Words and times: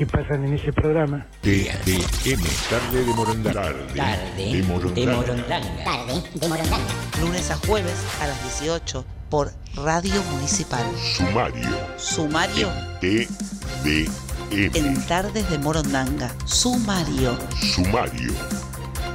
que 0.00 0.06
pasan 0.06 0.46
en 0.46 0.54
ese 0.54 0.72
programa. 0.72 1.26
TDM, 1.42 2.42
tarde 2.70 3.04
de 3.04 3.12
Morondanga. 3.12 3.52
Tarde 3.52 4.56
de 4.56 4.62
Morondanga. 4.62 5.44
Tarde 5.84 6.22
de 6.32 6.48
Morondanga. 6.48 6.86
Lunes 7.20 7.50
a 7.50 7.56
jueves 7.56 7.96
a 8.22 8.26
las 8.26 8.60
18 8.60 9.04
por 9.28 9.52
Radio 9.74 10.22
Municipal. 10.32 10.86
Sumario. 10.96 11.68
Sumario 11.98 12.72
TDM. 13.02 14.74
en 14.74 15.06
Tardes 15.06 15.50
de 15.50 15.58
Morondanga. 15.58 16.34
Sumario. 16.46 17.36
Sumario. 17.60 18.32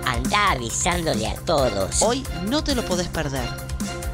Anda 0.06 0.52
avisándole 0.52 1.26
a 1.26 1.34
todos. 1.46 2.00
Hoy 2.04 2.24
no 2.48 2.64
te 2.64 2.76
lo 2.76 2.86
podés 2.86 3.08
perder. 3.08 3.50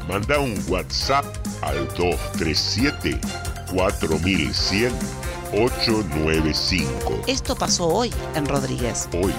Manda 0.08 0.38
un 0.38 0.54
WhatsApp 0.68 1.26
al 1.60 1.86
237 1.88 3.20
4100 3.74 4.90
895. 5.52 7.24
Esto 7.26 7.54
pasó 7.54 7.86
hoy 7.86 8.10
en 8.34 8.46
Rodríguez. 8.46 9.08
Hoy 9.12 9.32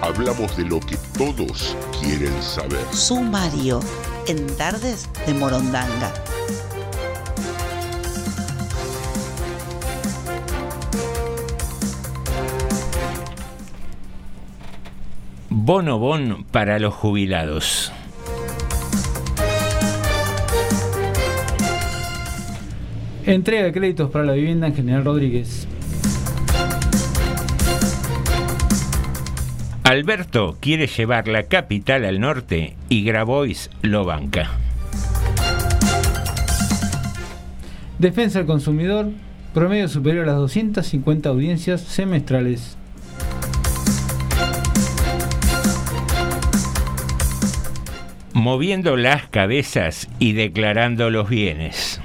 hablamos 0.00 0.56
de 0.56 0.64
lo 0.64 0.80
que 0.80 0.96
todos 1.18 1.76
quieren 2.00 2.42
saber. 2.42 2.84
Sumario 2.92 3.80
en 4.26 4.46
Tardes 4.56 5.08
de 5.26 5.34
Morondanga. 5.34 6.12
Bono 15.50 15.98
Bon 15.98 16.44
para 16.50 16.78
los 16.78 16.94
jubilados. 16.94 17.92
Entrega 23.26 23.64
de 23.64 23.72
créditos 23.72 24.10
para 24.10 24.26
la 24.26 24.34
vivienda 24.34 24.66
en 24.66 24.74
General 24.74 25.02
Rodríguez. 25.02 25.66
Alberto 29.82 30.58
quiere 30.60 30.86
llevar 30.86 31.26
la 31.26 31.44
capital 31.44 32.04
al 32.04 32.20
norte 32.20 32.76
y 32.90 33.02
Grabois 33.02 33.70
lo 33.80 34.04
banca. 34.04 34.50
Defensa 37.98 38.40
del 38.40 38.46
consumidor, 38.46 39.08
promedio 39.54 39.88
superior 39.88 40.24
a 40.24 40.32
las 40.32 40.40
250 40.40 41.28
audiencias 41.30 41.80
semestrales. 41.80 42.76
Moviendo 48.34 48.96
las 48.96 49.28
cabezas 49.28 50.08
y 50.18 50.32
declarando 50.32 51.08
los 51.08 51.30
bienes. 51.30 52.02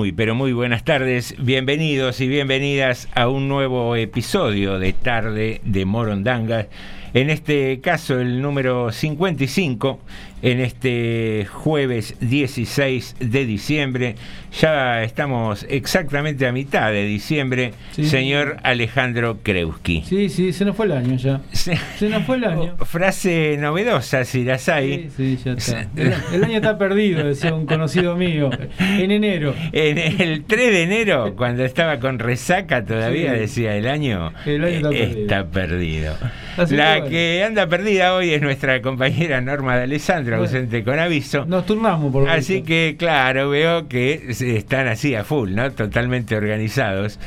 Muy, 0.00 0.12
pero 0.12 0.34
muy 0.34 0.54
buenas 0.54 0.82
tardes, 0.82 1.34
bienvenidos 1.38 2.22
y 2.22 2.26
bienvenidas 2.26 3.06
a 3.14 3.28
un 3.28 3.48
nuevo 3.48 3.96
episodio 3.96 4.78
de 4.78 4.94
Tarde 4.94 5.60
de 5.62 5.84
Morondanga. 5.84 6.68
En 7.12 7.28
este 7.28 7.82
caso, 7.82 8.18
el 8.18 8.40
número 8.40 8.92
55, 8.92 10.00
en 10.42 10.60
este 10.60 11.46
jueves 11.50 12.14
16 12.20 13.16
de 13.20 13.46
diciembre. 13.46 14.14
Ya 14.60 15.02
estamos 15.04 15.64
exactamente 15.68 16.46
a 16.46 16.52
mitad 16.52 16.90
de 16.90 17.04
diciembre, 17.04 17.72
Sí. 17.92 18.04
señor 18.06 18.56
Alejandro 18.64 19.38
Kreuski. 19.42 20.02
Sí, 20.04 20.28
sí, 20.28 20.52
se 20.52 20.64
nos 20.64 20.74
fue 20.76 20.86
el 20.86 20.92
año 20.92 21.16
ya. 21.16 21.40
Se 21.52 21.76
nos 22.08 22.24
fue 22.24 22.36
el 22.36 22.44
año. 22.44 22.76
Frase 22.84 23.56
novedosa, 23.60 24.24
si 24.24 24.44
las 24.44 24.68
hay. 24.68 25.10
Sí, 25.16 25.36
sí, 25.36 25.38
ya 25.44 25.52
está. 25.52 25.86
El, 25.96 26.14
el 26.34 26.44
año 26.44 26.56
está 26.56 26.76
perdido, 26.78 27.24
decía 27.24 27.54
un 27.54 27.66
conocido 27.66 28.16
mío. 28.16 28.50
En 28.78 29.10
enero. 29.10 29.54
En 29.72 29.98
el 29.98 30.44
3 30.44 30.70
de 30.70 30.82
enero, 30.82 31.34
cuando 31.36 31.64
estaba 31.64 32.00
con 32.00 32.18
resaca 32.18 32.84
todavía, 32.84 33.34
Sí. 33.34 33.38
decía 33.40 33.76
el 33.76 33.86
año, 33.86 34.32
El 34.46 34.64
año 34.64 34.90
está 34.90 35.46
perdido. 35.46 36.16
La 36.56 36.66
que 36.66 36.74
bueno. 37.00 37.08
que 37.08 37.44
anda 37.46 37.66
perdida 37.68 38.14
hoy 38.14 38.30
es 38.32 38.42
nuestra 38.42 38.82
compañera 38.82 39.40
Norma 39.40 39.76
de 39.76 39.84
Alessandro. 39.84 40.29
Ausente 40.38 40.82
con 40.84 40.98
aviso. 40.98 41.44
Nos 41.46 41.66
turnamos 41.66 42.12
por 42.12 42.28
Así 42.28 42.54
visto. 42.54 42.66
que, 42.68 42.96
claro, 42.98 43.50
veo 43.50 43.88
que 43.88 44.26
están 44.28 44.88
así 44.88 45.14
a 45.14 45.24
full, 45.24 45.52
¿no? 45.54 45.70
Totalmente 45.72 46.36
organizados. 46.36 47.18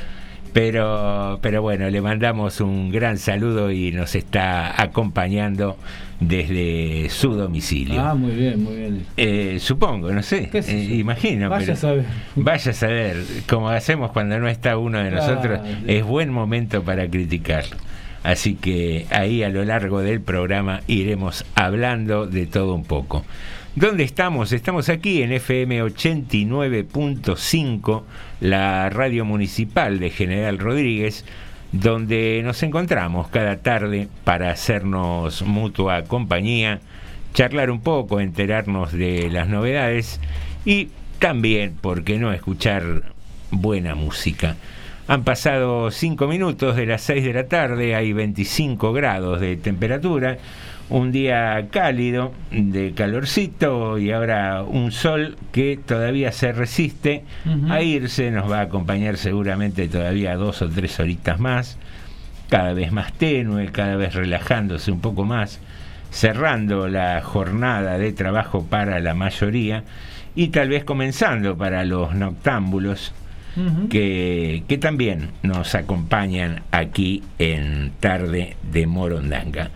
Pero, 0.54 1.40
pero 1.42 1.64
bueno, 1.64 1.90
le 1.90 2.00
mandamos 2.00 2.62
un 2.62 2.92
gran 2.92 3.18
saludo 3.18 3.72
y 3.72 3.92
nos 3.92 4.14
está 4.14 4.80
acompañando 4.80 5.78
desde 6.20 7.10
su 7.10 7.34
domicilio. 7.34 8.00
Ah, 8.00 8.14
muy 8.14 8.34
bien, 8.36 8.64
muy 8.64 8.76
bien. 8.76 9.06
Eh, 9.18 9.58
supongo, 9.60 10.12
no 10.12 10.22
sé, 10.22 10.50
¿Qué 10.52 10.60
eh, 10.60 10.96
imagino. 10.96 11.50
Vaya 11.50 11.62
pero- 11.66 11.74
a 11.74 11.76
saber. 11.78 12.06
Vaya 12.36 12.70
a 12.72 12.74
saber, 12.76 13.18
como 13.50 13.70
hacemos 13.70 14.12
cuando 14.12 14.38
no 14.40 14.48
está 14.48 14.78
uno 14.78 15.00
de 15.04 15.10
nosotros, 15.10 15.60
es 15.88 16.04
buen 16.04 16.32
momento 16.32 16.84
para 16.84 17.08
criticar. 17.10 17.64
Así 18.24 18.56
que 18.56 19.06
ahí 19.10 19.44
a 19.44 19.50
lo 19.50 19.66
largo 19.66 20.00
del 20.00 20.22
programa 20.22 20.80
iremos 20.88 21.46
hablando 21.56 22.26
de 22.26 22.48
todo 22.48 22.74
un 22.74 22.86
poco. 22.86 23.26
¿Dónde 23.76 24.04
estamos? 24.04 24.54
Estamos 24.54 24.90
aquí 24.90 25.24
en 25.24 25.34
FM 25.34 25.84
89.5, 25.84 28.04
la 28.40 28.90
radio 28.90 29.26
municipal 29.26 30.00
de 30.00 30.10
General 30.10 30.58
Rodríguez, 30.60 31.26
donde 31.72 32.42
nos 32.44 32.64
encontramos 32.64 33.28
cada 33.30 33.58
tarde 33.58 34.08
para 34.24 34.52
hacernos 34.52 35.42
mutua 35.42 36.04
compañía, 36.04 36.80
charlar 37.34 37.72
un 37.72 37.82
poco, 37.82 38.20
enterarnos 38.20 38.94
de 38.94 39.30
las 39.32 39.50
novedades 39.50 40.20
y 40.66 40.90
también, 41.18 41.74
¿por 41.74 42.04
qué 42.04 42.20
no?, 42.20 42.32
escuchar 42.32 43.12
buena 43.50 43.96
música. 43.96 44.56
Han 45.08 45.24
pasado 45.26 45.92
5 45.92 46.28
minutos 46.28 46.78
de 46.78 46.86
las 46.86 47.02
6 47.02 47.26
de 47.26 47.34
la 47.34 47.48
tarde, 47.48 47.94
hay 47.94 48.14
25 48.14 48.94
grados 48.94 49.42
de 49.42 49.58
temperatura 49.58 50.38
un 50.90 51.12
día 51.12 51.68
cálido, 51.72 52.34
de 52.52 52.94
calorcito 52.94 53.98
y 53.98 54.12
ahora 54.12 54.64
un 54.64 54.92
sol 54.92 55.38
que 55.52 55.78
todavía 55.84 56.32
se 56.32 56.54
resiste 56.54 57.24
a 57.70 57.82
irse, 57.82 58.32
nos 58.32 58.50
va 58.50 58.60
a 58.60 58.64
acompañar 58.64 59.18
seguramente 59.18 59.88
todavía 59.88 60.36
dos 60.36 60.62
o 60.62 60.70
tres 60.70 61.00
horitas 61.00 61.40
más, 61.40 61.78
cada 62.50 62.74
vez 62.74 62.92
más 62.92 63.12
tenue, 63.14 63.72
cada 63.72 63.96
vez 63.96 64.14
relajándose 64.14 64.92
un 64.92 65.02
poco 65.02 65.26
más, 65.26 65.60
cerrando 66.12 66.88
la 66.88 67.22
jornada 67.22 67.98
de 67.98 68.14
trabajo 68.14 68.66
para 68.66 69.00
la 69.00 69.14
mayoría 69.14 69.84
y 70.36 70.50
tal 70.50 70.70
vez 70.70 70.84
comenzando 70.84 71.58
para 71.58 71.84
los 71.86 72.14
noctámbulos. 72.14 73.14
Que, 73.90 74.64
que 74.68 74.78
también 74.78 75.30
nos 75.44 75.76
acompañan 75.76 76.64
aquí 76.72 77.24
en 77.40 77.92
Tarde 78.00 78.56
de 78.72 78.88
Morondanga. 78.88 79.72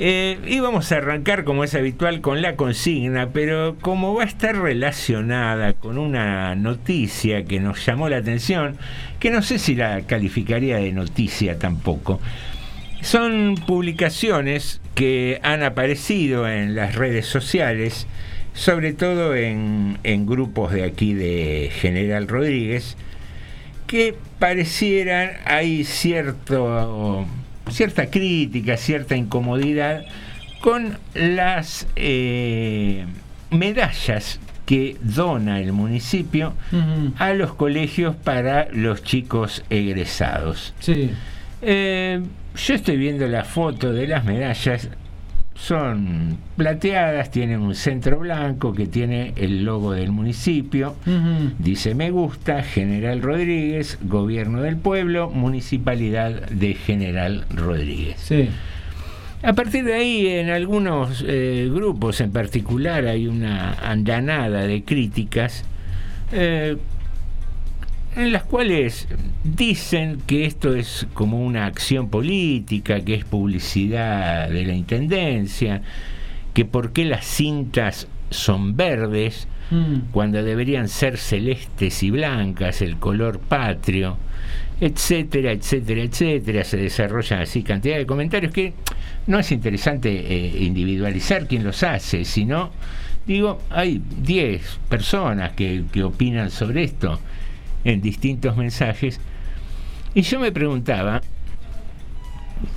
Eh, 0.00 0.38
íbamos 0.46 0.92
a 0.92 0.98
arrancar, 0.98 1.42
como 1.42 1.64
es 1.64 1.74
habitual, 1.74 2.20
con 2.20 2.40
la 2.40 2.54
consigna, 2.54 3.30
pero 3.32 3.74
como 3.80 4.14
va 4.14 4.22
a 4.22 4.26
estar 4.26 4.56
relacionada 4.56 5.72
con 5.72 5.98
una 5.98 6.54
noticia 6.54 7.44
que 7.44 7.58
nos 7.58 7.84
llamó 7.84 8.08
la 8.08 8.18
atención, 8.18 8.76
que 9.18 9.32
no 9.32 9.42
sé 9.42 9.58
si 9.58 9.74
la 9.74 10.02
calificaría 10.02 10.76
de 10.76 10.92
noticia 10.92 11.58
tampoco, 11.58 12.20
son 13.00 13.56
publicaciones 13.66 14.80
que 14.94 15.40
han 15.42 15.64
aparecido 15.64 16.48
en 16.48 16.76
las 16.76 16.94
redes 16.94 17.26
sociales, 17.26 18.06
sobre 18.58 18.92
todo 18.92 19.36
en, 19.36 19.98
en 20.02 20.26
grupos 20.26 20.72
de 20.72 20.82
aquí 20.82 21.14
de 21.14 21.70
General 21.72 22.26
Rodríguez, 22.26 22.96
que 23.86 24.16
parecieran 24.40 25.30
hay 25.44 25.84
cierto 25.84 27.24
cierta 27.70 28.10
crítica, 28.10 28.76
cierta 28.76 29.16
incomodidad 29.16 30.04
con 30.60 30.98
las 31.14 31.86
eh, 31.94 33.06
medallas 33.50 34.40
que 34.66 34.96
dona 35.02 35.60
el 35.60 35.72
municipio 35.72 36.52
a 37.16 37.34
los 37.34 37.54
colegios 37.54 38.16
para 38.16 38.68
los 38.72 39.04
chicos 39.04 39.62
egresados. 39.70 40.74
Sí. 40.80 41.10
Eh, 41.62 42.20
yo 42.56 42.74
estoy 42.74 42.96
viendo 42.96 43.28
la 43.28 43.44
foto 43.44 43.92
de 43.92 44.08
las 44.08 44.24
medallas 44.24 44.88
son 45.58 46.38
plateadas, 46.56 47.30
tienen 47.30 47.60
un 47.60 47.74
centro 47.74 48.20
blanco 48.20 48.72
que 48.72 48.86
tiene 48.86 49.32
el 49.36 49.64
logo 49.64 49.92
del 49.92 50.12
municipio, 50.12 50.94
dice 51.58 51.94
me 51.96 52.10
gusta, 52.10 52.62
General 52.62 53.20
Rodríguez, 53.20 53.98
Gobierno 54.02 54.62
del 54.62 54.76
Pueblo, 54.76 55.30
Municipalidad 55.30 56.48
de 56.48 56.74
General 56.74 57.44
Rodríguez. 57.50 58.32
A 59.42 59.52
partir 59.52 59.84
de 59.84 59.94
ahí, 59.94 60.28
en 60.28 60.50
algunos 60.50 61.24
eh, 61.26 61.68
grupos 61.72 62.20
en 62.20 62.30
particular 62.30 63.06
hay 63.06 63.26
una 63.26 63.72
andanada 63.74 64.62
de 64.62 64.84
críticas 64.84 65.64
eh, 66.32 66.76
en 68.16 68.32
las 68.32 68.44
cuales 68.44 69.06
dicen 69.44 70.20
que 70.26 70.44
esto 70.44 70.74
es 70.74 71.06
como 71.14 71.40
una 71.44 71.66
acción 71.66 72.08
política, 72.08 73.00
que 73.00 73.14
es 73.14 73.24
publicidad 73.24 74.48
de 74.48 74.64
la 74.64 74.74
Intendencia, 74.74 75.82
que 76.54 76.64
por 76.64 76.92
qué 76.92 77.04
las 77.04 77.24
cintas 77.24 78.08
son 78.30 78.76
verdes 78.76 79.46
mm. 79.70 80.10
cuando 80.10 80.42
deberían 80.42 80.88
ser 80.88 81.16
celestes 81.16 82.02
y 82.02 82.10
blancas, 82.10 82.82
el 82.82 82.96
color 82.96 83.38
patrio, 83.38 84.16
etcétera, 84.80 85.52
etcétera, 85.52 86.02
etcétera. 86.02 86.64
Se 86.64 86.76
desarrollan 86.76 87.42
así 87.42 87.62
cantidad 87.62 87.96
de 87.96 88.06
comentarios 88.06 88.52
que 88.52 88.72
no 89.26 89.38
es 89.38 89.52
interesante 89.52 90.10
eh, 90.10 90.64
individualizar 90.64 91.46
quién 91.46 91.64
los 91.64 91.82
hace, 91.82 92.24
sino, 92.24 92.70
digo, 93.26 93.60
hay 93.70 94.02
10 94.22 94.80
personas 94.88 95.52
que, 95.52 95.84
que 95.92 96.02
opinan 96.02 96.50
sobre 96.50 96.84
esto 96.84 97.20
en 97.84 98.00
distintos 98.00 98.56
mensajes. 98.56 99.20
Y 100.14 100.22
yo 100.22 100.40
me 100.40 100.52
preguntaba, 100.52 101.20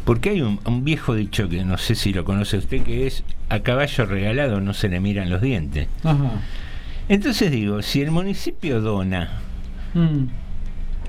porque 0.05 0.31
hay 0.31 0.41
un, 0.41 0.59
viejo 0.83 1.15
dicho 1.15 1.49
que 1.49 1.63
no 1.63 1.77
sé 1.77 1.95
si 1.95 2.13
lo 2.13 2.25
conoce 2.25 2.57
usted, 2.57 2.83
que 2.83 3.07
es, 3.07 3.23
a 3.49 3.61
caballo 3.61 4.05
regalado 4.05 4.61
no 4.61 4.73
se 4.73 4.89
le 4.89 4.99
miran 4.99 5.29
los 5.29 5.41
dientes. 5.41 5.87
Entonces 7.09 7.51
digo, 7.51 7.81
si 7.81 8.01
el 8.01 8.11
municipio 8.11 8.79
dona 8.81 9.31
mm. 9.93 10.25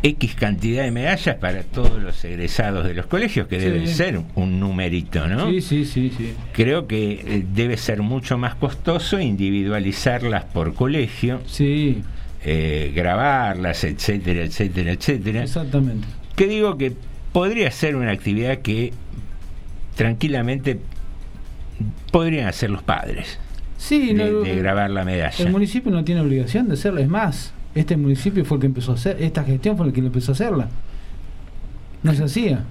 X 0.05 0.35
cantidad 0.35 0.83
de 0.83 0.91
medallas 0.91 1.37
para 1.37 1.63
todos 1.63 2.03
los 2.03 2.25
egresados 2.25 2.87
de 2.87 2.95
los 2.95 3.07
colegios, 3.07 3.47
que 3.47 3.59
debe 3.59 3.87
ser 3.87 4.21
un 4.35 4.59
numerito, 4.59 5.29
¿no? 5.29 5.49
Sí, 5.49 5.61
sí, 5.61 5.85
sí, 5.85 6.13
sí. 6.17 6.35
Creo 6.53 6.89
que 6.89 7.13
eh, 7.13 7.47
debe 7.55 7.77
ser 7.77 8.03
mucho 8.03 8.37
más 8.37 8.57
costoso 8.57 9.21
individualizarlas 9.21 10.45
por 10.47 10.75
colegio. 10.75 11.41
Sí 11.47 12.03
eh, 12.45 12.93
grabarlas, 12.95 13.85
etcétera, 13.85 14.45
etcétera, 14.45 14.93
etcétera. 14.93 15.43
Exactamente. 15.45 16.07
Que 16.35 16.47
digo 16.49 16.77
que 16.77 16.93
podría 17.33 17.71
ser 17.71 17.97
una 17.97 18.11
actividad 18.11 18.59
que 18.59 18.93
tranquilamente 19.95 20.81
podrían 22.11 22.49
hacer 22.49 22.71
los 22.71 22.83
padres. 22.83 23.39
Sí, 23.79 24.13
de, 24.15 24.57
grabar 24.57 24.91
la 24.91 25.05
medalla. 25.05 25.35
El 25.39 25.51
municipio 25.51 25.91
no 25.91 26.05
tiene 26.05 26.21
obligación 26.21 26.69
de 26.69 26.75
hacerla, 26.75 27.01
es 27.01 27.09
más, 27.09 27.53
este 27.75 27.97
municipio 27.97 28.45
fue 28.45 28.57
el 28.57 28.61
que 28.61 28.67
empezó 28.67 28.93
a 28.93 28.95
hacer, 28.95 29.17
esta 29.21 29.45
gestión 29.45 29.77
fue 29.77 29.87
el 29.87 29.93
que 29.93 30.01
empezó 30.01 30.33
a 30.33 30.35
hacerla. 30.35 30.69
No 32.03 32.15
se 32.15 32.25
hacía. 32.25 32.65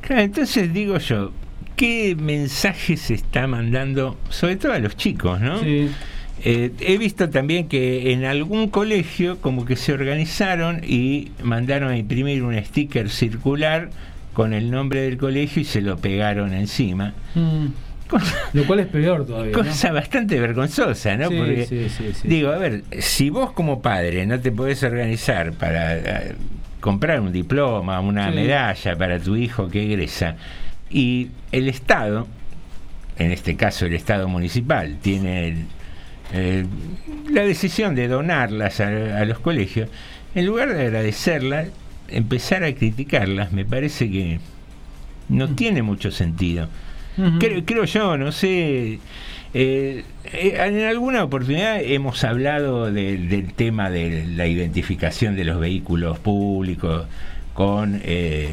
Claro, 0.00 0.22
entonces 0.22 0.72
digo 0.72 0.98
yo, 0.98 1.32
¿qué 1.76 2.16
mensaje 2.18 2.96
se 2.96 3.14
está 3.14 3.46
mandando, 3.46 4.16
sobre 4.28 4.56
todo 4.56 4.72
a 4.72 4.78
los 4.78 4.96
chicos, 4.96 5.40
¿no? 5.40 5.60
Sí. 5.60 5.88
Eh, 6.46 6.72
he 6.80 6.98
visto 6.98 7.30
también 7.30 7.68
que 7.68 8.12
en 8.12 8.26
algún 8.26 8.68
colegio 8.68 9.40
como 9.40 9.64
que 9.64 9.76
se 9.76 9.94
organizaron 9.94 10.82
y 10.86 11.32
mandaron 11.42 11.90
a 11.90 11.96
imprimir 11.96 12.42
un 12.42 12.62
sticker 12.62 13.08
circular 13.08 13.88
con 14.34 14.52
el 14.52 14.70
nombre 14.70 15.00
del 15.00 15.16
colegio 15.16 15.62
y 15.62 15.64
se 15.64 15.80
lo 15.80 15.96
pegaron 15.96 16.52
encima. 16.52 17.14
Mm. 17.34 17.66
lo 18.52 18.66
cual 18.66 18.80
es 18.80 18.88
peor 18.88 19.26
todavía. 19.26 19.52
Cosa 19.52 19.90
bastante 19.90 20.38
vergonzosa, 20.38 21.16
¿no? 21.16 21.30
Porque, 21.30 21.88
digo, 22.24 22.50
a 22.50 22.58
ver, 22.58 22.84
si 22.98 23.30
vos 23.30 23.52
como 23.52 23.80
padre 23.80 24.26
no 24.26 24.38
te 24.38 24.52
podés 24.52 24.82
organizar 24.82 25.52
para 25.54 25.96
eh, 25.96 26.34
comprar 26.80 27.20
un 27.20 27.32
diploma, 27.32 28.00
una 28.00 28.30
medalla 28.30 28.96
para 28.96 29.18
tu 29.18 29.34
hijo 29.36 29.70
que 29.70 29.84
egresa, 29.84 30.36
y 30.90 31.30
el 31.52 31.68
Estado, 31.68 32.28
en 33.18 33.32
este 33.32 33.56
caso 33.56 33.86
el 33.86 33.94
Estado 33.94 34.28
municipal, 34.28 34.98
tiene 35.00 35.64
eh, 36.36 36.64
la 37.30 37.42
decisión 37.42 37.94
de 37.94 38.08
donarlas 38.08 38.80
a, 38.80 39.24
los 39.24 39.38
colegios, 39.38 39.88
en 40.34 40.46
lugar 40.46 40.74
de 40.74 40.82
agradecerlas, 40.82 41.68
empezar 42.08 42.64
a 42.64 42.74
criticarlas, 42.74 43.52
me 43.52 43.64
parece 43.64 44.10
que 44.10 44.40
no 45.28 45.54
tiene 45.54 45.82
mucho 45.82 46.10
sentido. 46.10 46.68
creo, 47.38 47.84
yo, 47.84 48.16
no 48.16 48.32
sé. 48.32 48.98
Eh, 49.56 50.04
eh, 50.24 50.56
en 50.58 50.80
alguna 50.80 51.22
oportunidad 51.22 51.80
hemos 51.80 52.24
hablado 52.24 52.90
del 52.90 53.52
tema 53.54 53.88
de 53.88 54.26
la 54.26 54.48
identificación 54.48 55.36
de 55.36 55.44
los 55.44 55.60
vehículos 55.60 56.18
públicos 56.18 57.06
con 57.52 58.02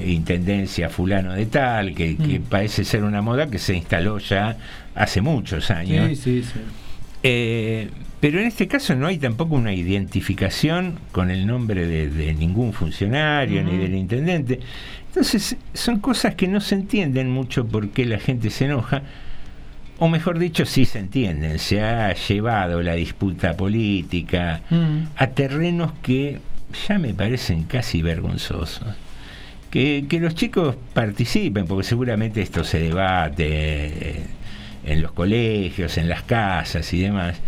intendencia 0.05 0.89
fulano 0.89 1.33
de 1.33 1.47
tal, 1.47 1.95
que, 1.95 2.11
mm. 2.11 2.43
parece 2.43 2.85
ser 2.85 3.03
una 3.03 3.23
moda 3.23 3.50
que 3.50 3.57
se 3.57 3.75
instaló 3.75 4.19
ya 4.19 4.55
hace 4.93 5.21
muchos 5.21 5.71
años. 5.71 6.09
Sí, 6.09 6.15
sí, 6.15 6.43
sí. 6.43 6.59
Eh, 7.23 7.89
pero 8.19 8.39
en 8.39 8.47
este 8.47 8.67
caso 8.67 8.95
no 8.95 9.07
hay 9.07 9.17
tampoco 9.17 9.55
una 9.55 9.73
identificación 9.73 10.99
con 11.11 11.31
el 11.31 11.47
nombre 11.47 11.87
de, 11.87 12.33
ningún 12.33 12.71
funcionario 12.71 13.63
ni 13.63 13.77
del 13.77 13.95
intendente. 13.95 14.59
Entonces 15.07 15.57
son 15.73 15.99
cosas 15.99 16.35
que 16.35 16.47
no 16.47 16.61
se 16.61 16.75
entienden 16.75 17.31
mucho 17.31 17.65
por 17.65 17.89
qué 17.89 18.05
la 18.05 18.19
gente 18.19 18.49
se 18.49 18.65
enoja, 18.65 19.01
o 19.97 20.07
mejor 20.07 20.39
dicho, 20.39 20.65
sí 20.65 20.85
se 20.85 20.99
entienden. 20.99 21.59
Se 21.59 21.81
ha 21.81 22.13
llevado 22.13 22.81
la 22.81 22.93
disputa 22.93 23.57
política 23.57 24.61
a 25.15 25.27
terrenos 25.27 25.91
que 26.01 26.39
ya 26.87 26.97
me 26.99 27.13
parecen 27.13 27.63
casi 27.63 28.01
vergonzosos. 28.01 28.87
que, 29.69 30.05
que 30.07 30.19
los 30.19 30.35
chicos 30.35 30.75
participen, 30.93 31.65
porque 31.65 31.83
seguramente 31.83 32.41
esto 32.41 32.63
se 32.63 32.79
debate 32.79 33.47
eh, 33.47 34.25
en 34.85 35.01
los 35.01 35.11
colegios, 35.11 35.97
en 35.97 36.09
las 36.09 36.23
casas 36.23 36.93
y 36.93 37.01
demás. 37.01 37.39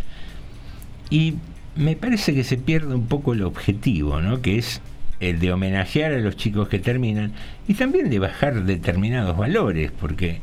Y 1.09 1.35
me 1.75 1.95
parece 1.95 2.33
que 2.33 2.43
se 2.43 2.57
pierde 2.57 2.93
un 2.93 3.07
poco 3.07 3.33
el 3.33 3.43
objetivo, 3.43 4.21
¿no? 4.21 4.41
Que 4.41 4.57
es 4.57 4.81
el 5.19 5.39
de 5.39 5.53
homenajear 5.53 6.13
a 6.13 6.19
los 6.19 6.35
chicos 6.35 6.67
que 6.67 6.79
terminan 6.79 7.33
y 7.67 7.75
también 7.75 8.09
de 8.09 8.19
bajar 8.19 8.63
determinados 8.63 9.37
valores, 9.37 9.91
porque 9.91 10.41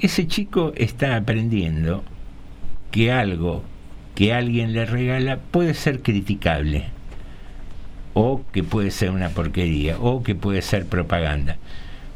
ese 0.00 0.26
chico 0.26 0.72
está 0.76 1.16
aprendiendo 1.16 2.02
que 2.90 3.12
algo 3.12 3.62
que 4.14 4.32
alguien 4.32 4.72
le 4.72 4.86
regala 4.86 5.38
puede 5.38 5.74
ser 5.74 6.00
criticable, 6.00 6.84
o 8.14 8.42
que 8.52 8.62
puede 8.62 8.90
ser 8.90 9.10
una 9.10 9.30
porquería, 9.30 9.98
o 9.98 10.22
que 10.22 10.34
puede 10.34 10.62
ser 10.62 10.86
propaganda. 10.86 11.56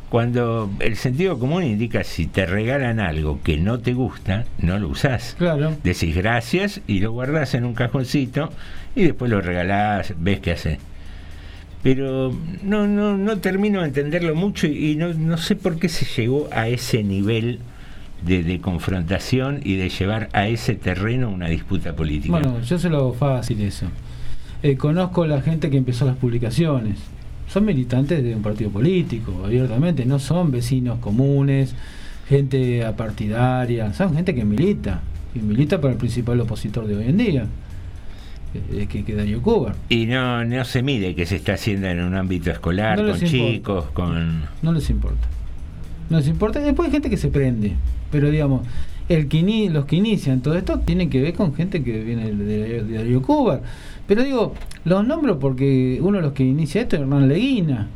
Cuando 0.09 0.71
el 0.81 0.97
sentido 0.97 1.39
común 1.39 1.65
indica 1.65 2.03
si 2.03 2.27
te 2.27 2.47
regalan 2.47 2.99
algo 2.99 3.41
que 3.43 3.59
no 3.59 3.79
te 3.79 3.93
gusta, 3.93 4.47
no 4.59 4.79
lo 4.79 4.89
usás. 4.89 5.35
Claro. 5.37 5.77
Decís 5.85 6.17
gracias 6.17 6.81
y 6.87 7.01
lo 7.01 7.13
guardás 7.13 7.55
en 7.55 7.65
un 7.65 7.75
cajoncito 7.75 8.51
y 8.97 9.05
después 9.05 9.31
lo 9.31 9.41
regalás, 9.43 10.15
ves 10.19 10.41
qué 10.41 10.53
haces. 10.53 10.79
Pero 11.83 12.35
no, 12.63 12.87
no, 12.87 13.17
no 13.17 13.39
termino 13.39 13.81
de 13.83 13.89
entenderlo 13.89 14.35
mucho 14.35 14.67
y, 14.67 14.93
y 14.93 14.97
no, 14.97 15.13
no 15.13 15.37
sé 15.37 15.57
por 15.57 15.79
qué 15.79 15.89
se 15.89 16.07
llegó 16.07 16.49
a 16.53 16.69
ese 16.69 17.05
nivel 17.05 17.61
de, 18.23 18.43
de 18.43 18.61
confrontación 18.61 19.61
y 19.63 19.77
de 19.77 19.91
llevar 19.91 20.29
a 20.33 20.49
ese 20.49 20.75
terreno 20.75 21.29
una 21.31 21.49
disputa 21.49 21.95
política. 21.95 22.33
Bueno, 22.33 22.61
yo 22.63 22.79
se 22.79 22.89
lo 22.89 22.97
hago 22.97 23.13
fácil 23.13 23.61
eso. 23.61 23.87
Eh, 24.63 24.77
conozco 24.77 25.27
la 25.27 25.41
gente 25.41 25.71
que 25.71 25.77
empezó 25.77 26.05
las 26.05 26.17
publicaciones. 26.17 26.99
Son 27.49 27.65
militantes 27.65 28.23
de 28.23 28.35
un 28.35 28.43
partido 28.43 28.71
político, 28.71 29.43
abiertamente. 29.45 30.05
No 30.05 30.19
son 30.19 30.51
vecinos 30.51 30.99
comunes, 30.99 31.75
gente 32.29 32.85
apartidaria. 32.85 33.93
Son 33.95 34.15
gente 34.15 34.35
que 34.35 34.45
milita. 34.45 35.01
Y 35.35 35.39
milita 35.41 35.81
para 35.81 35.93
el 35.93 35.99
principal 35.99 36.41
opositor 36.41 36.87
de 36.87 36.97
hoy 36.97 37.05
en 37.07 37.17
día. 37.17 37.47
eh, 38.73 38.87
que, 38.89 39.05
que 39.05 39.15
Darío 39.15 39.43
Cuba. 39.43 39.75
Y 39.89 40.07
no, 40.07 40.45
no 40.45 40.65
se 40.65 40.83
mide 40.83 41.15
que 41.15 41.27
se 41.27 41.37
está 41.37 41.55
haciendo 41.55 41.87
en 41.89 42.01
un 42.01 42.15
ámbito 42.15 42.51
escolar, 42.51 42.99
No 42.99 43.13
con 43.13 43.15
importa. 43.15 43.27
chicos, 43.27 43.85
con... 43.93 44.43
No 44.63 44.73
les 44.73 44.89
importa. 44.91 45.29
No 46.11 46.19
les 46.19 46.29
importa. 46.29 46.59
Después 46.61 46.87
hay 46.87 46.93
gente 46.93 47.11
que 47.11 47.17
se 47.19 47.29
prende. 47.29 47.75
Pero 48.11 48.31
digamos, 48.31 48.67
el 49.11 49.29
que 49.29 49.39
ini- 49.43 49.69
los 49.71 49.85
que 49.85 49.97
inician 49.97 50.41
todo 50.41 50.57
esto 50.57 50.81
tienen 50.81 51.11
que 51.11 51.21
ver 51.21 51.35
con 51.35 51.55
gente 51.55 51.83
que 51.83 52.03
viene 52.03 52.33
de, 52.33 52.45
de- 52.45 52.83
de 52.85 52.97
Darío 52.97 53.21
Cuba. 53.23 53.61
Pero 54.09 54.25
digo, 54.25 54.55
los 54.87 55.07
nombro 55.07 55.39
porque 55.39 56.01
uno 56.03 56.17
de 56.17 56.23
los 56.23 56.33
que 56.33 56.43
inicia 56.43 56.81
esto 56.81 56.97
es 56.97 57.03
Hernán 57.03 57.29
Leguina, 57.29 57.89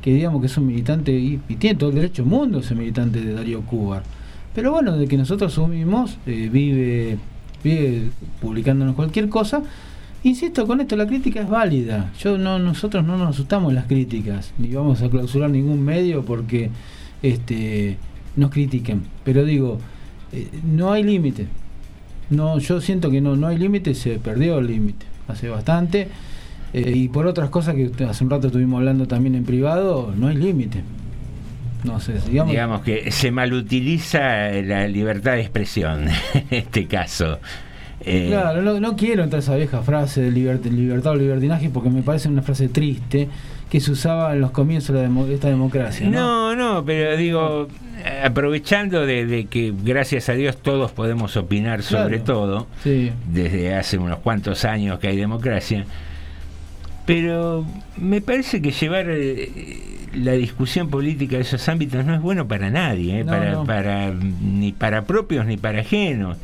que 0.00 0.14
digamos 0.14 0.40
que 0.40 0.46
es 0.46 0.56
un 0.56 0.66
militante 0.66 1.12
y, 1.12 1.38
y 1.46 1.56
tiene 1.56 1.78
todo 1.78 1.90
el 1.90 1.96
derecho 1.96 2.24
mundo 2.24 2.60
ese 2.60 2.74
militante 2.74 3.20
de 3.20 3.34
Darío 3.34 3.60
Cuba. 3.60 4.02
Pero 4.54 4.72
bueno, 4.72 4.96
de 4.96 5.06
que 5.06 5.18
nosotros 5.18 5.52
asumimos, 5.52 6.16
eh, 6.26 6.48
vive, 6.50 7.18
publicándonos 8.40 8.94
cualquier 8.94 9.28
cosa. 9.28 9.62
Insisto, 10.24 10.66
con 10.66 10.80
esto 10.80 10.96
la 10.96 11.06
crítica 11.06 11.42
es 11.42 11.48
válida. 11.50 12.10
Yo 12.18 12.38
no, 12.38 12.58
nosotros 12.58 13.04
no 13.04 13.18
nos 13.18 13.28
asustamos 13.28 13.74
las 13.74 13.84
críticas, 13.84 14.54
ni 14.56 14.72
vamos 14.72 15.02
a 15.02 15.10
clausurar 15.10 15.50
ningún 15.50 15.84
medio 15.84 16.24
porque 16.24 16.70
este 17.22 17.98
nos 18.36 18.50
critiquen. 18.50 19.02
Pero 19.22 19.44
digo, 19.44 19.78
eh, 20.32 20.48
no 20.64 20.92
hay 20.92 21.02
límite. 21.02 21.46
No, 22.30 22.58
yo 22.58 22.80
siento 22.80 23.10
que 23.10 23.20
no, 23.20 23.36
no 23.36 23.48
hay 23.48 23.58
límite, 23.58 23.94
se 23.94 24.18
perdió 24.18 24.58
el 24.58 24.68
límite 24.68 25.11
hace 25.28 25.48
bastante. 25.48 26.08
Eh, 26.74 26.92
y 26.94 27.08
por 27.08 27.26
otras 27.26 27.50
cosas 27.50 27.74
que 27.74 27.90
hace 28.04 28.24
un 28.24 28.30
rato 28.30 28.46
estuvimos 28.46 28.78
hablando 28.78 29.06
también 29.06 29.34
en 29.34 29.44
privado, 29.44 30.12
no 30.16 30.28
hay 30.28 30.36
límite. 30.36 30.82
No 31.84 31.98
sé, 32.00 32.14
digamos, 32.28 32.52
Digamos 32.52 32.80
que 32.82 33.10
se 33.10 33.30
malutiliza 33.32 34.50
la 34.62 34.86
libertad 34.88 35.32
de 35.32 35.40
expresión 35.40 36.06
en 36.34 36.44
este 36.50 36.86
caso. 36.86 37.38
Eh, 38.04 38.26
Claro, 38.30 38.62
no, 38.62 38.80
no 38.80 38.96
quiero 38.96 39.22
entrar 39.22 39.38
a 39.40 39.42
esa 39.42 39.56
vieja 39.56 39.82
frase 39.82 40.22
de 40.22 40.30
libert- 40.32 40.64
libertad 40.70 41.12
o 41.12 41.16
libertinaje 41.16 41.70
porque 41.70 41.90
me 41.90 42.02
parece 42.02 42.28
una 42.28 42.42
frase 42.42 42.68
triste 42.68 43.28
que 43.70 43.80
se 43.80 43.90
usaba 43.92 44.32
en 44.34 44.40
los 44.40 44.50
comienzos 44.50 44.94
de, 44.94 45.02
la 45.02 45.08
demo- 45.08 45.26
de 45.26 45.34
esta 45.34 45.48
democracia. 45.48 46.08
¿no? 46.08 46.54
No, 46.54 46.56
no, 46.56 46.84
pero 46.84 47.16
digo, 47.16 47.68
aprovechando 48.24 49.04
de, 49.06 49.26
de 49.26 49.46
que 49.46 49.72
gracias 49.84 50.28
a 50.28 50.32
Dios 50.34 50.56
todos 50.58 50.92
podemos 50.92 51.36
opinar 51.36 51.82
sobre 51.82 52.18
todo, 52.18 52.66
Sí. 52.82 53.10
desde 53.28 53.74
hace 53.74 53.98
unos 53.98 54.18
cuantos 54.20 54.64
años 54.64 54.98
que 54.98 55.08
hay 55.08 55.16
democracia, 55.16 55.84
pero 57.06 57.66
me 57.96 58.20
parece 58.20 58.62
que 58.62 58.70
llevar 58.70 59.06
eh, 59.08 59.78
la 60.14 60.32
discusión 60.32 60.88
política 60.88 61.36
a 61.36 61.40
esos 61.40 61.68
ámbitos 61.68 62.04
no 62.04 62.14
es 62.14 62.20
bueno 62.20 62.46
para 62.46 62.70
nadie, 62.70 63.20
eh, 63.20 63.24
No, 63.24 63.30
para, 63.32 63.52
no. 63.52 63.64
para- 63.64 64.10
ni 64.12 64.72
para 64.72 65.02
propios 65.02 65.46
ni 65.46 65.56
para 65.56 65.80
ajenos. 65.80 66.36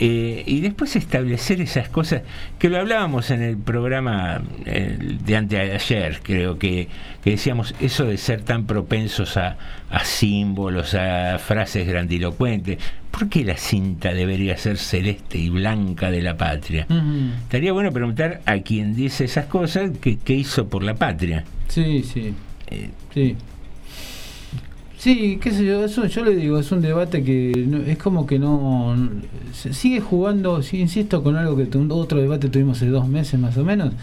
Eh, 0.00 0.44
y 0.46 0.60
después 0.60 0.94
establecer 0.96 1.60
esas 1.60 1.88
cosas, 1.88 2.22
que 2.58 2.68
lo 2.68 2.78
hablábamos 2.78 3.30
en 3.32 3.42
el 3.42 3.56
programa 3.56 4.40
eh, 4.64 4.96
de 5.24 5.36
anteayer, 5.36 6.20
creo 6.22 6.56
que, 6.58 6.88
que 7.24 7.30
decíamos 7.30 7.74
eso 7.80 8.04
de 8.04 8.16
ser 8.16 8.42
tan 8.42 8.66
propensos 8.66 9.36
a, 9.36 9.56
a 9.90 10.04
símbolos, 10.04 10.94
a 10.94 11.38
frases 11.38 11.86
grandilocuentes. 11.86 12.78
¿Por 13.10 13.28
qué 13.28 13.44
la 13.44 13.56
cinta 13.56 14.12
debería 14.14 14.56
ser 14.56 14.76
celeste 14.78 15.38
y 15.38 15.48
blanca 15.48 16.10
de 16.12 16.22
la 16.22 16.36
patria? 16.36 16.86
Estaría 17.42 17.72
bueno 17.72 17.90
preguntar 17.90 18.40
a 18.46 18.58
quien 18.58 18.94
dice 18.94 19.24
esas 19.24 19.46
cosas 19.46 19.90
qué, 20.00 20.18
qué 20.22 20.34
hizo 20.34 20.68
por 20.68 20.84
la 20.84 20.94
patria. 20.94 21.44
Sí, 21.68 22.02
sí. 22.04 22.34
Eh, 22.70 22.90
Sí. 23.14 23.34
Sí, 25.08 25.38
qué 25.40 25.52
sé 25.52 25.64
yo, 25.64 25.86
eso 25.86 26.04
yo 26.04 26.22
le 26.22 26.36
digo, 26.36 26.58
es 26.58 26.70
un 26.70 26.82
debate 26.82 27.24
que 27.24 27.64
no- 27.66 27.78
es 27.78 27.96
como 27.96 28.26
que 28.26 28.38
no, 28.38 28.94
se 29.54 29.72
sigue 29.72 30.02
jugando, 30.02 30.62
sí, 30.62 30.80
insisto 30.80 31.22
con 31.22 31.34
algo 31.36 31.56
que 31.56 31.64
tu- 31.64 31.90
otro 31.94 32.20
debate 32.20 32.50
tuvimos 32.50 32.76
hace 32.76 32.88
dos 32.90 33.08
meses 33.08 33.40
más 33.40 33.56
o 33.56 33.64
menos, 33.64 33.94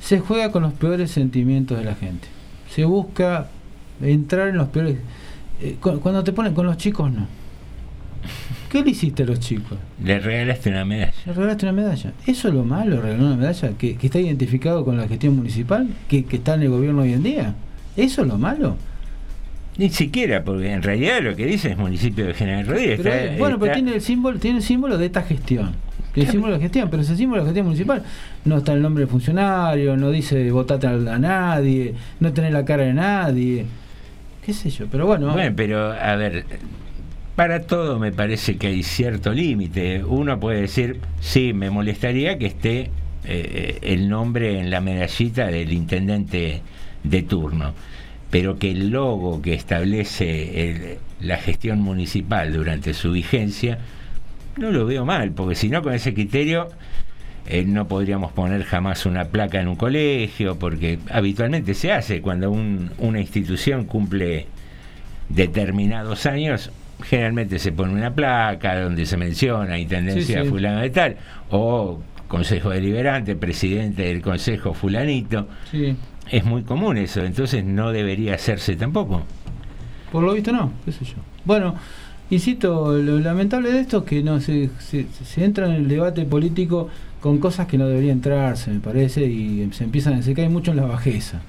se 0.00 0.18
juega 0.18 0.50
con 0.50 0.64
los 0.64 0.72
peores 0.72 1.12
sentimientos 1.12 1.78
de 1.78 1.84
la 1.84 1.94
gente. 1.94 2.26
Se 2.68 2.84
busca 2.84 3.46
entrar 4.02 4.48
en 4.48 4.56
los 4.56 4.66
peores 4.66 4.96
eh, 5.62 5.76
cu- 5.80 6.00
cuando 6.00 6.24
te 6.24 6.32
ponen 6.32 6.52
con 6.52 6.66
los 6.66 6.76
chicos 6.78 7.12
no. 7.12 7.28
¿Qué 8.72 8.82
le 8.82 8.90
hiciste 8.90 9.22
a 9.22 9.26
los 9.26 9.38
chicos? 9.38 9.78
Le 10.02 10.18
regalaste 10.18 10.68
una 10.70 10.84
medalla. 10.84 11.12
Le 11.26 11.32
regalaste 11.32 11.66
una 11.66 11.72
medalla. 11.74 12.12
¿Eso 12.26 12.48
es 12.48 12.54
lo 12.54 12.64
malo, 12.64 13.00
regalar 13.00 13.24
una 13.24 13.36
medalla? 13.36 13.70
¿Que, 13.78 13.94
que 13.94 14.06
está 14.08 14.18
identificado 14.18 14.84
con 14.84 14.96
la 14.96 15.06
gestión 15.06 15.36
municipal? 15.36 15.86
¿Que, 16.08 16.24
¿Que 16.24 16.38
está 16.38 16.54
en 16.54 16.62
el 16.62 16.70
gobierno 16.70 17.02
hoy 17.02 17.12
en 17.12 17.22
día? 17.22 17.54
¿Eso 17.96 18.22
es 18.22 18.26
lo 18.26 18.36
malo? 18.36 18.74
Ni 19.80 19.88
siquiera, 19.90 20.44
porque 20.44 20.70
en 20.72 20.82
realidad 20.82 21.20
lo 21.22 21.34
que 21.34 21.46
dice 21.46 21.70
es 21.70 21.78
municipio 21.78 22.26
de 22.26 22.34
General 22.34 22.66
Rodríguez. 22.66 23.00
Pero, 23.02 23.14
está- 23.14 23.36
bueno, 23.38 23.58
pero 23.58 23.72
tiene 23.72 23.94
el 23.94 24.00
símbolo, 24.02 24.38
tiene 24.38 24.58
el 24.58 24.62
símbolo 24.62 24.98
de 24.98 25.06
esta 25.06 25.22
gestión. 25.22 25.72
El 26.14 26.26
símbolo 26.28 26.54
de 26.54 26.60
gestión, 26.60 26.90
pero 26.90 27.02
ese 27.02 27.16
símbolo 27.16 27.42
de 27.42 27.46
gestión 27.48 27.66
municipal 27.66 28.02
no 28.44 28.58
está 28.58 28.72
el 28.72 28.82
nombre 28.82 29.02
del 29.02 29.10
funcionario, 29.10 29.96
no 29.96 30.10
dice 30.10 30.50
votate 30.50 30.86
a, 30.86 30.90
a 30.90 31.18
nadie, 31.18 31.94
no 32.18 32.32
tiene 32.32 32.50
la 32.50 32.64
cara 32.64 32.82
de 32.82 32.92
nadie, 32.92 33.64
qué 34.44 34.52
sé 34.52 34.70
yo, 34.70 34.86
pero 34.90 35.06
bueno. 35.06 35.32
Bueno, 35.32 35.52
pero 35.56 35.92
a 35.92 36.16
ver, 36.16 36.44
para 37.36 37.62
todo 37.62 37.98
me 37.98 38.12
parece 38.12 38.56
que 38.56 38.66
hay 38.66 38.82
cierto 38.82 39.32
límite. 39.32 40.02
Uno 40.04 40.38
puede 40.40 40.62
decir, 40.62 40.98
sí, 41.20 41.52
me 41.54 41.70
molestaría 41.70 42.36
que 42.38 42.46
esté 42.46 42.90
eh, 43.24 43.78
el 43.82 44.08
nombre 44.08 44.58
en 44.58 44.68
la 44.70 44.80
medallita 44.80 45.46
del 45.46 45.72
intendente 45.72 46.60
de 47.04 47.22
turno, 47.22 47.72
pero 48.30 48.58
que 48.58 48.70
el 48.70 48.90
logo 48.90 49.42
que 49.42 49.54
establece 49.54 50.70
el- 50.70 50.98
la 51.20 51.36
gestión 51.36 51.80
municipal 51.80 52.52
durante 52.52 52.94
su 52.94 53.12
vigencia, 53.12 53.78
no 54.56 54.70
lo 54.70 54.86
veo 54.86 55.04
mal, 55.04 55.32
porque 55.32 55.54
si 55.54 55.68
no, 55.68 55.82
con 55.82 55.92
ese 55.94 56.14
criterio... 56.14 56.68
eh, 57.46 57.64
no 57.66 57.88
podríamos 57.88 58.30
poner 58.32 58.62
jamás 58.64 59.06
una 59.06 59.24
placa 59.24 59.60
en 59.60 59.66
un 59.66 59.74
colegio, 59.74 60.56
porque 60.58 60.98
habitualmente 61.10 61.74
se 61.74 61.90
hace 61.90 62.20
cuando 62.20 62.50
un- 62.50 62.90
una 62.98 63.18
institución 63.20 63.86
cumple 63.86 64.46
determinados 65.28 66.26
años, 66.26 66.70
generalmente 67.02 67.58
se 67.58 67.72
pone 67.72 67.92
una 67.94 68.14
placa 68.14 68.78
donde 68.80 69.06
se 69.06 69.16
menciona 69.16 69.78
Intendencia 69.78 70.38
Sí, 70.40 70.44
sí. 70.44 70.48
fulano 70.50 70.80
de 70.80 70.90
tal, 70.90 71.16
o 71.50 72.00
Consejo 72.30 72.70
Deliberante, 72.70 73.34
presidente 73.34 74.04
del 74.04 74.22
Consejo 74.22 74.72
fulanito. 74.72 75.48
Sí. 75.68 75.96
Es 76.30 76.44
muy 76.44 76.62
común 76.62 76.96
eso, 76.96 77.24
entonces 77.24 77.64
no 77.64 77.90
debería 77.90 78.34
hacerse 78.34 78.76
tampoco. 78.76 79.22
Por 80.12 80.22
lo 80.22 80.32
visto 80.32 80.52
no, 80.52 80.72
qué 80.84 80.92
sé 80.92 81.04
yo. 81.04 81.16
Bueno, 81.44 81.74
insisto, 82.30 82.92
lo 82.92 83.18
lamentable 83.18 83.72
de 83.72 83.80
esto 83.80 83.98
es 83.98 84.04
que 84.04 84.22
no 84.22 84.40
se, 84.40 84.70
se, 84.78 85.06
se 85.24 85.44
entra 85.44 85.66
en 85.66 85.72
el 85.72 85.88
debate 85.88 86.24
político 86.24 86.88
con 87.20 87.38
cosas 87.38 87.66
que 87.66 87.76
no 87.76 87.88
deberían 87.88 88.18
entrarse, 88.18 88.70
me 88.70 88.78
parece, 88.78 89.24
y 89.24 89.68
se 89.72 89.82
empiezan, 89.82 90.22
se 90.22 90.32
cae 90.32 90.48
mucho 90.48 90.70
en 90.70 90.76
la 90.76 90.84
bajeza. 90.84 91.40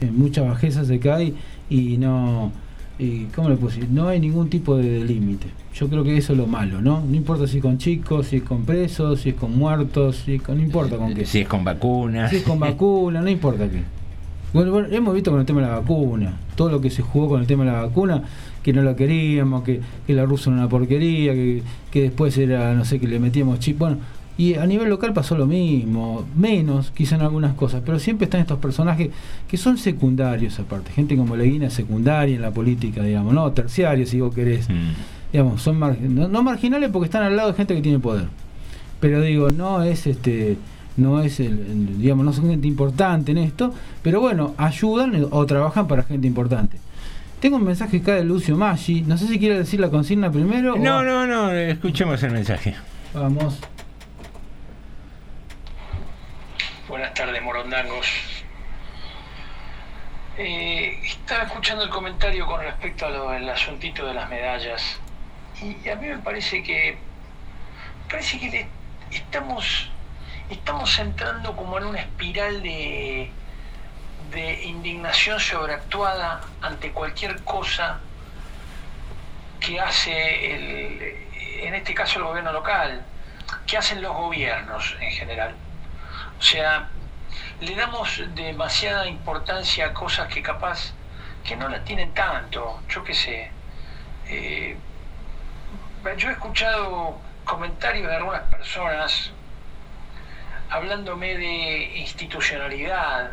En 0.00 0.18
mucha 0.18 0.42
bajeza 0.42 0.84
se 0.84 0.98
cae 0.98 1.32
y 1.70 1.96
no, 1.98 2.50
y 2.98 3.24
¿cómo 3.34 3.48
le 3.48 3.56
decir? 3.56 3.88
No 3.90 4.08
hay 4.08 4.20
ningún 4.20 4.48
tipo 4.48 4.76
de, 4.76 5.04
límite. 5.04 5.48
Yo 5.74 5.88
creo 5.88 6.04
que 6.04 6.16
eso 6.16 6.32
es 6.32 6.38
lo 6.38 6.46
malo, 6.46 6.80
¿no? 6.80 7.00
No 7.00 7.16
importa 7.16 7.46
si 7.46 7.60
con 7.60 7.78
chicos, 7.78 8.26
si 8.26 8.36
es 8.36 8.42
con 8.42 8.64
presos, 8.64 9.20
si 9.20 9.30
es 9.30 9.34
con 9.34 9.56
muertos, 9.56 10.22
si 10.24 10.34
es 10.34 10.42
con, 10.42 10.58
no 10.58 10.62
importa 10.62 10.96
con 10.96 11.14
qué. 11.14 11.24
Si 11.24 11.40
es 11.40 11.48
con 11.48 11.64
vacunas. 11.64 12.30
Si 12.30 12.36
es 12.36 12.42
con 12.42 12.60
vacuna, 12.60 13.20
no 13.20 13.30
importa 13.30 13.68
qué. 13.68 13.82
Bueno, 14.52 14.70
bueno, 14.70 14.88
hemos 14.90 15.14
visto 15.14 15.30
con 15.30 15.40
el 15.40 15.46
tema 15.46 15.62
de 15.62 15.68
la 15.68 15.78
vacuna, 15.78 16.36
todo 16.56 16.68
lo 16.68 16.80
que 16.80 16.90
se 16.90 17.00
jugó 17.00 17.30
con 17.30 17.40
el 17.40 17.46
tema 17.46 17.64
de 17.64 17.72
la 17.72 17.82
vacuna, 17.82 18.22
que 18.62 18.74
no 18.74 18.82
la 18.82 18.94
queríamos, 18.94 19.62
que, 19.64 19.80
que 20.06 20.12
la 20.12 20.26
rusa 20.26 20.50
era 20.50 20.58
una 20.58 20.68
porquería, 20.68 21.32
que, 21.32 21.62
que 21.90 22.02
después 22.02 22.36
era, 22.36 22.74
no 22.74 22.84
sé, 22.84 23.00
que 23.00 23.08
le 23.08 23.18
metíamos 23.18 23.60
chip. 23.60 23.78
Bueno, 23.78 23.96
y 24.38 24.54
a 24.54 24.64
nivel 24.66 24.88
local 24.88 25.12
pasó 25.12 25.36
lo 25.36 25.46
mismo, 25.46 26.24
menos 26.36 26.90
quizá 26.90 27.16
en 27.16 27.22
algunas 27.22 27.54
cosas, 27.54 27.82
pero 27.84 27.98
siempre 27.98 28.24
están 28.24 28.40
estos 28.40 28.58
personajes 28.58 29.10
que 29.48 29.56
son 29.56 29.76
secundarios 29.78 30.58
aparte, 30.58 30.90
gente 30.92 31.16
como 31.16 31.36
Leguina 31.36 31.68
secundaria 31.70 32.34
en 32.36 32.42
la 32.42 32.50
política, 32.50 33.02
digamos, 33.02 33.34
no 33.34 33.50
terciarios 33.52 34.08
si 34.08 34.20
vos 34.20 34.34
querés. 34.34 34.68
Digamos, 35.32 35.62
son 35.62 35.78
mar- 35.78 35.98
no, 36.00 36.28
no 36.28 36.42
marginales 36.42 36.90
porque 36.90 37.06
están 37.06 37.22
al 37.22 37.36
lado 37.36 37.50
de 37.50 37.54
gente 37.56 37.74
que 37.74 37.82
tiene 37.82 37.98
poder. 37.98 38.26
Pero 39.00 39.20
digo, 39.20 39.50
no 39.50 39.82
es 39.82 40.06
este 40.06 40.56
no 40.96 41.22
es 41.22 41.40
el, 41.40 41.46
el- 41.58 41.98
digamos, 42.00 42.24
no 42.24 42.32
son 42.34 42.48
gente 42.50 42.68
importante 42.68 43.32
en 43.32 43.38
esto, 43.38 43.72
pero 44.02 44.20
bueno, 44.20 44.54
ayudan 44.58 45.26
o 45.30 45.46
trabajan 45.46 45.86
para 45.88 46.02
gente 46.02 46.26
importante. 46.26 46.76
Tengo 47.40 47.56
un 47.56 47.64
mensaje 47.64 47.96
acá 47.96 48.14
de 48.14 48.24
Lucio 48.24 48.56
Maggi, 48.56 49.00
no 49.02 49.16
sé 49.16 49.26
si 49.26 49.38
quiere 49.38 49.58
decir 49.58 49.80
la 49.80 49.88
consigna 49.90 50.30
primero. 50.30 50.74
o- 50.74 50.78
No, 50.78 51.02
no, 51.02 51.26
no, 51.26 51.50
escuchemos 51.50 52.22
el 52.22 52.32
mensaje. 52.32 52.74
Vamos. 53.14 53.58
Buenas 56.92 57.14
tardes, 57.14 57.40
morondangos. 57.40 58.06
Eh, 60.36 61.00
estaba 61.02 61.44
escuchando 61.44 61.84
el 61.84 61.88
comentario 61.88 62.44
con 62.44 62.60
respecto 62.60 63.06
a 63.06 63.08
lo 63.08 63.30
del 63.30 63.48
asuntito 63.48 64.04
de 64.04 64.12
las 64.12 64.28
medallas 64.28 65.00
y 65.62 65.88
a 65.88 65.96
mí 65.96 66.08
me 66.08 66.18
parece 66.18 66.62
que 66.62 66.98
parece 68.10 68.38
que 68.38 68.66
estamos 69.10 69.90
estamos 70.50 70.98
entrando 70.98 71.56
como 71.56 71.78
en 71.78 71.84
una 71.86 72.00
espiral 72.00 72.62
de 72.62 73.30
de 74.30 74.62
indignación 74.64 75.40
sobreactuada 75.40 76.42
ante 76.60 76.92
cualquier 76.92 77.42
cosa 77.42 78.00
que 79.60 79.80
hace 79.80 80.54
el, 80.54 81.16
en 81.62 81.74
este 81.74 81.94
caso 81.94 82.18
el 82.18 82.26
gobierno 82.26 82.52
local, 82.52 83.02
que 83.66 83.78
hacen 83.78 84.02
los 84.02 84.14
gobiernos 84.14 84.94
en 85.00 85.10
general. 85.12 85.54
O 86.42 86.44
sea, 86.44 86.88
le 87.60 87.76
damos 87.76 88.20
demasiada 88.34 89.06
importancia 89.06 89.86
a 89.86 89.94
cosas 89.94 90.26
que 90.26 90.42
capaz 90.42 90.92
que 91.44 91.54
no 91.54 91.68
la 91.68 91.84
tienen 91.84 92.12
tanto. 92.14 92.82
Yo 92.88 93.04
qué 93.04 93.14
sé. 93.14 93.52
Eh, 94.26 94.76
yo 96.16 96.28
he 96.28 96.32
escuchado 96.32 97.20
comentarios 97.44 98.08
de 98.08 98.16
algunas 98.16 98.42
personas 98.42 99.30
hablándome 100.68 101.36
de 101.36 101.98
institucionalidad, 102.00 103.30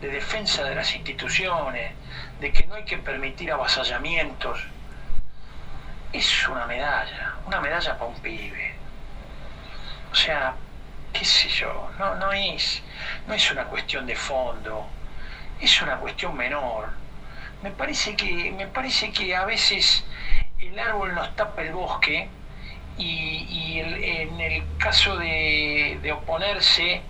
de 0.00 0.08
defensa 0.08 0.64
de 0.64 0.74
las 0.74 0.92
instituciones, 0.96 1.92
de 2.40 2.52
que 2.52 2.66
no 2.66 2.74
hay 2.74 2.84
que 2.84 2.98
permitir 2.98 3.52
avasallamientos. 3.52 4.66
Es 6.12 6.48
una 6.48 6.66
medalla, 6.66 7.36
una 7.46 7.60
medalla 7.60 7.96
para 7.96 8.10
un 8.10 8.20
pibe. 8.20 8.74
O 10.10 10.14
sea, 10.16 10.56
qué 11.12 11.24
sé 11.24 11.48
yo, 11.48 11.90
no, 11.98 12.14
no 12.16 12.32
es, 12.32 12.82
no 13.26 13.34
es 13.34 13.50
una 13.50 13.64
cuestión 13.64 14.06
de 14.06 14.16
fondo, 14.16 14.86
es 15.60 15.80
una 15.82 15.96
cuestión 15.98 16.36
menor. 16.36 16.90
Me 17.62 17.70
parece 17.70 18.16
que, 18.16 18.50
me 18.52 18.66
parece 18.66 19.12
que 19.12 19.36
a 19.36 19.44
veces 19.44 20.04
el 20.58 20.78
árbol 20.78 21.14
nos 21.14 21.34
tapa 21.36 21.62
el 21.62 21.72
bosque 21.72 22.28
y, 22.98 23.78
en 23.80 24.40
el 24.40 24.64
caso 24.78 25.16
de, 25.16 26.12
oponerse, 26.12 27.02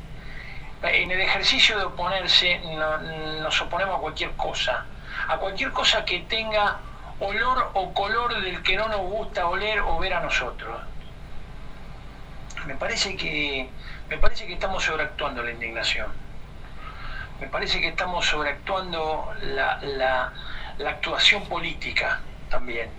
en 0.82 1.11
el 1.11 1.21
ejercicio 1.21 1.78
de 1.78 1.85
oponerse 1.85 2.59
no- 2.76 2.99
nos 2.99 3.61
oponemos 3.62 3.97
a 3.97 4.00
cualquier 4.00 4.32
cosa, 4.32 4.85
a 5.28 5.37
cualquier 5.38 5.71
cosa 5.73 6.04
que 6.04 6.21
tenga 6.21 6.78
olor 7.21 7.71
o 7.75 7.92
color 7.94 8.40
del 8.42 8.62
que 8.62 8.76
no 8.76 8.88
nos 8.88 9.00
gusta 9.00 9.47
oler 9.47 9.80
o 9.80 9.99
ver 9.99 10.14
a 10.14 10.21
nosotros. 10.21 10.80
Me 12.67 12.75
parece 12.77 13.17
que 13.17 13.75
me 14.09 14.19
parece 14.19 14.47
que 14.47 14.55
estamos 14.55 14.83
sobreactuando 14.85 15.43
la 15.43 15.51
indignación. 15.53 16.11
Me 17.41 17.49
parece 17.49 17.81
que 17.81 17.89
estamos 17.89 18.27
sobreactuando 18.27 19.33
la, 19.43 19.79
la- 19.83 20.33
actuación 20.89 21.49
política 21.49 22.21
también, 22.49 22.91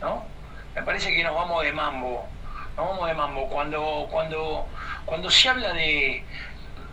¿no? 0.00 0.26
Me 0.74 0.82
parece 0.82 1.14
que 1.14 1.22
nos 1.24 1.34
vamos 1.34 1.62
de 1.62 1.72
mambo, 1.72 2.28
nos 2.76 2.86
vamos 2.88 3.08
de 3.08 3.14
mambo 3.14 3.48
cuando 3.48 4.08
cuando 4.10 4.70
cuando 5.04 5.30
se 5.30 5.48
habla 5.48 5.72
de 5.72 6.26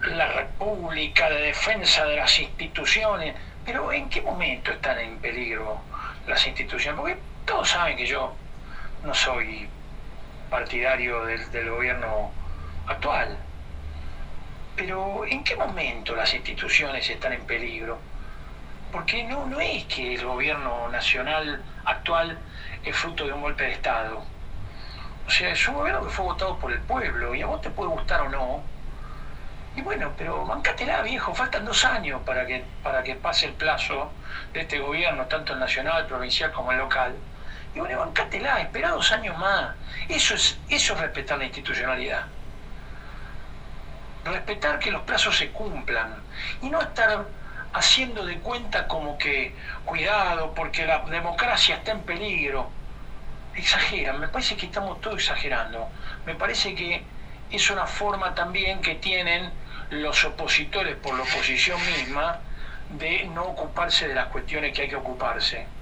la 0.03 0.27
república, 0.33 1.29
de 1.29 1.41
defensa 1.41 2.05
de 2.05 2.17
las 2.17 2.39
instituciones, 2.39 3.35
pero 3.63 3.91
¿en 3.91 4.09
qué 4.09 4.21
momento 4.21 4.71
están 4.71 4.99
en 4.99 5.19
peligro 5.19 5.85
las 6.27 6.45
instituciones? 6.47 6.99
Porque 6.99 7.23
todos 7.45 7.69
saben 7.69 7.97
que 7.97 8.05
yo 8.05 8.37
no 9.03 9.13
soy 9.13 9.69
partidario 10.49 11.25
del, 11.25 11.69
gobierno 11.69 12.31
actual. 12.87 13.37
Pero 14.75 15.25
¿en 15.25 15.43
qué 15.43 15.55
momento 15.55 16.15
las 16.15 16.33
instituciones 16.33 17.09
están 17.09 17.33
en 17.33 17.45
peligro? 17.45 17.97
Porque 18.91 19.23
no, 19.23 19.45
no 19.45 19.59
es 19.59 19.85
que 19.85 20.15
el 20.15 20.25
gobierno 20.25 20.87
nacional 20.89 21.61
actual 21.85 22.37
es 22.83 22.95
fruto 22.95 23.25
de 23.25 23.33
un 23.33 23.41
golpe 23.41 23.63
de 23.63 23.71
Estado. 23.73 24.23
O 25.25 25.29
sea, 25.29 25.49
es 25.49 25.67
un 25.67 25.75
gobierno 25.75 26.03
que 26.03 26.09
fue 26.09 26.25
votado 26.25 26.57
por 26.57 26.71
el 26.71 26.79
pueblo 26.81 27.35
y 27.35 27.41
a 27.41 27.47
vos 27.47 27.61
te 27.61 27.69
puede 27.69 27.89
gustar 27.89 28.21
o 28.21 28.29
no. 28.29 28.63
Y 29.75 29.81
bueno, 29.81 30.11
pero 30.17 30.45
bancátela, 30.45 31.01
viejo, 31.01 31.35
faltan 31.35 31.65
dos 31.65 31.85
años 31.85 32.21
para 32.25 32.47
que, 32.47 32.63
para 32.81 33.03
que 33.03 33.15
pase 33.15 33.45
el 33.45 33.53
plazo 33.53 34.11
de 34.53 34.61
este 34.61 34.79
gobierno, 34.79 35.25
tanto 35.25 35.53
el 35.53 35.59
nacional, 35.59 36.07
provincial 36.07 36.51
como 36.51 36.71
el 36.71 36.79
local. 36.79 37.15
Y 37.77 37.79
bueno, 37.79 37.99
bancátela, 37.99 38.59
espera 38.59 38.89
dos 38.89 39.11
años 39.11 39.37
más. 39.37 39.75
Eso 40.09 40.33
es, 40.33 40.57
eso 40.67 40.95
es 40.95 40.99
respetar 40.99 41.37
la 41.37 41.45
institucionalidad. 41.45 42.25
Respetar 44.25 44.79
que 44.79 44.89
los 44.89 45.03
plazos 45.03 45.37
se 45.37 45.51
cumplan. 45.51 46.15
Y 46.63 46.71
no 46.71 46.81
estar 46.81 47.27
haciendo 47.73 48.25
de 48.25 48.39
cuenta 48.39 48.87
como 48.87 49.19
que, 49.19 49.53
cuidado, 49.85 50.55
porque 50.55 50.87
la 50.87 51.01
democracia 51.01 51.75
está 51.75 51.91
en 51.91 52.01
peligro. 52.01 52.71
Exageran, 53.53 54.19
me 54.21 54.27
parece 54.27 54.57
que 54.57 54.65
estamos 54.65 54.99
todos 54.99 55.17
exagerando. 55.17 55.87
Me 56.25 56.33
parece 56.33 56.73
que 56.73 57.03
es 57.51 57.69
una 57.69 57.85
forma 57.85 58.33
también 58.33 58.81
que 58.81 58.95
tienen 58.95 59.51
los 59.91 60.25
opositores 60.25 60.95
por 60.95 61.13
la 61.13 61.21
oposición 61.21 61.79
misma 61.85 62.39
de 62.89 63.25
no 63.25 63.43
ocuparse 63.43 64.07
de 64.07 64.15
las 64.15 64.29
cuestiones 64.29 64.73
que 64.73 64.81
hay 64.81 64.89
que 64.89 64.95
ocuparse. 64.95 65.76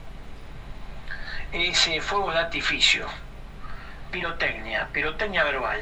Ese 1.55 2.01
fuego 2.01 2.31
de 2.31 2.39
artificio, 2.39 3.05
pirotecnia, 4.11 4.89
pirotecnia 4.91 5.43
verbal. 5.45 5.79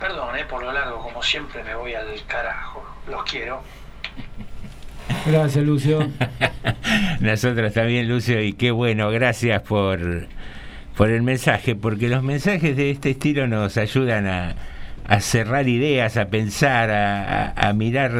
Perdón, 0.00 0.36
eh, 0.36 0.44
por 0.50 0.62
lo 0.64 0.72
largo, 0.72 0.98
como 1.00 1.22
siempre 1.22 1.62
me 1.62 1.76
voy 1.76 1.94
al 1.94 2.06
carajo. 2.26 2.84
Los 3.08 3.22
quiero. 3.22 3.62
Gracias, 5.26 5.64
Lucio. 5.64 6.10
Nosotros 7.20 7.72
también, 7.72 8.08
Lucio, 8.08 8.42
y 8.42 8.52
qué 8.54 8.72
bueno, 8.72 9.10
gracias 9.10 9.62
por, 9.62 10.26
por 10.96 11.08
el 11.10 11.22
mensaje, 11.22 11.76
porque 11.76 12.08
los 12.08 12.24
mensajes 12.24 12.76
de 12.76 12.90
este 12.90 13.10
estilo 13.10 13.46
nos 13.46 13.76
ayudan 13.76 14.26
a, 14.26 14.54
a 15.06 15.20
cerrar 15.20 15.68
ideas, 15.68 16.16
a 16.16 16.26
pensar, 16.26 16.90
a, 16.90 17.52
a- 17.52 17.68
a 17.68 17.72
mirar 17.72 18.12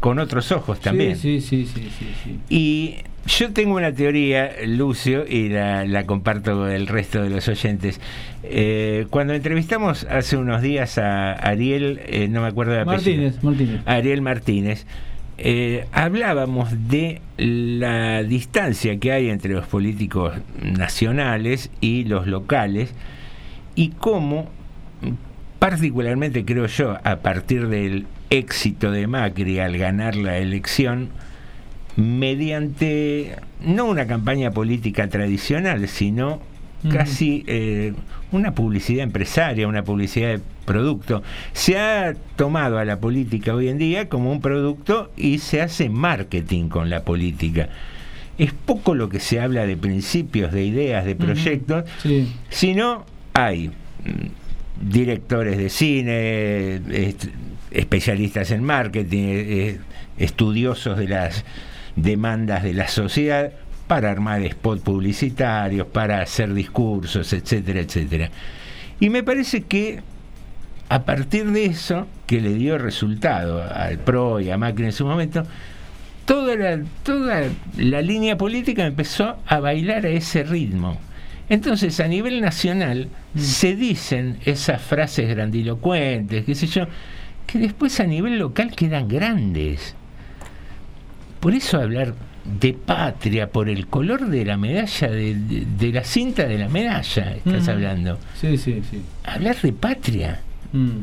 con 0.00 0.18
otros 0.18 0.52
ojos 0.52 0.80
también. 0.80 1.16
Sí, 1.16 1.40
sí, 1.40 1.64
sí, 1.66 1.72
sí, 1.74 1.90
sí, 1.98 2.14
sí. 2.22 2.40
Y 2.50 2.98
yo 3.26 3.52
tengo 3.52 3.76
una 3.76 3.92
teoría, 3.92 4.52
Lucio, 4.66 5.24
y 5.26 5.48
la, 5.48 5.84
la 5.84 6.04
comparto 6.04 6.56
con 6.58 6.70
el 6.70 6.86
resto 6.86 7.22
de 7.22 7.30
los 7.30 7.48
oyentes. 7.48 8.00
Eh, 8.42 9.06
cuando 9.10 9.34
entrevistamos 9.34 10.04
hace 10.04 10.36
unos 10.36 10.62
días 10.62 10.98
a 10.98 11.32
Ariel, 11.32 12.00
eh, 12.06 12.28
no 12.28 12.42
me 12.42 12.48
acuerdo 12.48 12.72
de 12.72 12.80
apellido. 12.80 13.22
Martínez, 13.22 13.42
Martínez. 13.42 13.80
Ariel 13.86 14.22
Martínez, 14.22 14.86
eh, 15.38 15.86
hablábamos 15.92 16.88
de 16.88 17.20
la 17.38 18.22
distancia 18.22 18.98
que 18.98 19.12
hay 19.12 19.30
entre 19.30 19.52
los 19.52 19.66
políticos 19.66 20.34
nacionales 20.62 21.70
y 21.80 22.04
los 22.04 22.26
locales 22.26 22.94
y 23.74 23.88
cómo, 23.90 24.48
particularmente 25.58 26.44
creo 26.44 26.66
yo, 26.66 26.98
a 27.02 27.16
partir 27.16 27.68
del 27.68 28.06
éxito 28.30 28.92
de 28.92 29.06
Macri 29.06 29.58
al 29.58 29.76
ganar 29.76 30.14
la 30.14 30.38
elección, 30.38 31.08
mediante 31.96 33.36
no 33.64 33.86
una 33.86 34.06
campaña 34.06 34.50
política 34.50 35.08
tradicional, 35.08 35.88
sino 35.88 36.40
casi 36.90 37.44
eh, 37.46 37.94
una 38.30 38.54
publicidad 38.54 39.04
empresaria, 39.04 39.66
una 39.66 39.84
publicidad 39.84 40.28
de 40.32 40.40
producto. 40.66 41.22
Se 41.54 41.78
ha 41.78 42.14
tomado 42.36 42.78
a 42.78 42.84
la 42.84 42.98
política 43.00 43.54
hoy 43.54 43.68
en 43.68 43.78
día 43.78 44.08
como 44.10 44.30
un 44.30 44.42
producto 44.42 45.10
y 45.16 45.38
se 45.38 45.62
hace 45.62 45.88
marketing 45.88 46.68
con 46.68 46.90
la 46.90 47.02
política. 47.02 47.70
Es 48.36 48.52
poco 48.52 48.94
lo 48.94 49.08
que 49.08 49.20
se 49.20 49.40
habla 49.40 49.66
de 49.66 49.76
principios, 49.76 50.52
de 50.52 50.64
ideas, 50.64 51.06
de 51.06 51.14
proyectos, 51.16 51.84
Sí. 52.02 52.30
sino 52.50 53.06
hay 53.32 53.68
mm, 53.68 54.90
directores 54.90 55.56
de 55.56 55.70
cine, 55.70 56.80
especialistas 57.70 58.50
en 58.50 58.62
marketing, 58.62 59.24
eh, 59.28 59.78
estudiosos 60.18 60.98
de 60.98 61.08
las 61.08 61.44
demandas 61.96 62.62
de 62.62 62.74
la 62.74 62.88
sociedad 62.88 63.52
para 63.86 64.10
armar 64.10 64.42
spot 64.42 64.82
publicitarios, 64.82 65.86
para 65.86 66.20
hacer 66.20 66.52
discursos, 66.54 67.32
etcétera, 67.32 67.80
etcétera. 67.80 68.30
Y 69.00 69.10
me 69.10 69.22
parece 69.22 69.62
que 69.62 70.02
a 70.88 71.04
partir 71.04 71.50
de 71.50 71.66
eso, 71.66 72.06
que 72.26 72.40
le 72.40 72.54
dio 72.54 72.78
resultado 72.78 73.62
al 73.62 73.98
PRO 73.98 74.40
y 74.40 74.50
a 74.50 74.58
Macri 74.58 74.84
en 74.84 74.92
su 74.92 75.06
momento, 75.06 75.44
toda 76.24 76.56
la, 76.56 76.82
toda 77.02 77.42
la 77.76 78.02
línea 78.02 78.36
política 78.36 78.86
empezó 78.86 79.36
a 79.46 79.60
bailar 79.60 80.06
a 80.06 80.10
ese 80.10 80.42
ritmo. 80.44 80.98
Entonces, 81.48 82.00
a 82.00 82.08
nivel 82.08 82.40
nacional, 82.40 83.08
se 83.36 83.76
dicen 83.76 84.38
esas 84.44 84.80
frases 84.80 85.28
grandilocuentes, 85.28 86.44
qué 86.44 86.54
sé 86.54 86.66
yo, 86.66 86.86
que 87.46 87.58
después 87.58 88.00
a 88.00 88.04
nivel 88.04 88.38
local 88.38 88.74
quedan 88.74 89.08
grandes. 89.08 89.94
Por 91.44 91.52
eso 91.54 91.78
hablar 91.78 92.14
de 92.58 92.72
patria, 92.72 93.50
por 93.50 93.68
el 93.68 93.86
color 93.86 94.28
de 94.28 94.46
la 94.46 94.56
medalla, 94.56 95.08
de, 95.10 95.34
de- 95.34 95.66
de 95.78 95.92
la 95.92 96.02
cinta 96.04 96.46
de 96.46 96.56
la 96.56 96.68
medalla, 96.70 97.34
estás 97.36 97.66
Mm. 97.66 97.70
hablando. 97.70 98.18
Sí, 98.40 98.56
sí, 98.56 98.82
sí. 98.90 99.02
Hablar 99.24 99.56
de 99.60 99.72
patria. 99.74 100.40
Mm. 100.72 101.00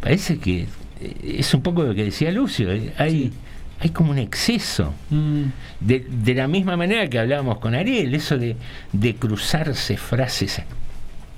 Parece 0.00 0.38
que 0.38 0.66
eh, 1.00 1.36
es 1.40 1.52
un 1.52 1.62
poco 1.62 1.82
lo 1.82 1.94
que 1.96 2.04
decía 2.04 2.30
Lucio, 2.30 2.70
eh, 2.72 2.92
hay, 2.96 3.32
hay 3.80 3.90
como 3.90 4.12
un 4.12 4.18
exceso. 4.18 4.94
Mm. 5.10 5.42
De, 5.80 6.06
de 6.08 6.34
la 6.34 6.46
misma 6.46 6.76
manera 6.76 7.08
que 7.10 7.18
hablábamos 7.18 7.58
con 7.58 7.74
Ariel, 7.74 8.14
eso 8.14 8.38
de, 8.38 8.54
de 8.92 9.16
cruzarse 9.16 9.96
frases 9.96 10.62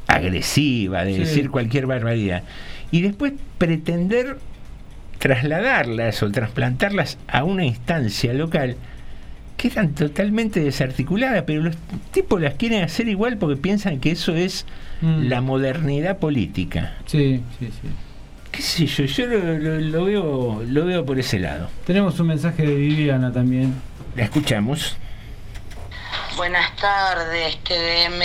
agresivas, 0.07 1.07
de 1.07 1.15
Sí. 1.15 1.19
decir 1.21 1.51
cualquier 1.51 1.87
barbaridad, 1.87 2.43
y 2.91 3.01
después 3.01 3.33
pretender 3.59 4.37
trasladarlas 5.19 6.23
o 6.23 6.31
trasplantarlas 6.31 7.19
a 7.29 7.45
una 7.45 7.65
instancia 7.65 8.33
local, 8.35 8.77
quedan 9.57 9.95
totalmente 9.95 10.61
desarticuladas, 10.61 11.45
pero 11.47 11.63
los 11.63 11.77
tipos 12.13 12.41
las 12.41 12.55
quieren 12.55 12.83
hacer 12.85 13.09
igual 13.09 13.39
porque 13.39 13.57
piensan 13.57 14.01
que 14.01 14.11
eso 14.11 14.35
es 14.35 14.67
Mm. 15.01 15.29
la 15.29 15.41
modernidad 15.41 16.19
política. 16.19 16.95
Sí, 17.07 17.41
sí, 17.59 17.67
sí. 17.67 17.89
¿Qué 18.53 18.63
sé 18.63 18.87
yo? 18.87 19.05
Yo 19.05 19.27
lo, 19.27 19.59
lo- 19.59 19.81
lo 19.81 20.05
veo, 20.05 20.63
lo 20.67 20.85
veo 20.85 21.05
por 21.05 21.19
ese 21.19 21.39
lado. 21.41 21.69
Tenemos 21.87 22.19
un 22.21 22.29
mensaje 22.29 22.63
de 22.65 22.75
Viviana 22.75 23.33
también. 23.33 23.75
La 24.17 24.25
escuchamos. 24.25 24.97
Buenas 26.37 26.75
tardes, 26.77 27.59
TDM. 27.65 28.23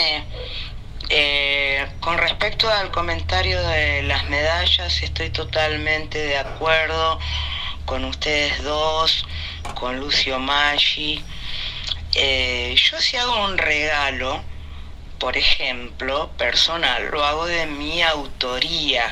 Eh, 1.11 1.87
con 2.01 2.19
respecto 2.19 2.69
al 2.69 2.91
comentario 2.91 3.59
de 3.63 4.03
las 4.03 4.29
medallas, 4.29 5.01
estoy 5.01 5.31
totalmente 5.31 6.19
de 6.19 6.37
acuerdo 6.37 7.19
con 7.85 8.05
ustedes 8.05 8.61
dos, 8.61 9.25
con 9.73 9.99
Lucio 9.99 10.37
Maggi. 10.37 11.23
Eh, 12.13 12.75
yo 12.77 13.01
si 13.01 13.17
hago 13.17 13.43
un 13.43 13.57
regalo, 13.57 14.43
por 15.17 15.35
ejemplo, 15.35 16.29
personal, 16.37 17.09
lo 17.11 17.25
hago 17.25 17.47
de 17.47 17.65
mi 17.65 18.03
autoría, 18.03 19.11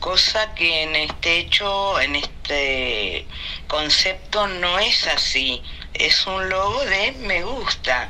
cosa 0.00 0.52
que 0.56 0.82
en 0.82 0.96
este 0.96 1.38
hecho, 1.38 2.00
en 2.00 2.16
este 2.16 3.28
concepto 3.68 4.48
no 4.48 4.80
es 4.80 5.06
así. 5.06 5.62
Es 5.92 6.26
un 6.26 6.48
logo 6.48 6.84
de 6.84 7.12
me 7.12 7.44
gusta. 7.44 8.08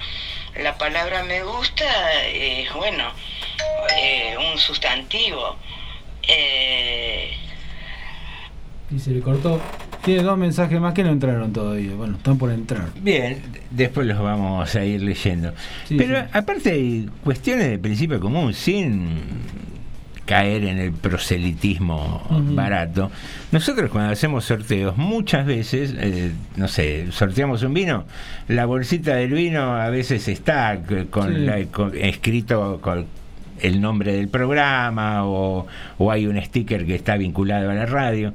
La 0.62 0.76
palabra 0.78 1.24
me 1.24 1.42
gusta 1.42 1.84
es, 2.32 2.72
bueno, 2.74 3.04
eh, 4.00 4.34
un 4.52 4.58
sustantivo. 4.58 5.56
Eh, 6.28 7.32
Y 8.90 8.98
se 8.98 9.10
le 9.10 9.20
cortó. 9.20 9.60
Tiene 10.04 10.22
dos 10.22 10.36
mensajes 10.38 10.78
más 10.80 10.94
que 10.94 11.02
no 11.02 11.10
entraron 11.10 11.52
todavía. 11.52 11.94
Bueno, 11.94 12.16
están 12.16 12.38
por 12.38 12.50
entrar. 12.50 12.88
Bien, 12.96 13.42
después 13.70 14.06
los 14.06 14.20
vamos 14.20 14.74
a 14.76 14.84
ir 14.84 15.02
leyendo. 15.02 15.52
Pero 15.88 16.24
aparte 16.32 16.70
hay 16.72 17.08
cuestiones 17.24 17.68
de 17.70 17.78
principio 17.78 18.20
común, 18.20 18.52
sin 18.54 19.18
caer 20.26 20.64
en 20.64 20.78
el 20.78 20.92
proselitismo 20.92 22.22
barato. 22.54 23.10
Nosotros 23.52 23.90
cuando 23.90 24.12
hacemos 24.12 24.44
sorteos, 24.44 24.96
muchas 24.96 25.46
veces, 25.46 25.94
eh, 25.98 26.32
no 26.56 26.68
sé, 26.68 27.06
sorteamos 27.12 27.62
un 27.62 27.74
vino, 27.74 28.04
la 28.48 28.64
bolsita 28.66 29.14
del 29.16 29.32
vino 29.32 29.74
a 29.76 29.90
veces 29.90 30.26
está 30.28 30.80
con 31.10 31.34
Sí. 31.34 31.40
la- 31.40 31.64
con- 31.66 31.92
escrito 31.96 32.78
con 32.80 33.06
el 33.60 33.80
nombre 33.80 34.14
del 34.14 34.28
programa 34.28 35.24
o, 35.26 35.66
o 35.98 36.10
hay 36.10 36.26
un 36.26 36.40
sticker 36.42 36.84
que 36.86 36.94
está 36.94 37.16
vinculado 37.16 37.70
a 37.70 37.74
la 37.74 37.86
radio 37.86 38.34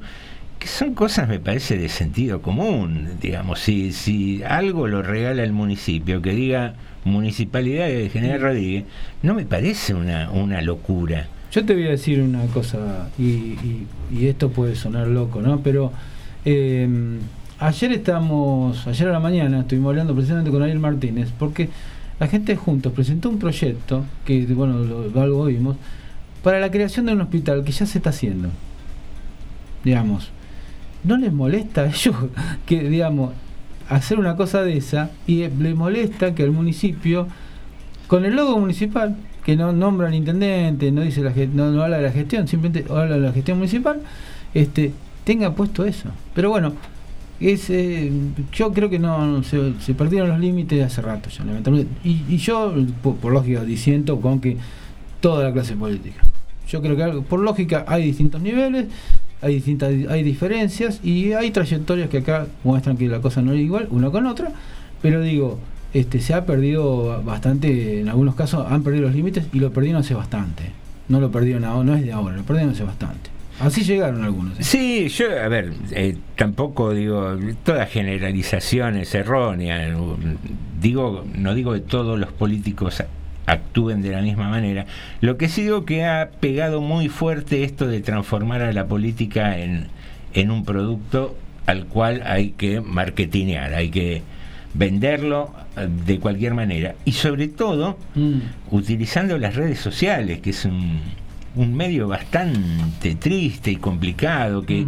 que 0.58 0.66
son 0.68 0.94
cosas, 0.94 1.26
me 1.28 1.38
parece, 1.40 1.78
de 1.78 1.88
sentido 1.88 2.42
común. 2.42 3.08
Digamos, 3.20 3.60
si, 3.60 3.92
si 3.92 4.42
algo 4.42 4.86
lo 4.88 5.02
regala 5.02 5.42
el 5.42 5.52
municipio, 5.52 6.20
que 6.20 6.32
diga 6.32 6.74
Municipalidad 7.02 7.86
de 7.86 8.10
General 8.10 8.40
Rodríguez, 8.42 8.84
no 9.22 9.32
me 9.32 9.46
parece 9.46 9.94
una, 9.94 10.30
una 10.30 10.60
locura. 10.60 11.28
Yo 11.52 11.64
te 11.64 11.74
voy 11.74 11.86
a 11.86 11.90
decir 11.90 12.22
una 12.22 12.44
cosa, 12.46 13.08
y, 13.18 13.86
esto 14.20 14.50
puede 14.50 14.76
sonar 14.76 15.08
loco, 15.08 15.42
¿no? 15.42 15.60
Pero 15.60 15.92
eh, 16.44 16.88
ayer 17.58 17.92
estamos, 17.92 18.86
ayer 18.86 19.08
a 19.08 19.12
la 19.12 19.20
mañana 19.20 19.60
estuvimos 19.60 19.90
hablando 19.90 20.14
precisamente 20.14 20.50
con 20.52 20.62
Ariel 20.62 20.78
Martínez, 20.78 21.30
porque 21.36 21.68
la 22.20 22.28
gente 22.28 22.54
juntos 22.54 22.92
presentó 22.92 23.28
un 23.28 23.38
proyecto, 23.38 24.04
que 24.24 24.46
bueno, 24.46 24.74
algo 25.20 25.46
vimos, 25.46 25.76
para 26.44 26.60
la 26.60 26.70
creación 26.70 27.06
de 27.06 27.14
un 27.14 27.20
hospital 27.22 27.64
que 27.64 27.72
ya 27.72 27.84
se 27.84 27.98
está 27.98 28.10
haciendo. 28.10 28.48
Digamos, 29.82 30.30
¿no 31.02 31.16
les 31.16 31.32
molesta 31.32 31.82
a 31.82 31.86
ellos 31.86 32.14
que, 32.66 32.88
digamos, 32.88 33.32
hacer 33.88 34.20
una 34.20 34.36
cosa 34.36 34.62
de 34.62 34.76
esa 34.76 35.10
y 35.26 35.48
les 35.48 35.74
molesta 35.74 36.32
que 36.34 36.44
el 36.44 36.52
municipio, 36.52 37.26
con 38.06 38.24
el 38.24 38.36
logo 38.36 38.56
municipal, 38.60 39.16
que 39.44 39.56
no 39.56 39.72
nombra 39.72 40.08
al 40.08 40.14
intendente, 40.14 40.92
no 40.92 41.02
dice 41.02 41.22
la, 41.22 41.32
no, 41.52 41.70
no 41.70 41.82
habla 41.82 41.98
de 41.98 42.04
la 42.04 42.12
gestión, 42.12 42.46
simplemente 42.46 42.90
habla 42.92 43.16
de 43.16 43.20
la 43.20 43.32
gestión 43.32 43.58
municipal, 43.58 44.00
este, 44.54 44.92
tenga 45.24 45.54
puesto 45.54 45.84
eso. 45.84 46.10
Pero 46.34 46.50
bueno, 46.50 46.72
es, 47.40 47.70
eh, 47.70 48.12
yo 48.52 48.72
creo 48.72 48.90
que 48.90 48.98
no 48.98 49.42
se, 49.42 49.74
se 49.80 49.94
perdieron 49.94 50.28
los 50.28 50.40
límites 50.40 50.84
hace 50.84 51.00
rato 51.00 51.30
ya, 51.30 51.44
lamentablemente. 51.44 51.92
Y, 52.04 52.22
y 52.28 52.36
yo, 52.36 52.74
por, 53.02 53.32
lógica, 53.32 53.64
disiento 53.64 54.20
con 54.20 54.40
que 54.40 54.58
toda 55.20 55.44
la 55.44 55.52
clase 55.52 55.74
política. 55.74 56.20
Yo 56.68 56.82
creo 56.82 56.96
que 56.96 57.20
por 57.22 57.40
lógica 57.40 57.84
hay 57.88 58.04
distintos 58.04 58.40
niveles, 58.40 58.86
hay 59.42 59.54
distintas 59.54 59.90
hay 60.08 60.22
diferencias 60.22 61.00
y 61.02 61.32
hay 61.32 61.50
trayectorias 61.50 62.10
que 62.10 62.18
acá 62.18 62.46
muestran 62.62 62.96
que 62.96 63.08
la 63.08 63.20
cosa 63.20 63.40
no 63.42 63.52
es 63.52 63.60
igual 63.60 63.88
una 63.90 64.10
con 64.10 64.26
otra, 64.26 64.52
pero 65.02 65.20
digo, 65.22 65.58
este 65.92 66.20
se 66.20 66.34
ha 66.34 66.46
perdido 66.46 67.22
bastante, 67.22 68.00
en 68.00 68.08
algunos 68.08 68.34
casos 68.34 68.66
han 68.70 68.82
perdido 68.82 69.04
los 69.04 69.14
límites 69.14 69.46
y 69.52 69.58
lo 69.58 69.72
perdieron 69.72 70.00
hace 70.00 70.14
bastante. 70.14 70.64
No 71.08 71.20
lo 71.20 71.30
perdieron 71.30 71.64
ahora, 71.64 71.84
no 71.84 71.94
es 71.94 72.02
de 72.02 72.12
ahora, 72.12 72.36
lo 72.36 72.42
perdieron 72.44 72.72
hace 72.72 72.84
bastante. 72.84 73.30
Así 73.60 73.82
llegaron 73.82 74.24
algunos. 74.24 74.58
¿eh? 74.58 74.62
Sí, 74.64 75.08
yo, 75.08 75.26
a 75.38 75.48
ver, 75.48 75.74
eh, 75.90 76.16
tampoco 76.36 76.94
digo, 76.94 77.36
toda 77.62 77.84
generalización 77.86 78.96
es 78.96 79.14
errónea. 79.14 79.94
Digo, 80.80 81.24
no 81.34 81.54
digo 81.54 81.74
que 81.74 81.80
todos 81.80 82.18
los 82.18 82.32
políticos 82.32 83.02
actúen 83.44 84.00
de 84.00 84.12
la 84.12 84.22
misma 84.22 84.48
manera. 84.48 84.86
Lo 85.20 85.36
que 85.36 85.48
sí 85.48 85.62
digo 85.62 85.84
que 85.84 86.06
ha 86.06 86.30
pegado 86.40 86.80
muy 86.80 87.08
fuerte 87.08 87.64
esto 87.64 87.86
de 87.86 88.00
transformar 88.00 88.62
a 88.62 88.72
la 88.72 88.86
política 88.86 89.58
en, 89.58 89.88
en 90.32 90.50
un 90.50 90.64
producto 90.64 91.36
al 91.66 91.84
cual 91.86 92.22
hay 92.24 92.50
que 92.52 92.80
marketinear, 92.80 93.74
hay 93.74 93.90
que 93.90 94.22
venderlo 94.72 95.52
de 95.86 96.18
cualquier 96.18 96.54
manera. 96.54 96.94
Y 97.04 97.12
sobre 97.12 97.48
todo, 97.48 97.96
utilizando 98.70 99.38
las 99.38 99.54
redes 99.54 99.78
sociales, 99.80 100.40
que 100.40 100.50
es 100.50 100.64
un, 100.64 101.00
un 101.56 101.74
medio 101.74 102.06
bastante 102.08 103.14
triste 103.16 103.70
y 103.72 103.76
complicado, 103.76 104.64
que, 104.64 104.86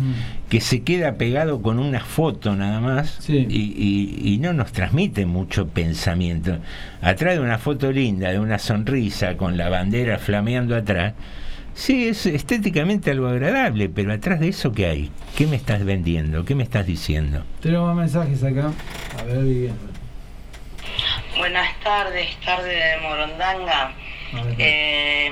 que 0.49 0.61
se 0.61 0.83
queda 0.83 1.15
pegado 1.15 1.61
con 1.63 1.79
una 1.79 2.01
foto 2.01 2.55
nada 2.55 2.81
más 2.81 3.19
y, 3.49 3.57
y- 3.57 4.35
y 4.35 4.39
no 4.39 4.53
nos 4.53 4.73
transmite 4.73 5.27
mucho 5.27 5.67
pensamiento. 5.69 6.59
Atrás 7.01 7.35
de 7.35 7.41
una 7.41 7.59
foto 7.59 7.91
linda, 7.91 8.31
de 8.31 8.39
una 8.39 8.59
sonrisa 8.59 9.37
con 9.37 9.57
la 9.57 9.69
bandera 9.69 10.19
flameando 10.19 10.77
atrás, 10.77 11.15
sí, 11.75 12.05
es 12.09 12.27
estéticamente 12.27 13.11
algo 13.11 13.27
agradable, 13.29 13.89
pero 13.89 14.13
atrás 14.13 14.39
de 14.41 14.49
eso, 14.49 14.73
¿qué 14.73 14.87
hay? 14.87 15.11
¿Qué 15.37 15.47
me 15.47 15.57
estás 15.57 15.85
vendiendo? 15.85 16.45
¿Qué 16.45 16.55
me 16.55 16.63
estás 16.63 16.87
diciendo? 16.87 17.43
Tenemos 17.61 17.89
más 17.89 17.97
mensajes 17.97 18.45
acá. 18.45 18.71
A 19.19 19.25
ver, 19.25 19.43
Viviana. 19.43 19.77
Buenas 21.37 21.79
tardes, 21.81 22.37
tarde 22.45 22.75
de 22.75 22.97
Morondanga. 23.01 23.93
Eh, 24.59 25.31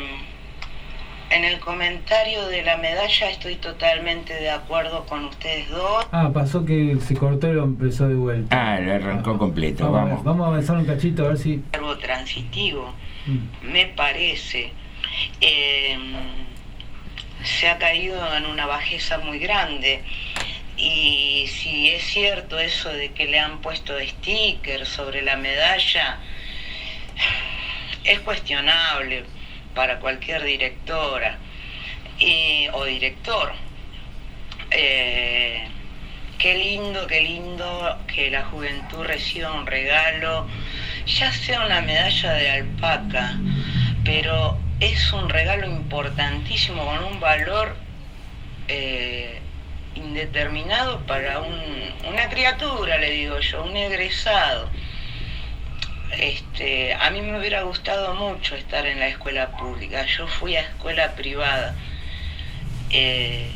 en 1.31 1.45
el 1.45 1.61
comentario 1.61 2.47
de 2.49 2.63
la 2.63 2.77
medalla 2.77 3.31
estoy 3.31 3.57
totalmente 3.57 4.35
de 4.35 4.51
acuerdo 4.51 5.07
con 5.07 5.25
ustedes 5.27 5.69
dos. 5.69 6.07
Ah, 6.13 6.31
pasó 6.35 6.65
que 6.65 6.97
se 7.07 7.15
cortó 7.17 7.49
y 7.49 7.53
lo 7.53 7.65
empezó 7.65 8.09
de 8.09 8.15
vuelta. 8.17 8.75
Ah, 8.75 8.81
lo 8.81 8.95
arrancó 8.95 9.39
completo, 9.39 9.85
Vamos, 9.85 9.99
a 10.01 10.05
ver, 10.05 10.11
vamos. 10.11 10.25
vamos 10.25 10.45
a 10.45 10.49
avanzar 10.49 10.77
un 10.79 10.85
cachito 10.87 11.25
a 11.25 11.29
ver 11.29 11.39
si. 11.39 11.63
Verbo 11.73 11.97
transitivo, 11.99 12.93
Mm. 13.27 13.71
me 13.73 13.87
parece. 13.87 14.73
Eh, 15.41 15.97
se 17.45 17.69
ha 17.69 17.79
caído 17.79 18.19
en 18.35 18.47
una 18.47 18.67
bajeza 18.67 19.19
muy 19.19 19.39
grande. 19.39 20.03
Y 20.81 21.47
si 21.47 21.91
es 21.91 22.05
cierto 22.05 22.59
eso 22.59 22.89
de 22.89 23.13
que 23.13 23.27
le 23.27 23.39
han 23.39 23.61
puesto 23.61 23.93
stickers 24.01 24.89
sobre 24.89 25.21
la 25.21 25.37
medalla, 25.37 26.19
es 28.05 28.19
cuestionable 28.21 29.25
para 29.75 30.01
cualquier 30.01 30.43
directora 30.43 31.39
o 32.73 32.85
director. 32.85 33.53
Eh, 34.71 35.69
qué 36.39 36.55
lindo, 36.55 37.07
qué 37.07 37.21
lindo 37.21 37.99
que 38.07 38.31
la 38.31 38.45
juventud 38.45 39.05
reciba 39.05 39.53
un 39.53 39.67
regalo, 39.67 40.47
ya 41.07 41.31
sea 41.31 41.67
una 41.67 41.83
medalla 41.83 42.33
de 42.33 42.51
alpaca, 42.51 43.39
pero 44.03 44.59
es 44.81 45.13
un 45.13 45.29
regalo 45.29 45.67
importantísimo 45.67 46.87
con 46.87 47.05
un 47.05 47.21
valor 47.21 47.77
eh, 48.69 49.40
indeterminado 49.95 51.01
para 51.07 51.41
un- 51.41 51.95
una 52.09 52.29
criatura, 52.29 52.99
le 52.99 53.11
digo 53.11 53.39
yo, 53.41 53.65
un 53.65 53.77
egresado. 53.77 54.69
Este, 56.13 56.95
a 56.95 57.11
mí 57.11 57.21
me 57.23 57.39
hubiera 57.39 57.63
gustado 57.63 58.15
mucho 58.15 58.55
estar 58.57 58.85
en 58.87 58.99
la 58.99 59.09
escuela 59.09 59.51
pública. 59.57 60.05
Yo 60.07 60.27
fui 60.27 60.57
a 60.57 60.61
escuela 60.61 61.13
privada. 61.13 61.75
eh, 62.93 63.53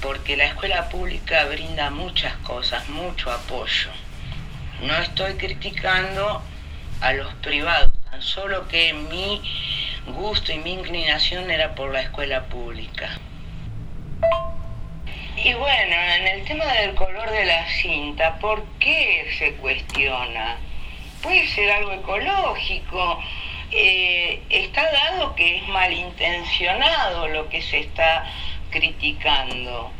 porque 0.00 0.36
la 0.36 0.44
escuela 0.44 0.88
pública 0.90 1.44
brinda 1.46 1.90
muchas 1.90 2.34
cosas, 2.36 2.88
mucho 2.88 3.32
apoyo. 3.32 3.90
No 4.82 4.94
estoy 4.98 5.34
criticando 5.34 6.40
a 7.00 7.12
los 7.14 7.32
privados, 7.34 7.90
tan 8.10 8.22
solo 8.22 8.68
que 8.68 8.92
mi 8.92 9.42
gusto 10.06 10.52
y 10.52 10.58
mi 10.58 10.72
inclinación 10.74 11.50
era 11.50 11.74
por 11.74 11.90
la 11.92 12.02
escuela 12.02 12.44
pública. 12.44 13.18
Y 15.36 15.52
bueno, 15.54 15.96
en 15.96 16.26
el 16.28 16.44
tema 16.44 16.64
del 16.64 16.94
color 16.94 17.28
de 17.30 17.44
la 17.44 17.68
cinta, 17.68 18.38
¿por 18.38 18.64
qué 18.78 19.26
se 19.36 19.54
cuestiona? 19.54 20.56
Puede 21.22 21.46
ser 21.48 21.70
algo 21.72 21.92
ecológico. 21.92 23.20
eh, 23.72 24.40
está 24.50 24.90
dado 24.92 25.34
que 25.34 25.56
es 25.56 25.68
malintencionado 25.68 27.26
lo 27.28 27.48
que 27.48 27.60
se 27.62 27.80
está 27.80 28.24
criticando. 28.70 29.90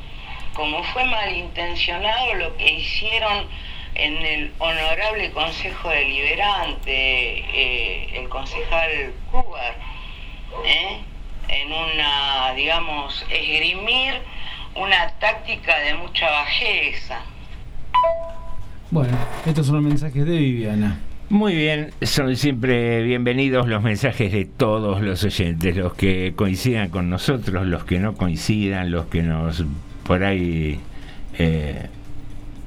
Como 0.55 0.85
fue 0.85 1.05
malintencionado 1.05 2.35
lo 2.35 2.57
que 2.57 2.70
hicieron 2.73 3.49
en 3.97 4.25
el 4.25 4.53
honorable 4.59 5.31
Consejo 5.33 5.88
Deliberante, 5.90 7.38
eh, 7.53 8.09
el 8.14 8.29
concejal 8.29 9.14
Cubar, 9.31 9.75
¿eh? 10.64 10.99
en 11.49 11.73
una, 11.73 12.53
digamos, 12.55 13.25
esgrimir 13.31 14.23
una 14.77 15.09
táctica 15.21 15.79
de 15.81 15.95
mucha 15.95 16.31
bajeza. 16.31 17.19
Bueno, 18.91 19.17
estos 19.47 19.67
son 19.67 19.77
los 19.77 19.85
mensajes 19.85 20.25
de 20.25 20.39
Viviana. 20.39 20.99
Muy 21.31 21.55
bien, 21.55 21.91
son 22.03 22.37
siempre 22.37 23.03
bienvenidos 23.03 23.67
los 23.67 23.83
mensajes 23.83 24.31
de 24.31 24.45
todos 24.45 25.01
los 25.01 25.25
oyentes, 25.25 25.77
los 25.77 25.95
que 25.95 26.35
coincidan 26.37 26.91
con 26.91 27.09
nosotros, 27.09 27.67
los 27.67 27.85
que 27.85 27.99
no 27.99 28.15
coincidan, 28.15 28.91
los 28.91 29.07
que 29.07 29.23
nos 29.23 29.65
por 30.05 30.23
ahí 30.23 30.79
eh, 31.39 31.89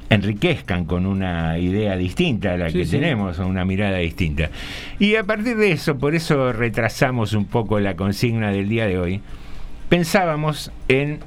enriquezcan 0.09 0.85
con 0.85 1.05
una 1.05 1.59
idea 1.59 1.95
distinta 1.95 2.53
a 2.53 2.57
la 2.57 2.69
Sí, 2.71 2.79
que 2.79 2.85
sí. 2.85 2.91
tenemos, 2.91 3.37
o 3.39 3.45
una 3.45 3.63
mirada 3.63 3.97
distinta. 3.97 4.49
Y 4.97 5.15
a 5.15 5.23
partir 5.23 5.55
de 5.55 5.71
eso, 5.71 5.97
por 5.99 6.15
eso 6.15 6.51
retrasamos 6.51 7.33
un 7.33 7.45
poco 7.45 7.79
la 7.79 7.95
consigna 7.95 8.51
del 8.51 8.69
día 8.69 8.87
de 8.87 8.97
hoy, 8.97 9.21
pensábamos 9.87 10.71
en 10.87 11.19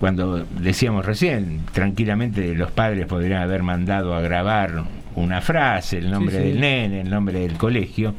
cuando 0.00 0.44
decíamos 0.60 1.06
recién, 1.06 1.60
tranquilamente 1.72 2.54
los 2.54 2.70
padres 2.70 3.06
podrían 3.06 3.42
haber 3.42 3.62
mandado 3.62 4.14
a 4.14 4.20
grabar 4.20 4.84
una 5.14 5.40
frase, 5.40 5.98
el 5.98 6.10
nombre 6.10 6.36
Sí, 6.36 6.42
sí. 6.42 6.48
del 6.50 6.60
nene, 6.60 7.00
el 7.00 7.10
nombre 7.10 7.40
del 7.40 7.54
colegio, 7.56 8.14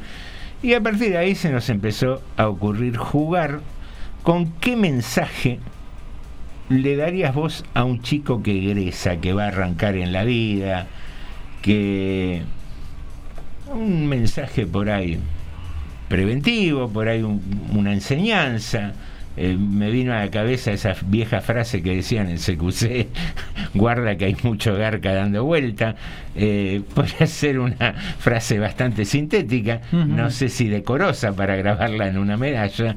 y 0.62 0.74
a 0.74 0.80
partir 0.80 1.10
de 1.10 1.18
ahí 1.18 1.34
se 1.36 1.50
nos 1.52 1.68
empezó 1.70 2.20
a 2.36 2.48
ocurrir 2.48 2.96
jugar 2.96 3.60
con 4.24 4.50
qué 4.60 4.74
mensaje 4.76 5.60
le 6.68 6.96
darías 6.96 7.32
vos 7.34 7.64
a 7.74 7.84
un 7.84 8.02
chico 8.02 8.42
que 8.42 8.58
egresa, 8.58 9.18
que 9.18 9.32
va 9.32 9.44
a 9.44 9.48
arrancar 9.48 9.94
en 9.94 10.12
la 10.12 10.24
vida, 10.24 10.86
que 11.62 12.42
un 13.72 14.08
mensaje 14.08 14.66
por 14.66 14.90
ahí 14.90 15.18
preventivo, 16.08 16.88
por 16.88 17.08
ahí 17.08 17.22
un- 17.22 17.40
una 17.74 17.92
enseñanza. 17.92 18.92
Eh, 19.40 19.56
me 19.56 19.90
vino 19.90 20.12
a 20.12 20.24
la 20.24 20.30
cabeza 20.30 20.72
esa 20.72 20.96
vieja 21.06 21.40
frase 21.40 21.80
que 21.80 21.94
decían 21.94 22.28
en 22.28 22.38
CQC, 22.38 23.06
guarda 23.74 24.16
que 24.16 24.24
hay 24.24 24.36
mucho 24.42 24.74
garca 24.74 25.14
dando 25.14 25.44
vuelta. 25.44 25.94
Eh, 26.34 26.82
podría 26.94 27.26
ser 27.28 27.60
una 27.60 27.94
frase 28.18 28.58
bastante 28.58 29.04
sintética, 29.04 29.80
no 29.92 30.30
sé 30.30 30.48
si 30.48 30.68
decorosa 30.68 31.36
para 31.36 31.54
grabarla 31.54 32.08
en 32.08 32.18
una 32.18 32.36
medalla, 32.36 32.96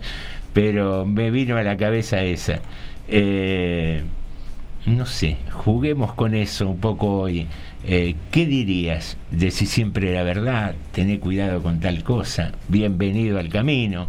pero 0.54 1.06
me 1.06 1.30
vino 1.30 1.58
a 1.58 1.63
la 1.63 1.77
cabeza 1.77 2.23
esa. 2.23 2.60
Eh, 3.08 4.01
no 4.88 5.06
sé, 5.06 5.38
juguemos 5.51 6.13
con 6.13 6.34
eso 6.34 6.67
un 6.67 6.80
poco 6.80 7.19
hoy. 7.19 7.47
Eh, 7.86 8.15
¿Qué 8.32 8.45
dirías 8.45 9.17
de 9.30 9.51
si 9.51 9.67
siempre 9.67 10.10
era 10.10 10.23
verdad? 10.23 10.73
Tené 10.91 11.19
cuidado 11.19 11.62
con 11.62 11.80
tal 11.80 12.04
cosa. 12.04 12.51
Bienvenido 12.67 13.38
al 13.38 13.49
camino. 13.49 14.08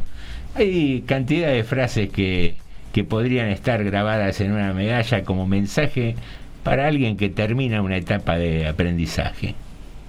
Hay 0.54 1.02
cantidad 1.06 1.48
de 1.48 1.64
frases 1.64 2.10
que, 2.10 2.56
que 2.92 3.04
podrían 3.04 3.48
estar 3.48 3.82
grabadas 3.84 4.40
en 4.40 4.52
una 4.52 4.72
medalla 4.72 5.24
como 5.24 5.46
mensaje 5.46 6.14
para 6.62 6.86
alguien 6.86 7.16
que 7.16 7.28
termina 7.28 7.82
una 7.82 7.96
etapa 7.96 8.36
de 8.36 8.68
aprendizaje. 8.68 9.54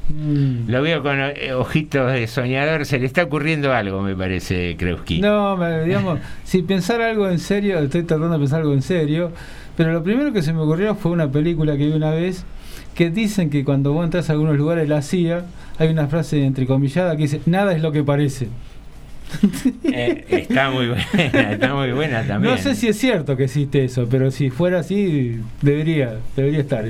Mm. 0.10 0.70
Lo 0.70 0.82
veo 0.82 1.02
con 1.02 1.18
eh, 1.20 1.54
ojitos 1.54 2.12
de 2.12 2.28
soñador. 2.28 2.86
Se 2.86 3.00
le 3.00 3.06
está 3.06 3.24
ocurriendo 3.24 3.74
algo, 3.74 4.02
me 4.02 4.16
parece, 4.16 4.76
Kreuski. 4.78 5.22
No, 5.22 5.58
digamos, 5.84 6.20
si 6.44 6.62
pensar 6.62 7.02
algo 7.02 7.30
en 7.30 7.40
serio, 7.40 7.80
estoy 7.80 8.04
tratando 8.04 8.34
de 8.34 8.40
pensar 8.40 8.62
algo 8.62 8.74
en 8.74 8.82
serio, 8.82 9.32
pero 9.78 9.94
lo 9.94 10.04
primero 10.04 10.34
que 10.34 10.42
se 10.42 10.54
me 10.54 10.60
ocurrió 10.60 10.96
fue 10.96 11.12
una 11.12 11.32
película 11.32 11.78
que 11.78 11.86
vi 11.86 11.94
una 11.94 12.12
vez 12.12 12.46
que 12.96 13.10
dicen 13.10 13.50
que 13.50 13.64
cuando 13.64 13.94
vos 13.94 14.04
entras 14.04 14.30
a 14.30 14.34
algunos 14.34 14.56
lugares 14.56 14.88
de 14.88 14.94
la 14.94 15.02
CIA, 15.02 15.46
hay 15.80 15.90
una 15.90 16.08
frase 16.08 16.46
entrecomillada 16.46 17.16
que 17.16 17.24
dice, 17.24 17.42
nada 17.46 17.74
es 17.74 17.82
lo 17.82 17.92
que 17.92 18.04
parece. 18.04 18.50
Eh, 19.84 20.26
está 20.30 20.72
muy 20.72 20.88
buena, 20.88 21.52
está 21.52 21.74
muy 21.76 21.92
buena 21.92 22.24
también. 22.26 22.56
No 22.56 22.60
sé 22.60 22.76
si 22.76 22.88
es 22.88 22.98
cierto 22.98 23.38
que 23.38 23.44
existe 23.46 23.84
eso, 23.86 24.08
pero 24.10 24.32
si 24.32 24.50
fuera 24.50 24.80
así, 24.80 25.40
debería, 25.62 26.18
debería 26.36 26.60
estar. 26.62 26.86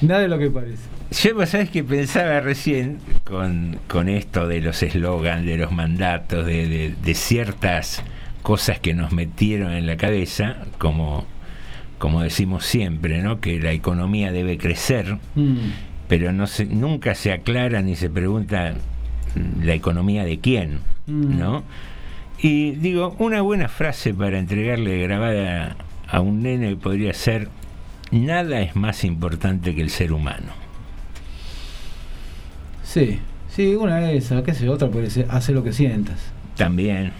Nada 0.00 0.24
es 0.24 0.30
lo 0.30 0.38
que 0.38 0.50
parece. 0.50 0.82
Yo, 1.10 1.34
vos 1.36 1.48
sabés 1.50 1.70
que 1.70 1.84
pensaba 1.84 2.40
recién 2.40 2.98
con, 3.24 3.78
con 3.88 4.08
esto 4.08 4.48
de 4.48 4.60
los 4.60 4.82
eslogans, 4.82 5.46
de 5.46 5.56
los 5.56 5.70
mandatos, 5.72 6.44
de, 6.46 6.66
de- 6.68 6.94
de 7.00 7.14
ciertas 7.14 8.02
cosas 8.42 8.80
que 8.80 8.92
nos 8.94 9.12
metieron 9.12 9.72
en 9.72 9.86
la 9.86 9.96
cabeza, 9.96 10.56
como, 10.78 11.24
como 11.98 12.22
decimos 12.22 12.66
siempre, 12.66 13.22
¿no? 13.22 13.40
que 13.40 13.60
la 13.60 13.72
economía 13.72 14.32
debe 14.32 14.58
crecer, 14.58 15.18
Mm. 15.36 15.56
pero 16.08 16.32
no 16.32 16.46
se, 16.48 16.64
nunca 16.66 17.14
se 17.14 17.32
aclara 17.32 17.82
ni 17.82 17.94
se 17.96 18.10
pregunta 18.10 18.74
la 19.62 19.74
economía 19.74 20.24
de 20.24 20.38
quién, 20.40 20.80
Mm. 21.06 21.38
¿no? 21.38 21.62
Y 22.38 22.72
digo, 22.72 23.14
una 23.18 23.40
buena 23.42 23.68
frase 23.68 24.12
para 24.12 24.38
entregarle 24.38 24.98
grabada 25.02 25.76
a 26.08 26.20
un 26.20 26.42
nene 26.42 26.76
podría 26.76 27.14
ser, 27.14 27.48
nada 28.10 28.60
es 28.60 28.74
más 28.76 29.04
importante 29.04 29.74
que 29.74 29.82
el 29.82 29.90
ser 29.90 30.12
humano. 30.12 30.52
Sí, 32.82 33.20
sí, 33.48 33.74
una 33.74 34.10
es 34.10 34.24
esa, 34.24 34.42
qué 34.42 34.54
sé 34.54 34.66
yo, 34.66 34.72
otra 34.72 34.88
puede 34.88 35.10
ser, 35.10 35.26
hacer 35.30 35.54
lo 35.54 35.62
que 35.62 35.72
sientas. 35.72 36.18
También. 36.56 37.12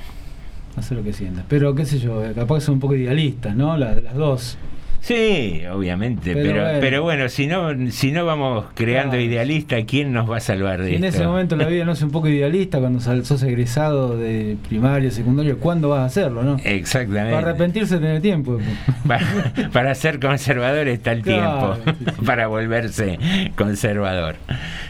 Hacer 0.76 0.96
lo 0.98 1.04
que 1.04 1.12
sientas. 1.12 1.44
Pero 1.48 1.74
qué 1.74 1.86
sé 1.86 1.98
yo, 1.98 2.22
capaz 2.34 2.56
que 2.56 2.60
son 2.62 2.74
un 2.74 2.80
poco 2.80 2.94
idealistas, 2.94 3.54
¿no? 3.56 3.76
Las, 3.76 4.02
las 4.02 4.14
dos. 4.14 4.58
Sí, 5.00 5.62
obviamente, 5.70 6.32
Pero 6.34 6.42
pero, 6.46 6.62
bueno. 6.64 6.78
pero 6.80 7.02
bueno, 7.02 7.28
si 7.28 7.46
no, 7.46 7.90
si 7.90 8.10
no 8.12 8.24
vamos 8.26 8.64
creando 8.74 9.12
Claro. 9.12 9.24
idealistas, 9.24 9.84
¿quién 9.86 10.12
nos 10.12 10.28
va 10.30 10.38
a 10.38 10.40
salvar 10.40 10.82
de 10.82 10.88
Si 10.90 10.94
en 10.96 11.04
esto? 11.04 11.18
ese 11.18 11.26
momento 11.28 11.54
la 11.56 11.66
vida 11.68 11.84
no 11.84 11.92
es 11.92 12.02
un 12.02 12.10
poco 12.10 12.28
idealista, 12.28 12.80
cuando 12.80 12.98
sos 13.00 13.42
egresado 13.44 14.16
de 14.16 14.56
primaria, 14.68 15.10
secundario, 15.10 15.58
¿cuándo 15.58 15.90
vas 15.90 16.00
a 16.00 16.04
hacerlo, 16.06 16.42
no? 16.42 16.56
Exactamente. 16.64 17.32
Para 17.34 17.48
arrepentirse 17.50 17.98
tener 17.98 18.20
tiempo. 18.20 18.58
Para, 19.06 19.24
para 19.72 19.94
ser 19.94 20.18
conservador 20.18 20.88
está 20.88 21.12
el 21.12 21.22
Claro, 21.22 21.76
tiempo 21.76 22.04
para 22.24 22.48
volverse 22.48 23.18
conservador. 23.56 24.34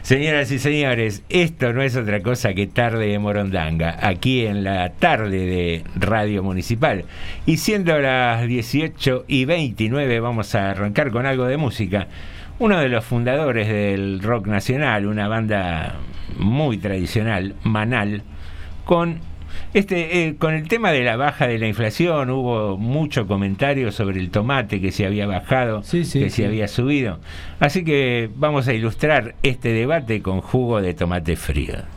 Señoras 0.01 0.51
y 0.53 0.59
señores, 0.59 1.23
esto 1.29 1.73
no 1.75 1.83
es 1.83 1.97
otra 1.97 2.21
cosa 2.23 2.55
que 2.55 2.67
tarde 2.67 3.09
de 3.09 3.19
Morondanga, 3.19 3.99
aquí 4.01 4.47
en 4.47 4.65
la 4.65 4.91
tarde 4.93 5.45
de 5.47 5.85
Radio 5.97 6.43
Municipal. 6.43 7.05
Y 7.45 7.59
siendo 7.59 7.99
las 7.99 8.47
18 8.47 9.25
y 9.29 9.45
29, 9.45 9.96
vamos 10.21 10.55
a 10.55 10.71
arrancar 10.71 11.11
con 11.11 11.27
algo 11.27 11.47
de 11.47 11.57
música. 11.57 12.09
Uno 12.59 12.79
de 12.79 12.89
los 12.89 13.05
fundadores 13.05 13.69
del 13.69 14.21
rock 14.23 14.47
nacional, 14.47 15.07
una 15.07 15.29
banda 15.29 15.97
muy 16.39 16.79
tradicional, 16.79 17.55
Manal, 17.65 18.23
con 18.85 19.21
este, 19.75 20.27
eh, 20.27 20.37
con 20.37 20.55
el 20.55 20.69
tema 20.69 20.91
de 20.91 21.03
la 21.03 21.17
baja 21.17 21.47
de 21.47 21.59
la 21.59 21.67
inflación 21.67 22.31
hubo 22.31 22.77
mucho 22.77 23.27
comentario 23.27 23.93
sobre 23.93 24.21
el 24.21 24.31
tomate 24.31 24.81
que 24.81 24.93
se 24.93 25.07
había 25.07 25.27
bajado, 25.27 25.83
que 25.83 26.05
sí. 26.05 26.31
se 26.31 26.47
había 26.47 26.69
subido. 26.69 27.21
Así 27.61 27.85
que 27.85 28.31
vamos 28.37 28.69
a 28.69 28.75
ilustrar 28.75 29.35
este 29.43 29.71
debate 29.71 30.23
con 30.23 30.41
jugo 30.41 30.81
de 30.81 30.95
tomate 30.95 31.37
frío. 31.37 31.96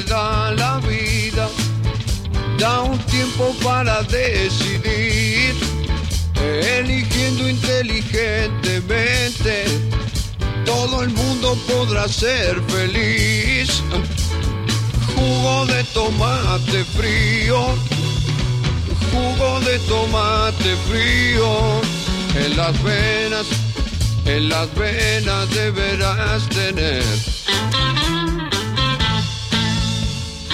Da 0.00 0.50
la 0.52 0.78
vida 0.78 1.50
da 2.58 2.80
un 2.82 2.98
tiempo 3.06 3.54
para 3.62 4.02
decidir, 4.04 5.54
eligiendo 6.78 7.48
inteligentemente. 7.48 9.64
Todo 10.64 11.02
el 11.02 11.10
mundo 11.10 11.58
podrá 11.66 12.06
ser 12.08 12.62
feliz. 12.68 13.82
Jugo 15.14 15.66
de 15.66 15.84
tomate 15.84 16.84
frío, 16.96 17.76
jugo 19.10 19.60
de 19.60 19.78
tomate 19.80 20.74
frío 20.88 21.82
en 22.36 22.56
las 22.56 22.82
venas, 22.82 23.46
en 24.24 24.48
las 24.48 24.74
venas 24.74 25.50
deberás 25.50 26.48
tener. 26.48 27.04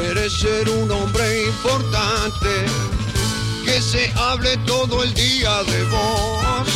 Quieres 0.00 0.32
ser 0.32 0.68
un 0.68 0.90
hombre 0.90 1.44
importante, 1.44 2.48
que 3.64 3.80
se 3.80 4.12
hable 4.16 4.56
todo 4.66 5.04
el 5.04 5.14
día 5.14 5.62
de 5.62 5.84
vos, 5.84 6.68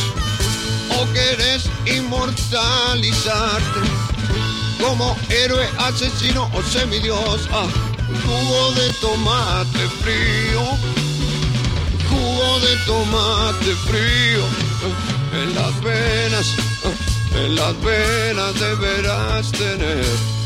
o 0.96 1.12
querés 1.12 1.68
inmortalizarte 1.84 3.80
como 4.80 5.16
héroe, 5.30 5.66
asesino 5.78 6.48
o 6.54 6.62
semidios, 6.62 7.48
ah, 7.50 7.66
jugo 8.24 8.72
de 8.74 8.88
tomate 9.00 9.88
frío, 10.00 10.62
jugo 12.08 12.60
de 12.60 12.76
tomate 12.86 13.74
frío, 13.88 14.44
ah, 14.84 15.38
en 15.42 15.54
las 15.56 15.80
venas, 15.82 16.54
ah, 16.84 17.36
en 17.36 17.56
las 17.56 17.82
venas 17.82 18.54
deberás 18.60 19.50
tener. 19.50 20.38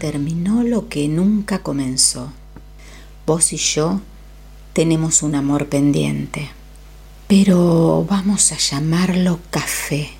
Terminó 0.00 0.64
lo 0.64 0.88
que 0.88 1.06
nunca 1.06 1.60
comenzó. 1.60 2.32
Vos 3.26 3.52
y 3.52 3.58
yo 3.58 4.00
tenemos 4.72 5.22
un 5.22 5.36
amor 5.36 5.68
pendiente, 5.68 6.50
pero 7.28 8.04
vamos 8.08 8.50
a 8.50 8.56
llamarlo 8.56 9.38
café, 9.50 10.10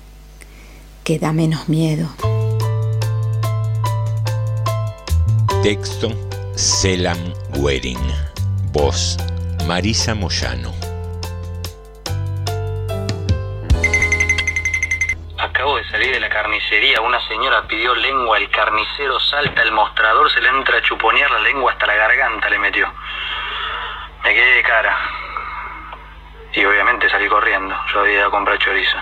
que 1.03 1.19
da 1.19 1.33
menos 1.33 1.67
miedo. 1.67 2.07
Texto 5.63 6.09
Selam 6.55 7.33
Wering. 7.57 7.97
Voz 8.71 9.17
Marisa 9.67 10.15
Moyano. 10.15 10.90
Carnicería, 16.71 17.01
una 17.01 17.19
señora 17.27 17.67
pidió 17.67 17.93
lengua, 17.95 18.37
el 18.37 18.49
carnicero 18.49 19.19
salta 19.19 19.61
el 19.61 19.73
mostrador, 19.73 20.31
se 20.31 20.39
le 20.39 20.49
entra 20.49 20.77
a 20.77 20.81
chuponear 20.81 21.29
la 21.29 21.39
lengua 21.39 21.73
hasta 21.73 21.85
la 21.85 21.95
garganta 21.95 22.49
le 22.49 22.59
metió. 22.59 22.87
Me 24.23 24.33
quedé 24.33 24.55
de 24.55 24.63
cara. 24.63 24.97
Y 26.53 26.63
obviamente 26.63 27.09
salí 27.09 27.27
corriendo, 27.27 27.75
yo 27.93 27.99
había 27.99 28.19
ido 28.19 28.27
a 28.27 28.31
comprar 28.31 28.57
chorizo. 28.59 28.97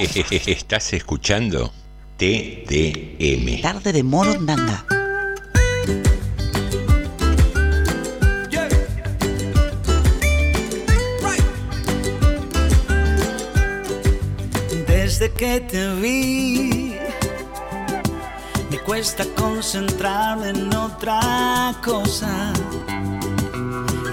Estás 0.46 0.92
escuchando 0.94 1.70
TDM. 2.16 3.62
Tarde 3.62 3.92
de 3.92 4.02
Morondanga. 4.02 4.84
Desde 15.20 15.34
que 15.34 15.60
te 15.60 15.94
vi, 15.96 16.96
me 18.70 18.78
cuesta 18.78 19.26
concentrarme 19.36 20.48
en 20.48 20.74
otra 20.74 21.74
cosa. 21.84 22.54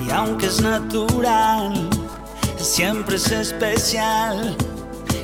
Y 0.05 0.11
aunque 0.11 0.47
es 0.47 0.59
natural, 0.59 1.89
siempre 2.57 3.15
es 3.15 3.31
especial 3.31 4.57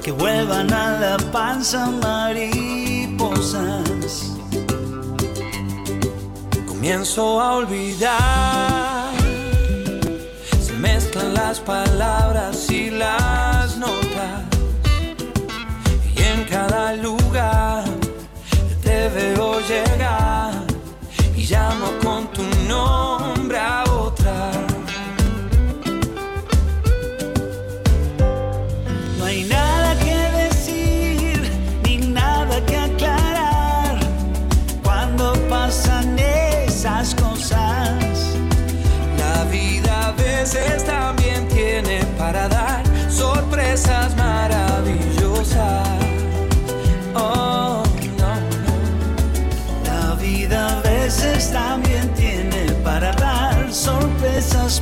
que 0.01 0.13
vuelvan 0.13 0.71
a 0.71 0.99
la 1.01 1.17
panza 1.33 1.87
mariposas. 1.87 3.51
Comienzo 6.65 7.41
a 7.41 7.57
olvidar, 7.57 9.11
se 10.61 10.71
mezclan 10.79 11.33
las 11.33 11.59
palabras 11.59 12.71
y 12.71 12.89
las 12.89 13.75
notas. 13.75 14.52
Cada 16.53 16.93
lugar 16.93 17.83
te 18.83 19.09
veo 19.09 19.59
llegar 19.61 20.53
y 21.35 21.47
llamo 21.47 21.87
con 22.03 22.27
tu 22.27 22.43
nombre 22.67 23.57
a 23.57 23.83
otra. 23.89 24.22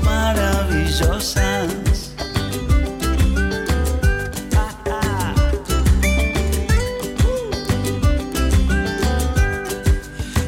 Maravillosas. 0.03 2.11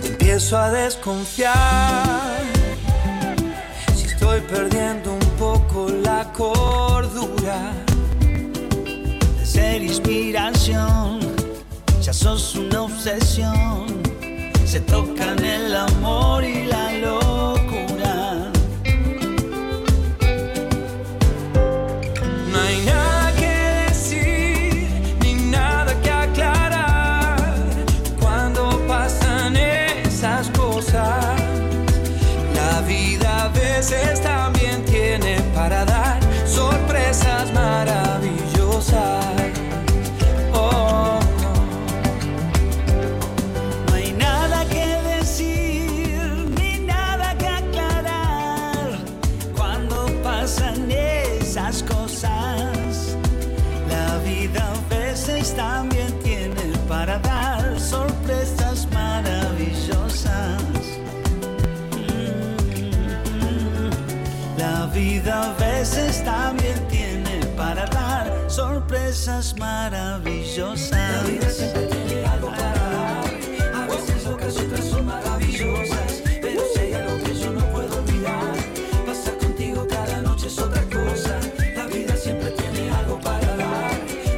Empiezo 0.04 0.58
a 0.58 0.72
desconfiar 0.72 2.42
si 3.96 4.06
estoy 4.06 4.42
perdiendo 4.42 5.14
un 5.14 5.30
poco 5.38 5.90
la 5.90 6.32
cordura 6.34 7.72
de 9.40 9.46
ser 9.46 9.84
inspiración. 9.84 11.20
Ya 12.02 12.14
sos 12.14 12.56
una 12.56 12.82
obsesión, 12.82 13.86
se 14.66 14.80
tocan 14.82 15.44
el 15.44 15.76
amor 15.76 16.44
y 16.44 16.66
la 16.66 16.92
locura. 16.94 17.43
Vida 65.04 65.52
a 65.52 65.54
veces 65.56 66.24
también 66.24 66.88
tiene 66.88 67.46
para 67.58 67.86
dar 67.88 68.26
sorpresas 68.48 69.54
maravillosas. 69.58 70.94
A 70.94 71.24
veces 73.88 74.24
locas, 74.26 74.58
otras 74.58 74.86
son 74.86 75.06
maravillosas. 75.06 76.22
Pero 76.42 76.62
si 76.74 76.80
hay 76.80 76.94
algo 76.94 77.18
que 77.22 77.36
yo 77.36 77.52
no 77.52 77.66
puedo 77.74 77.98
olvidar, 77.98 78.56
pasar 79.06 79.38
contigo 79.40 79.86
cada 79.90 80.22
noche 80.22 80.48
es 80.48 80.58
otra 80.58 80.84
cosa. 80.84 81.36
La 81.76 81.86
vida 81.88 82.16
siempre 82.16 82.52
tiene 82.52 82.90
algo 82.92 83.20
para 83.20 83.58
dar. 83.58 83.92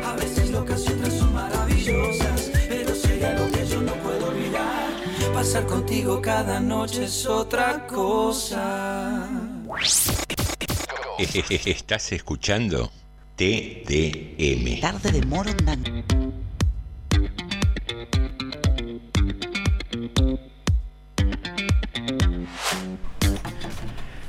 A 0.03 0.13
veces 0.15 0.49
locas 0.49 0.81
otras 0.89 1.13
son 1.13 1.31
maravillosas. 1.33 2.49
Pero 2.67 2.95
si 2.95 3.11
hay 3.11 3.23
algo 3.23 3.51
que 3.51 3.67
yo 3.67 3.81
no 3.81 3.93
puedo 4.05 4.29
olvidar, 4.29 4.89
pasar 5.31 5.65
contigo 5.67 6.19
cada 6.21 6.59
noche 6.59 7.03
es 7.03 7.25
otra 7.27 7.85
cosa. 7.85 9.34
Estás 11.65 12.11
escuchando 12.11 12.91
TDM. 13.35 14.79
Tarde 14.79 15.11
de 15.11 15.25
Morondanga. 15.25 16.03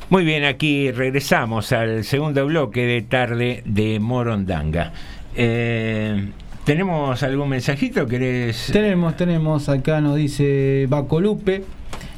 Muy 0.09 0.25
bien, 0.25 0.45
aquí 0.45 0.91
regresamos 0.91 1.73
al 1.73 2.05
segundo 2.05 2.47
bloque 2.47 2.87
de 2.87 3.03
tarde 3.03 3.63
de 3.67 4.01
Morondanga. 4.01 4.93
Eh, 5.35 6.31
¿Tenemos 6.65 7.23
algún 7.23 7.51
mensajito? 7.51 8.07
¿Querés? 8.07 8.71
Tenemos, 8.73 9.17
tenemos, 9.17 9.69
acá 9.69 10.01
nos 10.01 10.17
dice 10.17 10.87
Bacolupe, 10.89 11.63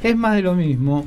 es 0.02 0.16
más 0.16 0.36
de 0.36 0.42
lo 0.42 0.54
mismo. 0.54 1.06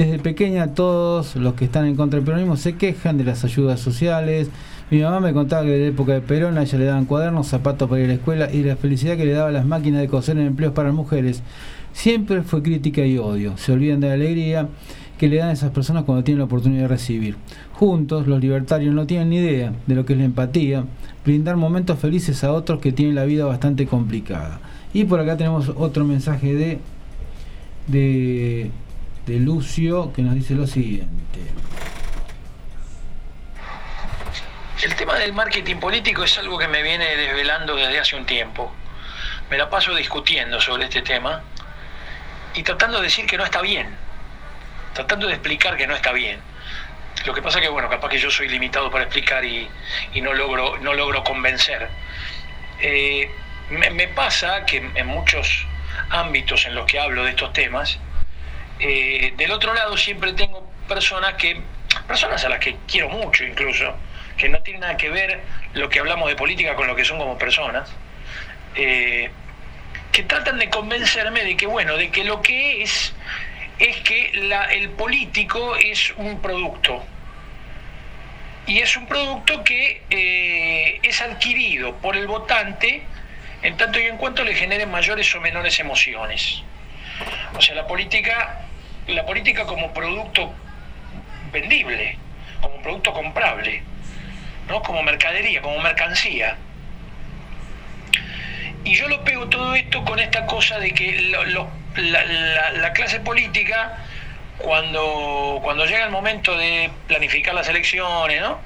Desde 0.00 0.18
pequeña 0.18 0.68
todos 0.68 1.36
los 1.36 1.52
que 1.52 1.66
están 1.66 1.84
en 1.84 1.94
contra 1.94 2.16
del 2.16 2.24
peronismo 2.24 2.56
se 2.56 2.74
quejan 2.74 3.18
de 3.18 3.24
las 3.24 3.44
ayudas 3.44 3.80
sociales. 3.80 4.48
Mi 4.90 5.02
mamá 5.02 5.20
me 5.20 5.34
contaba 5.34 5.62
que 5.62 5.76
en 5.76 5.82
la 5.82 5.88
época 5.88 6.14
de 6.14 6.22
Perón 6.22 6.56
a 6.56 6.62
ella 6.62 6.78
le 6.78 6.84
daban 6.86 7.04
cuadernos, 7.04 7.48
zapatos 7.48 7.86
para 7.86 8.00
ir 8.00 8.06
a 8.06 8.08
la 8.08 8.14
escuela 8.14 8.50
y 8.50 8.62
la 8.62 8.76
felicidad 8.76 9.18
que 9.18 9.26
le 9.26 9.32
daban 9.32 9.52
las 9.52 9.66
máquinas 9.66 10.00
de 10.00 10.08
coser 10.08 10.38
en 10.38 10.46
empleos 10.46 10.72
para 10.72 10.90
mujeres. 10.90 11.42
Siempre 11.92 12.40
fue 12.40 12.62
crítica 12.62 13.04
y 13.04 13.18
odio. 13.18 13.58
Se 13.58 13.72
olvidan 13.72 14.00
de 14.00 14.08
la 14.08 14.14
alegría 14.14 14.68
que 15.18 15.28
le 15.28 15.36
dan 15.36 15.50
a 15.50 15.52
esas 15.52 15.70
personas 15.70 16.04
cuando 16.04 16.24
tienen 16.24 16.38
la 16.38 16.46
oportunidad 16.46 16.84
de 16.84 16.88
recibir. 16.88 17.36
Juntos, 17.74 18.26
los 18.26 18.40
libertarios 18.40 18.94
no 18.94 19.06
tienen 19.06 19.28
ni 19.28 19.36
idea 19.36 19.74
de 19.86 19.94
lo 19.94 20.06
que 20.06 20.14
es 20.14 20.18
la 20.18 20.24
empatía, 20.24 20.82
brindar 21.26 21.58
momentos 21.58 21.98
felices 21.98 22.42
a 22.42 22.54
otros 22.54 22.80
que 22.80 22.92
tienen 22.92 23.16
la 23.16 23.26
vida 23.26 23.44
bastante 23.44 23.84
complicada. 23.84 24.60
Y 24.94 25.04
por 25.04 25.20
acá 25.20 25.36
tenemos 25.36 25.70
otro 25.76 26.06
mensaje 26.06 26.54
de, 26.54 26.78
de, 27.86 28.70
de 29.30 29.38
Lucio 29.38 30.12
que 30.12 30.22
nos 30.22 30.34
dice 30.34 30.54
lo 30.54 30.66
siguiente. 30.66 31.38
El 34.82 34.94
tema 34.96 35.14
del 35.14 35.32
marketing 35.32 35.76
político 35.76 36.24
es 36.24 36.36
algo 36.36 36.58
que 36.58 36.66
me 36.66 36.82
viene 36.82 37.16
desvelando 37.16 37.76
desde 37.76 38.00
hace 38.00 38.16
un 38.16 38.26
tiempo. 38.26 38.72
Me 39.48 39.56
la 39.56 39.70
paso 39.70 39.94
discutiendo 39.94 40.60
sobre 40.60 40.84
este 40.84 41.02
tema 41.02 41.42
y 42.54 42.64
tratando 42.64 42.96
de 42.96 43.04
decir 43.04 43.24
que 43.26 43.36
no 43.36 43.44
está 43.44 43.60
bien. 43.60 43.94
Tratando 44.94 45.28
de 45.28 45.34
explicar 45.34 45.76
que 45.76 45.86
no 45.86 45.94
está 45.94 46.10
bien. 46.12 46.40
Lo 47.24 47.32
que 47.32 47.40
pasa 47.40 47.60
que, 47.60 47.68
bueno, 47.68 47.88
capaz 47.88 48.08
que 48.08 48.18
yo 48.18 48.32
soy 48.32 48.48
limitado 48.48 48.90
para 48.90 49.04
explicar 49.04 49.44
y, 49.44 49.68
no, 50.20 50.34
logro, 50.34 50.76
no 50.78 50.92
logro 50.92 51.22
convencer. 51.22 51.88
Eh, 52.80 53.30
me 53.70 54.08
pasa 54.08 54.66
que 54.66 54.90
en 54.92 55.06
muchos 55.06 55.66
ámbitos 56.08 56.66
en 56.66 56.74
los 56.74 56.86
que 56.86 56.98
hablo 56.98 57.22
de 57.22 57.30
estos 57.30 57.52
temas, 57.52 58.00
eh, 58.80 59.34
del 59.36 59.50
otro 59.52 59.74
lado 59.74 59.96
siempre 59.96 60.32
tengo 60.32 60.70
personas 60.88 61.34
que, 61.34 61.60
personas 62.06 62.44
a 62.44 62.48
las 62.48 62.58
que 62.58 62.76
quiero 62.86 63.08
mucho 63.08 63.44
incluso, 63.44 63.94
que 64.36 64.48
no 64.48 64.60
tienen 64.62 64.82
nada 64.82 64.96
que 64.96 65.10
ver 65.10 65.40
lo 65.74 65.88
que 65.88 66.00
hablamos 66.00 66.28
de 66.28 66.36
política 66.36 66.74
con 66.74 66.86
lo 66.86 66.96
que 66.96 67.04
son 67.04 67.18
como 67.18 67.38
personas, 67.38 67.90
eh, 68.74 69.30
que 70.12 70.22
tratan 70.24 70.58
de 70.58 70.68
convencerme 70.70 71.44
de 71.44 71.56
que, 71.56 71.66
bueno, 71.66 71.96
de 71.96 72.10
que 72.10 72.24
lo 72.24 72.42
que 72.42 72.82
es 72.82 73.14
es 73.80 73.96
que 74.02 74.30
el 74.72 74.90
político 74.90 75.74
es 75.76 76.12
un 76.16 76.40
producto. 76.42 77.02
Y 78.66 78.78
es 78.78 78.96
un 78.96 79.06
producto 79.06 79.64
que 79.64 80.02
eh, 80.10 81.00
es 81.02 81.20
adquirido 81.22 81.96
por 81.96 82.14
el 82.14 82.26
votante 82.26 83.02
en 83.62 83.76
tanto 83.78 83.98
y 83.98 84.04
en 84.04 84.18
cuanto 84.18 84.44
le 84.44 84.54
genere 84.54 84.84
mayores 84.86 85.34
o 85.34 85.40
menores 85.40 85.80
emociones. 85.80 86.62
O 87.56 87.60
sea, 87.60 87.74
la 87.74 87.86
política, 87.86 88.60
la 89.14 89.26
política 89.26 89.64
como 89.66 89.92
producto 89.92 90.52
vendible, 91.52 92.16
como 92.60 92.76
producto 92.82 93.12
comprable, 93.12 93.82
¿no? 94.68 94.82
como 94.82 95.02
mercadería, 95.02 95.60
como 95.62 95.78
mercancía. 95.80 96.56
Y 98.84 98.94
yo 98.94 99.08
lo 99.08 99.22
pego 99.24 99.48
todo 99.48 99.74
esto 99.74 100.04
con 100.04 100.18
esta 100.18 100.46
cosa 100.46 100.78
de 100.78 100.92
que 100.92 101.12
la- 101.96 102.70
la 102.72 102.92
clase 102.92 103.20
política, 103.20 103.98
cuando, 104.58 105.60
cuando 105.62 105.84
llega 105.86 106.04
el 106.04 106.10
momento 106.10 106.56
de 106.56 106.90
planificar 107.08 107.54
las 107.54 107.68
elecciones, 107.68 108.40
¿no? 108.40 108.58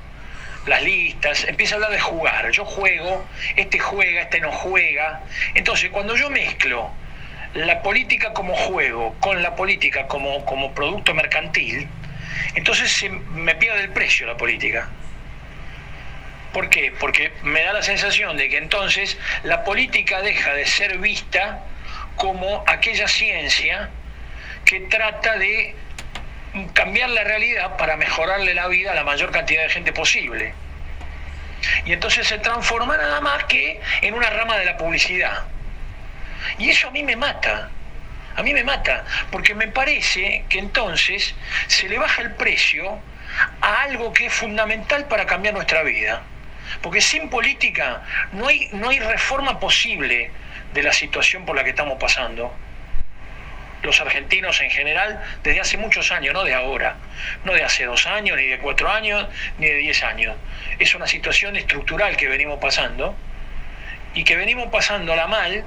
las 0.67 0.83
listas, 0.83 1.45
empieza 1.45 1.75
a 1.75 1.77
hablar 1.77 1.91
de 1.91 2.01
jugar. 2.01 2.51
Yo 2.51 2.65
juego, 2.65 3.25
este 3.57 3.79
juega, 3.79 4.23
este 4.23 4.41
no 4.41 4.51
juega. 4.51 5.21
Entonces, 5.55 5.91
cuando 5.91 6.17
yo 6.17 6.31
mezclo 6.31 6.91
la 7.55 7.83
política 7.83 8.33
como 8.33 8.55
juego 8.55 9.15
con 9.21 9.43
la 9.43 9.55
política 9.55 10.07
como, 10.07 10.45
como 10.45 10.75
producto 10.75 11.15
mercantil, 11.15 11.89
entonces 12.55 12.91
se 12.91 13.09
me 13.09 13.55
pierde 13.55 13.83
el 13.83 13.91
precio 13.91 14.27
la 14.27 14.37
política. 14.37 14.89
¿Por 16.53 16.69
qué? 16.69 16.93
Porque 16.99 17.33
me 17.43 17.63
da 17.63 17.73
la 17.73 17.83
sensación 17.83 18.37
de 18.37 18.49
que 18.49 18.59
entonces 18.59 19.19
la 19.43 19.65
política 19.65 20.23
deja 20.23 20.53
de 20.55 20.67
ser 20.67 20.99
vista 20.99 21.61
como 22.17 22.63
aquella 22.67 23.09
ciencia 23.09 23.91
que 24.65 24.81
trata 24.81 25.37
de 25.37 25.75
cambiar 26.73 27.11
la 27.11 27.25
realidad 27.25 27.77
para 27.77 27.97
mejorarle 27.97 28.55
la 28.55 28.69
vida 28.69 28.93
a 28.93 28.95
la 28.95 29.03
mayor 29.03 29.33
cantidad 29.33 29.63
de 29.63 29.71
gente 29.71 29.93
posible. 29.93 30.55
Y 31.85 31.93
entonces 31.93 32.27
se 32.27 32.39
transforma 32.39 32.97
nada 32.97 33.21
más 33.21 33.45
que 33.45 33.81
en 34.03 34.15
una 34.15 34.31
rama 34.31 34.57
de 34.59 34.65
la 34.65 34.77
publicidad. 34.77 35.45
Y 36.59 36.71
eso 36.71 36.89
a 36.89 36.91
mí 36.91 37.03
me 37.03 37.17
mata. 37.17 37.71
A 38.37 38.43
mí 38.43 38.53
me 38.53 38.65
mata, 38.65 39.05
porque 39.31 39.55
me 39.55 39.69
parece 39.69 40.45
que 40.49 40.59
entonces 40.59 41.35
se 41.69 41.89
le 41.89 41.99
baja 41.99 42.21
el 42.23 42.35
precio 42.35 42.99
a 43.61 43.83
algo 43.83 44.13
que 44.13 44.27
es 44.27 44.33
fundamental 44.33 45.07
para 45.07 45.25
cambiar 45.25 45.55
nuestra 45.55 45.83
vida. 45.85 46.23
Porque 46.83 47.01
sin 47.01 47.31
política 47.31 48.03
no 48.33 48.49
hay, 48.49 48.69
no 48.73 48.89
hay 48.89 48.99
reforma 48.99 49.61
posible 49.61 50.33
de 50.73 50.83
la 50.83 50.93
situación 50.93 51.47
por 51.47 51.55
la 51.55 51.63
que 51.63 51.71
estamos 51.71 51.97
pasando. 51.99 52.53
los 53.83 54.01
argentinos 54.01 54.61
en 54.63 54.71
general 54.71 55.23
desde 55.43 55.61
hace 55.61 55.77
muchos 55.77 56.11
años, 56.11 56.33
no 56.33 56.43
de 56.43 56.55
ahora, 56.55 56.97
no 57.45 57.53
de 57.53 57.63
hace 57.63 57.85
dos 57.85 58.07
años, 58.07 58.37
ni 58.37 58.47
de 58.47 58.59
cuatro 58.59 58.91
años, 58.91 59.29
ni 59.59 59.67
de 59.67 59.75
diez 59.75 60.03
años. 60.03 60.35
Es 60.79 60.95
una 60.95 61.07
situación 61.07 61.55
estructural 61.57 62.17
que 62.17 62.27
venimos 62.29 62.59
pasando 62.59 63.15
y 64.15 64.25
que 64.25 64.37
venimos 64.37 64.69
pasándola 64.69 65.27
mal. 65.27 65.65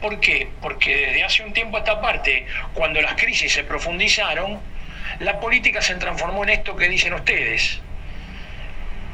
¿Por 0.00 0.18
qué? 0.20 0.48
Porque 0.62 0.96
desde 0.96 1.24
hace 1.24 1.42
un 1.42 1.52
tiempo 1.52 1.76
a 1.76 1.80
esta 1.80 2.00
parte, 2.00 2.46
cuando 2.74 3.00
las 3.02 3.14
crisis 3.14 3.52
se 3.52 3.64
profundizaron, 3.64 4.60
la 5.18 5.38
política 5.40 5.82
se 5.82 5.94
transformó 5.96 6.42
en 6.44 6.50
esto 6.50 6.74
que 6.76 6.88
dicen 6.88 7.12
ustedes. 7.12 7.80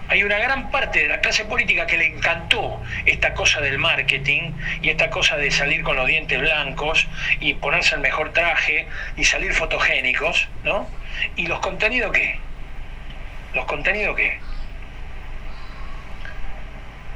Hay 0.08 0.22
una 0.22 0.38
gran 0.38 0.70
parte 0.70 1.00
de 1.00 1.08
la 1.08 1.20
clase 1.20 1.44
política 1.44 1.86
que 1.86 1.98
le 1.98 2.06
encantó 2.06 2.80
esta 3.06 3.34
cosa 3.34 3.60
del 3.60 3.78
marketing 3.78 4.52
y 4.80 4.90
esta 4.90 5.10
cosa 5.10 5.36
de 5.36 5.50
salir 5.50 5.82
con 5.82 5.96
los 5.96 6.06
dientes 6.06 6.38
blancos 6.40 7.08
y 7.40 7.54
ponerse 7.54 7.96
el 7.96 8.00
mejor 8.02 8.32
traje 8.32 8.86
y 9.16 9.24
salir 9.24 9.52
fotogénicos, 9.52 10.48
¿no? 10.62 10.88
¿Y 11.34 11.48
los 11.48 11.58
contenidos 11.58 12.12
qué? 12.12 12.38
¿Los 13.54 13.64
contenidos 13.64 14.14
qué? 14.14 14.38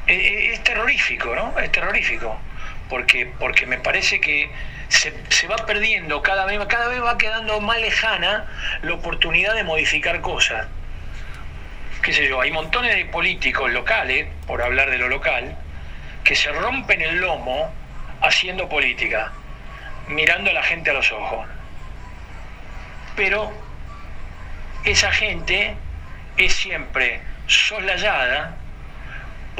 Eh, 0.08 0.14
eh, 0.16 0.50
Es 0.54 0.64
terrorífico, 0.64 1.36
¿no? 1.36 1.56
Es 1.60 1.70
terrorífico. 1.70 2.40
Porque, 2.90 3.32
porque 3.38 3.64
me 3.64 3.78
parece 3.78 4.20
que 4.20 4.50
se, 4.88 5.14
se 5.30 5.46
va 5.46 5.56
perdiendo 5.56 6.20
cada 6.20 6.44
vez, 6.44 6.60
cada 6.66 6.88
vez 6.88 7.02
va 7.02 7.16
quedando 7.16 7.60
más 7.60 7.80
lejana 7.80 8.46
la 8.82 8.92
oportunidad 8.92 9.54
de 9.54 9.64
modificar 9.64 10.20
cosas 10.20 10.66
qué 12.02 12.12
sé 12.12 12.28
yo, 12.28 12.40
hay 12.40 12.50
montones 12.50 12.96
de 12.96 13.04
políticos 13.06 13.70
locales, 13.70 14.28
por 14.46 14.62
hablar 14.62 14.90
de 14.90 14.98
lo 14.98 15.08
local, 15.08 15.56
que 16.24 16.34
se 16.34 16.50
rompen 16.52 17.02
el 17.02 17.20
lomo 17.20 17.72
haciendo 18.22 18.68
política, 18.68 19.32
mirando 20.08 20.50
a 20.50 20.54
la 20.54 20.62
gente 20.62 20.90
a 20.90 20.94
los 20.94 21.12
ojos. 21.12 21.46
Pero 23.16 23.52
esa 24.84 25.10
gente 25.12 25.74
es 26.36 26.52
siempre 26.54 27.20
soslayada 27.46 28.56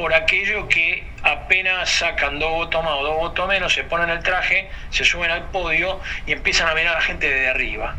por 0.00 0.14
aquello 0.14 0.66
que 0.66 1.04
apenas 1.22 1.90
sacan 1.90 2.38
dos 2.38 2.50
votos 2.52 2.82
más 2.82 2.94
o 2.94 3.02
dos 3.04 3.16
votos 3.16 3.46
menos, 3.46 3.74
se 3.74 3.84
ponen 3.84 4.08
el 4.08 4.22
traje, 4.22 4.70
se 4.88 5.04
suben 5.04 5.30
al 5.30 5.50
podio 5.50 6.00
y 6.24 6.32
empiezan 6.32 6.70
a 6.70 6.74
mirar 6.74 6.94
a 6.96 7.00
la 7.00 7.04
gente 7.04 7.28
desde 7.28 7.50
arriba 7.50 7.96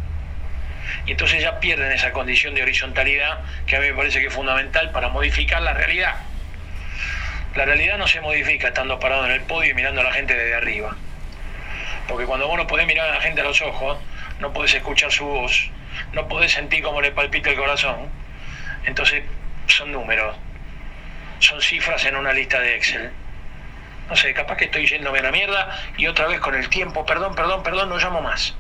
y 1.06 1.12
entonces 1.12 1.44
ya 1.44 1.60
pierden 1.60 1.92
esa 1.92 2.12
condición 2.12 2.56
de 2.56 2.64
horizontalidad 2.64 3.42
que 3.68 3.76
a 3.76 3.80
mí 3.80 3.86
me 3.86 3.94
parece 3.94 4.20
que 4.20 4.28
es 4.28 4.34
fundamental 4.34 4.90
para 4.90 5.10
modificar 5.10 5.62
la 5.62 5.74
realidad. 5.74 6.16
La 7.54 7.66
realidad 7.66 8.00
no 8.00 8.08
se 8.08 8.20
modifica 8.20 8.70
estando 8.70 9.00
parado 9.00 9.26
en 9.26 9.34
el 9.34 9.42
podio 9.42 9.70
y 9.70 9.74
mirando 9.76 10.02
a 10.02 10.06
la 10.06 10.12
gente 10.12 10.36
desde 10.36 10.56
arriba. 10.56 10.96
Porque 12.08 12.26
cuando 12.26 12.48
vos 12.48 12.58
no 12.58 12.66
podés 12.66 12.88
mirar 12.88 13.12
a 13.12 13.14
la 13.14 13.22
gente 13.22 13.42
a 13.42 13.44
los 13.44 13.62
ojos, 13.62 14.00
no 14.40 14.52
podés 14.54 14.74
escuchar 14.74 15.12
su 15.12 15.26
voz, 15.26 15.70
no 16.14 16.28
podés 16.28 16.52
sentir 16.52 16.82
cómo 16.82 17.00
le 17.00 17.12
palpita 17.12 17.52
el 17.52 17.58
corazón, 17.58 18.10
entonces 18.86 19.24
son 19.68 19.92
números, 19.92 20.36
son 21.42 21.62
cifras 21.62 22.06
en 22.06 22.16
una 22.16 22.32
lista 22.34 22.60
de 22.60 22.76
Excel. 22.76 23.10
No 24.10 24.16
sé, 24.16 24.34
capaz 24.34 24.58
que 24.58 24.66
estoy 24.66 24.86
yéndome 24.88 25.20
a 25.20 25.24
la 25.24 25.32
mierda 25.32 25.70
y 25.98 26.08
otra 26.08 26.28
vez 26.28 26.40
con 26.40 26.54
el 26.56 26.68
tiempo, 26.70 27.06
perdón, 27.06 27.34
perdón, 27.36 27.64
perdón, 27.64 27.90
no 27.90 27.98
llamo 27.98 28.22
más. 28.22 28.54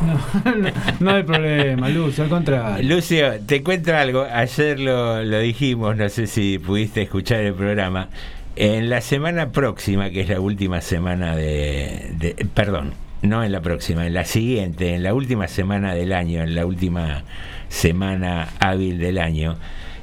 No, 0.00 0.14
no, 0.54 0.70
no 1.00 1.10
hay 1.16 1.22
problema, 1.24 1.88
Lucio, 1.88 2.24
al 2.24 2.30
contrario. 2.30 2.88
Lucio, 2.88 3.40
te 3.46 3.62
cuento 3.62 3.94
algo. 3.96 4.26
Ayer 4.32 4.78
lo, 4.80 5.22
lo 5.24 5.38
dijimos, 5.40 5.96
no 5.96 6.08
sé 6.08 6.26
si 6.26 6.58
pudiste 6.58 7.02
escuchar 7.02 7.40
el 7.40 7.54
programa. 7.54 8.08
En 8.56 8.90
la 8.90 9.00
semana 9.00 9.50
próxima, 9.52 10.10
que 10.10 10.20
es 10.22 10.28
la 10.28 10.40
última 10.40 10.80
semana 10.80 11.36
de, 11.36 12.10
de- 12.14 12.34
Perdón, 12.54 12.94
no 13.22 13.44
en 13.44 13.52
la 13.52 13.60
próxima, 13.60 14.06
en 14.06 14.14
la 14.14 14.24
siguiente, 14.24 14.94
en 14.94 15.02
la 15.02 15.14
última 15.14 15.48
semana 15.48 15.94
del 15.94 16.12
año, 16.12 16.42
en 16.42 16.54
la 16.54 16.66
última 16.66 17.22
semana 17.68 18.48
hábil 18.60 18.98
del 18.98 19.18
año, 19.18 19.56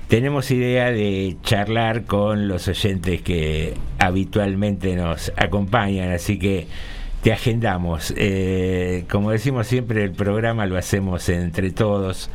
tenemos 0.07 0.51
idea 0.51 0.91
de 0.91 1.35
charlar 1.43 2.03
con 2.05 2.47
los 2.47 2.67
oyentes 2.67 3.21
que 3.21 3.73
habitualmente 3.99 4.95
nos 4.95 5.31
acompañan, 5.35 6.11
así 6.11 6.37
que 6.37 6.67
te 7.23 7.33
agendamos. 7.33 8.13
Eh, 8.17 9.05
como 9.09 9.31
decimos 9.31 9.67
siempre, 9.67 10.03
el 10.03 10.11
programa 10.11 10.67
lo 10.67 10.77
hacemos 10.77 11.27
entre 11.29 11.71
todos 11.71 12.29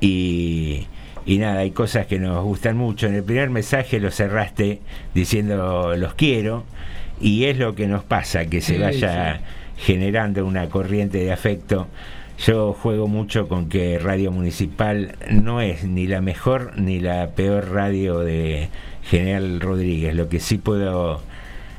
y, 0.00 0.86
y 1.24 1.38
nada, 1.38 1.60
hay 1.60 1.70
cosas 1.70 2.06
que 2.06 2.18
nos 2.18 2.42
gustan 2.44 2.76
mucho. 2.76 3.06
En 3.06 3.14
el 3.14 3.22
primer 3.22 3.50
mensaje 3.50 4.00
lo 4.00 4.10
cerraste 4.10 4.80
diciendo 5.14 5.94
los 5.96 6.14
quiero 6.14 6.64
y 7.20 7.44
es 7.44 7.56
lo 7.58 7.74
que 7.74 7.86
nos 7.86 8.02
pasa, 8.02 8.46
que 8.46 8.60
se 8.60 8.74
Sí, 8.74 8.80
vaya 8.80 9.40
generando 9.76 10.44
una 10.44 10.68
corriente 10.68 11.18
de 11.18 11.32
afecto. 11.32 11.86
Yo 12.38 12.74
juego 12.74 13.08
mucho 13.08 13.48
con 13.48 13.68
que 13.68 13.98
Radio 13.98 14.30
Municipal 14.30 15.16
no 15.30 15.60
es 15.60 15.84
ni 15.84 16.06
la 16.06 16.20
mejor 16.20 16.78
ni 16.78 17.00
la 17.00 17.30
peor 17.30 17.70
radio 17.70 18.20
de 18.20 18.68
General 19.04 19.60
Rodríguez. 19.60 20.14
Lo 20.14 20.28
que 20.28 20.38
sí 20.38 20.58
puedo 20.58 21.22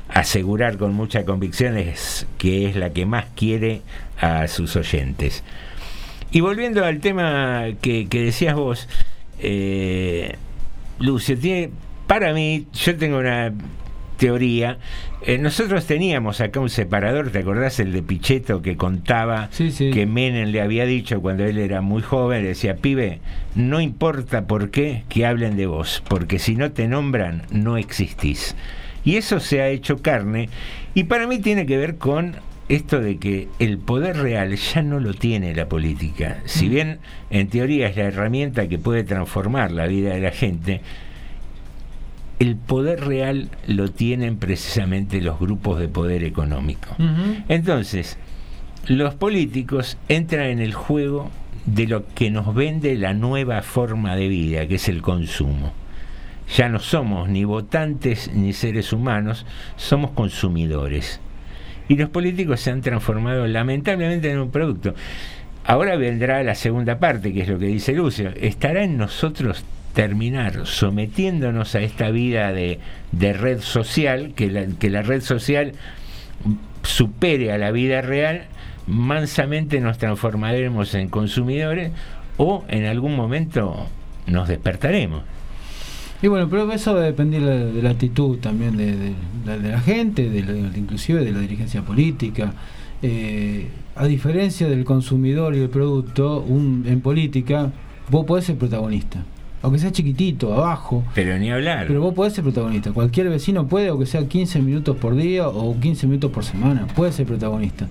asegurar 0.08 0.76
con 0.76 0.94
mucha 0.94 1.24
convicción 1.24 1.76
es 1.76 2.26
que 2.38 2.66
es 2.66 2.76
la 2.76 2.90
que 2.90 3.06
más 3.06 3.26
quiere 3.36 3.82
a 4.20 4.48
sus 4.48 4.74
oyentes. 4.74 5.44
Y 6.30 6.40
volviendo 6.40 6.84
al 6.84 7.00
tema 7.00 7.64
que, 7.80 8.06
decías 8.10 8.54
vos, 8.54 8.88
eh, 9.38 10.36
Lucio, 10.98 11.38
tiene, 11.38 11.70
para 12.06 12.32
mí, 12.32 12.66
yo 12.74 12.96
tengo 12.96 13.18
una 13.18 13.52
teoría. 14.18 14.78
eh, 15.22 15.38
nosotros 15.38 15.86
teníamos 15.86 16.42
acá 16.42 16.60
un 16.60 16.68
separador, 16.68 17.30
¿te 17.30 17.38
acordás 17.38 17.80
el 17.80 17.92
de 17.92 18.02
Pichetto 18.02 18.60
que 18.60 18.76
contaba 18.76 19.48
que 19.56 20.06
Menem 20.06 20.50
le 20.50 20.60
había 20.60 20.84
dicho 20.84 21.22
cuando 21.22 21.46
él 21.46 21.56
era 21.56 21.80
muy 21.80 22.02
joven? 22.02 22.42
Le 22.42 22.48
decía, 22.48 22.76
pibe, 22.76 23.20
no 23.54 23.80
importa 23.80 24.46
por 24.46 24.70
qué 24.70 25.04
que 25.08 25.24
hablen 25.24 25.56
de 25.56 25.66
vos, 25.66 26.02
porque 26.08 26.38
si 26.38 26.56
no 26.56 26.72
te 26.72 26.88
nombran, 26.88 27.44
no 27.50 27.78
existís. 27.78 28.54
Y 29.04 29.16
eso 29.16 29.40
se 29.40 29.62
ha 29.62 29.68
hecho 29.68 30.02
carne, 30.02 30.50
y 30.92 31.04
para 31.04 31.26
mí 31.26 31.38
tiene 31.38 31.64
que 31.64 31.78
ver 31.78 31.96
con 31.96 32.36
esto 32.68 33.00
de 33.00 33.16
que 33.16 33.48
el 33.58 33.78
poder 33.78 34.18
real 34.18 34.54
ya 34.54 34.82
no 34.82 35.00
lo 35.00 35.14
tiene 35.14 35.54
la 35.54 35.68
política. 35.68 36.42
Si 36.44 36.68
bien 36.68 36.98
en 37.30 37.48
teoría 37.48 37.88
es 37.88 37.96
la 37.96 38.04
herramienta 38.04 38.68
que 38.68 38.78
puede 38.78 39.04
transformar 39.04 39.70
la 39.70 39.86
vida 39.86 40.14
de 40.14 40.20
la 40.20 40.32
gente, 40.32 40.82
el 42.38 42.56
poder 42.56 43.04
real 43.04 43.48
lo 43.66 43.90
tienen 43.90 44.36
precisamente 44.36 45.20
los 45.20 45.38
grupos 45.40 45.80
de 45.80 45.88
poder 45.88 46.22
económico. 46.22 46.94
Entonces, 47.48 48.16
los 48.86 49.14
políticos 49.14 49.98
entran 50.08 50.46
en 50.46 50.60
el 50.60 50.72
juego 50.72 51.30
de 51.66 51.86
lo 51.86 52.06
que 52.14 52.30
nos 52.30 52.54
vende 52.54 52.94
la 52.94 53.12
nueva 53.12 53.62
forma 53.62 54.16
de 54.16 54.28
vida, 54.28 54.66
que 54.66 54.76
es 54.76 54.88
el 54.88 55.02
consumo. 55.02 55.72
Ya 56.56 56.68
no 56.68 56.78
somos 56.78 57.28
ni 57.28 57.44
votantes 57.44 58.30
ni 58.32 58.52
seres 58.52 58.92
humanos, 58.92 59.44
somos 59.76 60.12
consumidores. 60.12 61.20
Y 61.88 61.96
los 61.96 62.08
políticos 62.08 62.60
se 62.60 62.70
han 62.70 62.80
transformado 62.80 63.46
lamentablemente 63.46 64.30
en 64.30 64.38
un 64.38 64.50
producto. 64.50 64.94
Ahora 65.64 65.96
vendrá 65.96 66.42
la 66.42 66.54
segunda 66.54 66.98
parte, 66.98 67.32
que 67.34 67.42
es 67.42 67.48
lo 67.48 67.58
que 67.58 67.66
dice 67.66 67.92
Lucio. 67.92 68.30
Estará 68.40 68.84
en 68.84 68.96
nosotros 68.96 69.64
terminar 69.94 70.66
sometiéndonos 70.66 71.74
a 71.74 71.80
esta 71.80 72.10
vida 72.10 72.52
de, 72.52 72.78
de 73.12 73.32
red 73.32 73.60
social, 73.60 74.32
que 74.34 74.50
la, 74.50 74.66
que 74.66 74.90
la 74.90 75.02
red 75.02 75.22
social 75.22 75.72
supere 76.82 77.52
a 77.52 77.58
la 77.58 77.70
vida 77.70 78.00
real, 78.00 78.44
mansamente 78.86 79.80
nos 79.80 79.98
transformaremos 79.98 80.94
en 80.94 81.08
consumidores 81.08 81.92
o 82.36 82.64
en 82.68 82.86
algún 82.86 83.16
momento 83.16 83.86
nos 84.26 84.48
despertaremos. 84.48 85.22
Y 86.22 86.26
bueno, 86.28 86.48
pero 86.48 86.70
eso 86.72 86.94
va 86.94 87.00
a 87.00 87.04
depender 87.04 87.42
de, 87.42 87.72
de 87.72 87.82
la 87.82 87.90
actitud 87.90 88.38
también 88.38 88.76
de, 88.76 88.86
de- 88.96 89.58
de- 89.58 89.68
la 89.70 89.80
gente, 89.80 90.28
de 90.28 90.42
la- 90.42 90.76
inclusive 90.76 91.24
de 91.24 91.32
la 91.32 91.38
dirigencia 91.40 91.82
política. 91.82 92.52
Eh, 93.02 93.68
a 93.94 94.06
diferencia 94.06 94.68
del 94.68 94.84
consumidor 94.84 95.54
y 95.54 95.60
el 95.60 95.68
producto, 95.70 96.40
un, 96.40 96.84
en 96.88 97.00
política 97.00 97.70
vos 98.10 98.24
podés 98.26 98.46
ser 98.46 98.56
protagonista. 98.56 99.22
Aunque 99.62 99.78
sea 99.78 99.90
chiquitito, 99.90 100.54
abajo. 100.54 101.04
Pero 101.14 101.36
ni 101.38 101.50
hablar. 101.50 101.86
Pero 101.86 102.00
vos 102.00 102.14
podés 102.14 102.32
ser 102.32 102.44
protagonista. 102.44 102.92
Cualquier 102.92 103.28
vecino 103.28 103.66
puede, 103.66 103.88
aunque 103.88 104.06
sea 104.06 104.26
15 104.26 104.60
minutos 104.60 104.96
por 104.96 105.16
día 105.16 105.48
o 105.48 105.78
15 105.78 106.06
minutos 106.06 106.30
por 106.30 106.44
semana, 106.44 106.86
puede 106.94 107.12
ser 107.12 107.26
protagonista. 107.26 107.88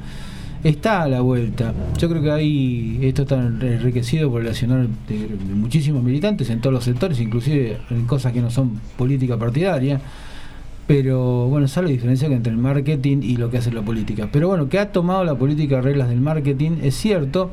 Está 0.64 1.04
a 1.04 1.08
la 1.08 1.22
vuelta. 1.22 1.74
Yo 1.98 2.10
creo 2.10 2.22
que 2.22 2.32
ahí 2.32 3.00
esto 3.02 3.24
está 3.24 3.36
enriquecido 3.36 4.32
por 4.32 4.42
el 4.42 4.48
accionar 4.48 4.88
de, 5.08 5.18
de 5.28 5.54
muchísimos 5.56 6.04
militantes 6.04 6.50
en 6.50 6.62
todos 6.62 6.74
los 6.74 6.84
sectores, 6.84 7.20
inclusive 7.20 7.78
en 7.90 8.06
cosas 8.06 8.34
que 8.34 8.42
no 8.42 8.50
son 8.50 8.80
política 8.98 9.38
partidaria. 9.38 10.02
Pero 10.88 11.48
bueno, 11.48 11.66
esa 11.66 11.82
es 11.82 11.84
la 11.84 11.92
diferencia 11.92 12.30
que 12.30 12.36
entre 12.36 12.54
el 12.54 12.58
marketing 12.58 13.18
y 13.22 13.36
lo 13.36 13.52
que 13.52 13.58
hace 13.58 13.72
la 13.72 13.82
política. 13.82 14.30
Pero 14.32 14.48
bueno, 14.48 14.70
que 14.70 14.80
ha 14.80 14.94
tomado 14.94 15.26
la 15.26 15.36
política 15.36 15.82
reglas 15.82 16.08
del 16.08 16.22
marketing, 16.22 16.78
es 16.82 16.96
cierto. 16.96 17.52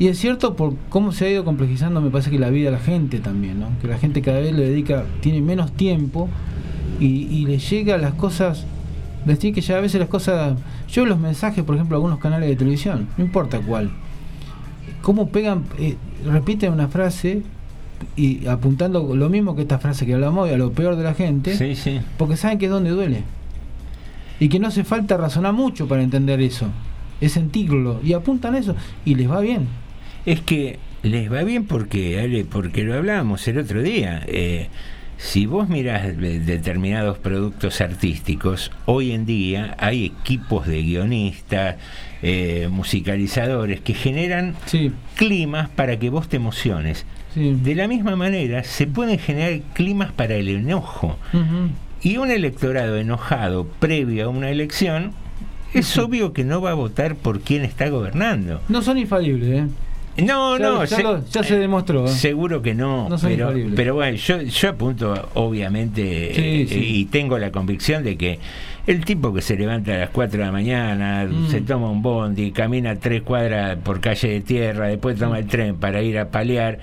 Y 0.00 0.08
es 0.08 0.18
cierto 0.18 0.56
por 0.56 0.74
cómo 0.88 1.12
se 1.12 1.26
ha 1.26 1.30
ido 1.30 1.44
complejizando, 1.44 2.00
me 2.00 2.08
parece 2.10 2.30
que 2.30 2.38
la 2.38 2.48
vida 2.48 2.70
de 2.70 2.76
la 2.78 2.82
gente 2.82 3.20
también, 3.20 3.60
¿no? 3.60 3.68
Que 3.82 3.86
la 3.86 3.98
gente 3.98 4.22
cada 4.22 4.40
vez 4.40 4.54
le 4.54 4.68
dedica, 4.68 5.04
tiene 5.20 5.42
menos 5.42 5.72
tiempo 5.72 6.28
y, 6.98 7.04
y 7.30 7.44
le 7.44 7.58
llega 7.58 7.98
las 7.98 8.14
cosas, 8.14 8.64
tiene 9.38 9.54
que 9.54 9.60
llegar 9.60 9.78
a 9.78 9.82
veces 9.82 10.00
las 10.00 10.08
cosas, 10.08 10.56
Yo 10.88 11.04
los 11.04 11.18
mensajes, 11.20 11.62
por 11.64 11.74
ejemplo, 11.74 11.98
algunos 11.98 12.18
canales 12.18 12.48
de 12.48 12.56
televisión, 12.56 13.08
no 13.18 13.24
importa 13.24 13.60
cuál, 13.60 13.90
cómo 15.02 15.28
pegan, 15.28 15.64
eh, 15.78 15.96
repiten 16.26 16.72
una 16.72 16.88
frase 16.88 17.42
y 18.16 18.46
apuntando 18.46 19.14
lo 19.14 19.28
mismo 19.28 19.54
que 19.54 19.62
esta 19.62 19.78
frase 19.78 20.06
que 20.06 20.14
hablamos 20.14 20.46
hoy, 20.48 20.54
a 20.54 20.56
lo 20.56 20.72
peor 20.72 20.96
de 20.96 21.04
la 21.04 21.12
gente, 21.12 21.54
Sí, 21.58 21.74
sí. 21.76 22.00
porque 22.16 22.38
saben 22.38 22.58
que 22.58 22.64
es 22.64 22.70
donde 22.72 22.88
duele. 22.88 23.22
Y 24.38 24.48
que 24.48 24.58
no 24.58 24.68
hace 24.68 24.82
falta 24.84 25.18
razonar 25.18 25.52
mucho 25.52 25.86
para 25.86 26.02
entender 26.02 26.40
eso, 26.40 26.68
es 27.20 27.32
sentirlo, 27.32 28.00
y 28.02 28.14
apuntan 28.14 28.54
eso, 28.54 28.74
y 29.04 29.14
les 29.14 29.30
va 29.30 29.40
bien. 29.40 29.68
Es 30.26 30.40
que 30.40 30.78
les 31.02 31.32
va 31.32 31.42
bien 31.44 31.64
porque, 31.66 32.20
Ale, 32.20 32.44
porque 32.44 32.84
lo 32.84 32.94
hablábamos 32.94 33.46
el 33.48 33.58
otro 33.58 33.82
día. 33.82 34.22
eh, 34.26 34.68
si 35.16 35.44
vos 35.44 35.68
mirás 35.68 36.16
de- 36.16 36.40
determinados 36.40 37.18
productos 37.18 37.82
artísticos, 37.82 38.70
hoy 38.86 39.12
en 39.12 39.26
día 39.26 39.76
hay 39.78 40.06
equipos 40.06 40.66
de 40.66 40.82
guionistas, 40.82 41.76
eh, 42.22 42.68
musicalizadores 42.70 43.80
que 43.80 43.92
generan 43.92 44.54
climas 45.16 45.68
para 45.68 45.98
que 45.98 46.08
vos 46.08 46.28
te 46.28 46.36
emociones. 46.36 47.04
De 47.34 47.74
la 47.74 47.86
misma 47.86 48.16
manera, 48.16 48.64
se 48.64 48.86
pueden 48.86 49.18
generar 49.18 49.60
climas 49.74 50.10
para 50.10 50.36
el 50.36 50.48
enojo. 50.48 51.18
Y 52.02 52.16
un 52.16 52.30
electorado 52.30 52.96
enojado 52.96 53.66
previo 53.78 54.24
a 54.24 54.28
una 54.28 54.48
elección, 54.48 55.12
es 55.74 55.98
obvio 55.98 56.32
que 56.32 56.44
no 56.44 56.62
va 56.62 56.70
a 56.70 56.74
votar 56.74 57.14
por 57.14 57.40
quien 57.42 57.62
está 57.62 57.90
gobernando. 57.90 58.62
No 58.70 58.80
son 58.80 58.96
infalibles, 58.96 59.48
¿eh? 59.50 59.66
No, 60.22 60.58
Ya- 60.58 60.64
no, 60.64 60.84
ya 60.84 60.96
se- 60.96 61.02
lo- 61.02 61.24
ya 61.26 61.42
se 61.42 61.58
demostró, 61.58 62.06
¿eh? 62.06 62.08
Seguro 62.08 62.62
que 62.62 62.74
no, 62.74 63.08
No 63.08 63.16
pero, 63.18 63.52
pero 63.76 63.94
bueno, 63.94 64.16
yo, 64.16 64.40
yo 64.42 64.68
apunto 64.70 65.28
obviamente 65.34 66.32
Sí, 66.34 66.40
eh, 66.42 66.66
sí. 66.68 66.78
y 67.00 67.04
tengo 67.06 67.38
la 67.38 67.50
convicción 67.50 68.02
de 68.04 68.16
que 68.16 68.38
el 68.86 69.04
tipo 69.04 69.32
que 69.32 69.42
se 69.42 69.56
levanta 69.56 69.94
a 69.94 69.98
las 69.98 70.10
4 70.10 70.38
de 70.40 70.46
la 70.46 70.52
mañana, 70.52 71.26
Mm. 71.30 71.48
se 71.48 71.60
toma 71.60 71.90
un 71.90 72.02
bondi, 72.02 72.50
camina 72.50 72.96
tres 72.96 73.22
cuadras 73.22 73.76
por 73.76 74.00
calle 74.00 74.28
de 74.28 74.40
tierra, 74.40 74.88
después 74.88 75.16
toma 75.18 75.38
el 75.38 75.46
tren 75.46 75.76
para 75.76 76.02
ir 76.02 76.18
a 76.18 76.30
palear, 76.30 76.78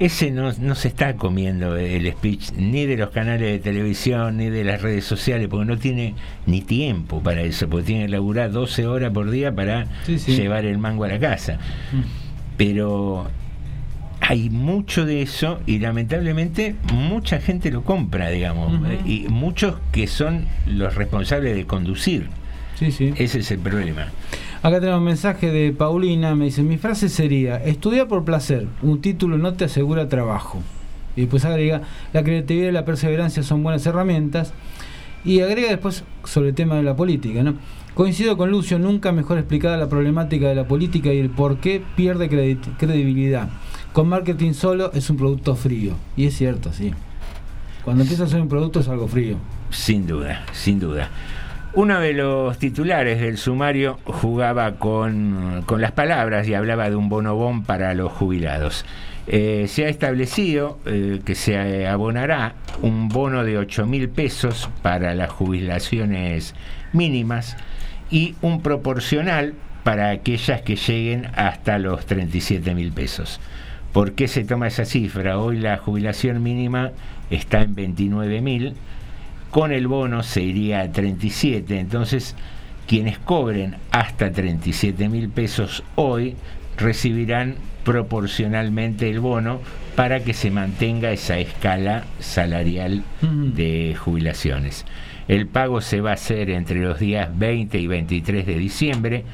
ese 0.00 0.30
no, 0.32 0.52
no 0.58 0.74
se 0.74 0.88
está 0.88 1.14
comiendo 1.14 1.76
el 1.76 2.10
speech 2.10 2.52
ni 2.56 2.86
de 2.86 2.96
los 2.96 3.10
canales 3.10 3.42
de 3.52 3.58
televisión 3.60 4.38
ni 4.38 4.46
de 4.50 4.64
las 4.64 4.82
redes 4.82 5.04
sociales, 5.04 5.46
porque 5.48 5.66
no 5.66 5.78
tiene 5.78 6.14
ni 6.46 6.62
tiempo 6.62 7.20
para 7.22 7.42
eso, 7.42 7.68
porque 7.68 7.86
tiene 7.86 8.06
que 8.06 8.12
laburar 8.12 8.50
12 8.50 8.86
horas 8.86 9.12
por 9.12 9.30
día 9.30 9.54
para 9.54 9.86
Sí, 10.06 10.16
llevar 10.34 10.64
el 10.64 10.78
mango 10.78 11.04
a 11.04 11.08
la 11.08 11.20
casa 11.20 11.58
pero 12.62 13.26
hay 14.20 14.48
mucho 14.48 15.04
de 15.04 15.22
eso 15.22 15.58
y 15.66 15.80
lamentablemente 15.80 16.76
mucha 16.94 17.40
gente 17.40 17.72
lo 17.72 17.82
compra, 17.82 18.28
digamos, 18.28 18.88
eh, 18.88 19.00
y 19.04 19.26
muchos 19.28 19.74
que 19.90 20.06
son 20.06 20.46
los 20.64 20.94
responsables 20.94 21.56
de 21.56 21.66
conducir. 21.66 22.28
Sí, 22.76 22.92
sí. 22.92 23.12
Ese 23.16 23.40
es 23.40 23.50
el 23.50 23.58
problema. 23.58 24.12
Acá 24.62 24.78
tenemos 24.78 25.00
un 25.00 25.06
mensaje 25.06 25.50
de 25.50 25.72
Paulina, 25.72 26.36
me 26.36 26.44
dice, 26.44 26.62
mi 26.62 26.78
frase 26.78 27.08
sería, 27.08 27.56
estudiar 27.56 28.06
por 28.06 28.24
placer, 28.24 28.68
un 28.80 29.00
título 29.00 29.38
no 29.38 29.54
te 29.54 29.64
asegura 29.64 30.08
trabajo. 30.08 30.62
Y 31.16 31.22
después 31.22 31.44
agrega, 31.44 31.82
la 32.12 32.22
creatividad 32.22 32.68
y 32.68 32.72
la 32.72 32.84
perseverancia 32.84 33.42
son 33.42 33.64
buenas 33.64 33.84
herramientas. 33.86 34.54
Y 35.24 35.40
agrega 35.40 35.68
después 35.68 36.04
sobre 36.22 36.50
el 36.50 36.54
tema 36.54 36.76
de 36.76 36.84
la 36.84 36.94
política, 36.94 37.42
¿no? 37.42 37.56
Coincido 37.94 38.36
con 38.38 38.50
Lucio, 38.50 38.78
nunca 38.78 39.12
mejor 39.12 39.38
explicada 39.38 39.76
la 39.76 39.88
problemática 39.88 40.48
de 40.48 40.54
la 40.54 40.64
política 40.66 41.12
y 41.12 41.18
el 41.18 41.28
por 41.28 41.58
qué 41.58 41.82
pierde 41.94 42.30
credi- 42.30 42.58
credibilidad. 42.78 43.50
Con 43.92 44.08
marketing 44.08 44.54
solo 44.54 44.90
es 44.94 45.10
un 45.10 45.18
producto 45.18 45.54
frío. 45.54 45.92
Y 46.16 46.26
es 46.26 46.34
cierto, 46.36 46.72
sí. 46.72 46.92
Cuando 47.84 48.02
empieza 48.04 48.24
a 48.24 48.28
ser 48.28 48.40
un 48.40 48.48
producto 48.48 48.80
es 48.80 48.88
algo 48.88 49.08
frío. 49.08 49.36
Sin 49.70 50.06
duda, 50.06 50.44
sin 50.52 50.80
duda. 50.80 51.10
Uno 51.74 52.00
de 52.00 52.12
los 52.14 52.56
titulares 52.58 53.20
del 53.20 53.36
sumario 53.36 53.98
jugaba 54.04 54.72
con, 54.76 55.62
con 55.66 55.80
las 55.82 55.92
palabras 55.92 56.48
y 56.48 56.54
hablaba 56.54 56.88
de 56.88 56.96
un 56.96 57.08
bonobón 57.10 57.64
para 57.64 57.92
los 57.94 58.10
jubilados. 58.12 58.84
Eh, 59.26 59.66
se 59.68 59.86
ha 59.86 59.88
establecido 59.88 60.78
eh, 60.84 61.20
que 61.24 61.34
se 61.34 61.86
abonará 61.86 62.54
un 62.82 63.08
bono 63.08 63.44
de 63.44 63.56
8 63.56 63.86
mil 63.86 64.08
pesos 64.08 64.68
para 64.82 65.14
las 65.14 65.30
jubilaciones 65.30 66.54
mínimas 66.92 67.56
y 68.10 68.34
un 68.42 68.62
proporcional 68.62 69.54
para 69.84 70.10
aquellas 70.10 70.62
que 70.62 70.76
lleguen 70.76 71.28
hasta 71.34 71.78
los 71.78 72.04
37 72.06 72.74
mil 72.74 72.92
pesos. 72.92 73.40
¿Por 73.92 74.12
qué 74.12 74.26
se 74.26 74.44
toma 74.44 74.68
esa 74.68 74.84
cifra? 74.84 75.38
Hoy 75.38 75.58
la 75.58 75.76
jubilación 75.76 76.42
mínima 76.42 76.90
está 77.30 77.62
en 77.62 77.74
29 77.74 78.40
mil 78.40 78.74
con 79.52 79.70
el 79.70 79.86
bono 79.86 80.22
se 80.22 80.40
iría 80.40 80.80
a 80.80 80.92
37, 80.92 81.78
entonces 81.78 82.34
quienes 82.86 83.18
cobren 83.18 83.76
hasta 83.90 84.32
37 84.32 85.10
mil 85.10 85.28
pesos 85.28 85.84
hoy 85.94 86.36
recibirán 86.78 87.56
proporcionalmente 87.84 89.08
el 89.08 89.20
bono 89.20 89.60
para 89.96 90.20
que 90.20 90.32
se 90.32 90.50
mantenga 90.50 91.12
esa 91.12 91.38
escala 91.38 92.04
salarial 92.20 93.02
de 93.20 93.96
jubilaciones. 93.98 94.84
El 95.28 95.46
pago 95.46 95.80
se 95.80 96.00
va 96.00 96.10
a 96.10 96.14
hacer 96.14 96.50
entre 96.50 96.80
los 96.80 96.98
días 96.98 97.30
20 97.38 97.78
y 97.78 97.86
23 97.86 98.46
de 98.46 98.58
diciembre, 98.58 99.24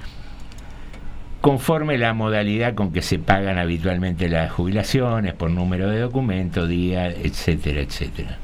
conforme 1.40 1.98
la 1.98 2.12
modalidad 2.14 2.74
con 2.74 2.92
que 2.92 3.02
se 3.02 3.18
pagan 3.18 3.58
habitualmente 3.58 4.28
las 4.28 4.50
jubilaciones, 4.50 5.34
por 5.34 5.50
número 5.50 5.88
de 5.88 6.00
documento, 6.00 6.66
día, 6.66 7.08
etcétera, 7.08 7.80
etcétera. 7.80 8.38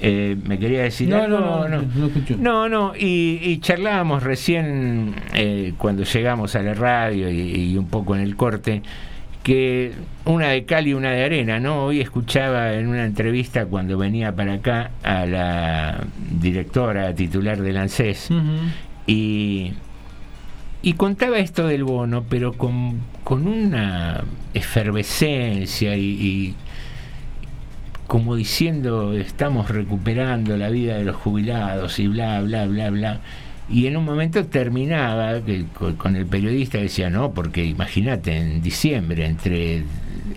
Eh, 0.00 0.36
¿Me 0.46 0.58
quería 0.58 0.82
decir 0.82 1.08
No, 1.08 1.16
algo? 1.22 1.38
no, 1.40 1.68
no, 1.68 1.82
no. 1.82 1.88
No, 2.38 2.68
no, 2.68 2.92
y, 2.96 3.40
y 3.42 3.58
charlábamos 3.58 4.22
recién 4.22 5.14
eh, 5.34 5.72
cuando 5.76 6.04
llegamos 6.04 6.54
a 6.54 6.62
la 6.62 6.74
radio 6.74 7.28
y, 7.30 7.40
y 7.72 7.76
un 7.76 7.88
poco 7.88 8.14
en 8.14 8.22
el 8.22 8.36
corte, 8.36 8.82
que 9.42 9.92
una 10.24 10.48
de 10.50 10.64
cal 10.64 10.86
y 10.86 10.94
una 10.94 11.10
de 11.10 11.24
arena, 11.24 11.58
¿no? 11.58 11.84
Hoy 11.86 12.00
escuchaba 12.00 12.74
en 12.74 12.86
una 12.86 13.04
entrevista 13.04 13.66
cuando 13.66 13.96
venía 13.98 14.34
para 14.36 14.54
acá 14.54 14.90
a 15.02 15.24
la 15.26 16.04
directora 16.38 17.14
titular 17.14 17.60
del 17.60 17.78
ANSES 17.78 18.28
y, 19.06 19.72
y 20.82 20.92
contaba 20.92 21.38
esto 21.38 21.66
del 21.66 21.82
bono, 21.84 22.24
pero 22.28 22.52
con, 22.52 23.00
con 23.24 23.46
una 23.48 24.22
efervescencia 24.54 25.96
y, 25.96 26.04
y 26.04 26.54
como 28.08 28.36
diciendo 28.36 29.12
estamos 29.12 29.70
recuperando 29.70 30.56
la 30.56 30.70
vida 30.70 30.96
de 30.96 31.04
los 31.04 31.14
jubilados 31.14 31.98
y 32.00 32.08
bla, 32.08 32.40
bla, 32.40 32.66
bla, 32.66 32.90
bla. 32.90 33.20
Y 33.68 33.86
en 33.86 33.98
un 33.98 34.04
momento 34.06 34.46
terminaba 34.46 35.42
que, 35.42 35.66
con, 35.98 36.16
el 36.16 36.24
periodista 36.24 36.78
decía, 36.78 37.10
no, 37.10 37.32
porque 37.32 37.64
imagínate, 37.66 38.34
en 38.38 38.62
diciembre, 38.62 39.26
entre 39.26 39.84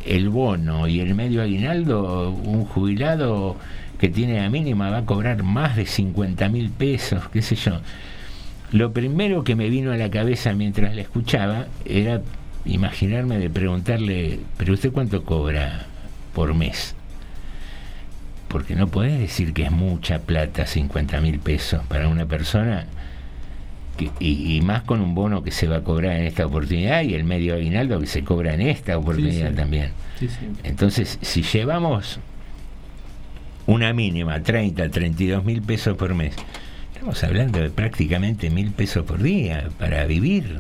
el 0.06 0.30
bono 0.30 0.86
y 0.90 1.00
el 1.00 1.16
medio 1.16 1.42
aguinaldo, 1.42 2.32
un 2.32 2.66
jubilado 2.66 3.56
que 3.98 4.10
tiene 4.10 4.42
la 4.42 4.50
mínima 4.50 4.90
va 4.90 5.00
a 5.00 5.06
cobrar 5.06 5.44
más 5.44 5.78
de 5.78 5.86
50 5.86 6.50
mil 6.50 6.72
pesos, 6.72 7.30
qué 7.30 7.42
sé 7.42 7.56
yo. 7.56 7.80
Lo 8.74 8.92
primero 8.92 9.46
que 9.46 9.56
me 9.56 9.70
vino 9.70 9.94
a 9.94 9.98
la 9.98 10.12
cabeza 10.12 10.54
mientras 10.54 10.94
la 10.94 11.04
escuchaba 11.04 11.68
era 11.86 12.22
imaginarme 12.66 13.38
de 13.38 13.50
preguntarle, 13.50 14.40
pero 14.58 14.74
usted 14.74 14.92
cuánto 14.92 15.24
cobra 15.24 15.86
por 16.34 16.54
mes? 16.54 16.96
Porque 18.52 18.76
no 18.76 18.88
podés 18.88 19.18
decir 19.20 19.54
que 19.54 19.64
es 19.64 19.72
mucha 19.72 20.20
plata, 20.20 20.66
50 20.66 21.22
mil 21.22 21.40
pesos 21.40 21.82
para 21.88 22.08
una 22.08 22.26
persona, 22.26 22.86
que, 23.98 24.10
y, 24.20 24.58
y, 24.58 24.62
más 24.62 24.84
con 24.84 25.00
un 25.02 25.16
bono 25.16 25.42
que 25.44 25.52
se 25.52 25.68
va 25.68 25.78
a 25.78 25.84
cobrar 25.84 26.18
en 26.18 26.26
esta 26.26 26.46
oportunidad 26.46 27.02
y 27.04 27.14
el 27.14 27.24
medio 27.24 27.56
aguinaldo 27.56 28.00
que 28.00 28.08
se 28.08 28.24
cobra 28.24 28.54
en 28.54 28.62
esta 28.62 28.98
oportunidad 28.98 29.48
Sí, 29.48 29.52
sí. 29.52 29.56
también. 29.56 29.92
Sí. 30.20 30.28
Entonces, 30.64 31.18
si 31.22 31.44
llevamos 31.44 32.20
una 33.68 33.94
mínima, 33.94 34.42
30, 34.42 34.90
32 34.90 35.46
mil 35.46 35.62
pesos 35.62 35.96
por 35.98 36.14
mes, 36.14 36.36
estamos 36.94 37.24
hablando 37.24 37.60
de 37.60 37.70
prácticamente 37.70 38.50
mil 38.50 38.72
pesos 38.72 39.06
por 39.06 39.22
día 39.22 39.70
para 39.80 40.06
vivir. 40.06 40.60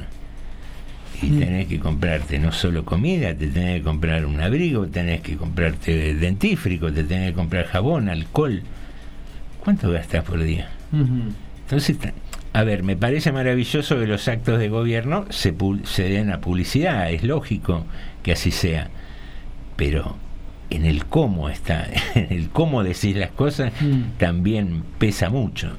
Y 1.21 1.29
tenés 1.39 1.67
que 1.67 1.79
comprarte 1.79 2.39
no 2.39 2.51
solo 2.51 2.83
comida, 2.83 3.35
te 3.35 3.47
tenés 3.47 3.77
que 3.79 3.83
comprar 3.83 4.25
un 4.25 4.41
abrigo, 4.41 4.87
tenés 4.87 5.21
que 5.21 5.35
comprarte 5.37 6.15
dentífrico, 6.15 6.91
te 6.91 7.03
tenés 7.03 7.29
que 7.29 7.35
comprar 7.35 7.65
jabón, 7.67 8.09
alcohol. 8.09 8.61
¿Cuánto 9.63 9.91
gastas 9.91 10.23
por 10.23 10.41
día? 10.43 10.69
Entonces, 10.91 11.97
a 12.53 12.63
ver, 12.63 12.83
me 12.83 12.95
parece 12.95 13.31
maravilloso 13.31 13.99
que 13.99 14.07
los 14.07 14.27
actos 14.27 14.57
de 14.59 14.69
gobierno 14.69 15.25
se, 15.29 15.55
pu- 15.55 15.85
se 15.85 16.03
den 16.09 16.31
a 16.31 16.41
publicidad, 16.41 17.11
es 17.11 17.23
lógico 17.23 17.85
que 18.23 18.31
así 18.33 18.49
sea, 18.51 18.89
pero 19.75 20.17
en 20.69 20.85
el 20.85 21.05
cómo 21.05 21.49
está, 21.49 21.87
en 22.15 22.27
el 22.31 22.49
cómo 22.49 22.83
decís 22.83 23.15
las 23.15 23.31
cosas, 23.31 23.71
Mm. 23.81 24.17
también 24.17 24.83
pesa 24.97 25.29
mucho. 25.29 25.77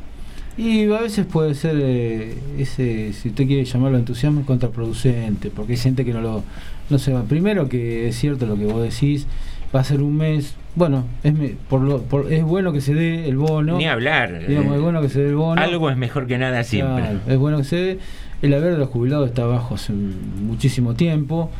Y 0.57 0.85
a 0.93 1.01
veces 1.01 1.25
puede 1.27 1.55
ser 1.55 1.77
eh, 1.81 2.35
ese, 2.59 3.13
si 3.15 3.31
usted 3.31 3.47
quiere 3.47 3.65
llamarlo 3.65 3.97
entusiasmo, 3.99 4.45
contraproducente, 4.45 5.51
porque 5.51 5.73
hay 5.73 5.79
gente 5.79 6.05
que 6.05 6.13
no 6.13 6.21
lo 6.21 6.45
no 6.91 6.99
se 6.99 7.13
va. 7.13 7.23
Primero 7.23 7.69
que 7.69 8.09
es 8.09 8.17
cierto 8.19 8.45
lo 8.47 8.57
que 8.57 8.67
vos 8.67 8.83
decís, 8.83 9.27
va 9.75 9.81
a 9.81 9.85
ser 9.85 10.03
un 10.03 10.17
mes. 10.17 10.55
Bueno, 10.75 11.05
es, 11.23 11.33
me- 11.33 11.55
por 11.71 11.81
lo, 11.81 12.03
por- 12.03 12.31
es 12.33 12.45
bueno 12.45 12.73
que 12.73 12.83
se 12.83 12.93
dé 12.95 13.29
el 13.29 13.37
bono. 13.39 13.79
Ni 13.79 13.87
hablar. 13.87 14.47
Digamos, 14.47 14.73
eh, 14.75 14.77
es 14.77 14.83
bueno 14.83 15.01
que 15.01 15.09
se 15.09 15.21
dé 15.23 15.29
el 15.31 15.37
bono. 15.37 15.61
Algo 15.63 15.89
es 15.91 15.97
mejor 15.97 16.27
que 16.27 16.37
nada 16.37 16.63
siempre. 16.65 17.03
Claro, 17.03 17.21
es 17.27 17.39
bueno 17.39 17.59
que 17.59 17.65
se 17.65 17.77
dé. 17.77 17.99
El 18.43 18.53
haber 18.53 18.73
de 18.73 18.79
los 18.79 18.89
jubilados 18.91 19.29
está 19.29 19.47
bajo 19.47 19.77
hace 19.77 19.93
muchísimo 19.95 20.95
tiempo. 20.95 21.51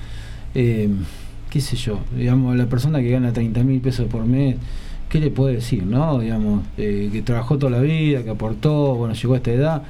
Eh, 0.55 0.91
qué 1.49 1.61
sé 1.63 1.77
yo, 1.77 2.01
digamos, 2.17 2.57
la 2.57 2.67
persona 2.67 3.01
que 3.01 3.11
gana 3.11 3.33
30 3.33 3.63
mil 3.63 3.81
pesos 3.81 4.07
por 4.09 4.25
mes, 4.27 4.57
¿qué 5.13 5.21
le 5.21 5.31
puede 5.31 5.57
decir, 5.57 5.85
no? 5.85 6.21
Digamos, 6.21 6.65
eh, 6.79 7.11
que 7.13 7.21
trabajó 7.21 7.59
toda 7.59 7.73
la 7.73 7.81
vida, 7.81 8.23
que 8.25 8.31
aportó, 8.31 8.95
bueno, 8.95 9.13
llegó 9.13 9.35
a 9.35 9.37
esta 9.37 9.51
edad. 9.51 9.83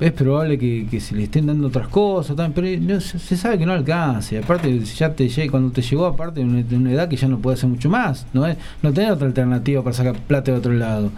Es 0.00 0.12
probable 0.12 0.58
que, 0.58 1.00
se 1.00 1.14
le 1.14 1.24
estén 1.24 1.46
dando 1.46 1.68
otras 1.68 1.86
cosas, 1.86 2.34
también, 2.34 2.84
pero 2.84 3.00
se, 3.00 3.36
sabe 3.36 3.56
que 3.56 3.66
no 3.66 3.72
alcance. 3.72 4.36
Aparte, 4.38 4.80
ya 4.80 5.14
te 5.14 5.28
cuando 5.48 5.70
te 5.70 5.82
llegó, 5.82 6.06
aparte 6.06 6.44
de 6.44 6.76
una, 6.76 6.92
edad 6.92 7.08
que 7.08 7.16
ya 7.16 7.28
no 7.28 7.38
puede 7.38 7.54
hacer 7.54 7.68
mucho 7.70 7.88
más, 7.88 8.26
no 8.32 8.46
es 8.48 8.56
no 8.82 8.92
tener 8.92 9.12
otra 9.12 9.28
alternativa 9.28 9.82
para 9.84 9.94
sacar 9.94 10.16
plata 10.22 10.50
de 10.50 10.58
otro 10.58 10.72
lado. 10.72 11.12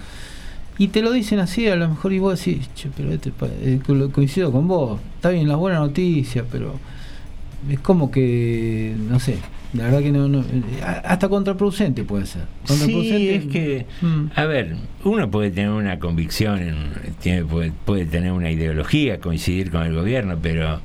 Y 0.77 0.89
te 0.89 1.01
lo 1.01 1.13
dicen 1.13 1.39
así, 1.39 1.67
a 1.67 1.77
lo 1.77 1.89
mejor 1.89 2.13
y 2.13 2.19
vos 2.19 2.39
decís, 2.39 2.69
che, 2.75 2.91
pero 2.95 3.11
este 3.11 3.33
eh, 3.43 3.81
coincido 4.13 4.53
con 4.53 4.69
vos, 4.69 5.01
está 5.17 5.31
bien 5.31 5.49
las 5.49 5.57
buenas 5.57 5.81
noticias, 5.81 6.45
pero 6.53 6.75
es 7.71 7.81
como 7.81 8.11
que, 8.11 8.95
no 9.09 9.19
sé, 9.19 9.39
la 9.75 9.85
verdad 9.85 10.01
que 10.01 10.11
no, 10.13 10.29
no 10.29 10.41
eh, 10.41 10.45
hasta 11.05 11.29
contraproducente 11.29 12.03
puede 12.05 12.27
ser. 12.27 12.43
Sí, 12.65 13.29
es 13.31 13.45
que, 13.47 13.87
Mm. 14.03 14.27
a 14.35 14.45
ver, 14.45 14.77
uno 15.05 15.31
puede 15.31 15.51
tener 15.51 15.71
una 15.71 15.99
convicción, 15.99 16.61
en- 16.61 16.93
tiene, 17.21 17.45
puede, 17.45 17.73
puede 17.85 18.05
tener 18.07 18.33
una 18.33 18.51
ideología, 18.51 19.21
coincidir 19.21 19.71
con 19.71 19.83
el 19.85 19.95
gobierno, 19.95 20.37
pero, 20.43 20.79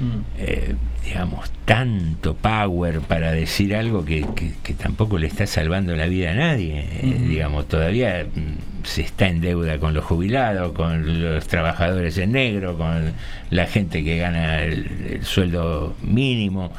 Mm. 0.00 0.04
eh, 0.38 0.74
digamos, 1.04 1.50
tanto 1.64 2.34
power 2.34 3.00
para 3.00 3.32
decir 3.32 3.74
algo 3.76 4.04
que, 4.04 4.24
que- 4.34 4.52
que 4.62 4.74
tampoco 4.74 5.18
le 5.18 5.26
está 5.26 5.46
salvando 5.46 5.94
la 5.96 6.06
vida 6.06 6.32
a 6.32 6.34
nadie. 6.34 6.80
Eh, 7.02 7.14
Ujú. 7.16 7.28
digamos, 7.28 7.68
todavía 7.68 8.24
mm, 8.34 8.84
se 8.86 9.02
está 9.02 9.28
en 9.28 9.40
deuda 9.40 9.78
con 9.78 9.94
los 9.94 10.04
jubilados, 10.04 10.72
con 10.72 11.22
los 11.22 11.46
trabajadores 11.46 12.18
en 12.18 12.32
negro, 12.32 12.76
con 12.76 13.12
la 13.50 13.66
gente 13.66 14.02
que 14.02 14.18
gana 14.18 14.62
el, 14.64 14.86
el 15.10 15.24
sueldo 15.24 15.94
mínimo. 16.02 16.72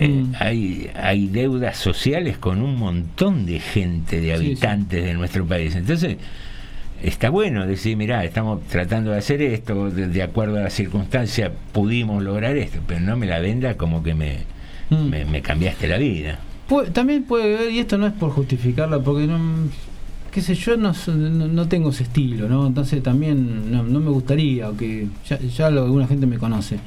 Eh, 0.00 0.08
Mm. 0.08 0.32
hay, 0.40 0.90
hay 0.94 1.26
deudas 1.28 1.76
sociales 1.76 2.38
con 2.38 2.62
un 2.62 2.76
montón 2.76 3.44
de 3.46 3.60
gente, 3.60 4.16
de 4.20 4.28
Sí, 4.28 4.32
habitantes 4.32 5.04
de 5.04 5.14
nuestro 5.14 5.44
país. 5.46 5.76
Entonces, 5.76 6.16
está 7.02 7.30
bueno 7.30 7.66
decir, 7.66 7.96
mirá, 7.96 8.24
estamos 8.24 8.62
tratando 8.68 9.10
de 9.10 9.18
hacer 9.18 9.42
esto, 9.42 9.90
de, 9.90 10.08
de 10.08 10.22
acuerdo 10.22 10.58
a 10.58 10.62
las 10.62 10.72
circunstancias 10.72 11.50
pudimos 11.72 12.22
lograr 12.22 12.56
esto, 12.56 12.78
pero 12.86 13.00
no 13.00 13.16
me 13.16 13.26
la 13.26 13.40
venda 13.40 13.76
como 13.76 14.02
que 14.02 14.14
me, 14.14 14.38
Mm. 14.90 15.08
me, 15.08 15.24
me 15.26 15.40
cambiaste 15.42 15.86
la 15.86 15.98
vida. 15.98 16.38
Pu- 16.68 16.90
también 16.92 17.24
puede 17.24 17.48
ver, 17.56 17.70
y 17.70 17.78
esto 17.78 17.96
no 17.98 18.06
es 18.06 18.12
por 18.12 18.30
justificarla, 18.30 18.98
porque 19.00 19.26
no, 19.26 19.38
qué 20.32 20.40
sé 20.40 20.54
yo, 20.54 20.76
no, 20.76 20.92
no 21.06 21.68
tengo 21.68 21.90
ese 21.90 22.04
estilo, 22.04 22.48
¿no? 22.48 22.66
Entonces 22.66 23.02
también 23.02 23.70
no, 23.70 23.82
no 23.82 24.00
me 24.00 24.10
gustaría, 24.10 24.66
aunque 24.66 25.08
ya, 25.28 25.38
ya 25.38 25.70
lo- 25.70 25.84
alguna 25.84 26.06
gente 26.06 26.26
me 26.26 26.38
conoce. 26.38 26.78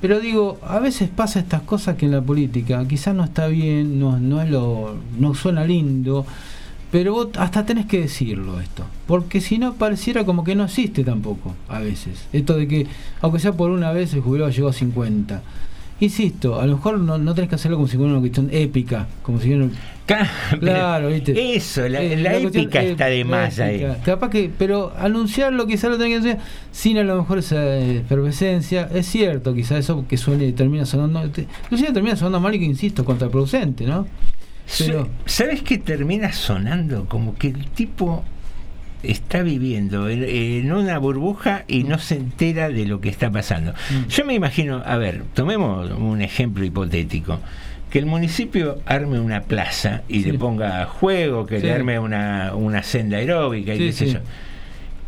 Pero 0.00 0.18
digo, 0.18 0.58
a 0.66 0.78
veces 0.78 1.10
pasa 1.10 1.40
estas 1.40 1.62
cosas 1.62 1.96
que 1.96 2.06
en 2.06 2.12
la 2.12 2.22
política 2.22 2.86
quizás 2.88 3.14
no 3.14 3.24
está 3.24 3.48
bien, 3.48 4.00
no, 4.00 4.18
no 4.18 4.40
es 4.40 4.48
lo, 4.48 4.96
no 5.18 5.34
suena 5.34 5.64
lindo, 5.64 6.24
pero 6.90 7.12
vos 7.12 7.28
hasta 7.36 7.66
tenés 7.66 7.86
que 7.86 8.00
decirlo 8.00 8.60
esto, 8.60 8.84
porque 9.06 9.40
si 9.40 9.58
no 9.58 9.74
pareciera 9.74 10.24
como 10.24 10.42
que 10.42 10.56
no 10.56 10.64
existe 10.64 11.04
tampoco, 11.04 11.54
a 11.68 11.80
veces. 11.80 12.26
Esto 12.32 12.56
de 12.56 12.66
que, 12.66 12.86
aunque 13.20 13.38
sea 13.38 13.52
por 13.52 13.70
una 13.70 13.92
vez, 13.92 14.14
el 14.14 14.22
jubilado 14.22 14.50
llegó 14.50 14.68
a 14.68 14.72
50. 14.72 15.42
Insisto, 16.00 16.58
a 16.60 16.66
lo 16.66 16.76
mejor 16.76 16.98
no, 16.98 17.18
no 17.18 17.34
tenés 17.34 17.48
que 17.50 17.56
hacerlo 17.56 17.76
como 17.76 17.86
si 17.88 17.96
fuera 17.96 18.12
una 18.12 18.20
cuestión 18.20 18.48
épica, 18.52 19.06
como 19.22 19.38
si 19.40 19.48
fuera... 19.48 19.68
Claro, 20.58 21.08
¿viste? 21.08 21.54
Eso, 21.54 21.88
la, 21.88 22.02
Eh, 22.02 22.42
épica 22.42 22.82
está 22.82 23.06
de 23.06 23.24
más 23.24 23.60
ahí. 23.60 23.86
Capaz 24.04 24.28
que, 24.30 24.50
pero 24.58 24.92
anunciarlo 24.98 25.66
quizás 25.68 25.88
lo 25.90 25.98
tenés 25.98 26.20
que 26.22 26.28
hacer 26.30 26.38
sin 26.72 26.98
a 26.98 27.04
lo 27.04 27.16
mejor 27.16 27.38
esa 27.38 27.76
efervescencia. 27.78 28.88
Es 28.92 29.06
cierto, 29.06 29.54
quizás 29.54 29.78
eso 29.78 30.04
que 30.08 30.16
suele 30.16 30.50
termina 30.52 30.84
sonando, 30.84 31.30
te- 31.30 31.46
inclusive 31.64 31.92
termina 31.92 32.16
sonando 32.16 32.40
mal 32.40 32.54
y 32.54 32.58
que 32.58 32.64
insisto, 32.64 33.04
contraproducente, 33.04 33.84
¿no? 33.86 34.06
Pero- 34.78 35.08
¿Sabes 35.26 35.62
qué 35.62 35.78
termina 35.78 36.32
sonando? 36.32 37.04
Como 37.08 37.36
que 37.36 37.48
el 37.48 37.66
tipo 37.68 38.24
está 39.02 39.42
viviendo 39.42 40.08
en, 40.08 40.24
en 40.24 40.72
una 40.72 40.98
burbuja 40.98 41.64
y 41.68 41.84
no 41.84 41.98
se 41.98 42.16
entera 42.16 42.68
de 42.68 42.86
lo 42.86 43.00
que 43.00 43.08
está 43.08 43.30
pasando. 43.30 43.72
Yo 44.08 44.24
me 44.24 44.34
imagino, 44.34 44.82
a 44.84 44.96
ver, 44.98 45.22
tomemos 45.34 45.90
un 45.92 46.22
ejemplo 46.22 46.64
hipotético. 46.64 47.40
Que 47.90 47.98
el 47.98 48.06
municipio 48.06 48.78
arme 48.86 49.18
una 49.18 49.40
plaza 49.42 50.02
y 50.08 50.22
le 50.24 50.38
ponga 50.38 50.86
juego, 50.86 51.44
que 51.44 51.58
Sí. 51.60 51.66
le 51.66 51.72
arme 51.72 51.98
una, 51.98 52.54
una 52.54 52.84
senda 52.84 53.16
aeróbica 53.18 53.74
y 53.74 53.78
Sí, 53.78 53.84
qué 53.86 53.92
sé 53.92 54.12
yo. 54.12 54.18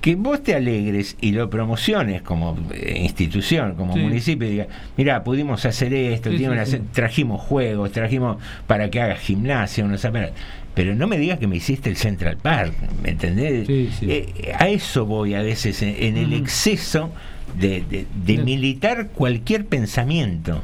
Que 0.00 0.16
vos 0.16 0.42
te 0.42 0.56
alegres 0.56 1.16
y 1.20 1.30
lo 1.30 1.48
promociones 1.48 2.22
como 2.22 2.58
eh, 2.74 2.98
institución, 3.04 3.76
como 3.76 3.96
municipio, 3.96 4.48
y 4.48 4.50
diga, 4.50 4.66
mira, 4.96 5.22
pudimos 5.22 5.64
hacer 5.64 5.94
esto, 5.94 6.30
tiene 6.30 6.50
una 6.50 6.64
trajimos 6.92 7.40
juegos, 7.40 7.92
trajimos 7.92 8.38
para 8.66 8.90
que 8.90 9.00
hagas 9.00 9.20
gimnasia, 9.20 9.84
unos 9.84 10.04
aparatos. 10.04 10.36
Pero 10.74 10.94
no 10.94 11.06
me 11.06 11.18
digas 11.18 11.38
que 11.38 11.46
me 11.46 11.56
hiciste 11.56 11.90
el 11.90 11.96
Central 11.96 12.38
Park, 12.38 12.72
¿me 13.02 13.10
entendés? 13.10 13.66
Eh, 14.10 14.52
a 14.58 14.68
eso 14.68 15.04
voy 15.06 15.34
a 15.34 15.42
veces, 15.42 15.82
en, 15.82 15.94
en 15.98 16.16
el 16.16 16.32
exceso 16.32 17.10
de, 17.58 17.82
de- 17.82 18.06
de 18.24 18.36
De- 18.38 18.42
militar 18.42 19.08
cualquier 19.08 19.66
pensamiento. 19.66 20.62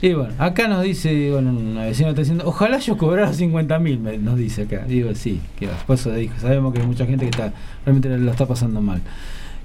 Y 0.00 0.12
bueno, 0.12 0.32
acá 0.38 0.68
nos 0.68 0.82
dice, 0.84 1.30
bueno, 1.32 1.50
una 1.50 1.84
vecina 1.84 2.08
está 2.10 2.20
diciendo, 2.22 2.44
ojalá 2.46 2.78
yo 2.78 2.96
cobrara 2.96 3.32
50 3.32 3.78
mil, 3.80 4.00
nos 4.24 4.36
dice 4.36 4.62
acá. 4.62 4.84
Digo, 4.86 5.14
sí, 5.14 5.40
que 5.58 5.68
por 5.86 5.94
eso 5.94 6.12
dijo, 6.12 6.34
sabemos 6.40 6.72
que 6.72 6.80
hay 6.80 6.86
mucha 6.86 7.04
gente 7.06 7.24
que 7.24 7.30
está 7.30 7.52
realmente 7.84 8.08
lo 8.16 8.30
está 8.30 8.46
pasando 8.46 8.80
mal. 8.80 9.00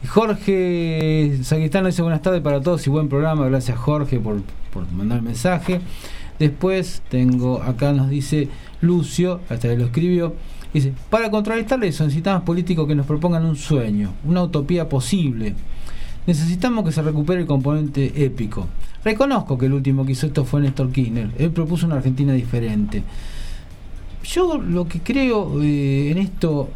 Jorge 0.07 1.37
Saquistano 1.43 1.87
dice 1.87 2.01
buenas 2.01 2.21
tardes 2.21 2.41
para 2.41 2.61
todos 2.61 2.85
y 2.87 2.89
buen 2.89 3.09
programa, 3.09 3.47
gracias 3.47 3.77
Jorge 3.77 4.19
por, 4.19 4.41
por 4.71 4.89
mandar 4.91 5.19
el 5.19 5.23
mensaje. 5.23 5.79
Después 6.39 7.01
tengo, 7.09 7.61
acá 7.61 7.93
nos 7.93 8.09
dice 8.09 8.49
Lucio, 8.81 9.41
hasta 9.49 9.69
que 9.69 9.77
lo 9.77 9.85
escribió, 9.85 10.35
dice, 10.73 10.93
para 11.09 11.29
contrarrestarle 11.29 11.87
necesitamos 11.87 12.43
políticos 12.43 12.87
que 12.87 12.95
nos 12.95 13.05
propongan 13.05 13.45
un 13.45 13.55
sueño, 13.55 14.13
una 14.25 14.43
utopía 14.43 14.89
posible. 14.89 15.55
Necesitamos 16.25 16.85
que 16.85 16.91
se 16.91 17.01
recupere 17.01 17.41
el 17.41 17.47
componente 17.47 18.23
épico. 18.23 18.67
Reconozco 19.03 19.57
que 19.57 19.65
el 19.65 19.73
último 19.73 20.05
que 20.05 20.13
hizo 20.13 20.27
esto 20.27 20.45
fue 20.45 20.61
Néstor 20.61 20.91
Kirchner. 20.91 21.31
Él 21.37 21.51
propuso 21.51 21.85
una 21.85 21.95
Argentina 21.95 22.31
diferente. 22.33 23.03
Yo 24.23 24.57
lo 24.57 24.87
que 24.87 25.01
creo 25.01 25.61
eh, 25.61 26.11
en 26.11 26.17
esto, 26.17 26.69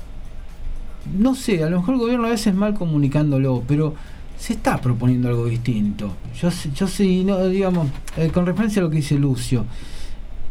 no 1.18 1.34
sé, 1.34 1.64
a 1.64 1.70
lo 1.70 1.80
mejor 1.80 1.96
el 1.96 2.02
gobierno 2.02 2.28
a 2.28 2.32
veces 2.32 2.54
mal 2.54 2.74
comunicándolo, 2.74 3.64
pero 3.66 3.96
se 4.38 4.54
está 4.54 4.78
proponiendo 4.80 5.30
algo 5.30 5.46
distinto. 5.46 6.14
Yo 6.40 6.50
yo 6.76 6.88
sé 6.88 7.24
no, 7.24 7.48
digamos, 7.48 7.88
eh, 8.18 8.30
con 8.34 8.46
referencia 8.46 8.82
a 8.82 8.84
lo 8.84 8.90
que 8.90 8.98
dice 8.98 9.18
Lucio, 9.18 9.66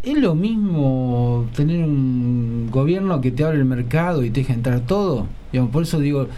es 0.03 0.17
lo 0.19 0.35
mismo 0.35 1.47
tener 1.55 1.85
un 1.85 2.69
gobierno 2.71 3.21
que 3.21 3.31
te 3.31 3.45
abre 3.45 3.59
el 3.59 3.65
mercado 3.65 4.25
y 4.25 4.31
te 4.31 4.41
deja 4.41 4.53
entrar 4.55 4.81
todo. 4.81 5.27
Digamos, 5.53 5.73
por 5.73 5.83
eso 5.83 5.99
digo, 5.99 6.29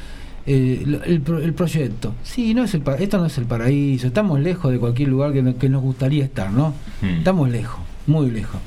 eh, 0.46 0.82
el, 1.04 1.22
el 1.26 1.52
proyecto. 1.52 2.14
Sí, 2.22 2.54
no 2.54 2.64
es 2.64 2.72
el, 2.72 2.82
esto 2.98 3.18
no 3.18 3.26
es 3.26 3.36
el 3.36 3.44
paraíso. 3.44 4.06
Estamos 4.06 4.40
lejos 4.40 4.72
de 4.72 4.78
cualquier 4.78 5.10
lugar 5.10 5.32
que, 5.32 5.54
que 5.56 5.68
nos 5.68 5.82
gustaría 5.82 6.24
estar, 6.24 6.50
¿no? 6.50 6.72
Mm. 7.02 7.18
Estamos 7.18 7.50
lejos, 7.50 7.80
muy 8.06 8.30
lejos. 8.30 8.60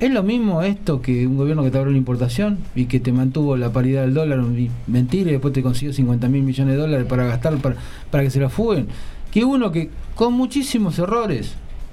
Es 0.00 0.10
lo 0.10 0.22
mismo 0.22 0.62
esto 0.62 1.02
que 1.02 1.26
un 1.26 1.36
gobierno 1.36 1.62
que 1.62 1.70
te 1.70 1.76
abrió 1.76 1.92
la 1.92 1.98
importación 1.98 2.58
y 2.74 2.86
que 2.86 2.98
te 2.98 3.12
mantuvo 3.12 3.56
la 3.58 3.70
paridad 3.72 4.02
del 4.02 4.14
dólar, 4.14 4.40
mentira, 4.86 5.28
y 5.28 5.32
después 5.32 5.52
te 5.52 5.62
consiguió 5.62 5.92
50 5.92 6.28
mil 6.28 6.42
millones 6.42 6.74
de 6.76 6.80
dólares 6.80 7.06
para 7.06 7.26
gastar, 7.26 7.56
para, 7.58 7.76
para 8.10 8.22
que 8.24 8.30
se 8.30 8.40
la 8.40 8.48
fuguen. 8.48 8.86
Que 9.30 9.44
uno 9.44 9.70
que 9.70 9.90
con 10.14 10.32
muchísimos 10.32 10.98
errores, 10.98 11.52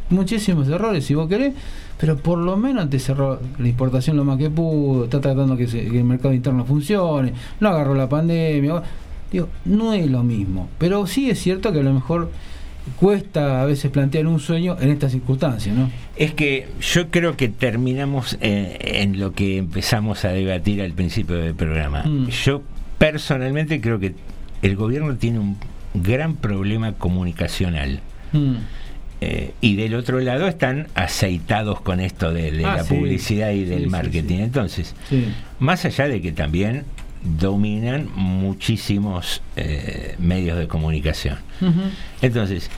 muchísimos 0.10 0.68
errores, 0.70 1.06
si 1.06 1.14
vos 1.14 1.28
querés, 1.28 1.54
pero 2.00 2.16
por 2.18 2.38
lo 2.40 2.56
menos 2.56 2.90
te 2.90 3.00
cerró 3.00 3.40
la 3.60 3.68
importación 3.68 4.16
lo 4.16 4.24
más 4.24 4.38
que 4.38 4.50
pudo, 4.50 5.04
está 5.06 5.20
tratando 5.20 5.58
que, 5.58 5.68
se- 5.68 5.86
que 5.90 5.98
el 6.00 6.06
mercado 6.06 6.34
interno 6.34 6.64
funcione, 6.64 7.34
no 7.60 7.68
agarró 7.70 7.96
la 7.96 8.08
pandemia. 8.08 8.82
Digo, 9.32 9.50
no 9.66 9.92
es 9.94 10.10
lo 10.10 10.24
mismo, 10.24 10.70
pero 10.78 11.06
sí 11.08 11.30
es 11.30 11.40
cierto 11.40 11.74
que 11.74 11.80
a 11.80 11.84
lo 11.84 11.94
mejor 11.94 12.30
cuesta 13.00 13.62
a 13.62 13.66
veces 13.66 13.92
plantear 13.92 14.28
un 14.28 14.40
sueño 14.40 14.78
en 14.80 14.90
estas 14.90 15.12
circunstancias, 15.12 15.76
¿no? 15.76 15.90
Es 16.16 16.34
que 16.34 16.68
yo 16.82 17.10
creo 17.10 17.36
que 17.38 17.50
terminamos 17.50 18.38
eh, 18.42 18.78
en 19.02 19.20
lo 19.20 19.34
que 19.34 19.58
empezamos 19.58 20.26
a 20.26 20.30
debatir 20.30 20.82
al 20.82 20.92
principio 20.94 21.36
del 21.38 21.56
programa. 21.56 22.04
Mm. 22.04 22.28
Yo 22.30 22.62
personalmente 22.98 23.82
creo 23.82 24.00
que 24.00 24.14
el 24.62 24.76
gobierno 24.76 25.16
tiene 25.16 25.40
un 25.40 25.58
gran 25.94 26.36
problema 26.36 26.94
comunicacional. 26.94 28.00
Mm. 28.32 28.56
Eh, 29.22 29.54
y 29.62 29.78
del 29.78 29.96
otro 29.96 30.20
lado 30.20 30.48
están 30.50 30.88
aceitados 30.96 31.80
con 31.80 32.02
esto 32.02 32.34
de, 32.34 32.52
de 32.52 32.66
Ah, 32.66 32.78
la 32.78 32.84
sí. 32.84 32.94
publicidad 32.94 33.52
y 33.52 33.64
del 33.64 33.84
sí, 33.84 33.90
marketing. 33.90 34.40
Entonces, 34.40 34.96
más 35.60 35.86
allá 35.86 36.10
de 36.10 36.22
que 36.22 36.34
también 36.34 36.84
dominan 37.24 38.10
muchísimos 38.16 39.42
eh, 39.56 40.16
medios 40.20 40.58
de 40.58 40.68
comunicación. 40.68 41.38
Entonces, 42.22 42.70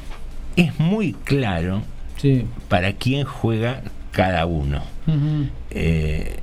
es 0.56 0.80
muy 0.80 1.14
claro 1.14 1.82
Sí. 2.18 2.46
para 2.70 2.94
quién 2.94 3.26
juega 3.26 3.82
cada 4.12 4.46
uno. 4.46 4.84
Eh, 5.72 6.38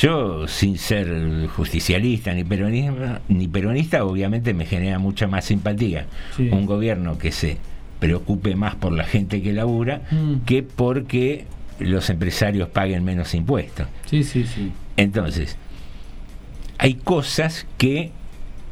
yo, 0.00 0.48
sin 0.48 0.78
ser 0.78 1.46
justicialista 1.54 2.32
ni 2.34 2.42
peronista, 2.44 3.20
ni 3.28 3.48
peronista, 3.48 4.04
obviamente 4.04 4.54
me 4.54 4.66
genera 4.66 4.98
mucha 4.98 5.26
más 5.26 5.44
simpatía 5.44 6.06
Sí. 6.36 6.48
un 6.50 6.66
gobierno 6.66 7.18
que 7.18 7.32
se 7.32 7.58
preocupe 8.00 8.54
más 8.56 8.74
por 8.74 8.92
la 8.92 9.04
gente 9.04 9.40
que 9.42 9.52
labura 9.52 10.02
Mm. 10.10 10.44
que 10.46 10.62
porque 10.62 11.46
los 11.78 12.08
empresarios 12.10 12.68
paguen 12.68 13.04
menos 13.04 13.34
impuestos. 13.34 13.86
Sí, 14.06 14.22
sí, 14.24 14.44
sí. 14.46 14.72
Entonces, 14.96 15.56
hay 16.78 16.94
cosas 16.94 17.66
que 17.78 18.10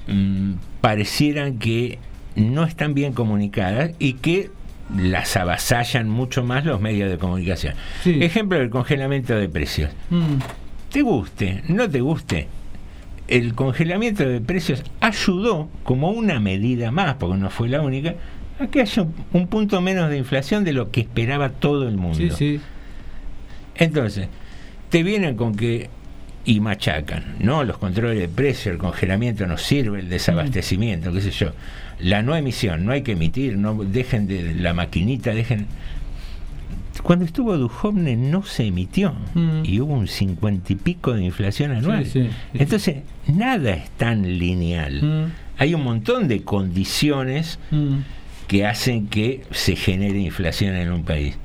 mm, 0.06 0.52
parecieran 0.80 1.58
que 1.58 1.98
no 2.34 2.64
están 2.64 2.94
bien 2.94 3.12
comunicadas 3.12 3.92
y 3.98 4.14
que 4.14 4.50
las 4.96 5.36
avasallan 5.36 6.08
mucho 6.08 6.44
más 6.44 6.64
los 6.64 6.80
medios 6.80 7.10
de 7.10 7.18
comunicación. 7.18 7.74
Ejemplo 8.04 8.58
del 8.58 8.70
congelamiento 8.70 9.34
de 9.34 9.48
precios. 9.48 9.90
Mm. 10.10 10.36
Te 10.90 11.02
guste, 11.02 11.62
no 11.68 11.88
te 11.88 12.00
guste, 12.00 12.48
el 13.28 13.54
congelamiento 13.54 14.28
de 14.28 14.40
precios 14.40 14.84
ayudó 15.00 15.68
como 15.84 16.10
una 16.10 16.38
medida 16.40 16.90
más, 16.90 17.14
porque 17.14 17.38
no 17.38 17.48
fue 17.48 17.68
la 17.68 17.80
única, 17.80 18.14
a 18.58 18.66
que 18.66 18.82
haya 18.82 19.02
un, 19.02 19.14
un 19.32 19.46
punto 19.46 19.80
menos 19.80 20.10
de 20.10 20.18
inflación 20.18 20.64
de 20.64 20.74
lo 20.74 20.90
que 20.90 21.00
esperaba 21.00 21.48
todo 21.48 21.88
el 21.88 21.96
mundo. 21.96 22.18
Sí, 22.18 22.30
sí. 22.30 22.60
Entonces, 23.74 24.28
te 24.90 25.02
vienen 25.02 25.36
con 25.36 25.54
que 25.54 25.88
y 26.44 26.60
machacan, 26.60 27.36
¿no? 27.38 27.62
Los 27.64 27.78
controles 27.78 28.18
de 28.18 28.28
precio, 28.28 28.72
el 28.72 28.78
congelamiento 28.78 29.46
no 29.46 29.58
sirve, 29.58 30.00
el 30.00 30.08
desabastecimiento, 30.08 31.12
qué 31.12 31.20
sé 31.20 31.30
yo. 31.30 31.52
La 32.00 32.22
no 32.22 32.34
emisión, 32.34 32.84
no 32.84 32.92
hay 32.92 33.02
que 33.02 33.12
emitir, 33.12 33.56
no 33.56 33.74
dejen 33.84 34.26
de 34.26 34.54
la 34.54 34.74
maquinita, 34.74 35.32
dejen 35.32 35.66
cuando 37.02 37.24
estuvo 37.24 37.56
Duhovne 37.56 38.16
no 38.16 38.42
se 38.44 38.66
emitió 38.66 39.14
y 39.64 39.80
hubo 39.80 39.94
un 39.94 40.06
cincuenta 40.08 40.72
y 40.72 40.76
pico 40.76 41.12
de 41.14 41.24
inflación 41.24 41.72
anual. 41.72 42.02
Mm. 42.02 42.04
sí, 42.04 42.10
sí. 42.24 42.30
Entonces, 42.54 42.96
nada 43.26 43.70
es 43.72 43.90
tan 43.92 44.38
lineal. 44.38 45.32
Hay 45.58 45.74
un 45.74 45.82
montón 45.84 46.28
de 46.28 46.42
condiciones 46.42 47.58
Mm. 47.70 47.98
que 48.46 48.66
hacen 48.66 49.06
que 49.08 49.42
se 49.52 49.74
genere 49.76 50.18
inflación 50.18 50.74
en 50.76 50.92
un 50.92 51.04
país. 51.04 51.36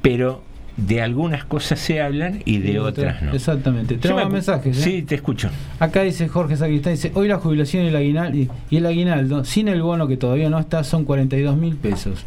Pero 0.00 0.42
de 0.76 1.02
algunas 1.02 1.44
cosas 1.44 1.78
se 1.78 2.00
hablan 2.00 2.40
y 2.46 2.58
de 2.58 2.80
otras 2.80 3.22
no. 3.22 3.32
Exactamente. 3.34 3.96
Tenemos 3.98 4.24
me- 4.24 4.30
mensajes. 4.30 4.78
¿eh? 4.78 4.82
Sí, 4.82 5.02
te 5.02 5.14
escucho. 5.16 5.50
Acá 5.78 6.02
dice 6.02 6.28
Jorge 6.28 6.56
Sacristán, 6.56 6.94
dice, 6.94 7.12
hoy 7.14 7.28
la 7.28 7.36
jubilación 7.38 7.84
y 7.84 7.88
el, 7.88 7.96
aguinaldo, 7.96 8.38
y, 8.70 8.76
el 8.76 8.86
aguinaldo, 8.86 9.44
sin 9.44 9.68
el 9.68 9.82
bono 9.82 10.08
que 10.08 10.16
todavía 10.16 10.48
no 10.48 10.58
está, 10.58 10.82
son 10.84 11.04
42 11.04 11.56
mil 11.56 11.76
pesos. 11.76 12.24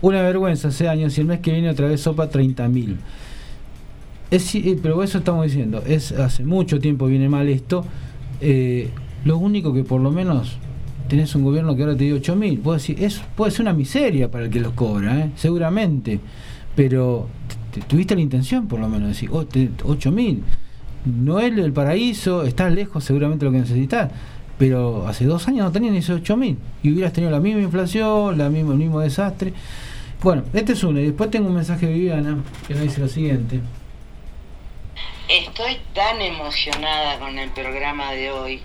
Una 0.00 0.22
vergüenza 0.22 0.68
hace 0.68 0.88
años 0.88 1.16
y 1.18 1.20
el 1.20 1.26
mes 1.26 1.40
que 1.40 1.52
viene 1.52 1.68
otra 1.68 1.86
vez 1.86 2.00
sopa 2.00 2.28
30 2.28 2.66
mil. 2.68 2.96
Es, 4.30 4.54
eh, 4.54 4.78
pero 4.82 5.02
eso 5.02 5.18
estamos 5.18 5.44
diciendo, 5.44 5.82
es 5.86 6.12
hace 6.12 6.44
mucho 6.44 6.78
tiempo 6.80 7.06
viene 7.06 7.28
mal 7.28 7.48
esto. 7.48 7.84
eh, 8.40 8.88
lo 9.24 9.38
único 9.38 9.72
que 9.72 9.84
por 9.84 10.00
lo 10.00 10.10
menos 10.10 10.56
tenés 11.08 11.34
un 11.36 11.44
gobierno 11.44 11.76
que 11.76 11.82
ahora 11.82 11.96
te 11.96 12.04
dio 12.04 12.16
8 12.16 12.34
mil, 12.34 12.58
puede, 12.58 12.78
decir, 12.78 12.96
es, 13.04 13.20
puede 13.36 13.52
ser 13.52 13.60
una 13.60 13.72
miseria 13.74 14.30
para 14.30 14.46
el 14.46 14.50
que 14.50 14.58
los 14.58 14.72
cobra, 14.72 15.16
¿eh? 15.20 15.30
seguramente, 15.36 16.18
pero 16.74 17.28
tuviste 17.80 18.14
la 18.14 18.20
intención 18.20 18.68
por 18.68 18.78
lo 18.80 18.86
menos 18.88 19.02
de 19.02 19.08
decir, 19.08 19.30
oh, 19.32 19.44
te- 19.46 19.70
8 19.84 20.10
mil, 20.10 20.42
no 21.04 21.40
es 21.40 21.52
el 21.56 21.72
paraíso, 21.72 22.44
estás 22.44 22.72
lejos 22.72 23.02
seguramente 23.04 23.44
lo 23.44 23.50
que 23.52 23.58
necesitas, 23.58 24.10
pero 24.58 25.06
hace 25.08 25.24
dos 25.24 25.48
años 25.48 25.64
no 25.64 25.72
tenían 25.72 25.94
esos 25.96 26.20
8 26.20 26.36
mil 26.36 26.56
y 26.82 26.92
hubieras 26.92 27.12
tenido 27.12 27.30
la 27.32 27.40
misma 27.40 27.62
inflación, 27.62 28.38
la 28.38 28.48
misma, 28.48 28.72
el 28.72 28.78
mismo 28.78 29.00
desastre. 29.00 29.52
Bueno, 30.22 30.44
este 30.52 30.74
es 30.74 30.84
uno, 30.84 31.00
y 31.00 31.04
después 31.06 31.30
tengo 31.30 31.48
un 31.48 31.54
mensaje 31.54 31.86
de 31.86 31.94
Viviana 31.94 32.38
que 32.68 32.74
nos 32.74 32.82
dice 32.84 33.00
lo 33.00 33.08
siguiente. 33.08 33.60
Estoy 35.28 35.78
tan 35.94 36.20
emocionada 36.20 37.18
con 37.18 37.38
el 37.38 37.50
programa 37.50 38.12
de 38.12 38.30
hoy, 38.30 38.60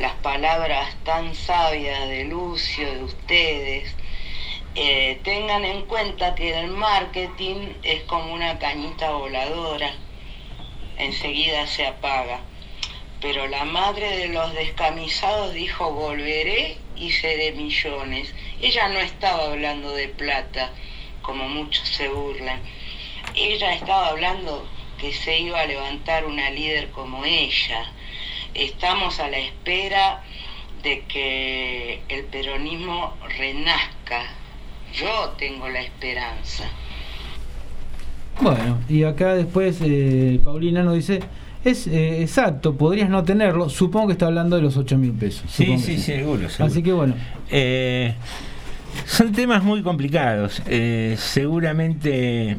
las 0.00 0.14
palabras 0.14 0.96
tan 1.04 1.34
sabias 1.34 2.08
de 2.08 2.24
Lucio, 2.24 2.90
de 2.92 3.04
ustedes. 3.04 3.94
Eh, 4.82 5.20
tengan 5.24 5.66
en 5.66 5.82
cuenta 5.82 6.34
que 6.34 6.58
el 6.58 6.68
marketing 6.68 7.74
es 7.82 8.02
como 8.04 8.32
una 8.32 8.58
cañita 8.58 9.10
voladora, 9.10 9.92
enseguida 10.96 11.66
se 11.66 11.86
apaga. 11.86 12.40
Pero 13.20 13.46
la 13.46 13.66
madre 13.66 14.16
de 14.16 14.28
los 14.28 14.54
descamisados 14.54 15.52
dijo 15.52 15.92
volveré 15.92 16.78
y 16.96 17.12
seré 17.12 17.52
millones. 17.52 18.34
Ella 18.62 18.88
no 18.88 19.00
estaba 19.00 19.48
hablando 19.48 19.92
de 19.92 20.08
plata, 20.08 20.72
como 21.20 21.46
muchos 21.46 21.86
se 21.86 22.08
burlan. 22.08 22.62
Ella 23.34 23.74
estaba 23.74 24.06
hablando 24.06 24.66
que 24.98 25.12
se 25.12 25.40
iba 25.40 25.60
a 25.60 25.66
levantar 25.66 26.24
una 26.24 26.48
líder 26.48 26.90
como 26.92 27.26
ella. 27.26 27.92
Estamos 28.54 29.20
a 29.20 29.28
la 29.28 29.40
espera 29.40 30.24
de 30.82 31.04
que 31.04 32.00
el 32.08 32.24
peronismo 32.24 33.14
renazca. 33.36 34.39
Yo 34.94 35.34
tengo 35.38 35.68
la 35.68 35.80
esperanza. 35.82 36.64
Bueno, 38.40 38.78
y 38.88 39.04
acá 39.04 39.34
después 39.34 39.78
eh, 39.82 40.40
Paulina 40.42 40.82
nos 40.82 40.94
dice, 40.94 41.20
es 41.64 41.86
eh, 41.86 42.22
exacto, 42.22 42.74
podrías 42.74 43.10
no 43.10 43.22
tenerlo, 43.22 43.68
supongo 43.68 44.06
que 44.08 44.12
está 44.14 44.26
hablando 44.26 44.56
de 44.56 44.62
los 44.62 44.76
8 44.76 44.96
mil 44.98 45.12
pesos. 45.12 45.44
Sí, 45.50 45.78
sí, 45.78 45.98
seguro, 45.98 46.48
seguro. 46.48 46.64
Así 46.72 46.82
que 46.82 46.92
bueno, 46.92 47.14
Eh, 47.50 48.14
son 49.06 49.32
temas 49.32 49.62
muy 49.62 49.82
complicados. 49.82 50.62
Eh, 50.66 51.14
seguramente. 51.18 52.56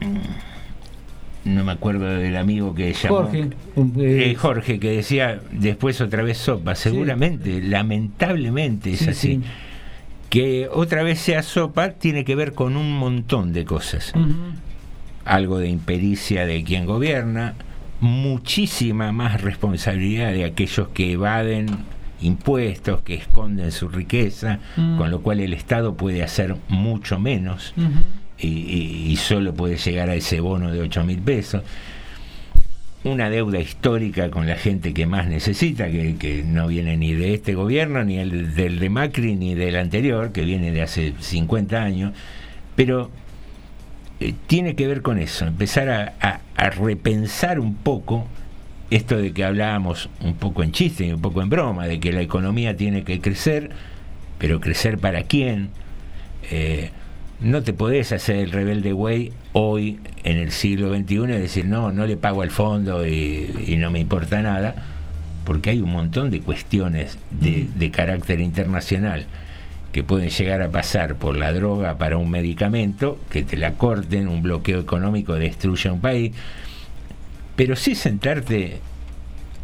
mm, 0.00 1.48
No 1.54 1.64
me 1.64 1.72
acuerdo 1.72 2.04
del 2.06 2.36
amigo 2.36 2.74
que 2.74 2.92
llamó. 2.92 3.16
Jorge, 3.18 4.34
Jorge, 4.36 4.78
que 4.78 4.90
decía 4.90 5.40
después 5.52 5.98
otra 6.02 6.22
vez 6.22 6.36
sopa. 6.38 6.74
Seguramente, 6.74 7.62
lamentablemente 7.62 8.92
es 8.92 8.98
Sí, 9.00 9.08
así. 9.10 9.28
sí. 9.36 9.40
Que 10.30 10.68
otra 10.72 11.02
vez 11.02 11.18
sea 11.20 11.42
sopa 11.42 11.90
tiene 11.90 12.24
que 12.24 12.34
ver 12.36 12.54
con 12.54 12.76
un 12.76 12.96
montón 12.96 13.52
de 13.52 13.64
cosas. 13.64 14.12
Algo 15.24 15.58
de 15.58 15.68
impericia 15.68 16.46
de 16.46 16.62
quien 16.64 16.86
gobierna, 16.86 17.54
muchísima 18.00 19.12
más 19.12 19.40
responsabilidad 19.42 20.32
de 20.32 20.44
aquellos 20.44 20.88
que 20.88 21.12
evaden 21.12 21.66
impuestos, 22.22 23.02
que 23.02 23.14
esconden 23.14 23.72
su 23.72 23.88
riqueza, 23.88 24.60
con 24.98 25.10
lo 25.10 25.20
cual 25.20 25.40
el 25.40 25.52
Estado 25.52 25.94
puede 25.96 26.22
hacer 26.22 26.56
mucho 26.68 27.18
menos 27.18 27.74
y- 28.38 28.48
y 29.10 29.16
solo 29.16 29.52
puede 29.54 29.76
llegar 29.76 30.08
a 30.10 30.14
ese 30.14 30.40
bono 30.40 30.70
de 30.70 30.80
8 30.80 31.04
mil 31.04 31.18
pesos. 31.18 31.62
Una 33.02 33.30
deuda 33.30 33.58
histórica 33.58 34.30
con 34.30 34.46
la 34.46 34.56
gente 34.56 34.92
que 34.92 35.06
más 35.06 35.26
necesita, 35.26 35.88
que, 35.88 36.44
no 36.46 36.68
viene 36.68 36.96
ni 36.96 37.14
de 37.14 37.34
este 37.34 37.54
gobierno, 37.54 38.04
ni 38.04 38.18
el, 38.18 38.54
del 38.54 38.78
de 38.78 38.90
Macri, 38.90 39.36
ni 39.36 39.54
del 39.54 39.76
anterior, 39.76 40.32
que 40.32 40.44
viene 40.44 40.70
de 40.70 40.82
hace 40.82 41.14
50 41.18 41.82
años, 41.82 42.12
pero 42.76 43.10
eh, 44.20 44.34
tiene 44.46 44.74
que 44.74 44.86
ver 44.86 45.00
con 45.00 45.18
eso, 45.18 45.46
empezar 45.46 45.88
a 45.88 46.70
repensar 46.76 47.58
un 47.58 47.74
poco 47.74 48.26
esto 48.90 49.16
de 49.16 49.32
que 49.32 49.44
hablábamos 49.44 50.10
un 50.20 50.34
poco 50.34 50.62
en 50.62 50.72
chiste 50.72 51.06
y 51.06 51.12
un 51.12 51.20
poco 51.20 51.42
en 51.42 51.48
broma, 51.48 51.86
de 51.86 52.00
que 52.00 52.12
la 52.12 52.20
economía 52.20 52.76
tiene 52.76 53.04
que 53.04 53.20
crecer, 53.20 53.70
pero 54.38 54.60
crecer 54.60 54.98
para 54.98 55.22
quién. 55.22 55.70
Eh, 56.50 56.90
no 57.40 57.62
te 57.62 57.72
podés 57.72 58.12
hacer 58.12 58.36
el 58.36 58.50
rebelde 58.50 58.92
güey 58.92 59.32
hoy 59.52 59.98
en 60.24 60.36
el 60.36 60.52
siglo 60.52 60.94
XXI 60.94 61.14
y 61.14 61.26
decir 61.26 61.64
no, 61.66 61.90
no 61.90 62.06
le 62.06 62.16
pago 62.16 62.42
al 62.42 62.50
fondo 62.50 63.06
y, 63.06 63.64
y 63.66 63.76
no 63.76 63.90
me 63.90 64.00
importa 64.00 64.42
nada, 64.42 64.74
porque 65.44 65.70
hay 65.70 65.80
un 65.80 65.90
montón 65.90 66.30
de 66.30 66.40
cuestiones 66.40 67.18
de, 67.30 67.66
de 67.74 67.90
carácter 67.90 68.40
internacional 68.40 69.26
que 69.92 70.04
pueden 70.04 70.30
llegar 70.30 70.62
a 70.62 70.70
pasar 70.70 71.16
por 71.16 71.36
la 71.36 71.52
droga 71.52 71.98
para 71.98 72.16
un 72.16 72.30
medicamento, 72.30 73.18
que 73.30 73.42
te 73.42 73.56
la 73.56 73.72
corten, 73.72 74.28
un 74.28 74.42
bloqueo 74.42 74.78
económico 74.78 75.34
destruye 75.34 75.90
un 75.90 76.00
país, 76.00 76.32
pero 77.56 77.74
sí 77.74 77.94
sentarte 77.94 78.78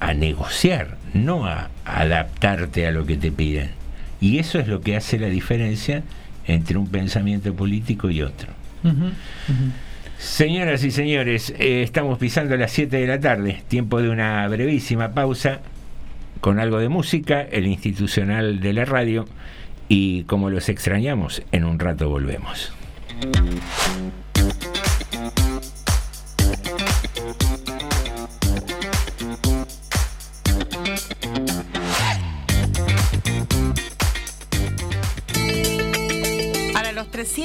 a 0.00 0.14
negociar, 0.14 0.96
no 1.14 1.46
a 1.46 1.70
adaptarte 1.84 2.86
a 2.86 2.90
lo 2.90 3.06
que 3.06 3.16
te 3.16 3.30
piden. 3.30 3.70
Y 4.20 4.38
eso 4.38 4.58
es 4.58 4.66
lo 4.66 4.80
que 4.80 4.96
hace 4.96 5.18
la 5.18 5.28
diferencia 5.28 6.02
entre 6.46 6.78
un 6.78 6.88
pensamiento 6.88 7.54
político 7.54 8.10
y 8.10 8.22
otro. 8.22 8.52
Señoras 10.18 10.82
y 10.84 10.90
señores, 10.90 11.52
eh, 11.58 11.82
estamos 11.82 12.18
pisando 12.18 12.56
las 12.56 12.72
7 12.72 12.96
de 12.96 13.06
la 13.06 13.20
tarde, 13.20 13.62
tiempo 13.68 14.00
de 14.00 14.08
una 14.08 14.48
brevísima 14.48 15.12
pausa 15.12 15.60
con 16.40 16.58
algo 16.58 16.78
de 16.78 16.88
música, 16.88 17.42
el 17.42 17.66
institucional 17.66 18.60
de 18.60 18.72
la 18.72 18.84
radio, 18.84 19.26
y 19.88 20.22
como 20.24 20.50
los 20.50 20.68
extrañamos, 20.68 21.42
en 21.52 21.64
un 21.64 21.78
rato 21.78 22.08
volvemos. 22.08 22.72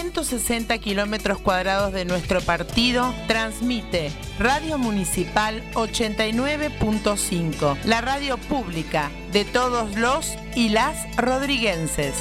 160 0.02 0.80
kilómetros 0.80 1.38
cuadrados 1.38 1.94
de 1.94 2.06
nuestro 2.06 2.42
partido, 2.42 3.14
transmite 3.28 4.10
Radio 4.40 4.80
Municipal 4.80 5.62
89.5, 5.76 7.78
la 7.86 8.02
radio 8.02 8.40
pública 8.40 9.12
de 9.32 9.46
todos 9.46 9.96
los 9.98 10.36
y 10.56 10.70
las 10.70 10.98
rodriguenses. 11.18 12.16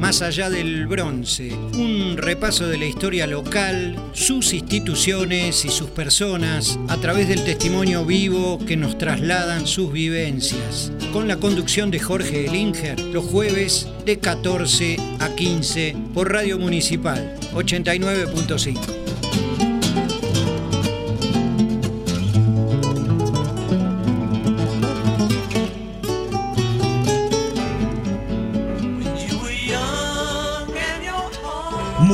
Más 0.00 0.22
allá 0.22 0.50
del 0.50 0.88
bronce, 0.88 1.52
un 1.52 2.16
repaso 2.16 2.66
de 2.66 2.78
la 2.78 2.86
historia 2.86 3.28
local, 3.28 3.94
sus 4.12 4.52
instituciones 4.52 5.64
y 5.64 5.68
sus 5.68 5.88
personas 5.90 6.80
a 6.88 6.96
través 6.96 7.28
del 7.28 7.44
testimonio 7.44 8.04
vivo 8.04 8.58
que 8.58 8.76
nos 8.76 8.98
trasladan 8.98 9.68
sus 9.68 9.92
vivencias. 9.92 10.90
Con 11.12 11.28
la 11.28 11.36
conducción 11.36 11.92
de 11.92 12.00
Jorge 12.00 12.46
Elinger, 12.46 12.98
los 12.98 13.24
jueves 13.24 13.86
de 14.04 14.18
14 14.18 14.96
a 15.20 15.28
15 15.28 15.96
por 16.12 16.32
Radio 16.32 16.58
Municipal 16.58 17.36
89.5. 17.54 19.69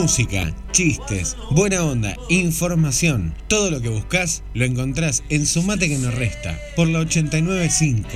Música, 0.06 0.54
chistes, 0.70 1.36
buena 1.50 1.82
onda, 1.82 2.14
información. 2.28 3.34
Todo 3.48 3.72
lo 3.72 3.80
que 3.80 3.88
buscas 3.88 4.44
lo 4.54 4.64
encontrás 4.64 5.24
en 5.30 5.44
Sumate 5.44 5.88
que 5.88 5.98
nos 5.98 6.14
resta 6.14 6.56
por 6.76 6.86
la 6.86 7.00
895. 7.00 8.08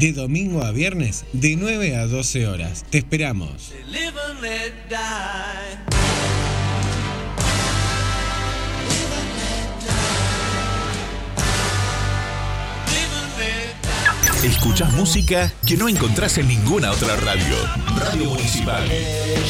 De 0.00 0.12
domingo 0.12 0.64
a 0.64 0.72
viernes 0.72 1.24
de 1.32 1.54
9 1.54 1.94
a 1.98 2.08
12 2.08 2.48
horas. 2.48 2.84
Te 2.90 2.98
esperamos. 2.98 3.72
Escuchás 14.46 14.92
música 14.92 15.52
que 15.66 15.76
no 15.76 15.88
encontrás 15.88 16.38
en 16.38 16.46
ninguna 16.46 16.92
otra 16.92 17.16
radio. 17.16 17.56
Radio 17.98 18.30
Municipal. 18.30 18.84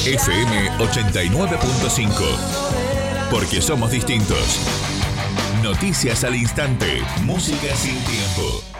FM 0.06 0.70
89.5. 0.78 2.10
Porque 3.30 3.60
somos 3.60 3.90
distintos. 3.90 4.58
Noticias 5.62 6.24
al 6.24 6.34
instante. 6.34 7.02
Música 7.26 7.76
sin 7.76 8.02
tiempo. 8.04 8.75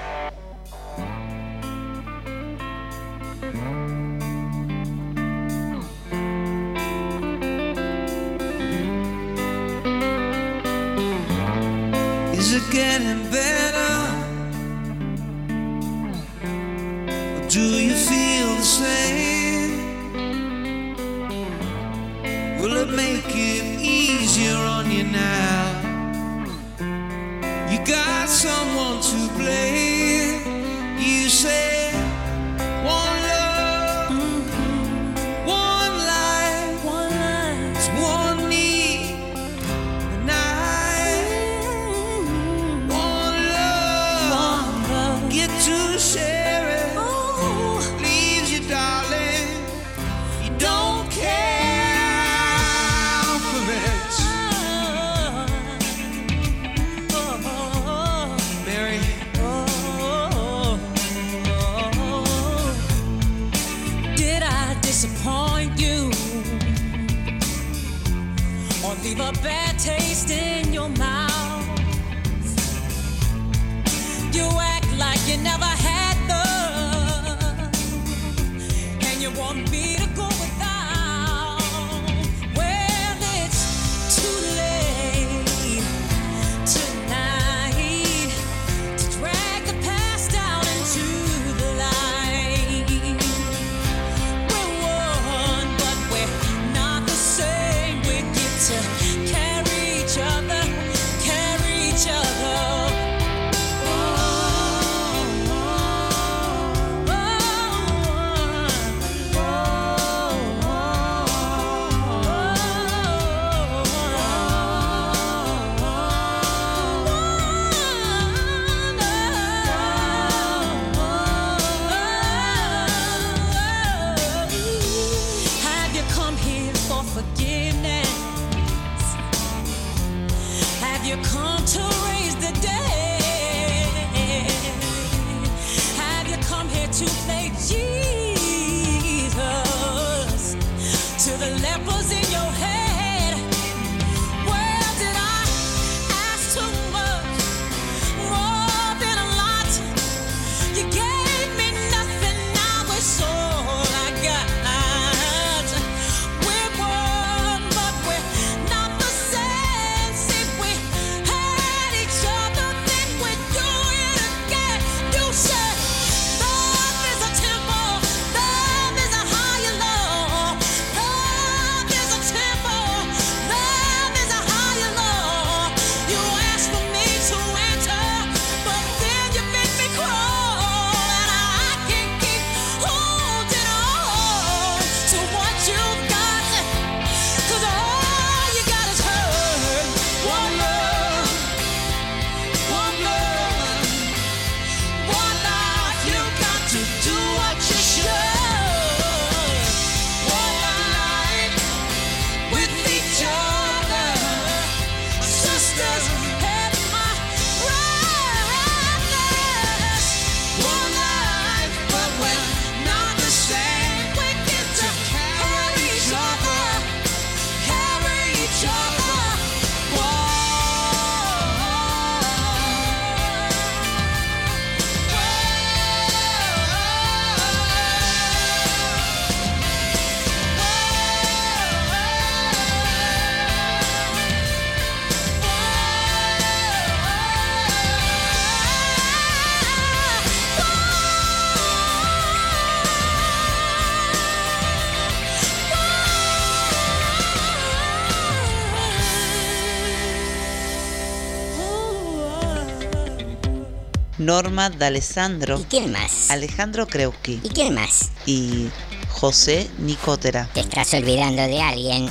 Norma 254.27 254.71
D'Alessandro. 254.71 255.61
¿Y 255.61 255.65
quién 255.67 255.93
más? 255.93 256.33
Alejandro 256.33 256.89
Kreuski. 256.89 257.41
¿Y 257.45 257.49
quién 257.51 257.75
más? 257.75 258.11
Y 258.27 258.69
José 259.09 259.71
Nicotera. 259.79 260.49
Te 260.53 260.61
estás 260.61 260.93
olvidando 260.95 261.43
de 261.43 261.63
alguien. 261.63 262.11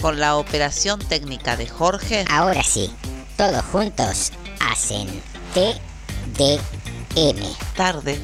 Con 0.00 0.20
la 0.20 0.36
operación 0.36 1.00
técnica 1.00 1.56
de 1.56 1.66
Jorge. 1.66 2.24
Ahora 2.30 2.62
sí, 2.62 2.94
todos 3.36 3.64
juntos 3.64 4.32
hacen 4.60 5.08
TDM. 5.54 7.42
Tarde 7.74 8.16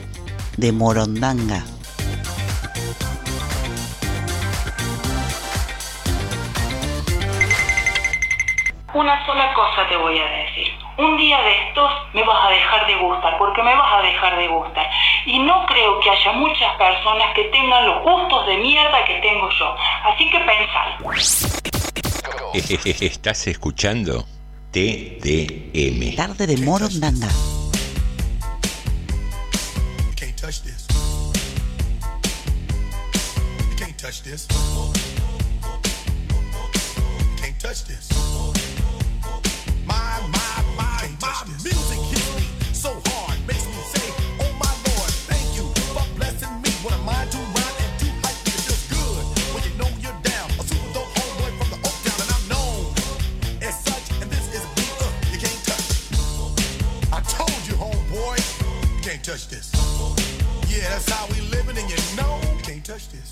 de 0.56 0.70
Morondanga. 0.70 1.64
Una 8.94 9.26
sola 9.26 9.52
cosa 9.52 9.88
te 9.88 9.96
voy 9.96 10.16
a 10.16 10.30
decir 10.30 10.81
un 10.98 11.16
día 11.16 11.40
de 11.42 11.68
estos 11.68 11.90
me 12.12 12.22
vas 12.24 12.46
a 12.46 12.50
dejar 12.50 12.86
de 12.86 12.96
gustar, 12.96 13.38
porque 13.38 13.62
me 13.62 13.74
vas 13.74 13.92
a 13.94 14.02
dejar 14.02 14.36
de 14.36 14.48
gustar. 14.48 14.88
Y 15.26 15.38
no 15.38 15.66
creo 15.66 16.00
que 16.00 16.10
haya 16.10 16.32
muchas 16.32 16.74
personas 16.76 17.34
que 17.34 17.44
tengan 17.44 17.86
los 17.86 18.02
gustos 18.02 18.46
de 18.46 18.58
mierda 18.58 19.04
que 19.04 19.14
tengo 19.20 19.48
yo. 19.58 19.76
Así 20.04 20.30
que 20.30 20.38
pensad. 20.40 20.86
Estás 23.02 23.46
escuchando 23.46 24.26
TDM. 24.72 26.16
Tarde 26.16 26.46
de 26.46 26.56
Moronanda. 26.58 27.28
touch 59.22 59.46
this. 59.46 59.70
Yeah, 60.68 60.88
that's 60.88 61.08
how 61.08 61.26
we 61.28 61.40
living, 61.42 61.78
and 61.78 61.88
you 61.88 62.16
know 62.16 62.40
you 62.56 62.62
can't 62.62 62.84
touch 62.84 63.08
this. 63.10 63.31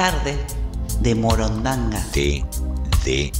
tarde 0.00 0.34
de 1.02 1.14
Morondanga. 1.14 2.02
TDM. 2.10 3.34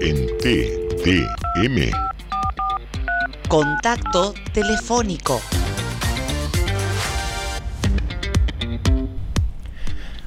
En 0.00 0.26
TDM. 0.38 1.92
Contacto 3.46 4.32
telefónico. 4.54 5.38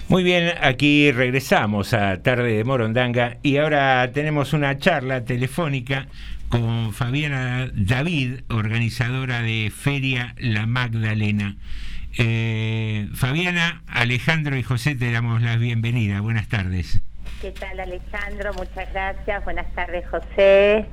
Muy 0.08 0.22
bien, 0.22 0.54
aquí 0.62 1.12
regresamos 1.12 1.96
a 1.96 2.22
Tarde 2.22 2.58
de 2.58 2.64
Morondanga 2.64 3.38
y 3.42 3.58
ahora 3.58 4.12
tenemos 4.14 4.54
una 4.54 4.78
charla 4.78 5.26
telefónica 5.26 6.10
con 6.49 6.93
Fabiana 6.93 7.69
David, 7.73 8.41
organizadora 8.49 9.41
de 9.41 9.72
Feria 9.76 10.35
La 10.38 10.65
Magdalena. 10.65 11.55
Eh, 12.17 13.09
Fabiana, 13.13 13.81
Alejandro 13.88 14.57
y 14.57 14.63
José 14.63 14.95
te 14.95 15.11
damos 15.11 15.41
las 15.41 15.59
bienvenidas. 15.59 16.22
Buenas 16.22 16.47
tardes. 16.47 17.01
¿Qué 17.41 17.51
tal 17.51 17.80
Alejandro? 17.80 18.53
Muchas 18.53 18.91
gracias. 18.93 19.43
Buenas 19.43 19.73
tardes 19.73 20.07
José. 20.07 20.85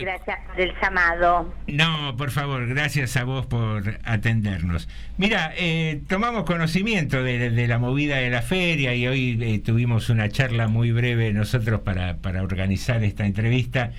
Gracias 0.00 0.38
por 0.46 0.60
el 0.60 0.72
llamado. 0.80 1.54
No, 1.66 2.16
por 2.16 2.30
favor, 2.30 2.66
gracias 2.66 3.16
a 3.16 3.24
vos 3.24 3.46
por 3.46 3.98
atendernos. 4.12 4.88
Mira, 5.18 5.52
eh, 5.56 6.02
tomamos 6.08 6.44
conocimiento 6.44 7.22
de, 7.22 7.50
de 7.50 7.66
la 7.66 7.78
movida 7.78 8.16
de 8.16 8.30
la 8.30 8.42
feria 8.42 8.94
y 8.94 9.06
hoy 9.06 9.38
eh, 9.42 9.58
tuvimos 9.58 10.10
una 10.10 10.28
charla 10.28 10.68
muy 10.68 10.92
breve 10.92 11.32
nosotros 11.32 11.80
para, 11.80 12.18
para 12.18 12.42
organizar 12.42 13.02
esta 13.02 13.26
entrevista 13.26 13.90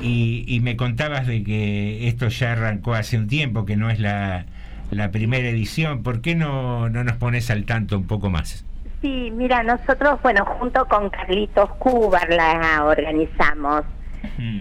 y, 0.00 0.44
y 0.46 0.60
me 0.60 0.76
contabas 0.76 1.26
de 1.26 1.42
que 1.42 2.08
esto 2.08 2.28
ya 2.28 2.52
arrancó 2.52 2.94
hace 2.94 3.18
un 3.18 3.28
tiempo, 3.28 3.64
que 3.64 3.76
no 3.76 3.90
es 3.90 3.98
la, 3.98 4.46
la 4.90 5.10
primera 5.10 5.48
edición. 5.48 6.02
¿Por 6.02 6.20
qué 6.20 6.34
no, 6.34 6.88
no 6.88 7.04
nos 7.04 7.16
pones 7.16 7.50
al 7.50 7.64
tanto 7.64 7.96
un 7.98 8.06
poco 8.06 8.30
más? 8.30 8.64
Sí, 9.00 9.32
mira, 9.34 9.62
nosotros, 9.64 10.20
bueno, 10.22 10.44
junto 10.44 10.86
con 10.86 11.10
Carlitos 11.10 11.70
Cubar 11.78 12.30
la 12.30 12.84
organizamos. 12.84 13.82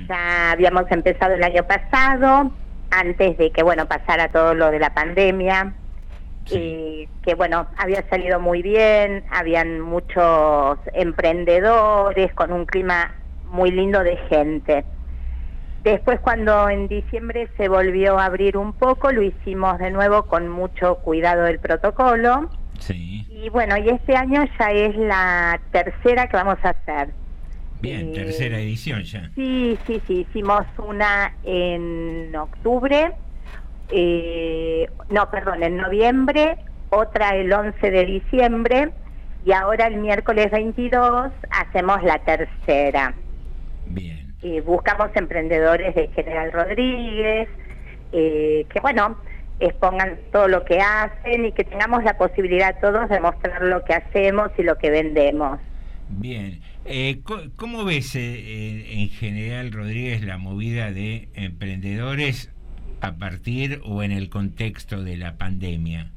Ya 0.08 0.52
habíamos 0.52 0.92
empezado 0.92 1.36
el 1.36 1.44
año 1.44 1.64
pasado, 1.64 2.52
antes 2.92 3.38
de 3.38 3.52
que, 3.52 3.64
bueno, 3.64 3.88
pasara 3.88 4.30
todo 4.30 4.54
lo 4.54 4.70
de 4.72 4.80
la 4.80 4.94
pandemia. 4.94 5.74
Y 6.50 7.08
que, 7.24 7.36
bueno, 7.36 7.68
había 7.78 8.08
salido 8.10 8.40
muy 8.40 8.62
bien, 8.62 9.24
habían 9.32 9.80
muchos 9.80 10.80
emprendedores 10.94 12.34
con 12.34 12.52
un 12.52 12.66
clima 12.66 13.16
muy 13.52 13.72
lindo 13.72 14.04
de 14.04 14.18
gente. 14.30 14.84
Después, 15.84 16.20
cuando 16.20 16.70
en 16.70 16.88
diciembre 16.88 17.48
se 17.58 17.70
volvió 17.70 18.20
a 18.20 18.26
abrir 18.26 18.58
un 18.58 18.74
poco, 18.74 19.12
lo 19.12 19.22
hicimos 19.22 19.78
de 19.80 19.92
nuevo 19.92 20.24
con 20.24 20.50
mucho 20.50 20.96
cuidado 20.96 21.44
del 21.44 21.60
protocolo. 21.60 22.50
Sí. 22.80 23.26
Y 23.30 23.50
bueno, 23.50 23.78
y 23.78 23.90
este 23.90 24.16
año 24.16 24.44
ya 24.60 24.72
es 24.72 24.96
la 24.96 25.60
tercera 25.72 26.28
que 26.28 26.38
vamos 26.38 26.58
a 26.64 26.70
hacer. 26.70 27.10
Bien, 27.82 28.10
Eh, 28.10 28.14
tercera 28.14 28.60
edición 28.60 29.03
ya. 29.03 29.30
Sí, 29.36 29.78
sí, 29.88 30.02
sí, 30.08 30.26
hicimos 30.30 30.66
una 30.78 31.34
en 31.44 32.36
octubre, 32.36 33.12
eh, 33.90 34.88
no, 35.10 35.30
perdón, 35.32 35.64
en 35.64 35.78
noviembre, 35.78 36.58
otra 36.90 37.36
el 37.36 37.52
11 37.52 37.91
de 37.91 38.06
diciembre 38.06 38.91
y 39.45 39.52
ahora 39.52 39.88
el 39.88 39.98
miércoles 39.98 40.52
22 40.52 41.32
hacemos 41.49 42.03
la 42.03 42.20
tercera. 42.20 43.16
Bien. 43.88 44.34
Y 44.44 44.60
buscamos 44.60 45.10
emprendedores 45.16 45.95
de 45.95 46.08
General 46.10 46.52
Rodríguez, 46.52 47.49
eh, 48.12 48.66
que 48.70 48.80
bueno, 48.80 49.18
expongan 49.60 50.20
todo 50.32 50.48
lo 50.48 50.66
que 50.66 50.80
hacen 50.80 51.45
y 51.45 51.52
que 51.52 51.64
tengamos 51.64 52.03
la 52.03 52.18
posibilidad 52.18 52.80
todos 52.80 53.10
de 53.10 53.20
mostrar 53.20 53.62
lo 53.64 53.84
que 53.84 53.94
hacemos 53.94 54.52
y 54.58 54.64
lo 54.64 54.78
que 54.78 54.90
vendemos. 54.90 55.60
Bien. 56.10 56.62
Eh, 56.86 57.22
¿Cómo 57.56 57.86
ves 57.86 58.16
eh, 58.16 58.20
eh, 58.22 58.86
en 58.94 59.10
general, 59.10 59.72
Rodríguez, 59.72 60.24
la 60.24 60.38
movida 60.38 60.91
de 60.91 61.28
emprendedores 61.36 62.52
a 63.02 63.14
partir 63.18 63.82
o 63.86 64.02
en 64.03 64.12
el 64.12 64.30
contexto 64.30 65.03
de 65.03 65.18
la 65.18 65.38
pandemia? 65.38 66.08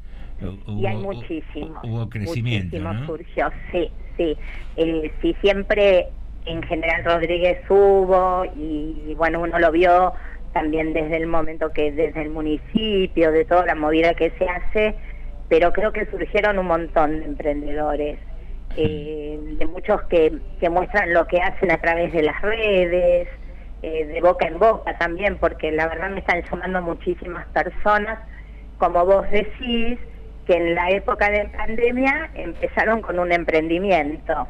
Hu- 0.40 0.80
y 0.80 0.86
hay 0.86 0.96
hubo- 0.96 1.14
muchísimo. 1.14 1.80
hubo 1.84 2.08
crecimiento, 2.08 2.76
muchísimo 2.78 2.94
¿no? 2.94 3.06
surgió, 3.06 3.52
sí, 3.70 3.90
sí. 4.16 4.36
Eh, 4.76 5.12
sí, 5.20 5.36
siempre 5.42 6.08
en 6.46 6.62
General 6.62 7.04
Rodríguez 7.04 7.58
hubo 7.68 8.44
y, 8.56 9.02
y 9.10 9.14
bueno, 9.14 9.40
uno 9.40 9.58
lo 9.58 9.70
vio 9.70 10.12
también 10.52 10.92
desde 10.92 11.16
el 11.18 11.26
momento 11.26 11.72
que 11.72 11.92
desde 11.92 12.22
el 12.22 12.30
municipio, 12.30 13.32
de 13.32 13.44
toda 13.44 13.66
la 13.66 13.74
movida 13.74 14.14
que 14.14 14.30
se 14.38 14.48
hace, 14.48 14.94
pero 15.48 15.72
creo 15.72 15.92
que 15.92 16.06
surgieron 16.06 16.58
un 16.58 16.66
montón 16.66 17.18
de 17.20 17.24
emprendedores, 17.26 18.18
eh, 18.76 19.38
de 19.58 19.66
muchos 19.66 20.02
que, 20.04 20.38
que 20.60 20.68
muestran 20.68 21.12
lo 21.12 21.26
que 21.26 21.40
hacen 21.40 21.70
a 21.70 21.78
través 21.78 22.12
de 22.12 22.22
las 22.22 22.40
redes, 22.42 23.28
eh, 23.82 24.06
de 24.06 24.20
boca 24.20 24.46
en 24.46 24.58
boca 24.58 24.96
también, 24.98 25.36
porque 25.38 25.70
la 25.70 25.88
verdad 25.88 26.10
me 26.10 26.20
están 26.20 26.42
llamando 26.42 26.82
muchísimas 26.82 27.46
personas, 27.48 28.18
como 28.78 29.04
vos 29.04 29.30
decís, 29.30 29.98
que 30.46 30.56
en 30.56 30.74
la 30.74 30.90
época 30.90 31.30
de 31.30 31.46
pandemia 31.46 32.30
empezaron 32.34 33.02
con 33.02 33.18
un 33.18 33.32
emprendimiento. 33.32 34.46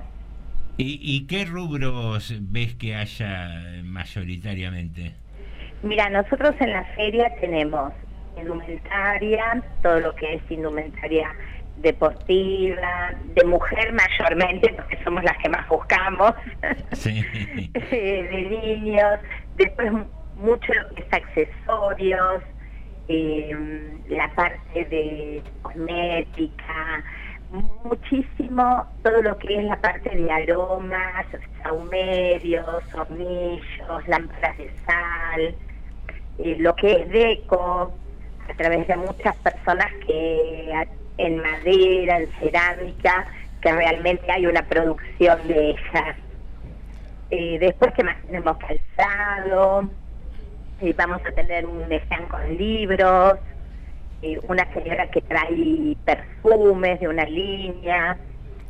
¿Y, 0.77 0.99
y 1.03 1.27
qué 1.27 1.45
rubros 1.45 2.35
ves 2.51 2.75
que 2.75 2.95
haya 2.97 3.83
mayoritariamente? 3.85 5.15
Mira, 5.83 6.09
nosotros 6.11 6.55
en 6.61 6.73
la 6.73 6.85
feria 6.97 7.33
tenemos 7.41 7.93
indumentaria, 8.37 9.63
todo 9.83 10.01
lo 10.01 10.15
que 10.15 10.35
es 10.35 10.43
indumentaria 10.51 11.31
deportiva, 11.77 13.13
de 13.35 13.45
mujer 13.45 13.93
mayormente, 13.93 14.73
porque 14.75 14.99
somos 15.05 15.23
las 15.25 15.37
que 15.39 15.49
más 15.49 15.69
buscamos, 15.69 16.33
Sí. 16.93 17.25
eh, 17.75 18.29
de 18.31 18.77
niños, 18.77 19.21
después 19.57 19.93
mucho 20.37 20.73
lo 20.73 20.95
que 20.95 21.03
es 21.03 21.13
accesorios, 21.13 22.43
eh, 23.09 23.57
la 24.09 24.29
parte 24.35 24.85
de 24.87 25.43
cosmética, 25.63 27.05
muchísimo 27.85 28.87
todo 29.03 29.23
lo 29.23 29.37
que 29.39 29.57
es 29.57 29.65
la 29.65 29.81
parte 29.81 30.11
de 30.11 30.31
aromas, 30.31 31.27
saumerios, 31.63 32.83
hornillos, 32.95 34.09
lámparas 34.09 34.59
de 34.59 34.71
sal, 34.87 35.55
eh, 36.39 36.57
lo 36.59 36.75
que 36.77 36.93
es 36.93 37.09
deco, 37.11 37.93
a 38.49 38.55
través 38.57 38.87
de 38.89 38.97
muchas 38.97 39.37
personas 39.37 39.91
que 40.07 40.75
en 41.19 41.37
madera, 41.39 42.19
en 42.21 42.29
cerámica, 42.41 43.27
que 43.61 43.73
realmente 43.73 44.31
hay 44.31 44.47
una 44.47 44.63
producción 44.67 45.39
de 45.49 45.71
ellas. 45.71 46.17
Eh, 47.31 47.59
después 47.59 47.93
que 47.95 48.05
más 48.05 48.17
tenemos 48.27 48.57
calzado, 48.59 49.91
eh, 50.81 50.95
vamos 50.97 51.21
a 51.27 51.33
tener 51.33 51.67
un 51.67 51.91
stand 51.91 52.29
con 52.29 52.57
libros, 52.57 53.39
eh, 54.23 54.39
una 54.49 54.71
señora 54.75 55.11
que 55.11 55.21
trae 55.23 55.97
perfumes 56.05 57.01
de 57.01 57.09
una 57.09 57.25
línea, 57.25 58.17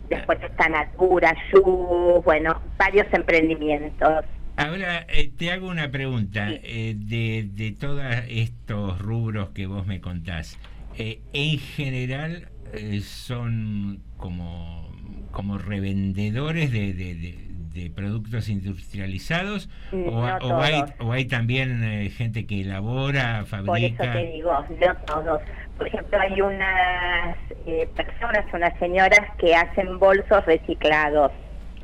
después 0.08 0.38
está 0.42 0.68
Natura, 0.68 1.34
Yu, 1.52 2.22
bueno, 2.24 2.60
varios 2.78 3.06
emprendimientos. 3.12 4.24
Ahora 4.56 5.04
eh, 5.08 5.32
te 5.36 5.50
hago 5.50 5.68
una 5.68 5.90
pregunta. 5.90 6.46
eh, 6.50 6.94
de, 6.96 7.48
de 7.52 7.72
todos 7.72 8.04
estos 8.28 8.98
rubros 9.00 9.50
que 9.50 9.66
vos 9.66 9.84
me 9.86 10.00
contás, 10.00 10.58
eh, 10.98 11.20
en 11.32 11.58
general 11.58 12.48
eh, 12.72 13.00
son 13.00 14.00
como, 14.16 14.90
como 15.30 15.58
revendedores 15.58 16.70
de, 16.72 16.92
de- 16.94 17.14
de- 17.14 17.44
de 17.74 17.90
productos 17.90 18.48
industrializados 18.48 19.68
o, 19.92 19.96
no 19.96 20.36
o 20.42 20.60
hay, 20.62 20.84
o 21.00 21.10
hay 21.10 21.24
también 21.24 21.82
eh, 21.82 22.08
gente 22.10 22.46
que 22.46 22.60
elabora, 22.60 23.44
Por 23.50 23.58
eso 23.58 23.66
fabrica. 23.96 24.12
te 24.12 24.26
digo, 24.32 24.52
no 24.80 24.96
todos. 25.06 25.40
Por 25.76 25.88
ejemplo, 25.88 26.20
hay 26.20 26.40
unas 26.40 27.36
eh, 27.66 27.88
personas, 27.96 28.44
unas 28.52 28.78
señoras 28.78 29.18
que 29.38 29.56
hacen 29.56 29.98
bolsos 29.98 30.46
reciclados. 30.46 31.32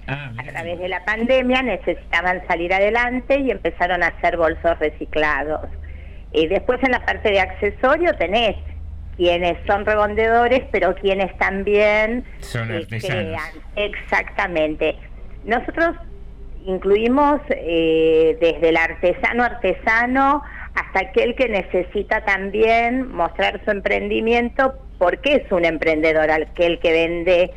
Ah, 0.07 0.33
a 0.39 0.43
través 0.45 0.79
de 0.79 0.89
la 0.89 1.05
pandemia 1.05 1.61
necesitaban 1.63 2.41
salir 2.47 2.73
adelante 2.73 3.41
y 3.41 3.51
empezaron 3.51 4.05
a 4.05 4.09
hacer 4.09 4.37
bolsos 4.37 4.79
reciclados. 4.79 5.69
Y 6.33 6.47
después 6.47 6.81
en 6.85 6.93
la 6.93 7.05
parte 7.05 7.31
de 7.33 7.41
accesorio 7.41 8.15
tenés 8.15 8.55
quienes 9.21 9.59
son 9.67 9.85
rebondedores, 9.85 10.63
pero 10.73 10.95
quienes 10.95 11.37
también 11.37 12.25
Son 12.39 12.71
eh, 12.73 12.79
artesanos. 12.79 13.23
crean. 13.37 13.65
Exactamente. 13.77 14.97
Nosotros 15.45 15.95
incluimos 16.65 17.39
eh, 17.51 18.39
desde 18.41 18.71
el 18.71 18.79
artesano 18.79 19.45
artesano 19.45 20.43
hasta 20.75 21.01
aquel 21.01 21.35
que 21.35 21.51
necesita 21.51 22.25
también 22.25 23.13
mostrar 23.13 23.61
su 23.63 23.71
emprendimiento 23.71 24.73
porque 24.99 25.35
es 25.35 25.53
un 25.53 25.67
emprendedor, 25.67 26.31
aquel 26.31 26.79
que 26.79 26.91
vende 26.91 27.51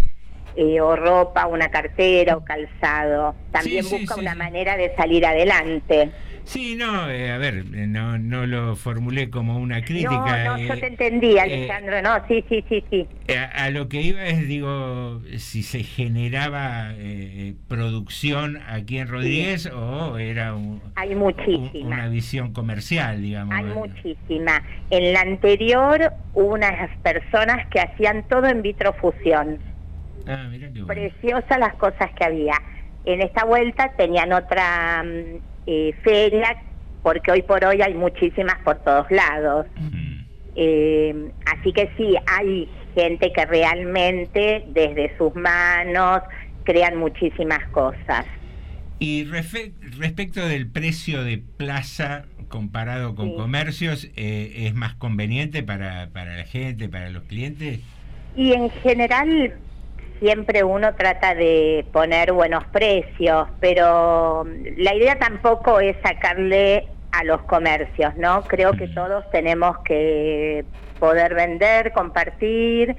eh, 0.58 0.82
o 0.82 0.98
ropa, 0.98 1.48
una 1.48 1.70
cartera 1.72 2.36
o 2.36 2.44
calzado. 2.44 3.36
También 3.54 3.86
Sí, 3.86 4.00
busca 4.00 4.16
sí, 4.16 4.20
una 4.20 4.36
manera 4.36 4.76
de 4.76 4.94
salir 4.98 5.26
adelante. 5.26 6.12
Sí, 6.46 6.76
no, 6.76 7.10
eh, 7.10 7.32
a 7.32 7.38
ver, 7.38 7.64
eh, 7.74 7.88
no, 7.88 8.18
no 8.18 8.46
lo 8.46 8.76
formulé 8.76 9.30
como 9.30 9.58
una 9.58 9.82
crítica. 9.84 10.44
no, 10.44 10.58
no, 10.58 10.58
yo 10.68 10.74
eh, 10.74 10.78
te 10.78 10.88
entendí, 10.88 11.38
eh, 11.38 11.40
Alejandro. 11.40 12.02
no, 12.02 12.22
sí, 12.28 12.44
sí, 12.50 12.64
sí, 12.68 12.84
sí. 12.90 13.08
A, 13.34 13.66
a 13.66 13.70
lo 13.70 13.88
que 13.88 14.02
iba 14.02 14.24
es, 14.26 14.46
digo, 14.48 15.22
si 15.38 15.64
se 15.64 15.84
generaba 15.84 16.92
eh, 16.96 17.56
producción 17.70 18.60
aquí 18.68 18.98
en 18.98 19.08
Rodríguez 19.08 19.68
o 19.68 20.18
era 20.18 20.54
un- 20.54 20.82
Hay 20.96 21.14
un- 21.16 21.20
muchísima. 21.20 21.96
una 21.96 22.08
visión 22.10 22.52
comercial, 22.54 23.22
digamos. 23.22 23.56
Hay 23.56 23.66
muchísima. 23.66 24.62
En 24.90 25.14
la 25.14 25.22
anterior 25.22 26.14
hubo 26.34 26.54
unas 26.54 26.90
personas 27.02 27.66
que 27.72 27.80
hacían 27.80 28.26
todo 28.28 28.48
en 28.48 28.62
vitrofusión. 28.62 29.60
Ah, 30.28 30.48
mira 30.52 30.68
qué 30.74 30.82
bueno. 30.82 30.88
Preciosas 30.88 31.58
las 31.58 31.74
cosas 31.76 32.12
que 32.18 32.26
había. 32.26 32.56
En 33.06 33.22
esta 33.22 33.46
vuelta 33.46 33.92
tenían 33.98 34.32
otra 34.34 35.04
mm, 35.04 35.53
eh, 35.68 35.94
feria, 36.04 36.56
porque 37.02 37.32
hoy 37.32 37.42
por 37.42 37.64
hoy 37.66 37.82
hay 37.82 37.94
muchísimas 37.94 38.58
por 38.64 38.78
todos 38.84 39.10
lados. 39.12 39.66
Eh, 40.56 41.32
así 41.46 41.74
que 41.74 41.90
sí, 41.98 42.16
hay 42.28 42.70
gente 42.96 43.32
que 43.34 43.46
realmente 43.46 44.66
desde 44.68 45.18
sus 45.18 45.36
manos 45.36 46.22
crean 46.64 46.98
muchísimas 46.98 47.66
cosas. 47.70 48.26
Y 49.00 49.26
respecto 49.26 50.48
del 50.48 50.68
precio 50.68 51.24
de 51.24 51.42
plaza 51.58 52.26
comparado 52.48 53.16
con 53.16 53.30
Sí. 53.30 53.36
comercios, 53.36 54.06
eh, 54.16 54.68
¿es 54.68 54.76
más 54.76 54.94
conveniente 54.96 55.64
para, 55.64 56.10
para 56.14 56.38
la 56.38 56.46
gente, 56.46 56.88
para 56.88 57.10
los 57.10 57.24
clientes? 57.24 57.80
Y 58.38 58.54
en 58.54 58.70
general 58.70 59.56
siempre 60.20 60.64
uno 60.64 60.94
trata 60.96 61.36
de 61.36 61.86
poner 61.92 62.32
buenos 62.32 62.64
precios, 62.66 63.48
pero 63.60 64.46
la 64.78 64.96
idea 64.96 65.18
tampoco 65.20 65.80
es 65.80 65.96
sacarle 66.04 66.88
a 67.12 67.24
los 67.24 67.42
comercios, 67.44 68.16
¿no? 68.16 68.44
Creo 68.44 68.72
que 68.74 68.88
todos 68.88 69.30
tenemos 69.32 69.78
que 69.86 70.66
poder 71.00 71.36
vender, 71.36 71.92
compartir. 71.94 72.96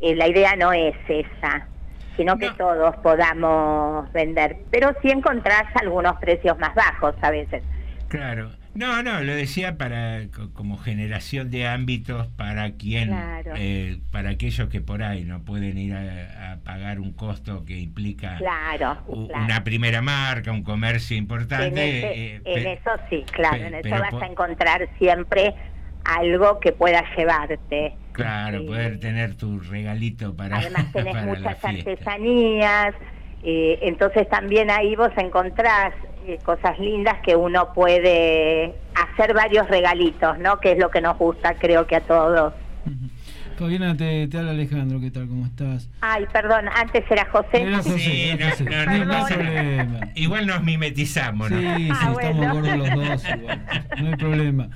eh, 0.00 0.14
la 0.16 0.28
idea 0.28 0.54
no 0.56 0.72
es 0.72 0.94
esa, 1.08 1.68
sino 2.16 2.36
que 2.36 2.50
todos 2.50 2.94
podamos 2.96 4.12
vender. 4.12 4.56
Pero 4.70 4.92
sí 5.00 5.10
encontrás 5.10 5.64
algunos 5.80 6.16
precios 6.16 6.58
más 6.58 6.74
bajos 6.74 7.14
a 7.22 7.30
veces. 7.30 7.62
Claro. 8.08 8.50
No, 8.74 9.02
no, 9.04 9.20
lo 9.22 9.34
decía 9.36 9.78
para 9.78 10.22
co- 10.34 10.52
como 10.52 10.76
generación 10.78 11.48
de 11.50 11.66
ámbitos 11.68 12.26
para 12.36 12.72
quien, 12.72 13.08
Claro. 13.08 13.52
eh, 13.56 13.98
para 14.10 14.30
aquellos 14.30 14.68
que 14.68 14.80
por 14.80 15.02
ahí 15.04 15.22
no 15.24 15.42
pueden 15.44 15.78
ir 15.78 15.94
a, 15.94 16.52
a 16.52 16.56
pagar 16.58 16.98
un 16.98 17.12
costo 17.12 17.64
que 17.64 17.78
implica 17.78 18.36
Claro, 18.38 18.98
u- 19.06 19.28
claro. 19.28 19.44
una 19.44 19.62
primera 19.62 20.02
marca, 20.02 20.50
un 20.50 20.64
comercio 20.64 21.16
En, 21.16 21.22
importante. 21.22 21.98
ese- 21.98 22.34
eh, 22.34 22.34
en 22.36 22.42
pe- 22.64 22.72
eso 22.72 22.90
sí, 23.10 23.24
claro, 23.32 23.58
pe- 23.58 23.66
en 23.68 23.74
eso 23.76 23.90
vas 23.90 24.22
a 24.22 24.26
encontrar 24.26 24.88
siempre 24.98 25.54
algo 26.04 26.58
que 26.58 26.72
pueda 26.72 27.02
llevarte. 27.16 27.94
Claro, 28.12 28.66
poder 28.66 28.98
tener 29.00 29.36
tu 29.36 29.60
regalito 29.60 30.34
para, 30.34 30.58
Además 30.58 30.86
tenés 30.92 31.14
para 31.14 31.26
muchas 31.26 31.64
artesanías, 31.64 32.94
eh, 33.44 33.78
entonces 33.82 34.28
también 34.28 34.68
ahí 34.70 34.96
vos 34.96 35.10
encontrás 35.16 35.92
eh, 35.94 36.13
cosas 36.44 36.78
lindas 36.78 37.16
que 37.24 37.36
uno 37.36 37.72
puede 37.74 38.74
hacer 38.94 39.34
varios 39.34 39.68
regalitos, 39.68 40.38
¿no? 40.38 40.58
Que 40.60 40.72
es 40.72 40.78
lo 40.78 40.90
que 40.90 41.00
nos 41.00 41.16
gusta, 41.18 41.54
creo 41.54 41.86
que 41.86 41.96
a 41.96 42.00
todos. 42.00 42.52
Fabiana, 43.56 43.96
te, 43.96 44.26
te 44.26 44.36
habla 44.38 44.50
Alejandro, 44.50 44.98
¿qué 45.00 45.12
tal? 45.12 45.28
¿Cómo 45.28 45.46
estás? 45.46 45.88
Ay, 46.00 46.24
perdón, 46.32 46.64
antes 46.74 47.04
era 47.08 47.24
José. 47.30 47.62
Era 47.62 47.76
José, 47.78 47.98
Sí, 48.00 48.22
era 48.30 48.46
no, 48.46 48.50
José. 48.50 48.64
no, 48.64 48.70
No 48.70 48.90
hay- 48.90 48.98
no, 48.98 49.04
no 49.04 49.14
hay 49.14 49.22
no, 49.22 49.28
problema. 49.28 50.00
Igual 50.16 50.46
nos 50.48 50.62
mimetizamos, 50.64 51.50
¿no? 51.52 51.58
Sí, 51.60 51.64
sí, 51.86 51.88
Ah, 51.92 52.12
estamos 52.18 52.36
bueno. 52.36 52.54
gordos 52.54 52.76
los 52.78 52.90
dos 53.08 53.24
igual. 53.38 53.64
No 54.00 54.08
hay 54.08 54.16
problema. 54.16 54.68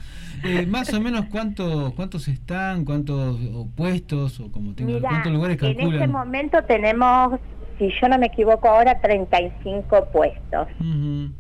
Eh, 0.45 0.67
más 0.67 0.95
o 0.95 1.01
menos 1.01 1.25
cuántos 1.27 1.93
cuántos 1.95 2.29
están, 2.29 2.85
cuántos 2.85 3.41
o 3.53 3.67
puestos 3.75 4.39
o 4.39 4.53
como 4.53 4.73
tengan, 4.75 4.95
Mira, 4.95 5.09
cuántos 5.09 5.33
lugares 5.33 5.61
en 5.61 5.69
este 5.71 5.83
calculan. 5.83 6.13
momento 6.13 6.63
tenemos, 6.63 7.41
si 7.79 7.91
yo 8.01 8.09
no 8.09 8.19
me 8.19 8.27
equivoco 8.27 8.69
ahora, 8.69 9.01
35 9.01 10.07
puestos. 10.13 10.69
Ujú. 10.81 11.31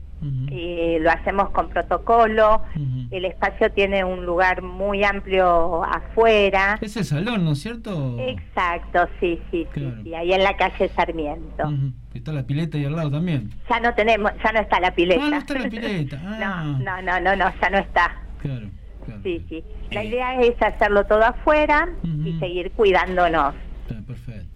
Eh, 0.51 0.98
lo 1.01 1.10
hacemos 1.10 1.51
con 1.51 1.69
protocolo. 1.69 2.62
El 3.10 3.24
espacio 3.24 3.70
tiene 3.70 4.05
un 4.05 4.27
lugar 4.27 4.62
muy 4.62 5.05
amplio 5.05 5.85
afuera. 5.85 6.78
Es 6.81 6.97
el 6.97 7.05
salón, 7.05 7.44
¿no 7.44 7.52
es 7.52 7.60
cierto? 7.60 8.16
Exacto, 8.19 9.09
sí, 9.20 9.40
sí, 9.51 9.66
sí, 9.74 9.93
sí, 10.02 10.15
ahí 10.15 10.32
en 10.32 10.43
la 10.43 10.56
calle 10.56 10.89
Sarmiento. 10.89 11.73
Está 12.15 12.32
la 12.32 12.43
pileta 12.43 12.77
ahí 12.78 12.85
al 12.85 12.97
lado 12.97 13.12
también. 13.12 13.51
Ya 13.70 13.81
no 13.81 13.94
tenemos, 13.94 14.32
ya 14.43 14.52
no 14.52 14.60
está 14.60 14.81
la 14.81 14.93
pileta. 14.93 15.23
Ah, 15.24 15.31
no 15.31 15.36
está 15.39 15.55
la 15.55 15.69
pileta. 15.69 16.20
Ah. 16.28 16.65
no, 16.65 17.01
no, 17.01 17.02
no, 17.02 17.20
no, 17.20 17.36
no, 17.36 17.52
ya 17.60 17.70
no 17.70 17.78
está. 17.78 18.20
Claro, 18.40 18.66
claro. 19.05 19.20
Sí, 19.23 19.44
sí. 19.48 19.65
La 19.90 20.02
idea 20.05 20.40
es 20.40 20.60
hacerlo 20.60 21.05
todo 21.05 21.24
afuera 21.24 21.89
y 22.02 22.39
seguir 22.39 22.73
cuidándonos. 22.73 23.55
Perfecto. 23.86 24.48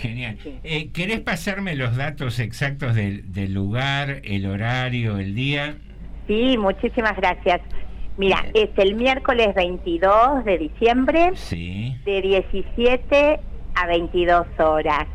Genial. 0.00 0.38
Eh, 0.64 0.90
¿Querés 0.92 1.20
pasarme 1.20 1.74
los 1.76 1.96
datos 1.96 2.38
exactos 2.40 2.94
del, 2.94 3.32
del 3.32 3.54
lugar, 3.54 4.20
el 4.24 4.46
horario, 4.46 5.18
el 5.18 5.34
día? 5.34 5.76
Sí, 6.26 6.56
muchísimas 6.58 7.16
gracias. 7.16 7.60
Mira, 8.16 8.44
es 8.54 8.70
el 8.76 8.94
miércoles 8.94 9.54
22 9.54 10.44
de 10.44 10.58
diciembre 10.58 11.30
Sí. 11.34 11.96
de 12.04 12.22
17 12.22 13.40
a 13.74 13.86
22 13.86 14.46
horas. 14.58 15.06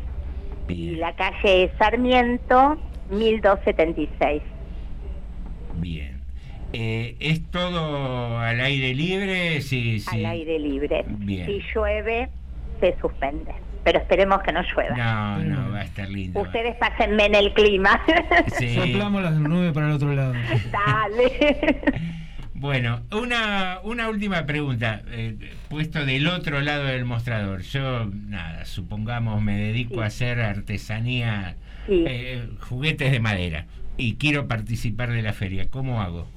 Y 0.68 0.96
la 0.96 1.14
calle 1.14 1.64
es 1.64 1.70
Sarmiento, 1.78 2.78
1276. 3.10 4.42
Bien. 5.76 6.20
Eh, 6.72 7.16
¿Es 7.18 7.42
todo 7.50 8.38
al 8.38 8.60
aire 8.60 8.94
libre? 8.94 9.60
Sí, 9.62 9.98
sí. 10.00 10.24
Al 10.24 10.26
aire 10.26 10.58
libre. 10.58 11.04
Bien. 11.08 11.46
Si 11.46 11.60
llueve, 11.74 12.28
se 12.80 12.94
suspende. 13.00 13.52
Pero 13.84 13.98
esperemos 13.98 14.42
que 14.42 14.52
no 14.52 14.62
llueva. 14.62 14.96
No, 14.96 15.38
no, 15.38 15.72
va 15.72 15.80
a 15.80 15.84
estar 15.84 16.08
lindo. 16.08 16.40
Ustedes 16.40 16.76
pásenme 16.76 17.26
en 17.26 17.34
el 17.34 17.52
clima. 17.54 18.00
Sí. 18.58 18.74
Soplamos 18.74 19.22
las 19.22 19.34
nubes 19.34 19.72
para 19.72 19.86
el 19.86 19.92
otro 19.92 20.12
lado. 20.12 20.34
Dale. 20.72 21.80
Bueno, 22.60 23.00
una, 23.10 23.78
una 23.84 24.10
última 24.10 24.44
pregunta, 24.44 25.00
eh, 25.12 25.34
puesto 25.70 26.04
del 26.04 26.28
otro 26.28 26.60
lado 26.60 26.84
del 26.84 27.06
mostrador. 27.06 27.62
Yo, 27.62 28.04
nada, 28.04 28.66
supongamos 28.66 29.40
me 29.40 29.56
dedico 29.56 30.02
a 30.02 30.06
hacer 30.06 30.42
artesanía, 30.42 31.56
eh, 31.88 32.46
juguetes 32.60 33.12
de 33.12 33.20
madera, 33.20 33.64
y 33.96 34.16
quiero 34.16 34.46
participar 34.46 35.10
de 35.10 35.22
la 35.22 35.32
feria. 35.32 35.70
¿Cómo 35.70 36.02
hago? 36.02 36.28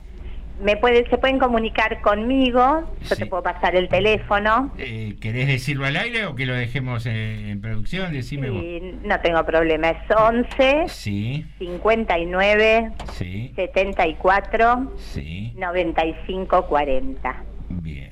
Me 0.61 0.77
puede, 0.77 1.09
se 1.09 1.17
pueden 1.17 1.39
comunicar 1.39 1.99
conmigo, 2.01 2.89
yo 3.09 3.15
te 3.15 3.25
puedo 3.25 3.41
pasar 3.43 3.75
el 3.75 3.89
teléfono. 3.89 4.71
Eh, 4.77 5.15
¿Querés 5.19 5.47
decirlo 5.47 5.85
al 5.85 5.97
aire 5.97 6.25
o 6.25 6.35
que 6.35 6.45
lo 6.45 6.53
dejemos 6.53 7.05
en, 7.05 7.15
en 7.15 7.59
producción? 7.59 8.13
Decime 8.13 8.49
vos. 8.49 8.63
Y 8.63 8.93
no 9.03 9.19
tengo 9.19 9.43
problema, 9.45 9.89
es 9.89 9.97
11 10.15 10.83
Sí, 10.87 11.45
59 11.57 12.91
sí, 13.13 13.51
74 13.55 14.93
sí. 14.97 15.53
95 15.57 16.67
40. 16.67 17.43
Bien. 17.69 18.11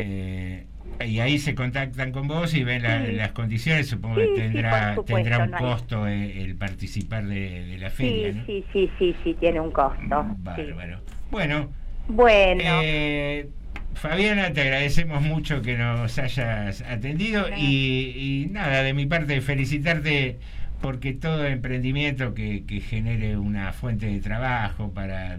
Eh, 0.00 0.64
y 1.06 1.20
ahí 1.20 1.38
se 1.38 1.54
contactan 1.54 2.10
con 2.10 2.26
vos 2.26 2.54
y 2.54 2.64
ven 2.64 2.82
la- 2.82 3.06
Sí. 3.06 3.12
las 3.12 3.30
condiciones. 3.32 3.88
Supongo 3.88 4.16
Sí, 4.16 4.22
que 4.22 4.34
sí, 4.34 4.40
tendrá, 4.42 4.94
supuesto, 4.96 5.14
tendrá 5.30 5.44
un 5.44 5.50
no 5.52 5.58
costo 5.58 6.08
eh, 6.08 6.42
el 6.42 6.56
participar 6.56 7.24
de, 7.26 7.66
de 7.66 7.78
la 7.78 7.88
feria. 7.90 8.32
Sí, 8.32 8.38
¿no? 8.38 8.44
sí, 8.46 8.64
sí, 8.72 8.90
sí, 8.98 9.16
sí, 9.22 9.34
tiene 9.38 9.60
un 9.60 9.70
costo. 9.70 10.26
sí. 10.26 10.36
Bárbaro. 10.42 10.98
Bueno, 11.30 11.68
Bueno, 12.08 12.62
eh, 12.82 13.48
Fabiana, 13.94 14.52
te 14.52 14.62
agradecemos 14.62 15.20
mucho 15.22 15.60
que 15.60 15.76
nos 15.76 16.18
hayas 16.18 16.82
atendido 16.82 17.46
y, 17.56 18.44
y 18.46 18.48
nada, 18.50 18.82
de 18.82 18.94
mi 18.94 19.06
parte 19.06 19.40
felicitarte 19.40 20.38
porque 20.80 21.12
todo 21.12 21.44
emprendimiento 21.46 22.34
que, 22.34 22.64
que 22.64 22.80
genere 22.80 23.36
una 23.36 23.72
fuente 23.72 24.06
de 24.06 24.20
trabajo 24.20 24.92
para, 24.94 25.38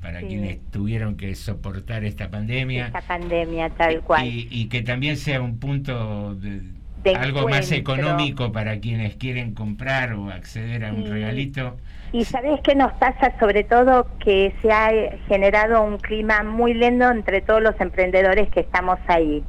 para 0.00 0.20
Sí. 0.20 0.26
quienes 0.28 0.58
tuvieron 0.70 1.16
que 1.16 1.34
soportar 1.34 2.04
esta 2.04 2.30
pandemia 2.30 2.86
esta 2.86 3.02
pandemia 3.02 3.68
tal 3.70 4.00
cual. 4.00 4.26
y, 4.26 4.48
y 4.50 4.66
que 4.66 4.82
también 4.82 5.16
sea 5.18 5.40
un 5.42 5.58
punto 5.58 6.34
de, 6.34 6.62
De 7.04 7.14
algo 7.14 7.46
más 7.48 7.70
económico 7.70 8.50
para 8.50 8.80
quienes 8.80 9.14
quieren 9.16 9.52
comprar 9.54 10.14
o 10.14 10.30
acceder 10.30 10.84
a 10.86 10.92
un 10.92 11.04
Sí. 11.04 11.10
regalito. 11.10 11.76
Y 12.12 12.24
sabes 12.26 12.60
qué 12.62 12.74
nos 12.74 12.92
pasa 12.94 13.32
sobre 13.40 13.64
todo 13.64 14.06
que 14.18 14.54
se 14.60 14.70
ha 14.70 14.92
eh, 14.92 15.18
generado 15.28 15.82
un 15.82 15.98
clima 15.98 16.42
muy 16.42 16.74
lindo 16.74 17.10
entre 17.10 17.40
todos 17.40 17.62
los 17.62 17.80
emprendedores 17.80 18.50
que 18.50 18.60
estamos 18.60 18.98
ahí. 19.06 19.42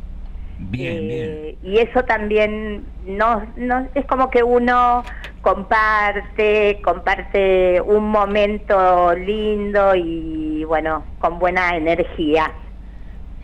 Bien, 0.57 1.09
Eh, 1.11 1.57
Y 1.61 1.79
eso 1.79 2.03
también 2.03 2.85
no, 3.05 3.45
no 3.57 3.87
es 3.93 4.05
como 4.05 4.29
que 4.29 4.43
uno 4.43 5.03
comparte, 5.41 6.79
comparte 6.83 7.81
un 7.81 8.09
momento 8.09 9.13
lindo 9.13 9.93
y 9.95 10.63
bueno, 10.63 11.03
con 11.19 11.39
buena 11.39 11.75
energía. 11.75 12.51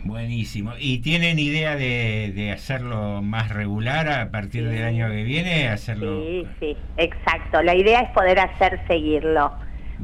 Buenísimo. 0.04 0.72
¿Y 0.78 0.98
tienen 0.98 1.38
idea 1.38 1.76
de, 1.76 2.32
de 2.34 2.52
hacerlo 2.52 3.20
más 3.22 3.50
regular 3.50 4.08
a 4.08 4.30
partir 4.30 4.68
del 4.68 4.82
año 4.84 5.08
que 5.10 5.24
viene? 5.24 5.68
Hacerlo. 5.68 6.22
Sí, 6.22 6.46
sí, 6.58 6.76
exacto. 6.96 7.62
La 7.62 7.74
idea 7.74 8.00
es 8.00 8.10
poder 8.10 8.38
hacer 8.38 8.80
seguirlo, 8.86 9.52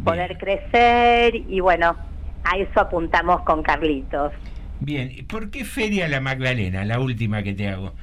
poder 0.04 0.36
crecer 0.38 1.34
y 1.34 1.60
bueno, 1.60 1.96
a 2.44 2.56
eso 2.58 2.80
apuntamos 2.80 3.40
con 3.42 3.62
Carlitos. 3.62 4.32
Bien. 4.80 5.26
¿Por 5.26 5.50
qué 5.50 5.64
Feria 5.64 6.08
La 6.08 6.20
Magdalena? 6.20 6.84
La 6.84 7.00
última 7.00 7.42
que 7.42 7.54
te 7.54 7.68
hago. 7.68 7.94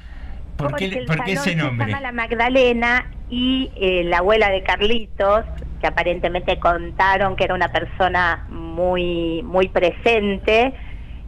¿Por 0.56 0.74
qué, 0.76 0.86
Porque 0.86 0.98
el 0.98 1.06
por 1.06 1.24
qué 1.24 1.32
ese 1.32 1.56
nombre? 1.56 1.86
Se 1.86 1.92
llama 1.92 2.02
La 2.02 2.12
Magdalena 2.12 3.10
y 3.30 3.70
eh, 3.76 4.04
la 4.04 4.18
abuela 4.18 4.50
de 4.50 4.62
Carlitos, 4.62 5.44
que 5.80 5.86
aparentemente 5.86 6.58
contaron 6.58 7.36
que 7.36 7.44
era 7.44 7.54
una 7.54 7.72
persona 7.72 8.46
muy, 8.50 9.42
muy 9.42 9.68
presente, 9.68 10.74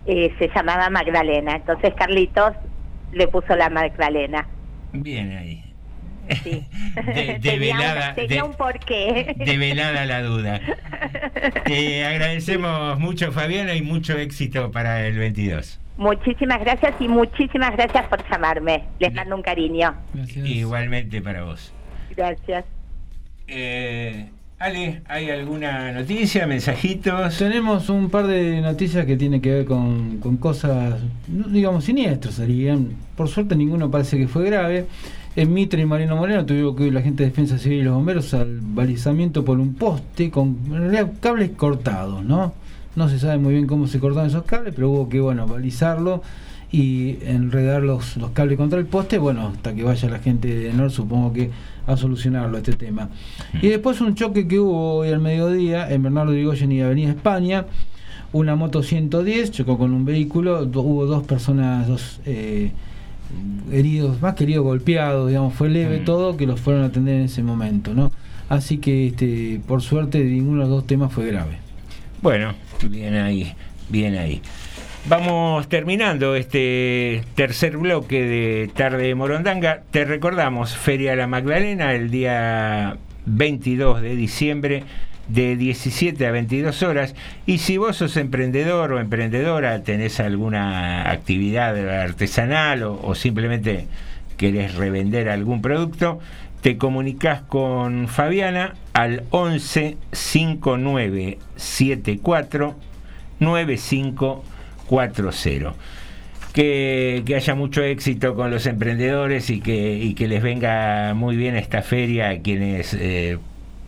eh, 0.06 0.32
se 0.38 0.48
llamaba 0.54 0.88
Magdalena. 0.90 1.56
Entonces 1.56 1.92
Carlitos 1.94 2.52
le 3.12 3.28
puso 3.28 3.54
la 3.56 3.68
Magdalena. 3.70 4.46
Bien 4.92 5.36
ahí. 5.36 5.62
Sí. 6.42 6.66
De, 6.96 7.38
una- 7.40 7.58
velada, 7.58 8.14
tenía 8.14 8.42
de- 8.42 8.48
un 8.48 8.54
porqué. 8.54 9.34
develada 9.38 10.04
la 10.06 10.22
duda. 10.22 10.60
Te 11.64 12.04
agradecemos 12.04 12.98
mucho, 12.98 13.30
Fabiana, 13.32 13.74
y 13.74 13.82
mucho 13.82 14.18
éxito 14.18 14.70
para 14.72 15.06
el 15.06 15.18
22. 15.18 15.80
Muchísimas 15.98 16.60
gracias 16.60 16.94
y 17.00 17.08
muchísimas 17.08 17.72
gracias 17.76 18.06
por 18.08 18.28
llamarme. 18.30 18.84
Les 18.98 19.14
mando 19.14 19.34
un 19.36 19.42
cariño. 19.42 19.94
Igualmente 20.44 21.22
para 21.22 21.42
vos. 21.44 21.72
Gracias. 22.16 22.64
Eh, 23.48 24.28
Ale, 24.58 25.02
¿hay 25.06 25.28
alguna 25.28 25.92
noticia, 25.92 26.46
mensajitos? 26.46 27.36
Tenemos 27.36 27.90
un 27.90 28.08
par 28.08 28.26
de 28.26 28.62
noticias 28.62 29.04
que 29.04 29.18
tienen 29.18 29.42
que 29.42 29.52
ver 29.52 29.64
con, 29.66 30.18
cosas, 30.40 30.94
digamos, 31.26 31.84
siniestras 31.84 32.36
serían. 32.36 32.88
Por 33.16 33.28
suerte 33.28 33.54
ninguno 33.54 33.90
parece 33.90 34.16
que 34.16 34.28
fue 34.28 34.46
grave. 34.46 34.86
En 35.36 35.52
Mitre 35.52 35.82
y 35.82 35.84
Marino 35.84 36.16
Moreno 36.16 36.46
tuvieron 36.46 36.74
que 36.74 36.86
ir 36.86 36.94
la 36.94 37.02
gente 37.02 37.22
de 37.22 37.28
Defensa 37.28 37.58
Civil 37.58 37.80
y 37.80 37.82
los 37.82 37.96
bomberos 37.96 38.32
al 38.32 38.60
balizamiento 38.62 39.44
por 39.44 39.60
un 39.60 39.74
poste 39.74 40.30
con 40.30 40.56
realidad, 40.70 41.12
cables 41.20 41.50
cortados, 41.50 42.24
¿no? 42.24 42.54
No 42.94 43.10
se 43.10 43.18
sabe 43.18 43.36
muy 43.36 43.52
bien 43.52 43.66
cómo 43.66 43.86
se 43.86 44.00
cortaron 44.00 44.30
esos 44.30 44.44
cables, 44.44 44.72
pero 44.74 44.88
hubo 44.88 45.10
que, 45.10 45.20
bueno, 45.20 45.46
balizarlo 45.46 46.22
y 46.72 47.18
enredar 47.26 47.82
los, 47.82 48.16
los 48.16 48.30
cables 48.30 48.56
contra 48.56 48.78
el 48.78 48.86
poste, 48.86 49.18
bueno, 49.18 49.48
hasta 49.48 49.74
que 49.74 49.82
vaya 49.82 50.08
la 50.08 50.18
gente 50.18 50.48
de 50.48 50.72
NOR, 50.72 50.90
supongo 50.90 51.34
que 51.34 51.50
a 51.86 51.96
solucionarlo 51.96 52.58
este 52.58 52.72
tema. 52.72 53.08
Y 53.60 53.68
después 53.68 54.00
un 54.00 54.14
choque 54.14 54.46
que 54.48 54.58
hubo 54.58 54.96
hoy 54.96 55.08
al 55.10 55.20
mediodía 55.20 55.90
en 55.90 56.02
Bernardo 56.02 56.32
de 56.32 56.38
Irigoyen 56.38 56.72
y 56.72 56.80
Avenida 56.80 57.10
España, 57.10 57.66
una 58.32 58.56
moto 58.56 58.82
110 58.82 59.50
chocó 59.50 59.78
con 59.78 59.92
un 59.92 60.04
vehículo, 60.04 60.62
hubo 60.62 61.06
dos 61.06 61.24
personas, 61.24 61.86
dos 61.86 62.20
eh, 62.26 62.72
heridos, 63.72 64.20
más 64.20 64.34
que 64.34 64.44
heridos 64.44 64.64
golpeados, 64.64 65.28
digamos, 65.28 65.54
fue 65.54 65.68
leve 65.68 65.98
todo, 65.98 66.36
que 66.36 66.46
los 66.46 66.60
fueron 66.60 66.82
a 66.82 66.86
atender 66.86 67.16
en 67.16 67.22
ese 67.22 67.42
momento, 67.42 67.94
¿no? 67.94 68.12
Así 68.48 68.78
que, 68.78 69.08
este, 69.08 69.60
por 69.66 69.82
suerte, 69.82 70.22
ninguno 70.22 70.62
de 70.62 70.68
los 70.68 70.68
dos 70.68 70.86
temas 70.86 71.12
fue 71.12 71.26
grave. 71.26 71.58
Bueno, 72.22 72.54
bien 72.88 73.14
ahí, 73.14 73.54
bien 73.88 74.16
ahí. 74.16 74.40
Vamos 75.08 75.68
terminando 75.68 76.34
este 76.34 77.22
tercer 77.36 77.76
bloque 77.76 78.24
de 78.24 78.68
Tarde 78.74 79.06
de 79.06 79.14
Morondanga. 79.14 79.82
Te 79.92 80.04
recordamos, 80.04 80.76
Feria 80.76 81.14
La 81.14 81.28
Magdalena, 81.28 81.94
el 81.94 82.10
día 82.10 82.96
22 83.26 84.02
de 84.02 84.16
diciembre, 84.16 84.82
de 85.28 85.54
17 85.54 86.26
a 86.26 86.32
22 86.32 86.82
horas. 86.82 87.14
Y 87.46 87.58
si 87.58 87.76
vos 87.76 87.98
sos 87.98 88.16
emprendedor 88.16 88.90
o 88.94 88.98
emprendedora, 88.98 89.84
tenés 89.84 90.18
alguna 90.18 91.08
actividad 91.08 91.78
artesanal 92.00 92.82
o, 92.82 93.14
simplemente 93.14 93.86
querés 94.36 94.74
revender 94.74 95.28
algún 95.28 95.62
producto, 95.62 96.18
te 96.62 96.78
comunicas 96.78 97.42
con 97.42 98.08
Fabiana 98.08 98.74
al 98.92 99.22
11 99.30 99.98
59 100.10 101.38
74 101.54 102.74
9540. 104.90 105.74
Que, 106.52 107.22
que 107.26 107.34
haya 107.34 107.54
mucho 107.54 107.82
éxito 107.82 108.34
con 108.34 108.50
los 108.50 108.64
emprendedores 108.64 109.50
y 109.50 109.60
que, 109.60 109.98
y 109.98 110.14
que 110.14 110.26
les 110.26 110.42
venga 110.42 111.12
muy 111.12 111.36
bien 111.36 111.54
esta 111.54 111.82
feria 111.82 112.30
a 112.30 112.38
quienes 112.38 112.94
eh, 112.94 113.36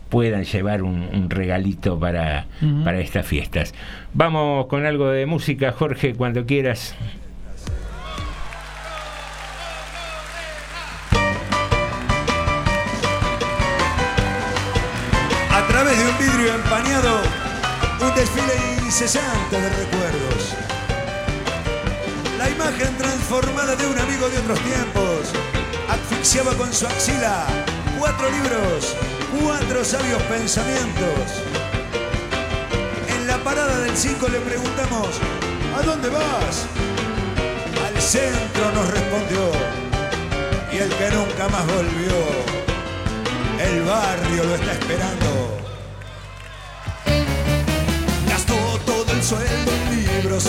puedan 0.09 0.43
llevar 0.43 0.83
un, 0.83 1.09
un 1.11 1.29
regalito 1.31 1.99
para, 1.99 2.45
para 2.83 2.99
estas 2.99 3.25
fiestas. 3.25 3.73
Vamos 4.13 4.67
con 4.67 4.85
algo 4.85 5.09
de 5.09 5.25
música, 5.25 5.71
Jorge, 5.71 6.13
cuando 6.13 6.45
quieras. 6.45 6.95
A 15.51 15.67
través 15.67 15.97
de 15.97 16.05
un 16.05 16.17
vidrio 16.17 16.53
empañado, 16.55 17.21
un 18.01 18.15
desfile 18.15 18.53
incesante 18.85 19.59
de 19.59 19.69
recuerdos. 19.69 20.08
Transformada 23.29 23.75
de 23.75 23.85
un 23.85 23.99
amigo 23.99 24.27
de 24.27 24.39
otros 24.39 24.59
tiempos 24.61 25.31
asfixiaba 25.87 26.51
con 26.55 26.73
su 26.73 26.87
axila 26.87 27.45
cuatro 27.99 28.27
libros, 28.27 28.95
cuatro 29.39 29.85
sabios 29.85 30.19
pensamientos. 30.23 31.43
En 33.07 33.27
la 33.27 33.37
parada 33.43 33.81
del 33.81 33.95
5 33.95 34.27
le 34.29 34.39
preguntamos, 34.39 35.09
¿a 35.77 35.83
dónde 35.83 36.09
vas? 36.09 36.65
Al 37.85 38.01
centro 38.01 38.71
nos 38.73 38.89
respondió, 38.89 39.51
y 40.71 40.77
el 40.77 40.89
que 40.89 41.11
nunca 41.11 41.49
más 41.49 41.67
volvió. 41.67 42.17
El 43.59 43.83
barrio 43.83 44.43
lo 44.43 44.55
está 44.55 44.71
esperando. 44.71 45.68
Sueldo 49.23 49.71
en 49.71 50.05
libros. 50.05 50.45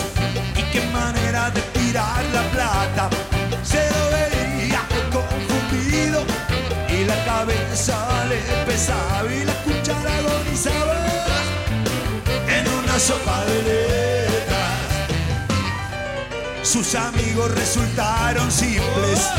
Y 0.56 0.62
qué 0.72 0.80
manera 0.92 1.50
de 1.50 1.60
tirar 1.60 2.24
la 2.32 2.42
plata. 2.50 3.10
Se 3.62 3.78
lo 3.78 4.10
veía 4.10 4.82
confundido. 5.12 6.24
Y 6.88 7.04
la 7.04 7.24
cabeza 7.24 8.24
le 8.28 8.40
pesaba. 8.66 9.32
Y 9.32 9.44
la 9.44 9.54
cuchara 9.64 10.18
agonizaba. 10.18 10.96
En 12.48 12.68
una 12.68 12.98
sopa 12.98 13.44
de 13.44 13.62
letras. 13.62 14.70
Sus 16.62 16.94
amigos 16.94 17.50
resultaron 17.54 18.50
simples. 18.50 19.30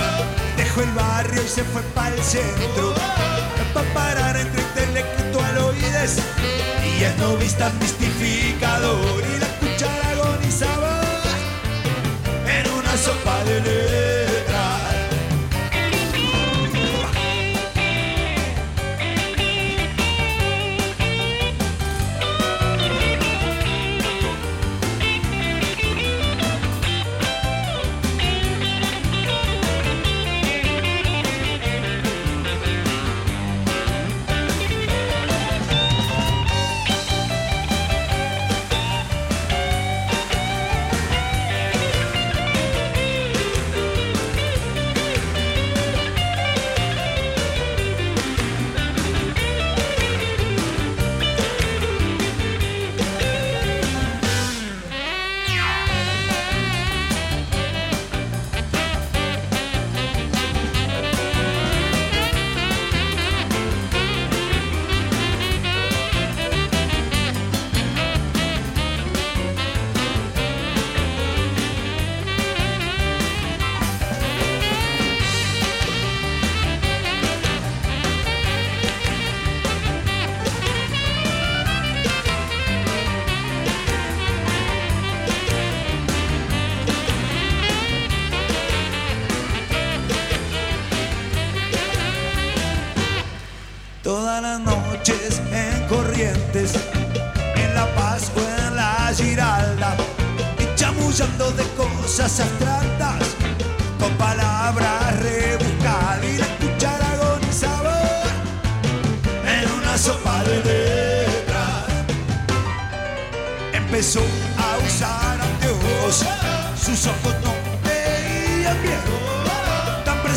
Dejó 0.58 0.82
el 0.82 0.92
barrio 0.92 1.42
y 1.44 1.48
se 1.48 1.64
fue 1.64 1.82
para 1.94 2.16
el 2.16 2.24
centro. 2.24 2.94
Para 3.74 3.94
parar 3.94 4.38
entre 4.38 4.62
intelectualoides 4.62 6.18
y 7.02 7.04
esnovistas 7.04 7.74
mistificador. 7.76 9.24
Y 9.24 9.40
la 9.40 9.48
cuchara 9.60 10.10
agonizaba 10.12 11.02
en 12.46 12.72
una 12.72 12.96
sopa 12.96 13.44
de 13.44 13.62
letras. 13.62 13.81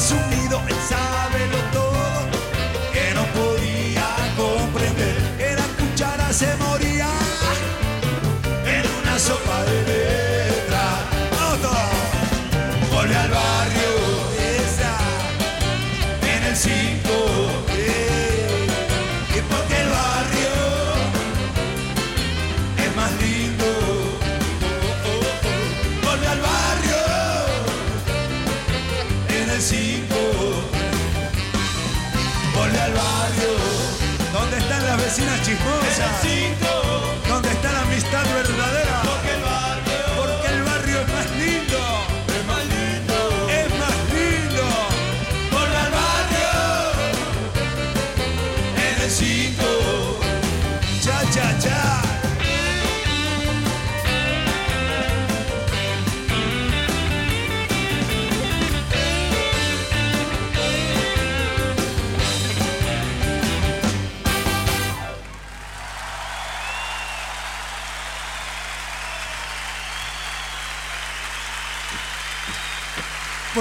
Tan 0.08 0.33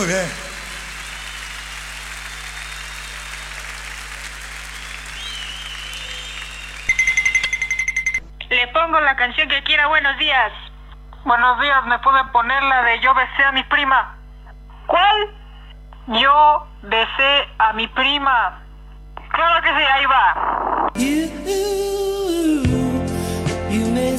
Muy 0.04 0.12
bien. 0.12 0.30
Le 8.50 8.68
pongo 8.68 9.00
la 9.00 9.16
canción 9.16 9.48
que 9.48 9.64
quiera, 9.64 9.88
buenos 9.88 10.18
días. 10.18 10.52
Buenos 11.24 11.62
días, 11.62 11.86
¿me 11.86 11.98
puede 12.00 12.22
poner 12.34 12.62
la 12.64 12.84
de 12.84 13.00
Yo 13.00 13.14
besé 13.14 13.46
a 13.46 13.54
mi 13.54 13.64
prima? 13.64 14.18
¿Cuál? 14.88 15.36
Yo 16.08 16.68
besé 16.82 17.48
a 17.60 17.72
mi 17.72 17.88
prima. 17.88 18.62
Claro 19.30 19.64
que 19.64 19.70
sí, 19.70 19.84
ahí 19.90 20.06
va. 20.06 20.90
You 23.70 23.88
may 23.88 24.18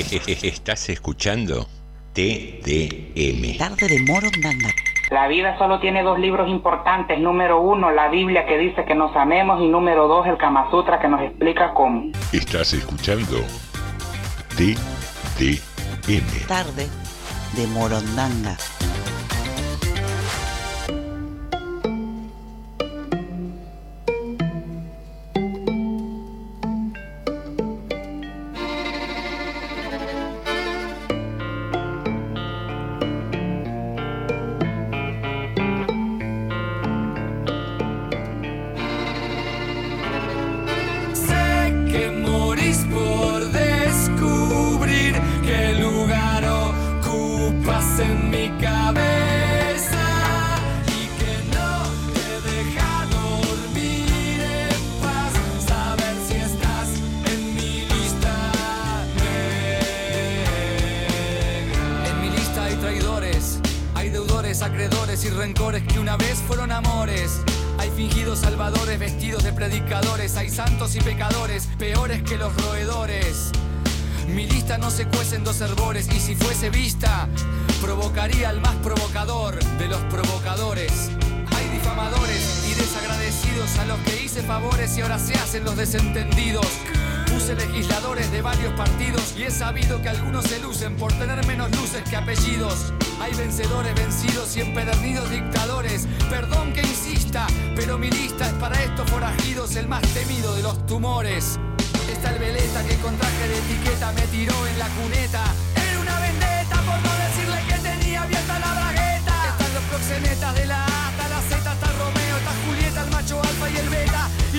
Estás 0.42 0.88
escuchando 0.88 1.66
TDM. 2.14 3.58
Tarde 3.58 3.88
de 3.88 4.00
Morondanga. 4.02 4.70
La 5.10 5.28
vida 5.28 5.58
solo 5.58 5.78
tiene 5.80 6.02
dos 6.02 6.18
libros 6.18 6.48
importantes. 6.48 7.18
Número 7.18 7.60
uno, 7.60 7.90
la 7.90 8.08
Biblia 8.08 8.46
que 8.46 8.56
dice 8.56 8.84
que 8.86 8.94
nos 8.94 9.14
amemos 9.14 9.60
y 9.60 9.68
número 9.68 10.08
dos, 10.08 10.26
el 10.26 10.38
Kama 10.38 10.70
Sutra 10.70 11.00
que 11.00 11.08
nos 11.08 11.20
explica 11.20 11.74
cómo. 11.74 12.12
Estás 12.32 12.72
escuchando 12.72 13.40
TDM. 14.56 16.46
Tarde 16.48 16.88
de 17.56 17.66
Morondanga. 17.66 18.56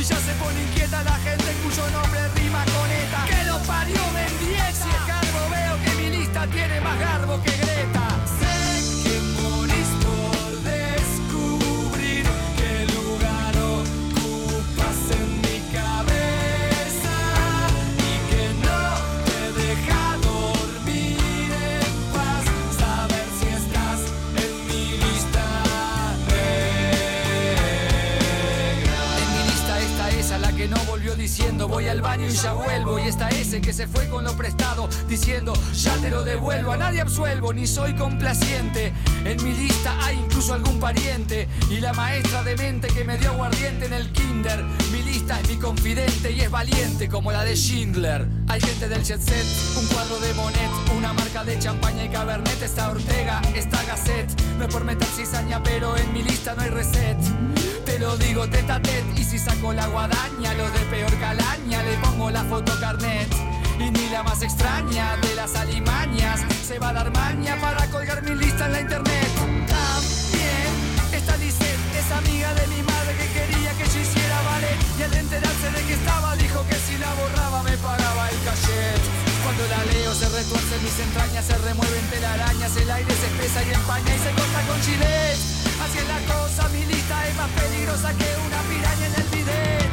Y 0.02 0.04
ya 0.04 0.16
se 0.16 0.34
pone 0.34 0.60
inquieta 0.64 1.04
la 1.04 1.14
gente 1.20 1.46
cuyo 1.62 1.88
nombre 1.92 2.28
rima 2.30 2.66
con 2.66 2.90
ETA. 2.90 3.24
Que 3.28 3.46
lo 3.46 3.60
parió 3.60 4.02
Mendieta. 4.12 4.74
Si 4.74 4.90
es 4.90 4.96
cargo 5.06 5.48
veo 5.52 5.78
que 5.84 6.02
mi 6.02 6.18
lista 6.18 6.48
tiene 6.48 6.82
más 6.82 7.00
garbo 7.00 7.40
que 7.44 7.52
Greta. 7.52 8.11
Diciendo 31.32 31.70
voy 31.70 31.88
al 31.88 32.02
baño 32.02 32.28
y 32.28 32.32
ya 32.32 32.52
vuelvo. 32.52 33.00
Y 33.00 33.04
está 33.04 33.30
ese 33.30 33.62
que 33.62 33.72
se 33.72 33.88
fue 33.88 34.10
con 34.10 34.26
lo 34.26 34.36
prestado 34.36 34.90
diciendo 35.08 35.54
ya 35.74 35.96
te 35.98 36.10
lo 36.10 36.24
devuelvo. 36.24 36.74
A 36.74 36.78
nadie 36.78 37.00
absuelvo 37.00 37.54
ni 37.54 37.66
soy 37.68 37.96
complaciente. 37.96 38.92
En 39.24 39.42
mi 39.42 39.54
lista 39.54 39.96
hay 40.04 40.20
incluso 40.20 40.54
algún 40.54 40.78
pariente. 40.82 41.48
Y 41.70 41.80
la 41.80 41.94
maestra 41.94 42.44
de 42.44 42.58
mente 42.58 42.90
que 42.90 43.06
me 43.06 43.18
dio 43.18 43.30
aguardiente 43.32 43.86
en 43.86 43.94
el 43.94 44.12
kinder. 44.12 44.62
Mi 44.92 45.04
lista 45.04 45.40
es 45.40 45.48
mi 45.48 45.56
confidente 45.56 46.32
y 46.32 46.42
es 46.42 46.52
valiente 46.52 47.08
como 47.08 47.32
la 47.32 47.46
de 47.46 47.56
Schindler. 47.56 48.28
Hay 48.50 48.60
gente 48.60 48.90
del 48.90 49.02
jet 49.02 49.22
set, 49.22 49.46
un 49.80 49.88
cuadro 49.88 50.20
de 50.20 50.34
Monet, 50.34 50.70
una 50.98 51.14
marca 51.14 51.46
de 51.46 51.58
champaña 51.58 52.04
y 52.04 52.10
cabernet. 52.10 52.62
Está 52.62 52.92
Ortega, 52.92 53.42
está 53.56 53.82
Gasset. 53.86 54.30
No 54.58 54.66
es 54.66 54.74
por 54.74 54.84
meter 54.84 55.08
cizaña, 55.08 55.64
pero 55.64 55.96
en 55.96 56.12
mi 56.12 56.24
lista 56.24 56.56
no 56.56 56.64
hay 56.64 56.70
reset. 56.72 57.18
Lo 58.02 58.18
digo 58.18 58.48
tete 58.48 58.72
a 58.72 58.82
tete 58.82 59.22
y 59.22 59.24
si 59.24 59.38
saco 59.38 59.72
la 59.74 59.86
guadaña, 59.86 60.56
los 60.56 60.74
de 60.74 60.80
peor 60.90 61.16
calaña, 61.20 61.84
le 61.84 61.94
pongo 61.98 62.32
la 62.32 62.44
foto 62.46 62.74
carnet. 62.80 63.30
Y 63.78 63.92
ni 63.92 64.10
la 64.10 64.24
más 64.24 64.42
extraña 64.42 65.18
de 65.18 65.36
las 65.36 65.56
alimañas 65.56 66.42
se 66.68 66.80
va 66.80 66.90
a 66.90 66.94
dar 66.94 67.12
maña 67.12 67.56
para 67.62 67.86
colgar 67.92 68.24
mi 68.24 68.34
lista 68.34 68.66
en 68.66 68.72
la 68.72 68.82
internet. 68.82 69.30
También 69.38 71.14
está 71.14 71.38
Lisette, 71.38 71.96
es 72.00 72.12
amiga 72.12 72.52
de 72.56 72.68
mi 72.74 72.82
madre 72.82 73.16
que 73.20 73.28
quería 73.38 73.72
que 73.74 73.86
yo 73.86 74.00
hiciera 74.00 74.42
ballet. 74.50 74.78
Y 74.98 75.04
al 75.04 75.14
enterarse 75.14 75.70
de 75.70 75.82
que 75.86 75.94
estaba, 75.94 76.36
dijo 76.38 76.66
que 76.68 76.76
si 76.78 76.98
la 76.98 77.14
borraba 77.14 77.62
me 77.62 77.78
pagaba 77.78 78.30
el 78.32 78.38
cachet. 78.44 79.31
Cuando 79.52 79.68
la 79.68 79.84
leo 79.92 80.16
se 80.16 80.30
retuerce 80.30 80.80
mis 80.82 80.98
entrañas, 80.98 81.44
se 81.44 81.58
remueven 81.58 82.10
telarañas, 82.10 82.74
el 82.78 82.90
aire 82.90 83.14
se 83.14 83.28
espesa 83.28 83.62
y 83.64 83.74
empaña 83.74 84.16
y 84.16 84.20
se 84.20 84.32
corta 84.32 84.62
con 84.66 84.80
chilet. 84.80 85.36
Así 85.84 85.98
es 85.98 86.08
la 86.08 86.34
cosa, 86.34 86.70
mi 86.70 86.86
lista 86.86 87.28
es 87.28 87.36
más 87.36 87.50
peligrosa 87.50 88.14
que 88.14 88.28
una 88.48 88.62
piraña 88.62 89.08
en 89.08 89.14
el 89.14 89.28
bidet. 89.28 89.91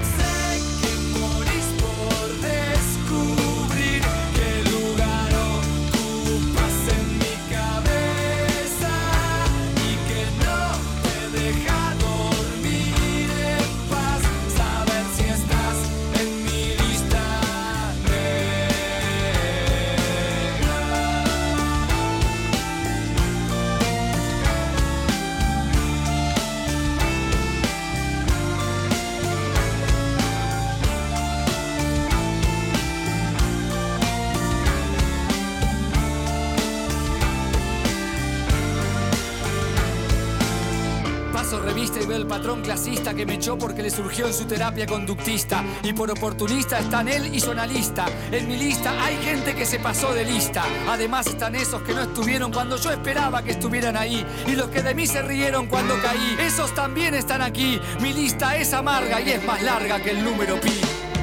Patrón 42.39 42.63
clasista 42.63 43.15
que 43.15 43.27
me 43.27 43.35
echó 43.35 43.59
porque 43.59 43.83
le 43.83 43.91
surgió 43.91 44.29
en 44.29 44.33
su 44.33 44.45
terapia 44.45 44.87
conductista. 44.87 45.65
Y 45.83 45.93
por 45.93 46.09
oportunista 46.09 46.79
están 46.79 47.09
él 47.09 47.35
y 47.35 47.41
su 47.41 47.51
analista. 47.51 48.07
En 48.31 48.47
mi 48.47 48.57
lista 48.57 48.93
hay 49.05 49.17
gente 49.17 49.57
que 49.57 49.67
se 49.67 49.81
pasó 49.81 50.15
de 50.15 50.25
lista. 50.25 50.63
Además 50.89 51.27
están 51.27 51.57
esos 51.57 51.83
que 51.83 51.93
no 51.95 52.03
estuvieron 52.03 52.53
cuando 52.53 52.77
yo 52.77 52.93
esperaba 52.93 53.43
que 53.43 53.53
estuvieran 53.53 53.97
ahí. 53.97 54.25
Y 54.47 54.53
los 54.53 54.69
que 54.69 54.83
de 54.83 54.95
mí 54.95 55.05
se 55.05 55.21
rieron 55.23 55.67
cuando 55.67 56.01
caí. 56.01 56.37
Esos 56.39 56.73
también 56.77 57.15
están 57.15 57.43
aquí. 57.43 57.81
Mi 58.01 58.13
lista 58.13 58.57
es 58.57 58.73
amarga 58.73 59.21
y 59.21 59.31
es 59.31 59.45
más 59.45 59.61
larga 59.61 60.01
que 60.01 60.11
el 60.13 60.23
número 60.23 60.61
pi. 60.61 60.81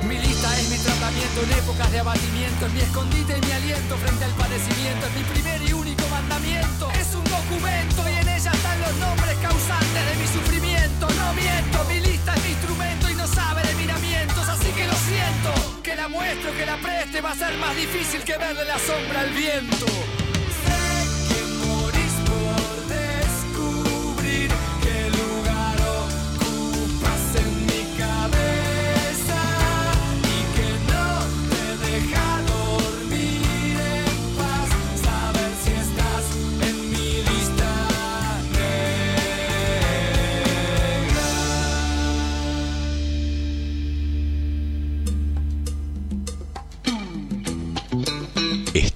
Mi 0.09 0.17
lista 0.17 0.59
es 0.59 0.69
mi 0.69 0.77
tratamiento 0.79 1.43
en 1.43 1.51
épocas 1.59 1.91
de 1.93 1.99
abatimiento, 1.99 2.65
es 2.65 2.73
mi 2.73 2.79
escondite 2.81 3.37
y 3.37 3.45
mi 3.45 3.51
aliento 3.53 3.95
frente 3.95 4.25
al 4.25 4.31
padecimiento, 4.31 5.07
es 5.07 5.15
mi 5.15 5.23
primer 5.33 5.61
y 5.61 5.71
único 5.71 6.07
mandamiento. 6.09 6.91
Es 6.99 7.15
un 7.15 7.23
documento 7.23 8.03
y 8.09 8.13
en 8.15 8.27
ella 8.27 8.51
están 8.51 8.81
los 8.81 8.95
nombres 8.97 9.37
causantes 9.41 10.05
de 10.09 10.15
mi 10.19 10.27
sufrimiento. 10.27 10.74
No 11.10 11.34
miento, 11.34 11.84
mi 11.86 11.99
lista 11.99 12.34
es 12.36 12.44
mi 12.44 12.49
instrumento 12.49 13.10
y 13.10 13.15
no 13.15 13.27
sabe 13.27 13.61
de 13.64 13.76
miramientos, 13.76 14.48
así 14.48 14.72
que 14.72 14.86
lo 14.86 14.94
siento. 14.94 15.82
Que 15.84 15.95
la 15.95 16.07
muestro, 16.07 16.52
que 16.56 16.65
la 16.65 16.77
preste, 16.77 17.22
va 17.22 17.32
a 17.32 17.36
ser 17.36 17.57
más 17.57 17.76
difícil 17.76 18.23
que 18.23 18.38
verle 18.38 18.65
la 18.65 18.80
sombra 18.80 19.22
al 19.22 19.30
viento. 19.32 19.86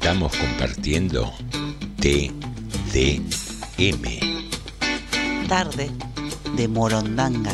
Estamos 0.10 0.36
compartiendo 0.38 1.31
TDM. 1.99 2.34
Tarde 5.48 5.91
de 6.57 6.68
Morondanga. 6.68 7.53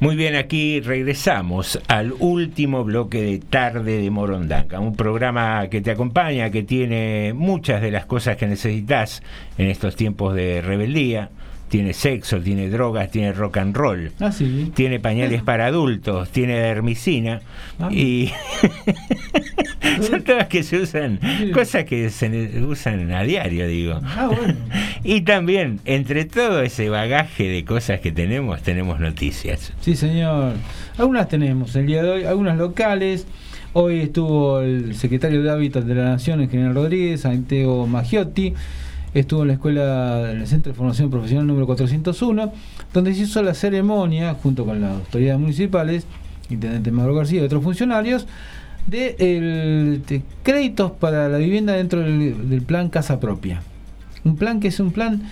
Muy 0.00 0.16
bien, 0.16 0.34
aquí 0.36 0.80
regresamos 0.80 1.78
al 1.86 2.14
último 2.20 2.84
bloque 2.84 3.20
de 3.20 3.38
Tarde 3.38 4.00
de 4.00 4.10
Morondanga, 4.10 4.80
un 4.80 4.96
programa 4.96 5.68
que 5.68 5.82
te 5.82 5.90
acompaña, 5.90 6.48
que 6.48 6.62
tiene 6.62 7.34
muchas 7.34 7.82
de 7.82 7.90
las 7.90 8.06
cosas 8.06 8.38
que 8.38 8.46
necesitas 8.46 9.22
en 9.58 9.68
estos 9.68 9.94
tiempos 9.94 10.34
de 10.34 10.62
rebeldía. 10.62 11.28
Tiene 11.68 11.92
sexo, 11.92 12.40
tiene 12.40 12.68
drogas, 12.68 13.10
tiene 13.10 13.32
rock 13.32 13.56
and 13.56 13.74
roll, 13.76 14.12
Ah, 14.20 14.30
sí. 14.30 14.70
tiene 14.76 15.00
pañales 15.00 15.42
para 15.42 15.66
adultos, 15.66 16.28
tiene 16.30 16.54
dermicina 16.60 17.40
Ah. 17.80 17.88
y 17.90 18.30
son 20.08 20.22
todas 20.22 20.46
que 20.48 20.62
se 20.62 20.78
usan, 20.78 21.18
cosas 21.52 21.84
que 21.84 22.10
se 22.10 22.62
usan 22.62 23.10
a 23.12 23.22
diario, 23.22 23.66
digo. 23.66 24.00
Ah, 24.04 24.28
bueno. 24.34 24.54
Y 25.06 25.20
también, 25.20 25.80
entre 25.84 26.24
todo 26.24 26.62
ese 26.62 26.88
bagaje 26.88 27.46
de 27.46 27.64
cosas 27.66 28.00
que 28.00 28.10
tenemos, 28.10 28.62
tenemos 28.62 29.00
noticias. 29.00 29.72
Sí, 29.82 29.96
señor. 29.96 30.54
Algunas 30.96 31.28
tenemos 31.28 31.76
el 31.76 31.86
día 31.86 32.02
de 32.02 32.08
hoy, 32.10 32.24
algunas 32.24 32.56
locales. 32.56 33.26
Hoy 33.74 34.00
estuvo 34.00 34.60
el 34.60 34.94
secretario 34.94 35.42
de 35.42 35.50
Hábitat 35.50 35.84
de 35.84 35.94
la 35.94 36.04
Nación, 36.04 36.40
el 36.40 36.48
general 36.48 36.74
Rodríguez, 36.74 37.20
Santiago 37.22 37.86
Maggiotti. 37.86 38.54
Estuvo 39.14 39.42
en 39.42 39.48
la 39.48 39.54
escuela, 39.54 40.30
en 40.32 40.40
el 40.40 40.46
Centro 40.48 40.72
de 40.72 40.76
Formación 40.76 41.08
Profesional 41.10 41.46
número 41.46 41.66
401, 41.66 42.52
donde 42.92 43.14
se 43.14 43.22
hizo 43.22 43.42
la 43.42 43.54
ceremonia, 43.54 44.34
junto 44.34 44.64
con 44.64 44.80
las 44.80 44.92
autoridades 44.96 45.40
municipales, 45.40 46.04
Intendente 46.50 46.90
Mauro 46.90 47.14
García 47.14 47.40
y 47.40 47.44
otros 47.44 47.62
funcionarios, 47.62 48.26
de, 48.88 49.14
el- 49.18 50.02
de 50.06 50.22
créditos 50.42 50.90
para 50.92 51.28
la 51.28 51.38
vivienda 51.38 51.72
dentro 51.74 52.00
del, 52.00 52.50
del 52.50 52.62
plan 52.62 52.88
Casa 52.90 53.20
Propia. 53.20 53.62
Un 54.24 54.36
plan 54.36 54.58
que 54.60 54.68
es 54.68 54.80
un 54.80 54.90
plan 54.90 55.22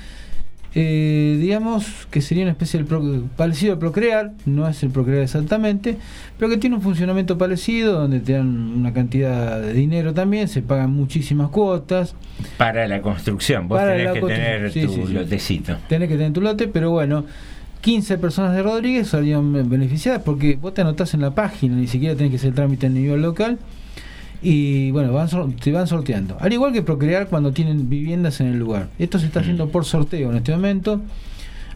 eh, 0.74 1.36
digamos 1.38 2.06
que 2.10 2.22
sería 2.22 2.44
una 2.44 2.52
especie 2.52 2.82
de 2.82 3.20
parecido 3.36 3.74
al 3.74 3.78
Procrear, 3.78 4.32
no 4.46 4.66
es 4.66 4.82
el 4.82 4.90
Procrear 4.90 5.22
exactamente, 5.22 5.98
pero 6.38 6.50
que 6.50 6.56
tiene 6.56 6.76
un 6.76 6.82
funcionamiento 6.82 7.36
parecido, 7.36 8.00
donde 8.00 8.20
te 8.20 8.32
dan 8.32 8.48
una 8.48 8.92
cantidad 8.92 9.60
de 9.60 9.74
dinero 9.74 10.14
también, 10.14 10.48
se 10.48 10.62
pagan 10.62 10.90
muchísimas 10.90 11.50
cuotas, 11.50 12.14
Para 12.56 12.88
la 12.88 13.02
construcción, 13.02 13.68
vos 13.68 13.78
Para 13.78 13.96
tenés 13.96 14.12
que 14.14 14.20
tener 14.20 14.72
sí, 14.72 14.86
tu 14.86 14.92
sí, 14.92 15.02
sí. 15.06 15.12
lotecito. 15.12 15.76
tenés 15.88 16.08
que 16.08 16.16
tener 16.16 16.32
tu 16.32 16.40
lote, 16.40 16.68
pero 16.68 16.90
bueno, 16.90 17.26
15 17.82 18.16
personas 18.18 18.54
de 18.54 18.62
Rodríguez 18.62 19.08
salieron 19.08 19.68
beneficiadas 19.68 20.22
porque 20.22 20.56
vos 20.56 20.72
te 20.72 20.80
anotás 20.80 21.12
en 21.14 21.20
la 21.20 21.34
página, 21.34 21.76
ni 21.76 21.86
siquiera 21.86 22.14
tenés 22.14 22.30
que 22.30 22.36
hacer 22.36 22.50
el 22.50 22.54
trámite 22.54 22.86
a 22.86 22.90
nivel 22.90 23.20
local. 23.20 23.58
Y 24.42 24.90
bueno, 24.90 25.12
van, 25.12 25.28
te 25.56 25.70
van 25.70 25.86
sorteando. 25.86 26.36
Al 26.40 26.52
igual 26.52 26.72
que 26.72 26.82
Procrear 26.82 27.28
cuando 27.28 27.52
tienen 27.52 27.88
viviendas 27.88 28.40
en 28.40 28.48
el 28.48 28.58
lugar. 28.58 28.88
Esto 28.98 29.18
se 29.18 29.26
está 29.26 29.40
haciendo 29.40 29.68
por 29.68 29.84
sorteo 29.84 30.30
en 30.30 30.36
este 30.36 30.52
momento. 30.52 31.00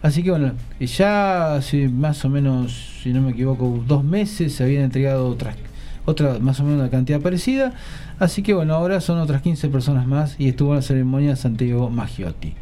Así 0.03 0.23
que 0.23 0.31
bueno, 0.31 0.53
ya 0.81 1.55
hace 1.55 1.89
más 1.89 2.25
o 2.25 2.29
menos, 2.29 3.01
si 3.03 3.13
no 3.13 3.23
me 3.23 3.31
equivoco, 3.31 3.83
dos 3.87 4.05
meses 4.05 4.53
se 4.53 4.65
habían 4.65 4.85
entregado 4.85 5.29
otras, 5.29 5.57
otra 6.05 6.39
más 6.39 6.61
o 6.61 6.65
menos 6.65 6.81
una 6.81 6.91
cantidad 6.91 7.21
parecida. 7.21 7.73
Así 8.19 8.43
que 8.43 8.53
bueno, 8.53 8.75
ahora 8.75 9.01
son 9.01 9.19
otras 9.19 9.43
15 9.43 9.69
personas 9.69 10.07
más 10.07 10.37
y 10.39 10.49
estuvo 10.49 10.71
en 10.71 10.77
la 10.77 10.83
ceremonia 10.83 11.37
Santiago 11.37 11.89
Maggiotti. 11.89 12.55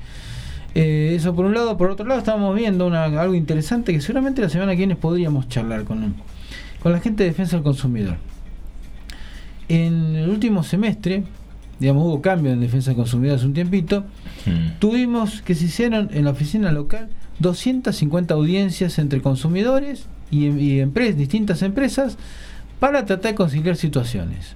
Eh, 0.74 1.14
eso 1.16 1.34
por 1.34 1.44
un 1.44 1.54
lado, 1.54 1.76
por 1.76 1.90
otro 1.90 2.06
lado 2.06 2.18
estábamos 2.18 2.54
viendo 2.56 2.86
una, 2.86 3.04
algo 3.04 3.34
interesante 3.34 3.92
que 3.92 4.00
seguramente 4.00 4.42
la 4.42 4.48
semana 4.48 4.72
que 4.72 4.78
viene 4.78 4.96
podríamos 4.96 5.48
charlar 5.48 5.84
con, 5.84 6.14
con 6.82 6.92
la 6.92 7.00
gente 7.00 7.22
de 7.22 7.30
defensa 7.30 7.56
del 7.56 7.62
consumidor. 7.62 8.16
En 9.68 10.16
el 10.16 10.28
último 10.28 10.62
semestre, 10.62 11.24
digamos, 11.80 12.04
hubo 12.04 12.20
cambio 12.20 12.52
en 12.52 12.60
defensa 12.60 12.90
del 12.90 12.96
consumidor 12.96 13.36
hace 13.36 13.46
un 13.46 13.54
tiempito, 13.54 14.04
tuvimos 14.78 15.42
que 15.42 15.54
se 15.54 15.66
hicieron 15.66 16.10
en 16.12 16.24
la 16.24 16.30
oficina 16.30 16.70
local 16.70 17.08
250 17.38 18.34
audiencias 18.34 18.98
entre 18.98 19.20
consumidores 19.20 20.06
y, 20.30 20.48
y 20.48 20.80
empresas, 20.80 21.16
distintas 21.16 21.62
empresas 21.62 22.16
para 22.78 23.06
tratar 23.06 23.32
de 23.32 23.36
conciliar 23.36 23.76
situaciones. 23.76 24.54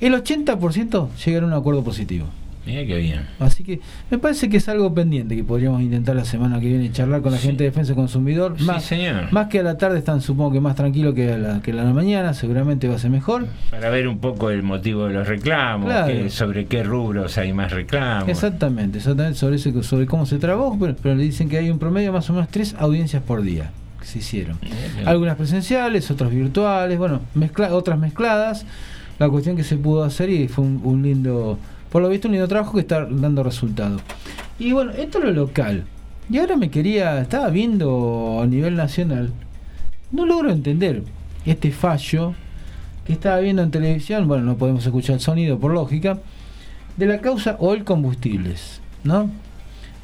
El 0.00 0.14
80% 0.14 1.08
llegaron 1.24 1.52
a 1.52 1.56
un 1.56 1.60
acuerdo 1.60 1.84
positivo. 1.84 2.26
Mira 2.66 2.84
qué 2.84 2.96
bien. 2.98 3.20
Así 3.38 3.62
que 3.62 3.80
me 4.10 4.18
parece 4.18 4.48
que 4.48 4.56
es 4.56 4.68
algo 4.68 4.92
pendiente 4.92 5.36
que 5.36 5.44
podríamos 5.44 5.80
intentar 5.82 6.16
la 6.16 6.24
semana 6.24 6.58
que 6.58 6.66
viene 6.66 6.90
charlar 6.90 7.22
con 7.22 7.30
la 7.32 7.38
gente 7.38 7.62
de 7.62 7.70
defensa 7.70 7.90
del 7.90 7.96
consumidor. 7.96 8.56
Sí, 8.58 8.64
más, 8.64 8.82
señor. 8.84 9.32
más 9.32 9.46
que 9.46 9.60
a 9.60 9.62
la 9.62 9.78
tarde 9.78 9.98
están 9.98 10.20
supongo 10.20 10.52
que 10.52 10.60
más 10.60 10.74
tranquilo 10.74 11.14
que 11.14 11.32
a 11.32 11.38
la, 11.38 11.62
que 11.62 11.70
a 11.70 11.74
la 11.74 11.84
mañana, 11.92 12.34
seguramente 12.34 12.88
va 12.88 12.96
a 12.96 12.98
ser 12.98 13.10
mejor. 13.10 13.46
Para 13.70 13.88
ver 13.90 14.08
un 14.08 14.18
poco 14.18 14.50
el 14.50 14.64
motivo 14.64 15.06
de 15.06 15.14
los 15.14 15.28
reclamos, 15.28 15.86
Claro. 15.88 16.08
qué- 16.08 16.28
sobre 16.30 16.66
qué 16.66 16.82
rubros 16.82 17.38
hay 17.38 17.52
más 17.52 17.70
reclamos. 17.72 18.28
Exactamente, 18.28 18.98
exactamente 18.98 19.38
sobre, 19.38 19.58
sobre 19.58 20.06
cómo 20.06 20.26
se 20.26 20.38
trabajó, 20.38 20.76
pero, 20.78 20.96
pero 21.00 21.14
le 21.14 21.22
dicen 21.22 21.48
que 21.48 21.58
hay 21.58 21.70
un 21.70 21.78
promedio 21.78 22.12
más 22.12 22.28
o 22.30 22.32
menos 22.32 22.48
tres 22.48 22.74
audiencias 22.78 23.22
por 23.22 23.42
día 23.42 23.70
que 24.00 24.06
se 24.06 24.18
hicieron. 24.18 24.58
Algunas 25.04 25.36
presenciales, 25.36 26.10
otras 26.10 26.30
virtuales, 26.30 26.98
bueno, 26.98 27.20
mezcla, 27.34 27.72
otras 27.74 27.98
mezcladas. 27.98 28.66
La 29.18 29.28
cuestión 29.30 29.56
que 29.56 29.64
se 29.64 29.76
pudo 29.76 30.04
hacer 30.04 30.28
y 30.30 30.48
fue 30.48 30.64
un, 30.64 30.80
un 30.84 31.02
lindo, 31.02 31.58
por 31.96 32.02
lo 32.02 32.10
visto, 32.10 32.28
un 32.28 32.32
lindo 32.32 32.46
trabajo 32.46 32.74
que 32.74 32.80
está 32.80 33.06
dando 33.06 33.42
resultado. 33.42 33.96
Y 34.58 34.72
bueno, 34.72 34.92
esto 34.92 35.16
es 35.16 35.24
lo 35.24 35.30
local. 35.30 35.84
Y 36.28 36.36
ahora 36.36 36.54
me 36.54 36.68
quería, 36.68 37.22
estaba 37.22 37.48
viendo 37.48 38.40
a 38.42 38.46
nivel 38.46 38.76
nacional, 38.76 39.32
no 40.12 40.26
logro 40.26 40.50
entender 40.50 41.04
este 41.46 41.72
fallo 41.72 42.34
que 43.06 43.14
estaba 43.14 43.38
viendo 43.38 43.62
en 43.62 43.70
televisión, 43.70 44.28
bueno, 44.28 44.44
no 44.44 44.58
podemos 44.58 44.84
escuchar 44.84 45.14
el 45.14 45.20
sonido 45.22 45.58
por 45.58 45.72
lógica, 45.72 46.18
de 46.98 47.06
la 47.06 47.22
causa 47.22 47.56
Oil 47.60 47.82
Combustibles, 47.82 48.82
¿no? 49.02 49.30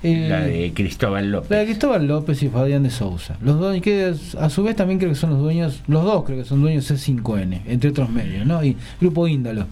Eh, 0.02 0.28
La 0.30 0.40
de 0.40 0.72
Cristóbal 0.74 1.30
López. 1.30 1.50
la 1.50 1.58
de 1.58 1.64
Cristóbal 1.66 2.06
López 2.06 2.42
y 2.42 2.48
Fabián 2.48 2.84
de 2.84 2.90
Sousa. 2.90 3.36
Los 3.42 3.60
dos, 3.60 3.78
que 3.82 4.14
a 4.40 4.48
su 4.48 4.62
vez 4.62 4.76
también 4.76 4.98
creo 4.98 5.10
que 5.10 5.18
son 5.18 5.28
los 5.28 5.40
dueños, 5.40 5.82
los 5.88 6.04
dos 6.04 6.24
creo 6.24 6.38
que 6.38 6.48
son 6.48 6.62
dueños 6.62 6.88
de 6.88 6.94
C5N, 6.94 7.60
entre 7.66 7.90
otros 7.90 8.08
medios, 8.08 8.46
¿no? 8.46 8.64
Y 8.64 8.78
Grupo 8.98 9.28
Índalo. 9.28 9.66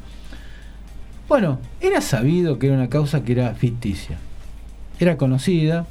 Bueno, 1.31 1.61
era 1.81 2.01
sabido 2.01 2.59
que 2.59 2.67
era 2.67 2.75
una 2.75 2.89
causa 2.89 3.23
que 3.23 3.31
era 3.31 3.55
ficticia. 3.55 4.19
Era 4.99 5.17
conocida 5.17 5.87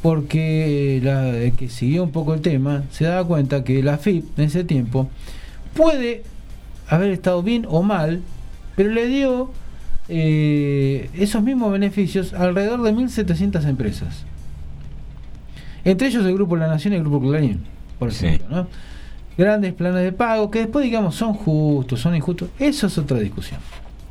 porque 0.00 0.98
la 1.02 1.54
que 1.58 1.68
siguió 1.68 2.02
un 2.02 2.10
poco 2.10 2.32
el 2.32 2.40
tema 2.40 2.84
se 2.90 3.04
daba 3.04 3.28
cuenta 3.28 3.64
que 3.64 3.82
la 3.82 3.98
FIP 3.98 4.38
en 4.38 4.46
ese 4.46 4.64
tiempo 4.64 5.10
puede 5.74 6.22
haber 6.88 7.10
estado 7.10 7.42
bien 7.42 7.66
o 7.68 7.82
mal, 7.82 8.22
pero 8.74 8.88
le 8.88 9.08
dio 9.08 9.50
eh, 10.08 11.10
esos 11.12 11.42
mismos 11.42 11.70
beneficios 11.70 12.32
a 12.32 12.44
alrededor 12.44 12.80
de 12.80 12.94
1.700 12.94 13.68
empresas. 13.68 14.24
Entre 15.84 16.08
ellos 16.08 16.24
el 16.24 16.32
Grupo 16.32 16.56
La 16.56 16.66
Nación 16.66 16.94
y 16.94 16.96
el 16.96 17.02
Grupo 17.02 17.28
Clarín, 17.28 17.60
por 17.98 18.08
ejemplo. 18.08 18.46
¿no? 18.48 18.66
Grandes 19.36 19.74
planes 19.74 20.02
de 20.02 20.12
pago 20.12 20.50
que 20.50 20.60
después, 20.60 20.82
digamos, 20.82 21.14
son 21.14 21.34
justos, 21.34 22.00
son 22.00 22.16
injustos. 22.16 22.48
Eso 22.58 22.86
es 22.86 22.96
otra 22.96 23.18
discusión. 23.18 23.60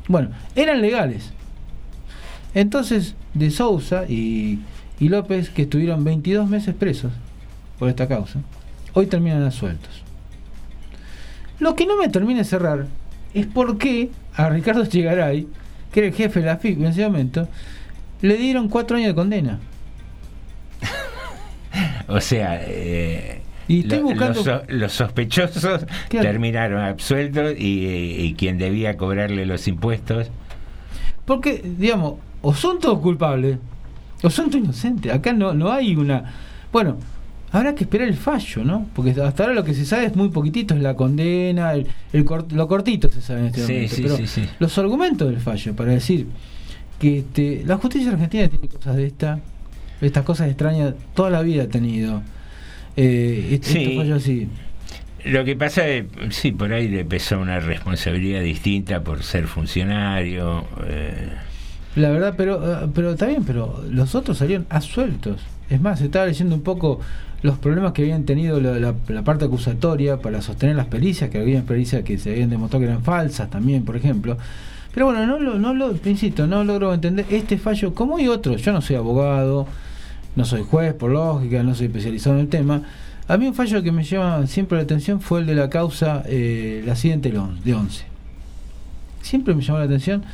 Bueno, 0.08 0.30
eran 0.56 0.80
legales. 0.80 1.32
Entonces, 2.54 3.14
de 3.34 3.50
Sousa 3.50 4.04
y, 4.08 4.60
y 4.98 5.08
López, 5.08 5.50
que 5.50 5.62
estuvieron 5.62 6.04
22 6.04 6.48
meses 6.48 6.74
presos 6.74 7.12
por 7.78 7.88
esta 7.88 8.08
causa, 8.08 8.40
hoy 8.92 9.06
terminan 9.06 9.42
asueltos. 9.42 10.02
Lo 11.58 11.76
que 11.76 11.86
no 11.86 11.96
me 11.96 12.08
termina 12.08 12.40
de 12.40 12.44
cerrar 12.44 12.86
es 13.34 13.46
por 13.46 13.78
qué 13.78 14.10
a 14.34 14.48
Ricardo 14.48 14.84
Chegaray, 14.84 15.46
que 15.92 16.00
era 16.00 16.08
el 16.08 16.14
jefe 16.14 16.40
de 16.40 16.46
la 16.46 16.56
FIP 16.56 16.78
en 16.78 16.86
ese 16.86 17.04
momento, 17.04 17.48
le 18.20 18.36
dieron 18.36 18.68
cuatro 18.68 18.96
años 18.96 19.08
de 19.08 19.14
condena. 19.14 19.60
O 22.08 22.20
sea, 22.20 22.60
eh, 22.66 23.41
Y 23.74 23.80
estoy 23.80 23.98
lo- 23.98 24.04
buscando- 24.04 24.42
los, 24.44 24.62
los 24.68 24.92
sospechosos 24.92 25.84
Claro. 26.08 26.26
terminaron 26.28 26.80
absueltos 26.82 27.54
y, 27.58 27.86
y 28.18 28.34
quien 28.34 28.58
debía 28.58 28.96
cobrarle 28.96 29.46
los 29.46 29.66
impuestos. 29.68 30.28
Porque, 31.24 31.62
digamos, 31.78 32.14
o 32.40 32.54
son 32.54 32.78
todos 32.80 32.98
culpables 32.98 33.58
o 34.22 34.30
son 34.30 34.50
todos 34.50 34.64
inocentes. 34.64 35.12
Acá 35.12 35.32
no, 35.32 35.54
no 35.54 35.70
hay 35.72 35.94
una. 35.94 36.32
Bueno, 36.72 36.96
habrá 37.52 37.74
que 37.74 37.84
esperar 37.84 38.08
el 38.08 38.16
fallo, 38.16 38.64
¿no? 38.64 38.86
Porque 38.94 39.10
hasta 39.10 39.42
ahora 39.44 39.54
lo 39.54 39.64
que 39.64 39.74
se 39.74 39.84
sabe 39.84 40.06
es 40.06 40.16
muy 40.16 40.28
poquitito, 40.30 40.74
es 40.74 40.80
la 40.80 40.94
condena, 40.96 41.72
el, 41.74 41.86
el 42.12 42.24
cort- 42.24 42.50
lo 42.52 42.66
cortito 42.66 43.08
se 43.08 43.20
sabe 43.20 43.40
en 43.40 43.46
este 43.46 43.64
Sí, 43.66 43.72
momento. 43.72 43.94
sí, 43.94 44.02
pero 44.02 44.16
sí, 44.16 44.26
sí. 44.26 44.44
los 44.58 44.76
argumentos 44.78 45.28
del 45.28 45.40
fallo 45.40 45.74
para 45.76 45.92
decir 45.92 46.26
que 46.98 47.18
este, 47.18 47.62
la 47.66 47.76
justicia 47.76 48.10
argentina 48.12 48.48
tiene 48.48 48.68
cosas 48.68 48.96
de 48.96 49.06
esta, 49.06 49.38
estas 50.00 50.24
cosas 50.24 50.48
extrañas, 50.48 50.94
toda 51.14 51.30
la 51.30 51.42
vida 51.42 51.64
ha 51.64 51.68
tenido. 51.68 52.22
Eh, 52.96 53.48
est- 53.54 53.64
Sí. 53.64 53.78
estos 53.82 53.96
fallos 53.96 54.22
así. 54.22 54.48
Lo 55.24 55.44
que 55.44 55.54
pasa 55.56 55.86
es, 55.88 56.04
sí, 56.30 56.50
por 56.52 56.72
ahí 56.72 56.88
le 56.88 57.04
pesó 57.04 57.38
una 57.38 57.60
responsabilidad 57.60 58.40
distinta 58.42 59.02
por 59.02 59.22
ser 59.22 59.46
funcionario. 59.46 60.64
eh, 60.86 61.28
La 61.94 62.10
verdad, 62.10 62.34
pero, 62.36 62.84
eh, 62.84 62.88
pero 62.94 63.12
está 63.12 63.26
bien, 63.26 63.44
pero 63.44 63.84
los 63.90 64.14
otros 64.14 64.38
salieron 64.38 64.66
asueltos. 64.70 65.40
Es 65.70 65.80
más, 65.80 66.00
estaba 66.00 66.26
leyendo 66.26 66.54
un 66.54 66.62
poco 66.62 67.00
los 67.42 67.58
problemas 67.58 67.92
que 67.92 68.02
habían 68.02 68.24
tenido 68.24 68.60
la, 68.60 68.78
la- 68.78 68.94
la 69.08 69.22
parte 69.22 69.44
acusatoria 69.44 70.16
para 70.18 70.40
sostener 70.42 70.74
las 70.76 70.86
pericias, 70.86 71.28
que 71.30 71.38
habían 71.38 71.64
pericias 71.64 72.02
que 72.02 72.16
se 72.18 72.30
habían 72.32 72.50
demostrado 72.50 72.84
que 72.84 72.90
eran 72.90 73.02
falsas 73.04 73.50
también, 73.50 73.84
por 73.84 73.96
ejemplo. 73.96 74.38
Pero 74.94 75.06
bueno, 75.06 75.26
no 75.26 75.38
lo, 75.38 75.58
no 75.58 75.72
lo, 75.74 75.94
insisto, 76.04 76.46
no 76.46 76.64
logro 76.64 76.92
entender 76.94 77.26
este 77.30 77.58
fallo, 77.58 77.94
como 77.94 78.16
hay 78.18 78.28
otros. 78.28 78.60
Yo 78.62 78.72
no 78.72 78.80
soy 78.80 78.96
abogado, 78.96 79.66
no 80.36 80.44
soy 80.44 80.62
juez, 80.62 80.94
por 80.94 81.10
lógica, 81.10 81.62
no 81.62 81.74
soy 81.74 81.86
especializado 81.86 82.36
en 82.36 82.42
el 82.42 82.48
tema. 82.48 82.82
A 83.28 83.36
mí 83.36 83.46
un 83.46 83.54
fallo 83.54 83.82
que 83.82 83.92
me 83.92 84.04
llama 84.04 84.46
siempre 84.46 84.78
la 84.78 84.84
atención 84.84 85.20
fue 85.20 85.40
el 85.40 85.46
de 85.46 85.54
la 85.54 85.70
causa, 85.70 86.22
eh, 86.26 86.80
el 86.82 86.90
accidente 86.90 87.30
de 87.30 87.74
11. 87.74 88.04
Siempre 89.20 89.54
me 89.54 89.62
llamó 89.62 89.78
la 89.78 89.84
atención 89.84 90.24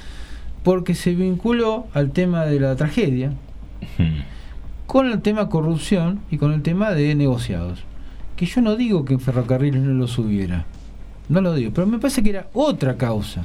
porque 0.63 0.95
se 0.95 1.15
vinculó 1.15 1.87
al 1.95 2.11
tema 2.11 2.45
de 2.47 2.61
la 2.61 2.77
tragedia 2.77 3.33
con 4.87 5.07
el 5.11 5.21
tema 5.21 5.49
corrupción 5.49 6.21
y 6.31 6.39
con 6.39 6.53
el 6.53 6.63
tema 6.63 6.93
de 6.93 7.15
negociados. 7.15 7.81
Que 8.37 8.47
yo 8.47 8.63
no 8.63 8.77
digo 8.77 9.05
que 9.05 9.15
en 9.15 9.21
ferrocarriles 9.21 9.83
no 9.83 9.93
los 9.95 10.19
hubiera, 10.19 10.65
no 11.29 11.41
lo 11.41 11.55
digo, 11.55 11.73
pero 11.75 11.87
me 11.87 11.99
parece 11.99 12.23
que 12.23 12.31
era 12.31 12.49
otra 12.55 12.97
causa. 12.97 13.45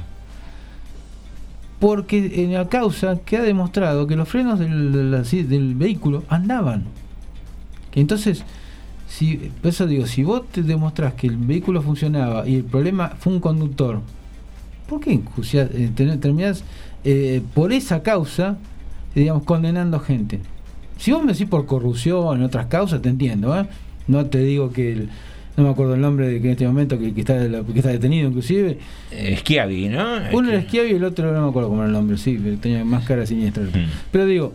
Porque 1.80 2.42
en 2.44 2.52
la 2.54 2.68
causa 2.68 3.18
queda 3.24 3.42
demostrado 3.42 4.06
que 4.06 4.16
los 4.16 4.28
frenos 4.28 4.58
del, 4.58 4.92
del- 4.92 5.74
vehículo 5.74 6.22
andaban. 6.28 6.84
Entonces, 7.94 8.42
si, 9.08 9.50
por 9.60 9.70
eso 9.70 9.86
digo, 9.86 10.06
si 10.06 10.22
vos 10.24 10.42
te 10.50 10.62
demostrás 10.62 11.14
que 11.14 11.26
el 11.26 11.36
vehículo 11.36 11.82
funcionaba 11.82 12.48
y 12.48 12.56
el 12.56 12.64
problema 12.64 13.10
fue 13.18 13.32
un 13.34 13.40
conductor, 13.40 14.00
¿por 14.88 15.00
qué 15.00 15.12
eh, 15.74 15.90
terminás 16.20 16.64
eh, 17.04 17.42
por 17.54 17.72
esa 17.72 18.02
causa, 18.02 18.56
digamos, 19.14 19.42
condenando 19.44 20.00
gente? 20.00 20.40
Si 20.96 21.12
vos 21.12 21.22
me 21.22 21.32
decís 21.32 21.48
por 21.48 21.66
corrupción, 21.66 22.38
en 22.38 22.44
otras 22.44 22.66
causas, 22.66 23.02
te 23.02 23.08
entiendo, 23.08 23.58
¿eh? 23.58 23.66
No 24.06 24.26
te 24.26 24.38
digo 24.38 24.70
que, 24.72 24.92
el- 24.92 25.10
no 25.56 25.64
me 25.64 25.70
acuerdo 25.70 25.94
el 25.94 26.00
nombre 26.00 26.28
de 26.28 26.40
que 26.40 26.46
en 26.46 26.52
este 26.52 26.66
momento, 26.66 26.98
que, 26.98 27.14
que 27.14 27.20
está, 27.20 27.38
que 27.38 27.82
detenido 27.82 28.28
inclusive. 28.28 28.78
Schiavi, 29.38 29.88
¿no? 29.88 30.18
Uno 30.32 30.50
era 30.50 30.62
Schiavi 30.62 30.90
y 30.90 30.94
el 30.94 31.04
otro 31.04 31.32
no 31.32 31.42
me 31.42 31.48
acuerdo 31.48 31.68
cómo 31.68 31.82
era 31.82 31.88
el 31.88 31.92
nombre, 31.92 32.16
sí, 32.18 32.38
pero 32.42 32.56
tenía 32.58 32.84
más 32.84 33.04
cara 33.04 33.24
siniestra. 33.26 33.64
Pero 34.10 34.26
digo, 34.26 34.52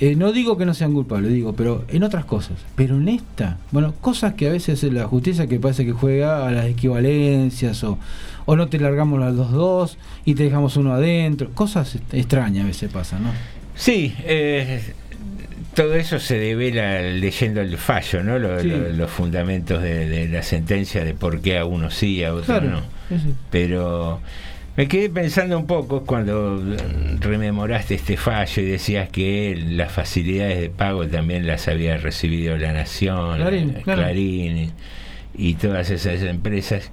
eh, 0.00 0.16
no 0.16 0.32
digo 0.32 0.56
que 0.56 0.66
no 0.66 0.74
sean 0.74 0.92
culpables, 0.92 1.32
digo, 1.32 1.52
pero 1.52 1.84
en 1.88 2.02
otras 2.02 2.24
cosas. 2.24 2.56
Pero 2.74 2.96
en 2.96 3.08
esta, 3.08 3.58
bueno, 3.70 3.94
cosas 4.00 4.34
que 4.34 4.48
a 4.48 4.52
veces 4.52 4.82
la 4.84 5.06
justicia 5.06 5.46
que 5.46 5.60
parece 5.60 5.84
que 5.84 5.92
juega 5.92 6.48
a 6.48 6.50
las 6.50 6.66
equivalencias 6.66 7.84
o, 7.84 7.98
o 8.46 8.56
no 8.56 8.68
te 8.68 8.80
largamos 8.80 9.20
las 9.20 9.36
dos 9.36 9.52
dos 9.52 9.98
y 10.24 10.34
te 10.34 10.44
dejamos 10.44 10.76
uno 10.76 10.94
adentro. 10.94 11.50
Cosas 11.50 11.98
extrañas 12.12 12.64
a 12.64 12.66
veces 12.66 12.90
pasan, 12.90 13.22
¿no? 13.22 13.30
Sí, 13.76 14.14
eh, 14.24 14.94
todo 15.74 15.94
eso 15.94 16.18
se 16.18 16.38
devela 16.38 17.00
leyendo 17.02 17.60
el 17.60 17.76
fallo, 17.78 18.22
¿no? 18.22 18.38
Lo- 18.38 18.60
Sí. 18.60 18.68
lo- 18.68 18.88
los 18.90 19.10
fundamentos 19.10 19.82
de, 19.82 20.08
de 20.08 20.28
la 20.28 20.42
sentencia 20.42 21.04
de 21.04 21.14
por 21.14 21.40
qué 21.40 21.58
a 21.58 21.64
uno 21.64 21.90
sí, 21.90 22.22
a 22.24 22.32
otro 22.32 22.44
Claro, 22.46 22.70
no. 22.70 22.82
Pero 23.50 24.20
me 24.76 24.88
quedé 24.88 25.08
pensando 25.10 25.58
un 25.58 25.66
poco 25.66 26.04
cuando 26.04 26.60
rememoraste 27.20 27.94
este 27.94 28.16
fallo 28.16 28.62
y 28.62 28.66
decías 28.66 29.08
que 29.08 29.56
las 29.70 29.92
facilidades 29.92 30.60
de 30.60 30.70
pago 30.70 31.06
también 31.06 31.46
las 31.46 31.68
había 31.68 31.96
recibido 31.96 32.56
la 32.56 32.72
Nación, 32.72 33.36
Clarín. 33.36 33.72
Clarín 33.84 34.56
y, 34.58 34.70
y 35.36 35.54
todas 35.54 35.90
esas 35.90 36.22
empresas 36.22 36.90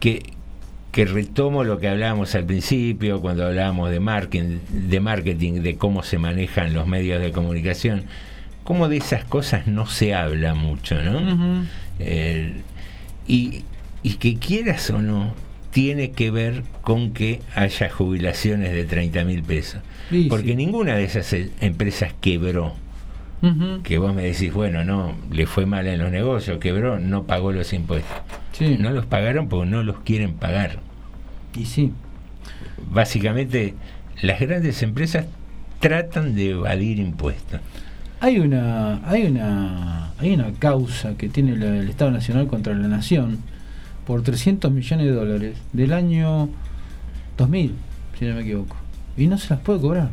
que 0.00 0.22
que 0.92 1.06
retomo 1.06 1.64
lo 1.64 1.78
que 1.80 1.88
hablábamos 1.88 2.34
al 2.34 2.44
principio 2.44 3.20
cuando 3.20 3.46
hablábamos 3.46 3.90
de 3.90 3.98
marketing, 3.98 4.58
de 4.70 5.00
marketing, 5.00 5.62
de 5.62 5.76
cómo 5.76 6.02
se 6.02 6.18
manejan 6.18 6.74
los 6.74 6.86
medios 6.86 7.20
de 7.20 7.32
comunicación, 7.32 8.04
cómo 8.62 8.88
de 8.88 8.98
esas 8.98 9.24
cosas 9.24 9.66
no 9.66 9.86
se 9.86 10.14
habla 10.14 10.54
mucho, 10.54 11.02
¿no? 11.02 11.64
Eh, 11.98 12.60
y, 13.26 13.62
y 14.02 14.14
que 14.14 14.36
quieras 14.36 14.90
o 14.90 15.00
no, 15.00 15.34
tiene 15.70 16.10
que 16.10 16.30
ver 16.30 16.62
con 16.82 17.12
que 17.12 17.40
haya 17.54 17.88
jubilaciones 17.88 18.72
de 18.72 18.84
30 18.84 19.24
mil 19.24 19.42
pesos. 19.42 19.80
Sí, 20.10 20.26
Porque 20.28 20.48
sí. 20.50 20.56
ninguna 20.56 20.94
de 20.96 21.04
esas 21.04 21.32
eh, 21.32 21.50
empresas 21.60 22.12
quebró. 22.20 22.74
Que 23.82 23.98
vos 23.98 24.14
me 24.14 24.22
decís, 24.22 24.52
bueno, 24.52 24.84
no, 24.84 25.14
le 25.32 25.46
fue 25.46 25.66
mal 25.66 25.86
en 25.88 25.98
los 25.98 26.12
negocios, 26.12 26.58
quebró, 26.58 27.00
no 27.00 27.24
pagó 27.24 27.50
los 27.52 27.72
impuestos. 27.72 28.16
Sí. 28.52 28.76
No 28.78 28.90
los 28.90 29.04
pagaron 29.06 29.48
porque 29.48 29.68
no 29.68 29.82
los 29.82 29.98
quieren 30.00 30.34
pagar. 30.34 30.78
Y 31.56 31.64
sí. 31.66 31.92
Básicamente, 32.90 33.74
las 34.20 34.40
grandes 34.40 34.82
empresas 34.82 35.26
tratan 35.80 36.34
de 36.34 36.50
evadir 36.50 36.98
impuestos. 36.98 37.60
Hay 38.20 38.38
una, 38.38 39.00
hay 39.08 39.24
una, 39.26 40.12
hay 40.18 40.34
una 40.34 40.52
causa 40.52 41.16
que 41.16 41.28
tiene 41.28 41.56
la- 41.56 41.76
el 41.78 41.88
Estado 41.88 42.12
Nacional 42.12 42.46
contra 42.46 42.74
la 42.74 42.86
Nación 42.86 43.38
por 44.06 44.22
300 44.22 44.70
millones 44.70 45.06
de 45.06 45.12
dólares 45.12 45.56
del 45.72 45.92
año 45.92 46.48
2000, 47.36 47.74
si 48.18 48.24
no 48.26 48.34
me 48.36 48.42
equivoco, 48.42 48.76
y 49.16 49.26
no 49.26 49.38
se 49.38 49.50
las 49.50 49.60
puede 49.60 49.80
cobrar. 49.80 50.10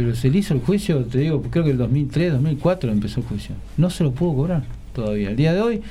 Pero 0.00 0.14
se 0.14 0.30
le 0.30 0.38
hizo 0.38 0.54
el 0.54 0.60
juicio, 0.60 1.04
te 1.04 1.18
digo, 1.18 1.42
creo 1.42 1.62
que 1.62 1.72
el 1.72 1.76
2003, 1.76 2.32
2004 2.32 2.90
empezó 2.90 3.20
el 3.20 3.26
juicio. 3.26 3.54
No 3.76 3.90
se 3.90 4.02
lo 4.02 4.12
pudo 4.12 4.34
cobrar 4.34 4.62
todavía. 4.94 5.28
El 5.28 5.36
día 5.36 5.52
de 5.52 5.60
hoy, 5.60 5.82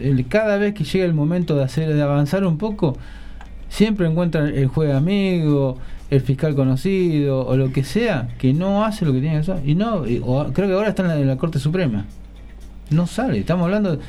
el- 0.00 0.26
cada 0.28 0.56
vez 0.56 0.72
que 0.72 0.82
llega 0.84 1.04
el 1.04 1.12
momento 1.12 1.54
de 1.54 1.62
hacer, 1.62 1.92
de 1.92 2.00
avanzar 2.00 2.46
un 2.46 2.56
poco, 2.56 2.96
siempre 3.68 4.06
encuentran 4.06 4.46
el 4.46 4.66
juez 4.66 4.94
amigo, 4.94 5.76
el 6.08 6.22
fiscal 6.22 6.54
conocido 6.54 7.46
o 7.46 7.54
lo 7.54 7.70
que 7.70 7.84
sea 7.84 8.28
que 8.38 8.54
no 8.54 8.82
hace 8.82 9.04
lo 9.04 9.12
que 9.12 9.20
tiene 9.20 9.34
que 9.42 9.50
hacer. 9.52 9.68
Y 9.68 9.74
no, 9.74 10.04
creo 10.04 10.68
que 10.68 10.72
ahora 10.72 10.88
está 10.88 11.14
en 11.14 11.26
la, 11.26 11.36
Corte 11.36 11.58
Suprema. 11.58 12.06
No 12.88 13.06
sale, 13.06 13.38
estamos 13.40 13.64
hablando 13.64 13.96
de 13.96 14.02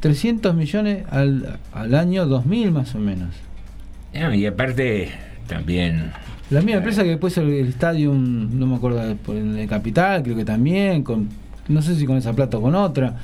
300 0.00 0.54
millones 0.54 1.04
al, 1.08 1.58
al 1.72 1.94
año 1.94 2.26
2000 2.26 2.72
más 2.72 2.94
o 2.94 2.98
menos. 2.98 3.30
No, 4.12 4.34
y 4.34 4.44
aparte 4.44 5.08
también 5.46 6.12
La 6.50 6.60
misma 6.60 6.78
empresa 6.78 7.02
que 7.02 7.10
después 7.10 7.36
el, 7.38 7.48
el 7.50 7.68
estadio, 7.68 8.12
no 8.12 8.66
me 8.66 8.76
acuerdo, 8.76 9.16
por 9.16 9.36
el 9.36 9.68
Capital, 9.68 10.22
creo 10.22 10.36
que 10.36 10.44
también, 10.44 11.02
con 11.02 11.28
no 11.70 11.82
sé 11.82 11.94
si 11.94 12.04
con 12.04 12.16
esa 12.16 12.32
plata 12.32 12.58
o 12.58 12.60
con 12.60 12.74
otra, 12.74 13.16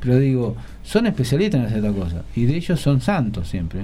pero 0.00 0.18
digo, 0.18 0.56
son 0.82 1.06
especialistas 1.06 1.60
en 1.60 1.66
hacer 1.66 1.78
esta 1.78 1.92
cosa. 1.92 2.24
Y 2.34 2.44
de 2.46 2.56
ellos 2.56 2.80
son 2.80 3.00
santos 3.00 3.48
siempre. 3.48 3.82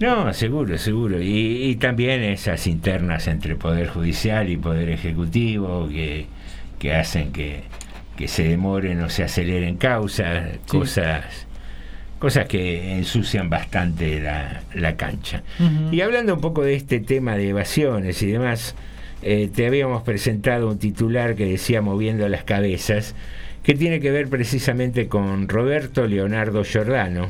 No, 0.00 0.32
seguro, 0.34 0.76
seguro. 0.76 1.20
Y, 1.20 1.64
y 1.64 1.76
también 1.76 2.22
esas 2.22 2.66
internas 2.66 3.26
entre 3.28 3.56
Poder 3.56 3.88
Judicial 3.88 4.50
y 4.50 4.56
Poder 4.56 4.90
Ejecutivo 4.90 5.88
que, 5.88 6.26
que 6.78 6.94
hacen 6.94 7.32
que, 7.32 7.62
que 8.16 8.28
se 8.28 8.46
demoren 8.46 9.00
o 9.00 9.08
se 9.08 9.24
aceleren 9.24 9.76
causas, 9.76 10.58
cosas, 10.68 11.24
cosas 12.24 12.46
que 12.46 12.96
ensucian 12.96 13.50
bastante 13.50 14.18
la, 14.18 14.62
la 14.72 14.96
cancha. 14.96 15.42
Y 15.92 16.00
hablando 16.00 16.32
un 16.32 16.40
poco 16.40 16.62
de 16.62 16.74
este 16.74 16.98
tema 16.98 17.36
de 17.36 17.50
evasiones 17.50 18.22
y 18.22 18.28
demás, 18.28 18.74
eh, 19.20 19.50
te 19.54 19.66
habíamos 19.66 20.04
presentado 20.04 20.70
un 20.70 20.78
titular 20.78 21.34
que 21.34 21.44
decía 21.44 21.82
moviendo 21.82 22.26
las 22.30 22.42
cabezas, 22.44 23.14
que 23.62 23.74
tiene 23.74 24.00
que 24.00 24.10
ver 24.10 24.28
precisamente 24.28 25.06
con 25.06 25.50
Roberto 25.50 26.06
Leonardo 26.06 26.64
Giordano, 26.64 27.26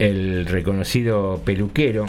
el 0.00 0.46
reconocido 0.46 1.40
peluquero 1.44 2.06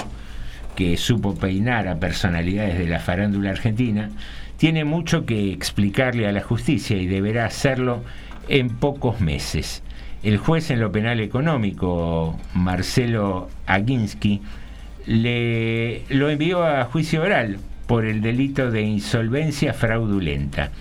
que 0.75 0.97
supo 0.97 1.35
peinar 1.35 1.87
a 1.87 1.99
personalidades 1.99 2.79
de 2.79 2.87
la 2.87 2.99
farándula 2.99 3.51
argentina, 3.51 4.09
tiene 4.57 4.85
mucho 4.85 5.27
que 5.27 5.51
explicarle 5.51 6.25
a 6.25 6.31
la 6.31 6.41
justicia 6.41 6.97
y 6.97 7.05
deberá 7.05 7.45
hacerlo 7.45 8.01
en 8.49 8.69
pocos 8.71 9.21
meses. 9.21 9.83
El 10.23 10.37
juez 10.37 10.71
en 10.71 10.79
lo 10.79 10.91
penal 10.91 11.19
económico, 11.19 12.39
Marcelo 12.53 13.49
Aginsky, 13.65 14.41
le 15.05 16.01
lo 16.09 16.29
envió 16.29 16.63
a 16.65 16.85
juicio 16.85 17.21
oral 17.21 17.59
por 17.85 18.05
el 18.05 18.21
delito 18.21 18.71
de 18.71 18.81
insolvencia 18.81 19.73
fraudulenta. 19.73 20.71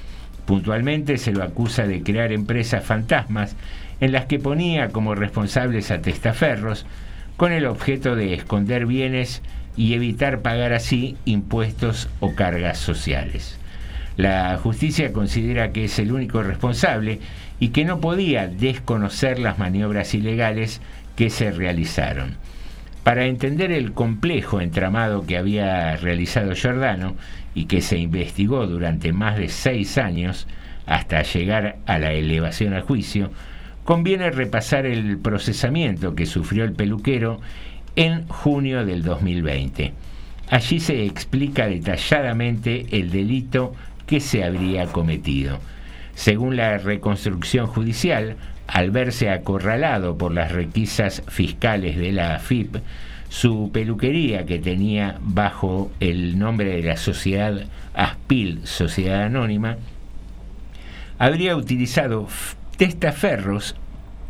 Puntualmente 0.46 1.18
se 1.18 1.32
lo 1.32 1.44
acusa 1.44 1.86
de 1.86 2.02
crear 2.02 2.32
empresas 2.32 2.84
fantasmas 2.84 3.56
en 4.00 4.12
las 4.12 4.26
que 4.26 4.38
ponía 4.38 4.88
como 4.88 5.14
responsables 5.14 5.90
a 5.90 6.00
testaferros 6.00 6.86
con 7.36 7.52
el 7.52 7.66
objeto 7.66 8.16
de 8.16 8.34
esconder 8.34 8.86
bienes 8.86 9.42
y 9.76 9.94
evitar 9.94 10.40
pagar 10.40 10.72
así 10.72 11.16
impuestos 11.24 12.08
o 12.20 12.34
cargas 12.34 12.78
sociales. 12.78 13.58
La 14.16 14.56
justicia 14.56 15.12
considera 15.12 15.72
que 15.72 15.84
es 15.84 15.98
el 15.98 16.12
único 16.12 16.42
responsable 16.42 17.20
y 17.58 17.68
que 17.68 17.84
no 17.84 18.00
podía 18.00 18.48
desconocer 18.48 19.38
las 19.38 19.58
maniobras 19.58 20.14
ilegales 20.14 20.80
que 21.16 21.30
se 21.30 21.50
realizaron. 21.50 22.36
Para 23.02 23.26
entender 23.26 23.70
el 23.70 23.92
complejo 23.92 24.60
entramado 24.60 25.26
que 25.26 25.38
había 25.38 25.96
realizado 25.96 26.54
Giordano 26.54 27.14
y 27.54 27.66
que 27.66 27.80
se 27.80 27.98
investigó 27.98 28.66
durante 28.66 29.12
más 29.12 29.38
de 29.38 29.48
seis 29.48 29.96
años 29.96 30.46
hasta 30.86 31.22
llegar 31.22 31.76
a 31.86 31.98
la 31.98 32.12
elevación 32.12 32.74
al 32.74 32.82
juicio, 32.82 33.30
conviene 33.84 34.30
repasar 34.30 34.86
el 34.86 35.18
procesamiento 35.18 36.14
que 36.14 36.26
sufrió 36.26 36.64
el 36.64 36.72
peluquero 36.72 37.40
en 37.94 38.26
junio 38.26 38.84
del 38.84 39.02
2020. 39.02 39.92
Allí 40.50 40.80
se 40.80 41.04
explica 41.06 41.66
detalladamente 41.66 42.86
el 42.90 43.10
delito 43.10 43.74
que 44.06 44.20
se 44.20 44.44
habría 44.44 44.86
cometido. 44.86 45.58
Según 46.16 46.56
la 46.56 46.78
reconstrucción 46.78 47.66
judicial, 47.66 48.36
al 48.66 48.90
verse 48.90 49.30
acorralado 49.30 50.16
por 50.16 50.32
las 50.32 50.50
requisas 50.50 51.22
fiscales 51.28 51.98
de 51.98 52.10
la 52.10 52.34
AFIP, 52.34 52.78
su 53.28 53.70
peluquería, 53.70 54.46
que 54.46 54.58
tenía 54.58 55.18
bajo 55.20 55.92
el 56.00 56.38
nombre 56.38 56.70
de 56.70 56.82
la 56.82 56.96
sociedad 56.96 57.66
Aspil, 57.92 58.66
Sociedad 58.66 59.24
Anónima, 59.24 59.76
habría 61.18 61.54
utilizado 61.54 62.28
testaferros, 62.78 63.76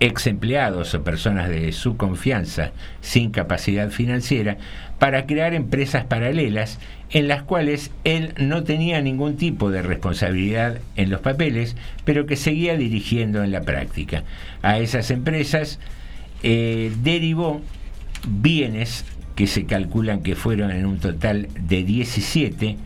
ex 0.01 0.27
empleados 0.27 0.93
o 0.93 1.05
personas 1.05 1.49
de 1.49 1.71
su 1.71 1.97
confianza 1.97 2.73
sin 3.01 3.31
capacidad 3.31 3.91
financiera, 3.91 4.57
para 4.99 5.27
crear 5.27 5.55
empresas 5.55 6.05
paralelas 6.05 6.79
en 7.11 7.29
las 7.29 7.43
cuales 7.43 7.91
él 8.05 8.35
no 8.39 8.65
tenía 8.65 9.01
ningún 9.01 9.37
tipo 9.37 9.71
de 9.71 9.83
responsabilidad 9.83 10.79
en 10.97 11.11
los 11.11 11.21
papeles, 11.21 11.77
pero 12.05 12.27
que 12.27 12.37
seguía 12.37 12.77
dirigiendo 12.77 13.45
en 13.45 13.53
la 13.53 13.63
práctica. 13.63 14.25
A 14.63 14.79
esas 14.79 15.11
empresas 15.11 15.79
eh, 16.43 16.93
derivó 17.03 17.61
bienes 18.27 19.05
que 19.35 19.47
se 19.47 19.67
calculan 19.67 20.23
que 20.23 20.35
fueron 20.35 20.71
en 20.71 20.87
un 20.87 20.99
total 20.99 21.49
de 21.61 21.85
17 21.85 22.77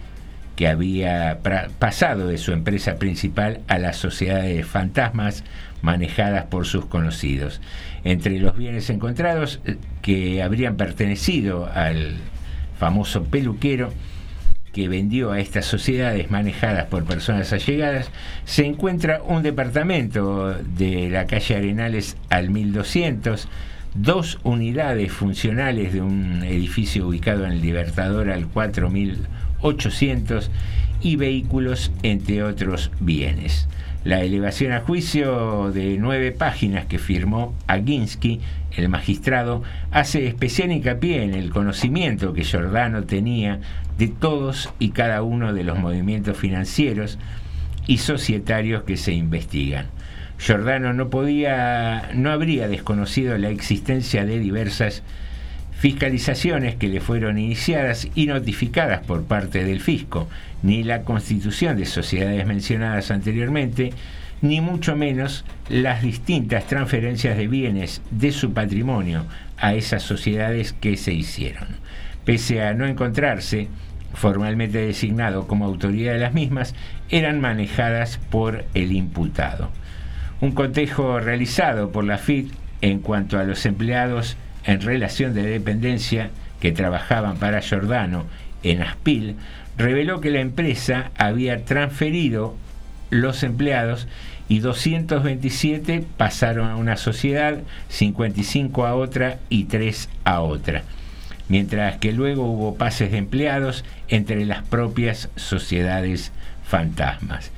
que 0.57 0.69
había 0.69 1.39
pasado 1.79 2.27
de 2.27 2.37
su 2.37 2.53
empresa 2.53 2.97
principal 2.97 3.61
a 3.69 3.79
las 3.79 3.97
sociedades 3.97 4.67
fantasmas 4.67 5.43
manejadas 5.81 6.45
por 6.47 6.67
sus 6.67 6.85
conocidos. 6.85 7.63
Entre 8.05 8.39
los 8.39 8.57
bienes 8.57 8.91
encontrados 8.91 9.61
eh, 9.65 9.77
que 10.03 10.43
habrían 10.43 10.77
pertenecido 10.77 11.71
al 11.73 12.17
famoso 12.79 13.25
peluquero 13.25 13.91
que 14.73 14.89
vendió 14.89 15.33
a 15.33 15.41
estas 15.41 15.67
sociedades 15.67 16.31
manejadas 16.31 16.87
por 16.87 17.05
personas 17.05 17.53
allegadas, 17.53 18.11
se 18.45 18.65
encuentra 18.67 19.21
un 19.23 19.43
departamento 19.43 20.55
de 20.55 21.11
la 21.11 21.27
calle 21.27 21.57
Arenales 21.57 22.17
al 22.29 22.51
1200, 22.51 23.49
dos 23.95 24.39
unidades 24.45 25.11
funcionales 25.13 25.93
de 25.93 26.03
un 26.03 26.45
edificio 26.45 27.09
ubicado 27.09 27.45
en 27.45 27.51
el 27.53 27.61
Libertador 27.61 28.31
al 28.31 28.47
4800 28.47 30.51
y 31.03 31.17
vehículos, 31.17 31.91
entre 32.03 32.45
otros 32.45 32.91
bienes. 33.01 33.67
La 34.03 34.23
elevación 34.23 34.73
a 34.73 34.81
juicio 34.81 35.73
de 35.73 35.99
nueve 35.99 36.33
páginas 36.33 36.87
que 36.87 36.99
firmó 36.99 37.55
Aginsky, 37.67 38.41
el 38.75 38.89
magistrado, 38.89 39.63
hace 39.91 40.27
especial 40.27 40.73
hincapié 40.73 41.23
en 41.23 41.35
el 41.35 41.51
conocimiento 41.51 42.33
que 42.33 42.45
Giordano 42.45 43.05
tenía 43.05 43.61
de 43.99 44.09
todos 44.09 44.73
y 44.79 44.91
cada 44.91 45.23
uno 45.23 45.53
de 45.53 45.65
los 45.65 45.79
movimientos 45.79 46.39
financieros 46.39 47.19
y 47.87 47.99
societarios 47.99 48.85
que 48.85 48.97
se 48.97 49.13
investigan. 49.13 49.89
Giordano 50.39 50.95
no 50.95 51.11
podía, 51.11 52.09
no 52.15 52.31
habría 52.31 52.69
desconocido 52.69 53.37
la 53.37 53.51
existencia 53.51 54.25
de 54.25 54.39
diversas 54.39 55.03
fiscalizaciones 55.81 56.75
que 56.75 56.89
le 56.89 57.01
fueron 57.01 57.39
iniciadas 57.39 58.07
y 58.15 58.27
notificadas 58.27 59.01
por 59.01 59.25
parte 59.25 59.65
del 59.65 59.81
fisco, 59.81 60.29
ni 60.63 60.83
la 60.85 61.05
constitución 61.05 61.79
de 61.79 61.87
sociedades 61.87 62.47
mencionadas 62.47 63.11
anteriormente, 63.11 63.95
ni 64.43 64.61
mucho 64.61 64.95
menos 64.95 65.47
las 65.71 66.03
distintas 66.03 66.67
transferencias 66.67 67.39
de 67.39 67.49
bienes 67.49 68.03
de 68.11 68.31
su 68.31 68.53
patrimonio 68.53 69.25
a 69.57 69.73
esas 69.73 70.03
sociedades 70.03 70.75
que 70.75 70.99
se 70.99 71.15
hicieron. 71.15 71.69
Pese 72.27 72.63
a 72.63 72.75
no 72.75 72.87
encontrarse 72.87 73.69
formalmente 74.13 74.79
designado 74.85 75.47
como 75.47 75.65
autoridad 75.65 76.13
de 76.13 76.19
las 76.19 76.35
mismas, 76.35 76.75
eran 77.09 77.41
manejadas 77.41 78.19
por 78.29 78.67
el 78.75 78.93
imputado. 78.93 79.71
Un 80.43 80.53
cotejo 80.53 81.21
realizado 81.21 81.91
por 81.91 82.05
la 82.05 82.19
FIT 82.19 82.53
en 82.83 82.99
cuanto 82.99 83.39
a 83.39 83.45
los 83.45 83.65
empleados 83.65 84.37
en 84.65 84.81
relación 84.81 85.35
de 85.35 85.43
dependencia 85.43 86.31
que 86.61 86.73
trabajaban 86.73 87.37
para 87.39 87.61
Giordano 87.61 88.27
en 88.63 88.83
Aspil 88.83 89.37
reveló 89.77 90.21
que 90.21 90.31
la 90.31 90.41
empresa 90.41 91.11
había 91.17 91.65
transferido 91.65 92.55
los 93.11 93.43
empleados 93.43 94.07
y 94.49 94.59
227 94.59 96.05
pasaron 96.17 96.69
a 96.69 96.77
una 96.77 96.97
sociedad, 96.97 97.59
55 97.89 98.85
a 98.85 98.95
otra 98.95 99.39
y 99.49 99.65
3 99.65 100.09
a 100.25 100.41
otra. 100.41 100.83
mientras 101.49 101.97
que 101.97 102.13
luego 102.13 102.45
hubo 102.45 102.77
pases 102.77 103.11
de 103.11 103.19
empleados 103.19 103.85
entre 104.07 104.45
las 104.45 104.63
propias 104.63 105.31
sociedades 105.35 106.31
fantasmas. 106.65 107.51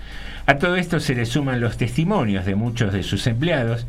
A 0.47 0.57
todo 0.57 0.77
esto 0.77 0.99
se 0.99 1.15
le 1.15 1.27
suman 1.27 1.61
los 1.61 1.77
testimonios 1.77 2.47
de 2.47 2.55
muchos 2.55 2.93
de 2.95 3.03
sus 3.03 3.27
empleados 3.27 3.87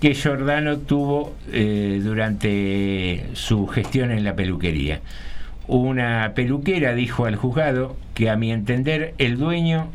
que 0.00 0.14
Giordano 0.14 0.78
tuvo 0.78 1.34
eh, 1.52 2.00
durante 2.02 3.26
su 3.34 3.66
gestión 3.66 4.10
en 4.10 4.24
la 4.24 4.34
peluquería. 4.34 5.00
Una 5.68 6.32
peluquera 6.34 6.94
dijo 6.94 7.26
al 7.26 7.36
juzgado 7.36 7.96
que 8.14 8.30
a 8.30 8.36
mi 8.36 8.50
entender 8.50 9.14
el 9.18 9.38
dueño 9.38 9.88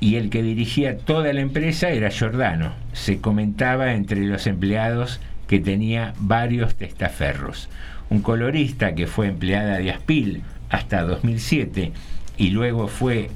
y 0.00 0.16
el 0.16 0.30
que 0.30 0.42
dirigía 0.42 0.96
toda 0.96 1.32
la 1.32 1.40
empresa 1.40 1.90
era 1.90 2.10
Giordano. 2.10 2.72
Se 2.92 3.20
comentaba 3.20 3.94
entre 3.94 4.24
los 4.24 4.46
empleados 4.46 5.20
que 5.46 5.60
tenía 5.60 6.14
varios 6.18 6.74
testaferros. 6.74 7.68
Un 8.10 8.22
colorista 8.22 8.94
que 8.94 9.06
fue 9.06 9.26
empleada 9.28 9.78
de 9.78 9.90
Aspil 9.90 10.42
hasta 10.70 11.02
2007 11.02 11.92
y 12.38 12.50
luego 12.50 12.88
fue 12.88 13.30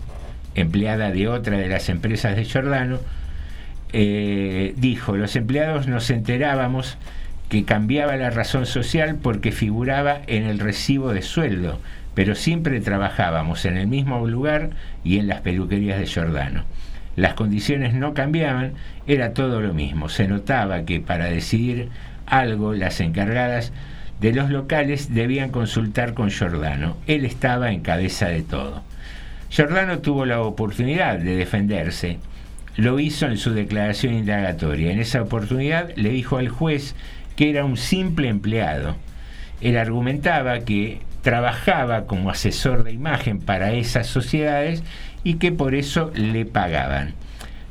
empleada 0.55 1.11
de 1.11 1.29
otra 1.29 1.59
de 1.59 1.69
las 1.69 1.89
empresas 1.89 2.37
de 2.37 2.45
Giordano, 2.45 2.99
eh, 3.93 4.75
dijo, 4.77 5.17
los 5.17 5.37
empleados 5.37 5.87
nos 5.87 6.11
enterábamos 6.11 6.97
que 7.49 7.65
cambiaba 7.65 8.17
la 8.17 8.31
razón 8.31 8.65
social 8.65 9.17
porque 9.23 9.53
figuraba 9.53 10.21
en 10.27 10.45
el 10.45 10.59
recibo 10.59 11.13
de 11.13 11.23
sueldo, 11.23 11.79
pero 12.15 12.35
siempre 12.35 12.81
trabajábamos 12.81 13.65
en 13.65 13.77
el 13.77 13.87
mismo 13.87 14.27
lugar 14.27 14.71
y 15.05 15.19
en 15.19 15.29
las 15.29 15.43
peluquerías 15.43 15.99
de 15.99 16.07
Giordano. 16.07 16.65
Las 17.15 17.35
condiciones 17.35 17.93
no 17.93 18.15
cambiaban, 18.15 18.73
era 19.07 19.35
todo 19.35 19.61
lo 19.61 19.75
mismo. 19.75 20.09
Se 20.09 20.27
notaba 20.27 20.85
que 20.85 21.01
para 21.01 21.27
decidir 21.27 21.91
algo 22.27 22.73
las 22.73 23.01
encargadas 23.01 23.73
de 24.21 24.33
los 24.33 24.51
locales 24.51 25.13
debían 25.13 25.51
consultar 25.51 26.15
con 26.15 26.31
Giordano. 26.31 26.97
Él 27.07 27.25
estaba 27.27 27.73
en 27.73 27.81
cabeza 27.81 28.29
de 28.29 28.43
todo. 28.43 28.83
Giordano 29.51 29.99
tuvo 29.99 30.25
la 30.25 30.41
oportunidad 30.41 31.19
de 31.19 31.37
defenderse. 31.37 32.19
Lo 32.77 32.99
hizo 32.99 33.27
en 33.27 33.37
su 33.37 33.53
declaración 33.53 34.15
indagatoria. 34.15 34.93
En 34.93 34.99
esa 34.99 35.23
oportunidad 35.23 35.91
le 35.97 36.11
dijo 36.11 36.39
al 36.39 36.49
juez 36.49 36.95
que 37.37 37.51
era 37.51 37.65
un 37.65 37.77
simple 37.77 38.29
empleado. 38.29 38.97
Él 39.61 39.77
argumentaba 39.77 40.61
que 40.61 41.01
trabajaba 41.23 42.07
como 42.07 42.31
asesor 42.31 42.85
de 42.85 42.93
imagen 42.93 43.39
para 43.39 43.73
esas 43.73 44.07
sociedades 44.07 44.83
y 45.25 45.35
que 45.35 45.53
por 45.53 45.75
eso 45.75 46.11
le 46.15 46.45
pagaban. 46.45 47.15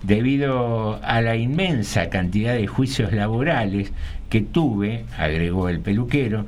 Debido 0.03 0.99
a 1.03 1.22
la 1.22 1.36
inmensa 1.36 2.10
cantidad 2.10 2.53
de 2.56 2.65
juicios 2.65 3.11
laborales 3.11 3.91
que 4.30 4.41
tuve, 4.41 5.06
agregó 5.18 5.69
el 5.69 5.80
peluquero, 5.80 6.45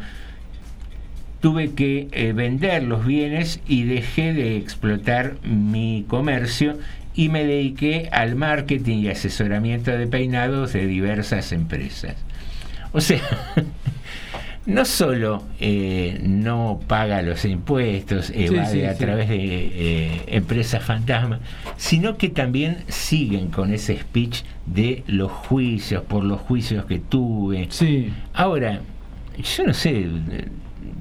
tuve 1.40 1.74
que 1.74 2.08
eh, 2.14 2.32
vender 2.32 2.84
los 2.84 3.06
bienes 3.06 3.60
y 3.68 3.84
dejé 3.84 4.34
de 4.34 4.56
explotar 4.56 5.36
mi 5.44 6.06
comercio 6.08 6.78
y 7.16 7.30
me 7.30 7.46
dediqué 7.46 8.10
al 8.12 8.36
marketing 8.36 9.00
y 9.00 9.10
asesoramiento 9.10 9.92
de 9.92 10.08
peinados 10.08 10.74
de 10.74 10.88
diversas 10.88 11.52
empresas. 11.52 12.16
O 12.92 13.02
sea, 13.02 13.22
no 14.66 14.86
solo 14.86 15.44
eh, 15.60 16.20
no 16.24 16.80
paga 16.88 17.22
los 17.22 17.44
impuestos, 17.46 18.32
evade 18.34 18.72
sí, 18.72 18.84
a 18.84 18.94
sí. 18.94 19.00
través 19.00 19.30
de 19.30 19.38
eh, 19.38 20.22
empresas 20.28 20.84
fantasma, 20.84 21.40
sino 21.78 22.18
que 22.18 22.30
también 22.30 22.78
siguen 22.88 23.50
con 23.50 23.74
ese 23.74 23.98
speech 24.00 24.44
de 24.66 25.04
los 25.08 25.32
juicios, 25.32 26.04
por 26.04 26.24
los 26.24 26.40
juicios 26.42 26.86
que 26.86 27.00
tuve. 27.00 27.68
Ahora, 28.34 28.82
yo 29.38 29.66
no 29.66 29.74
sé, 29.74 30.08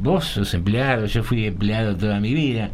vos 0.01 0.25
sos 0.25 0.53
empleado, 0.55 1.07
yo 1.07 1.23
fui 1.23 1.47
empleado 1.47 1.97
toda 1.97 2.21
mi 2.21 2.35
vida, 2.35 2.71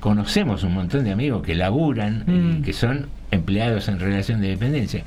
conocemos 0.00 0.62
un 0.64 0.74
montón 0.74 1.04
de 1.04 1.12
amigos 1.12 1.42
que 1.42 1.54
laburan, 1.54 2.24
Mm. 2.26 2.62
que 2.62 2.72
son 2.72 3.06
empleados 3.30 3.88
en 3.88 4.00
relación 4.00 4.40
de 4.40 4.48
dependencia. 4.48 5.02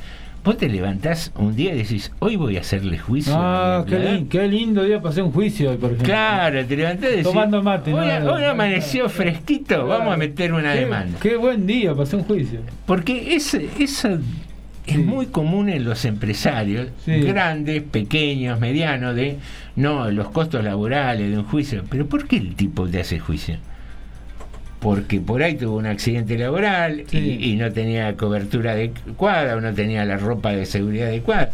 Vos 0.46 0.58
te 0.58 0.68
levantás 0.68 1.32
un 1.38 1.56
día 1.56 1.74
y 1.74 1.78
decís, 1.78 2.12
hoy 2.20 2.36
voy 2.36 2.58
a 2.58 2.60
hacerle 2.60 2.98
juicio. 2.98 3.34
Ah, 3.36 3.86
qué, 3.88 3.96
empleado". 3.96 4.18
lin- 4.18 4.28
qué 4.28 4.48
lindo 4.50 4.84
día 4.84 5.02
pasé 5.02 5.22
un 5.22 5.32
juicio 5.32 5.72
hoy, 5.72 5.78
por 5.78 5.92
ejemplo. 5.92 6.06
Claro, 6.14 6.66
te 6.66 6.76
levantás 6.76 7.06
y 7.06 7.12
decís, 7.12 7.24
Tomando 7.24 7.64
mate, 7.64 7.94
hoy, 7.94 8.08
¿no? 8.22 8.34
hoy 8.34 8.44
amaneció 8.44 9.08
fresquito, 9.08 9.88
vamos 9.88 10.14
a 10.14 10.18
meter 10.18 10.52
una 10.52 10.74
Qué- 10.74 10.80
demanda. 10.82 11.18
Qué 11.22 11.38
buen 11.38 11.66
día, 11.66 11.96
pasé 11.96 12.18
un 12.18 12.24
juicio. 12.24 12.60
Porque 12.86 13.36
es, 13.36 13.54
eso 13.54 14.20
es 14.86 14.98
muy 15.00 15.28
común 15.28 15.70
en 15.70 15.86
los 15.86 16.04
empresarios, 16.04 16.90
Sí. 17.06 17.22
grandes, 17.22 17.82
pequeños, 17.84 18.60
medianos, 18.60 19.16
de 19.16 19.38
no, 19.78 20.12
los 20.12 20.28
costos 20.30 20.62
laborales 20.62 21.32
de 21.32 21.38
un 21.38 21.46
juicio. 21.46 21.84
Pero 21.90 22.06
¿por 22.08 22.28
qué 22.28 22.36
el 22.36 22.56
tipo 22.56 22.86
te 22.90 23.00
hace 23.00 23.18
juicio? 23.18 23.56
Porque 24.84 25.20
por 25.20 25.42
ahí 25.42 25.56
tuvo 25.56 25.78
un 25.78 25.88
accidente 25.88 26.38
laboral 26.38 27.06
y, 27.12 27.52
y 27.52 27.56
no 27.56 27.72
tenía 27.72 28.16
cobertura 28.16 28.74
adecuada 28.74 29.56
o 29.56 29.62
no 29.62 29.74
tenía 29.74 30.06
la 30.06 30.18
ropa 30.18 30.52
de 30.52 30.66
seguridad 30.66 31.08
adecuada. 31.08 31.52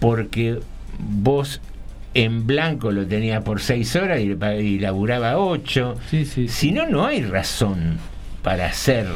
Porque 0.00 0.58
vos 0.98 1.60
en 2.14 2.46
blanco 2.46 2.90
lo 2.90 3.06
tenías 3.06 3.42
por 3.42 3.60
seis 3.60 3.94
horas 3.96 4.20
y, 4.20 4.78
laburaba 4.78 5.38
ocho. 5.38 5.96
Si 6.48 6.72
no, 6.72 6.86
no 6.86 7.06
hay 7.06 7.22
razón 7.22 7.98
para 8.42 8.66
hacer 8.66 9.06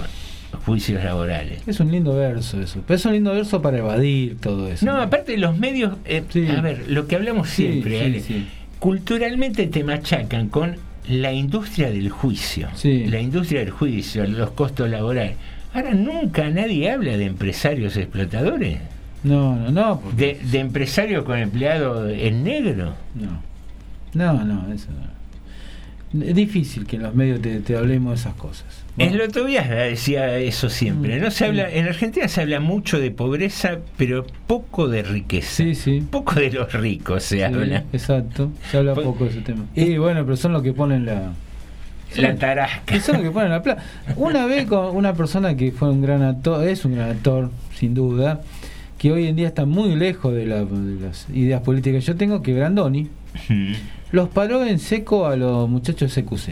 juicios 0.65 1.03
laborales. 1.03 1.63
Es 1.67 1.81
un 1.81 1.91
lindo 1.91 2.15
verso 2.15 2.61
eso. 2.61 2.83
Pero 2.87 2.97
es 2.97 3.05
un 3.05 3.13
lindo 3.13 3.33
verso 3.33 3.61
para 3.61 3.79
evadir 3.79 4.39
todo 4.39 4.69
eso. 4.69 4.87
No, 4.87 5.01
aparte 5.01 5.37
los 5.37 5.59
medios, 5.59 5.97
eh, 6.05 6.23
a 6.57 6.61
ver, 6.61 6.85
lo 6.89 7.07
que 7.07 7.17
hablamos 7.17 7.49
siempre, 7.49 8.01
Ale, 8.01 8.23
culturalmente 8.79 9.67
te 9.67 9.83
machacan 9.83 10.49
con 10.49 10.77
la 11.09 11.32
industria 11.32 11.90
del 11.90 12.09
juicio, 12.10 12.68
la 13.10 13.20
industria 13.20 13.60
del 13.60 13.70
juicio, 13.70 14.26
los 14.26 14.51
costos 14.52 14.89
laborales. 14.90 15.36
Ahora 15.72 15.93
nunca 15.94 16.48
nadie 16.51 16.90
habla 16.90 17.16
de 17.16 17.24
empresarios 17.26 17.97
explotadores, 17.97 18.78
No, 19.24 19.56
no, 19.56 19.70
no. 19.70 20.02
de, 20.16 20.40
de 20.51 20.59
empresarios 20.60 21.24
con 21.24 21.39
empleado 21.39 22.09
en 22.09 22.44
negro. 22.44 22.94
No, 24.14 24.44
no, 24.44 24.72
eso 24.72 24.89
no. 26.12 26.24
Es 26.24 26.35
difícil 26.35 26.86
que 26.86 26.97
en 26.97 27.02
los 27.02 27.14
medios 27.14 27.40
te, 27.43 27.59
te 27.60 27.76
hablemos 27.76 28.12
de 28.12 28.20
esas 28.20 28.35
cosas. 28.36 28.84
El 28.97 29.21
otro 29.21 29.45
día 29.45 29.62
decía 29.62 30.39
eso 30.39 30.69
siempre. 30.71 31.19
No 31.19 31.31
se 31.33 31.47
habla, 31.47 31.69
en 31.71 31.87
Argentina 31.87 32.29
se 32.29 32.43
habla 32.43 32.61
mucho 32.61 33.01
de 33.01 33.11
pobreza, 33.11 33.79
pero 33.97 34.25
poco 34.47 34.87
de 34.89 35.03
riqueza. 35.03 35.65
Poco 36.11 36.35
de 36.37 36.51
los 36.53 36.73
ricos 36.73 37.25
se 37.25 37.37
Sí, 37.39 37.43
habla. 37.43 37.85
Exacto, 37.93 38.53
se 38.71 38.79
habla 38.79 38.95
poco 38.95 39.25
de 39.25 39.31
ese 39.31 39.41
tema. 39.41 39.65
Y 39.75 39.99
bueno, 39.99 40.25
pero 40.25 40.37
son 40.37 40.53
los 40.53 40.62
que 40.62 40.73
ponen 40.73 41.07
la. 41.07 41.33
La 42.16 42.37
tarasca. 42.37 43.01
Son 43.01 43.16
los 43.16 43.25
que 43.25 43.31
ponen 43.33 43.51
la 43.51 43.61
plata. 43.62 43.83
Una 44.15 44.47
vez 44.47 44.66
con 44.69 44.95
una 44.97 45.15
persona 45.15 45.57
que 45.57 45.73
fue 45.73 45.91
un 45.91 46.01
gran 46.01 46.23
actor, 46.23 46.65
es 46.69 46.85
un 46.85 46.95
gran 46.95 47.11
actor, 47.11 47.51
sin 47.75 47.93
duda, 47.95 48.43
que 48.99 49.11
hoy 49.11 49.27
en 49.27 49.35
día 49.35 49.49
está 49.49 49.65
muy 49.66 49.97
lejos 49.97 50.33
de, 50.33 50.47
la- 50.47 50.65
de 50.65 51.01
las 51.05 51.27
ideas 51.35 51.62
políticas 51.62 52.05
que 52.05 52.12
yo 52.12 52.16
tengo, 52.16 52.41
que 52.43 52.53
Grandoni 52.53 53.09
los 54.12 54.29
paró 54.29 54.65
en 54.65 54.79
seco 54.79 55.27
a 55.27 55.35
los 55.35 55.69
muchachos 55.69 56.15
de 56.15 56.23
CQC. 56.23 56.49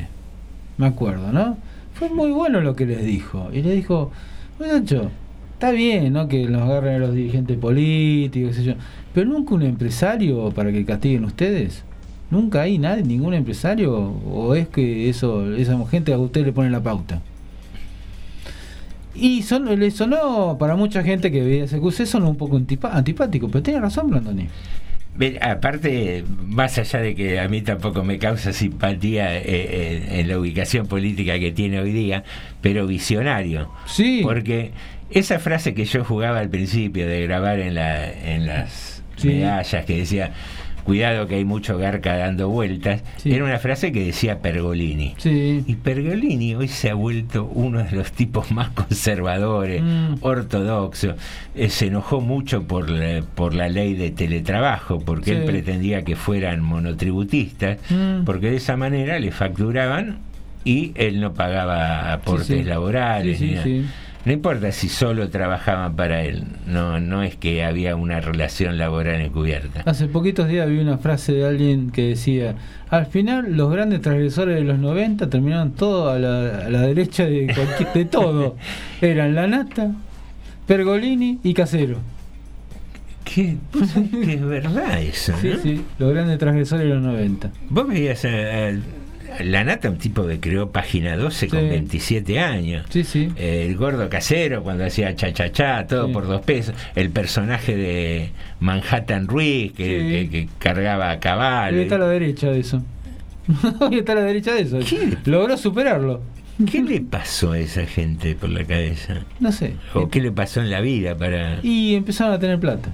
Me 0.79 0.87
acuerdo, 0.89 1.31
¿no? 1.31 1.57
Fue 1.95 2.09
muy 2.09 2.31
bueno 2.31 2.61
lo 2.61 2.75
que 2.75 2.87
les 2.87 3.05
dijo. 3.05 3.49
Y 3.53 3.63
les 3.63 3.75
dijo, 3.75 4.11
muchacho, 4.59 5.11
está 5.55 5.71
bien, 5.71 6.13
¿no? 6.13 6.29
Que 6.29 6.47
nos 6.47 6.63
agarren 6.63 6.97
a 6.97 6.99
los 6.99 7.15
dirigentes 7.15 7.57
políticos. 7.59 8.57
Pero 9.15 9.29
nunca 9.29 9.55
un 9.55 9.63
empresario 9.63 10.51
para 10.51 10.73
que 10.73 10.85
castiguen 10.85 11.25
ustedes. 11.25 11.85
Nunca 12.31 12.63
hay 12.63 12.79
nadie, 12.79 13.03
ningún 13.03 13.35
empresario. 13.35 13.95
O 13.95 14.55
es 14.55 14.69
que 14.69 15.09
eso, 15.09 15.55
esa 15.55 15.79
gente 15.87 16.13
a 16.13 16.19
usted 16.19 16.45
le 16.45 16.53
pone 16.53 16.71
la 16.71 16.83
pauta. 16.83 17.21
Y 19.15 19.43
son, 19.43 19.67
le 19.79 19.91
sonó 19.91 20.57
para 20.59 20.75
mucha 20.75 21.03
gente 21.03 21.31
que 21.31 21.43
veía 21.43 21.67
CQC, 21.67 22.07
son 22.07 22.25
un 22.25 22.37
poco 22.37 22.57
antipático, 22.57 23.49
pero 23.49 23.63
tiene 23.63 23.81
razón, 23.81 24.09
Brandoni. 24.09 24.49
Aparte, 25.41 26.25
más 26.47 26.79
allá 26.79 27.01
de 27.01 27.15
que 27.15 27.39
a 27.39 27.49
mí 27.49 27.61
tampoco 27.63 28.03
me 28.03 28.19
causa 28.19 28.53
simpatía 28.53 29.37
eh, 29.37 29.43
eh, 29.45 30.07
en 30.21 30.29
la 30.29 30.39
ubicación 30.39 30.87
política 30.87 31.39
que 31.39 31.53
tiene 31.53 31.81
hoy 31.81 31.93
día, 31.93 32.25
pero 32.61 32.87
visionario. 32.87 33.71
Sí. 33.87 34.21
Porque 34.23 34.71
esa 35.11 35.39
frase 35.39 35.75
que 35.75 35.85
yo 35.85 36.05
jugaba 36.05 36.39
al 36.41 36.49
principio 36.49 37.07
de 37.07 37.23
grabar 37.23 37.61
en, 37.61 37.75
la, 37.75 38.11
en 38.11 38.47
las 38.47 39.03
Sí. 39.17 39.29
medallas 39.29 39.85
que 39.85 39.99
decía, 39.99 40.33
cuidado 40.85 41.27
que 41.27 41.37
hay 41.37 41.45
mucho 41.45 41.79
garca 41.79 42.17
dando 42.17 42.49
vueltas, 42.49 43.03
era 43.25 43.45
una 43.45 43.59
frase 43.59 43.93
que 43.93 44.05
decía 44.05 44.41
Pergolini. 44.41 45.15
Y 45.25 45.75
Pergolini 45.77 46.55
hoy 46.55 46.69
se 46.69 46.91
ha 46.91 46.95
vuelto 46.95 47.45
uno 47.45 47.83
de 47.83 47.93
los 47.93 48.13
tipos 48.13 48.51
más 48.51 48.71
conservadores, 48.71 49.83
Mm. 49.83 50.15
ortodoxos. 50.21 51.15
Eh, 51.55 51.69
se 51.69 51.87
enojó 51.87 52.21
mucho 52.21 52.63
por 52.65 52.89
la, 52.91 53.23
por 53.35 53.55
la 53.55 53.69
ley 53.69 53.95
de 53.95 54.11
teletrabajo, 54.11 55.01
porque 55.01 55.27
Sí. 55.27 55.31
él 55.33 55.45
pretendía 55.45 56.03
que 56.03 56.17
fueran 56.17 56.63
monotributistas, 56.63 57.79
Mm. 57.91 58.25
porque 58.25 58.51
de 58.51 58.57
esa 58.57 58.77
manera 58.77 59.19
le 59.19 59.31
facturaban 59.31 60.19
y 60.65 60.93
él 60.95 61.21
no 61.21 61.35
pagaba 61.35 62.13
aportes 62.13 62.65
laborales. 62.67 63.41
Ni 63.41 63.53
nada. 63.53 63.67
No 64.25 64.33
importa 64.33 64.71
si 64.71 64.89
solo 64.89 65.29
trabajaban 65.31 65.97
para 65.97 66.23
él, 66.23 66.45
no, 66.67 67.01
no 67.01 67.23
es 67.25 67.35
que 67.37 67.65
había 67.65 67.97
una 67.97 68.21
relación 68.21 68.79
laboral 68.79 69.21
encubierta. 69.21 69.83
Hace 69.85 70.07
poquitos 70.07 70.47
días 70.49 70.69
vi 70.69 70.79
una 70.79 70.99
frase 70.99 71.33
de 71.33 71.45
alguien 71.47 71.91
que 71.91 72.11
decía, 72.11 72.55
al 72.89 73.07
final 73.07 73.57
los 73.57 73.73
grandes 73.73 74.01
transgresores 74.01 74.55
de 74.55 74.63
los 74.63 74.79
90 74.79 75.29
terminaron 75.29 75.73
todo 75.73 76.09
a 76.11 76.19
la, 76.21 76.67
a 76.67 76.71
la 76.71 76.83
derecha 76.83 77.25
de, 77.27 77.47
cualquier- 77.53 77.93
de 77.95 78.05
todo. 78.05 78.57
Eran 79.01 79.35
Lanata, 79.35 79.91
Pergolini 80.69 81.41
y 81.43 81.53
Casero. 81.55 81.99
¿Qué? 83.25 83.57
que 84.25 84.35
es 84.35 84.45
verdad 84.45 85.01
eso, 85.01 85.33
Sí, 85.41 85.49
¿no? 85.49 85.59
sí, 85.59 85.85
los 85.99 86.13
grandes 86.13 86.39
transgresores 86.39 86.87
de 86.87 86.95
los 86.95 87.03
90. 87.03 87.51
Vos 87.71 87.89
veías 87.89 88.25
a, 88.25 88.29
a- 88.29 88.69
a 88.69 88.73
la 89.41 89.65
nata, 89.65 89.89
un 89.91 89.99
tipo 89.99 90.27
que 90.27 90.39
creó 90.41 90.71
Página 90.71 91.17
12 91.17 91.49
con 91.49 91.61
Sí. 91.61 91.67
27 91.69 92.39
años. 92.41 92.87
Sí, 92.91 93.05
sí. 93.05 93.33
El 93.37 93.77
gordo 93.77 94.09
casero 94.09 94.63
cuando 94.63 94.85
hacía 94.85 95.15
cha 95.17 95.33
cha 95.33 95.51
cha, 95.53 95.87
todo 95.87 96.11
por 96.13 96.27
dos 96.27 96.43
pesos. 96.43 96.75
El 96.95 97.11
personaje 97.11 97.77
de 97.77 98.31
Manhattan 98.61 99.27
Ruiz 99.29 99.73
que, 99.73 99.85
Sí. 100.01 100.09
que- 100.09 100.31
que 100.31 100.49
cargaba 100.59 101.11
a 101.11 101.21
caballo. 101.21 101.81
Está 101.81 101.97
a 101.97 101.99
la 101.99 102.09
derecha 102.09 102.49
de 102.51 102.61
eso. 102.61 102.83
Hoy 103.81 103.99
está 103.99 104.13
a 104.13 104.17
la 104.17 104.23
derecha 104.23 104.53
de 104.55 104.63
eso. 104.63 104.79
Logró 105.25 105.57
superarlo. 105.57 106.23
¿Qué 106.71 106.83
le 106.83 107.01
pasó 107.01 107.53
a 107.53 107.59
esa 107.59 107.87
gente 107.87 108.35
por 108.37 108.51
la 108.51 108.63
cabeza? 108.65 109.21
No 109.41 109.51
sé. 109.51 109.75
¿O 109.95 110.09
qué 110.09 110.21
le 110.21 110.31
pasó 110.31 110.61
en 110.61 110.71
la 110.71 110.81
vida 110.81 111.17
para.? 111.17 111.59
Y 111.63 111.95
empezaron 111.95 112.35
a 112.35 112.39
tener 112.39 112.61
plata. 112.61 112.91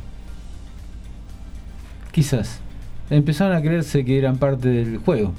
Quizás. 2.12 2.60
Empezaron 3.10 3.56
a 3.56 3.60
creerse 3.62 4.04
que 4.04 4.18
eran 4.18 4.38
parte 4.38 4.68
del 4.68 4.98
juego. 4.98 5.34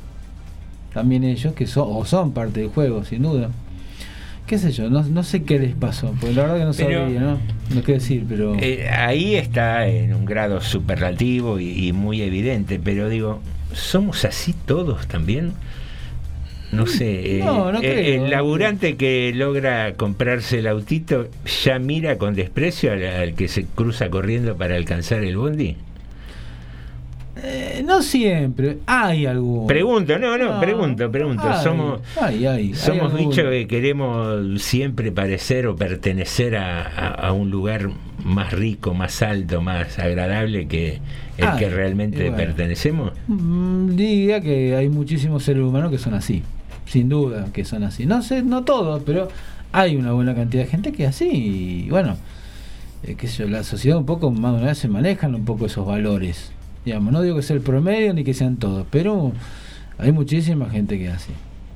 También 0.94 1.24
ellos, 1.24 1.54
que 1.54 1.68
son, 1.68 1.88
o 1.90 2.06
son 2.06 2.32
parte 2.32 2.62
del 2.62 2.70
juego, 2.70 3.04
sin 3.06 3.24
duda. 3.24 3.50
¿Qué 4.48 4.58
sé 4.58 4.72
yo? 4.72 4.90
No, 4.90 5.04
no 5.04 5.22
sé 5.24 5.44
qué 5.44 5.60
les 5.60 5.76
pasó. 5.76 6.16
Porque 6.20 6.34
la 6.34 6.42
verdad 6.44 6.58
que 6.58 6.66
no 6.66 6.72
Pero- 6.90 7.04
sabía, 7.06 7.20
¿no? 7.20 7.38
No 7.76 7.84
qué 7.84 7.94
decir, 7.94 8.26
pero. 8.28 8.56
Eh, 8.60 8.90
ahí 8.90 9.36
está 9.36 9.88
en 9.88 10.14
un 10.16 10.26
grado 10.26 10.60
superlativo 10.62 11.60
y, 11.60 11.88
y 11.88 11.94
muy 11.94 12.22
evidente, 12.24 12.80
pero 12.84 13.10
digo, 13.10 13.42
¿somos 13.74 14.26
así 14.26 14.54
todos 14.66 15.06
también? 15.08 15.54
No 16.72 16.86
sé, 16.88 17.38
eh, 17.38 17.42
No, 17.44 17.72
no 17.72 17.80
eh, 17.80 17.82
creo. 17.82 18.24
el 18.26 18.30
laburante 18.32 18.96
que 18.96 19.32
logra 19.36 19.94
comprarse 19.96 20.60
el 20.60 20.68
autito 20.68 21.28
ya 21.66 21.80
mira 21.80 22.18
con 22.20 22.36
desprecio 22.36 22.92
al, 22.92 23.04
al 23.06 23.34
que 23.34 23.48
se 23.48 23.66
cruza 23.66 24.10
corriendo 24.10 24.56
para 24.56 24.76
alcanzar 24.76 25.24
el 25.24 25.38
bondi. 25.38 25.78
Eh, 27.44 27.84
no 27.86 28.02
siempre. 28.02 28.80
Hay 28.86 29.26
algo. 29.26 29.66
Pregunto, 29.68 30.18
no, 30.20 30.38
no, 30.38 30.54
No. 30.56 30.60
pregunto, 30.60 31.12
pregunto. 31.12 31.44
Ay, 31.46 31.64
somos 31.64 32.02
ay, 32.22 32.46
ay, 32.46 32.58
hay 32.68 32.74
somos 32.74 33.14
bichos 33.14 33.46
que 33.50 33.68
queremos 33.68 34.62
siempre 34.62 35.12
parecer 35.12 35.68
o 35.68 35.76
pertenecer 35.76 36.56
a, 36.58 36.82
a- 36.84 37.28
a 37.28 37.32
un 37.34 37.50
lugar 37.52 37.90
más 38.24 38.52
rico, 38.52 38.94
más 38.94 39.22
alto, 39.22 39.62
más 39.62 39.98
agradable 40.00 40.68
que 40.68 41.00
el 41.38 41.48
Ay, 41.48 41.58
que 41.60 41.70
realmente 41.70 42.24
bueno. 42.30 42.38
pertenecemos. 42.38 43.12
Mm, 43.28 43.96
diría 43.96 44.42
que 44.42 44.76
hay 44.76 44.90
muchísimos 44.90 45.44
seres 45.44 45.64
humanos 45.64 45.92
que 45.92 45.98
son 45.98 46.14
así. 46.14 46.44
Sin 46.86 47.08
duda 47.08 47.48
que 47.54 47.64
son 47.66 47.84
así. 47.84 48.06
No 48.06 48.22
sé, 48.22 48.42
no 48.42 48.64
todos, 48.64 49.04
pero 49.06 49.30
hay 49.72 49.96
una 49.96 50.12
buena 50.12 50.34
cantidad 50.36 50.64
de 50.64 50.70
gente 50.70 50.92
que 50.92 51.04
es 51.04 51.10
así. 51.10 51.30
Y 51.86 51.90
bueno, 51.90 52.18
eh, 53.04 53.16
yo, 53.38 53.48
la 53.48 53.64
sociedad 53.64 53.98
un 53.98 54.06
poco 54.06 54.32
más 54.32 54.54
una 54.56 54.66
vez 54.68 54.78
se 54.80 54.88
manejan 54.88 55.36
un 55.36 55.46
poco 55.46 55.68
esos 55.68 55.86
valores. 55.86 56.52
Digamos, 56.90 57.14
no 57.14 57.22
digo 57.22 57.36
que 57.36 57.44
sea 57.44 57.56
el 57.56 57.62
promedio 57.62 58.16
ni 58.16 58.24
que 58.24 58.34
sean 58.34 58.58
todos, 58.58 58.84
pero 58.90 59.32
hay 60.00 60.12
muchísima 60.12 60.72
gente 60.72 60.98
que 60.98 61.10
así. 61.10 61.32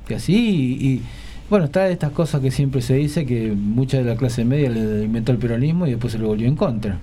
Que 0.08 0.16
así 0.16 0.34
y, 0.34 0.88
y, 0.88 1.02
bueno, 1.48 1.66
está 1.66 1.88
estas 1.88 2.10
cosas 2.10 2.40
que 2.40 2.50
siempre 2.50 2.82
se 2.82 2.94
dice 2.94 3.24
que 3.24 3.52
mucha 3.52 3.98
de 3.98 4.02
la 4.02 4.16
clase 4.16 4.44
media 4.44 4.70
le 4.70 5.04
inventó 5.04 5.30
el 5.30 5.38
peronismo 5.38 5.86
y 5.86 5.90
después 5.90 6.12
se 6.12 6.18
lo 6.18 6.26
volvió 6.26 6.48
en 6.48 6.56
contra. 6.56 6.98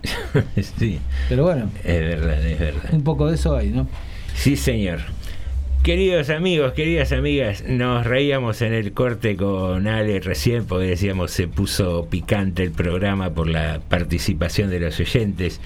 sí, 0.78 1.00
Pero 1.28 1.42
bueno, 1.42 1.68
es 1.82 2.00
verdad, 2.00 2.46
es 2.46 2.58
verdad. 2.60 2.90
un 2.92 3.02
poco 3.02 3.26
de 3.26 3.34
eso 3.34 3.56
hay, 3.56 3.70
¿no? 3.70 3.88
Sí, 4.36 4.54
señor. 4.54 5.00
Queridos 5.82 6.30
amigos, 6.30 6.74
queridas 6.74 7.10
amigas, 7.10 7.64
nos 7.66 8.06
reíamos 8.06 8.62
en 8.62 8.74
el 8.74 8.92
corte 8.92 9.34
con 9.34 9.88
Ale 9.88 10.20
recién 10.20 10.66
porque 10.66 10.86
decíamos 10.86 11.32
se 11.32 11.48
puso 11.48 12.06
picante 12.08 12.62
el 12.62 12.70
programa 12.70 13.30
por 13.30 13.48
la 13.48 13.80
participación 13.88 14.70
de 14.70 14.78
los 14.78 15.00
oyentes. 15.00 15.60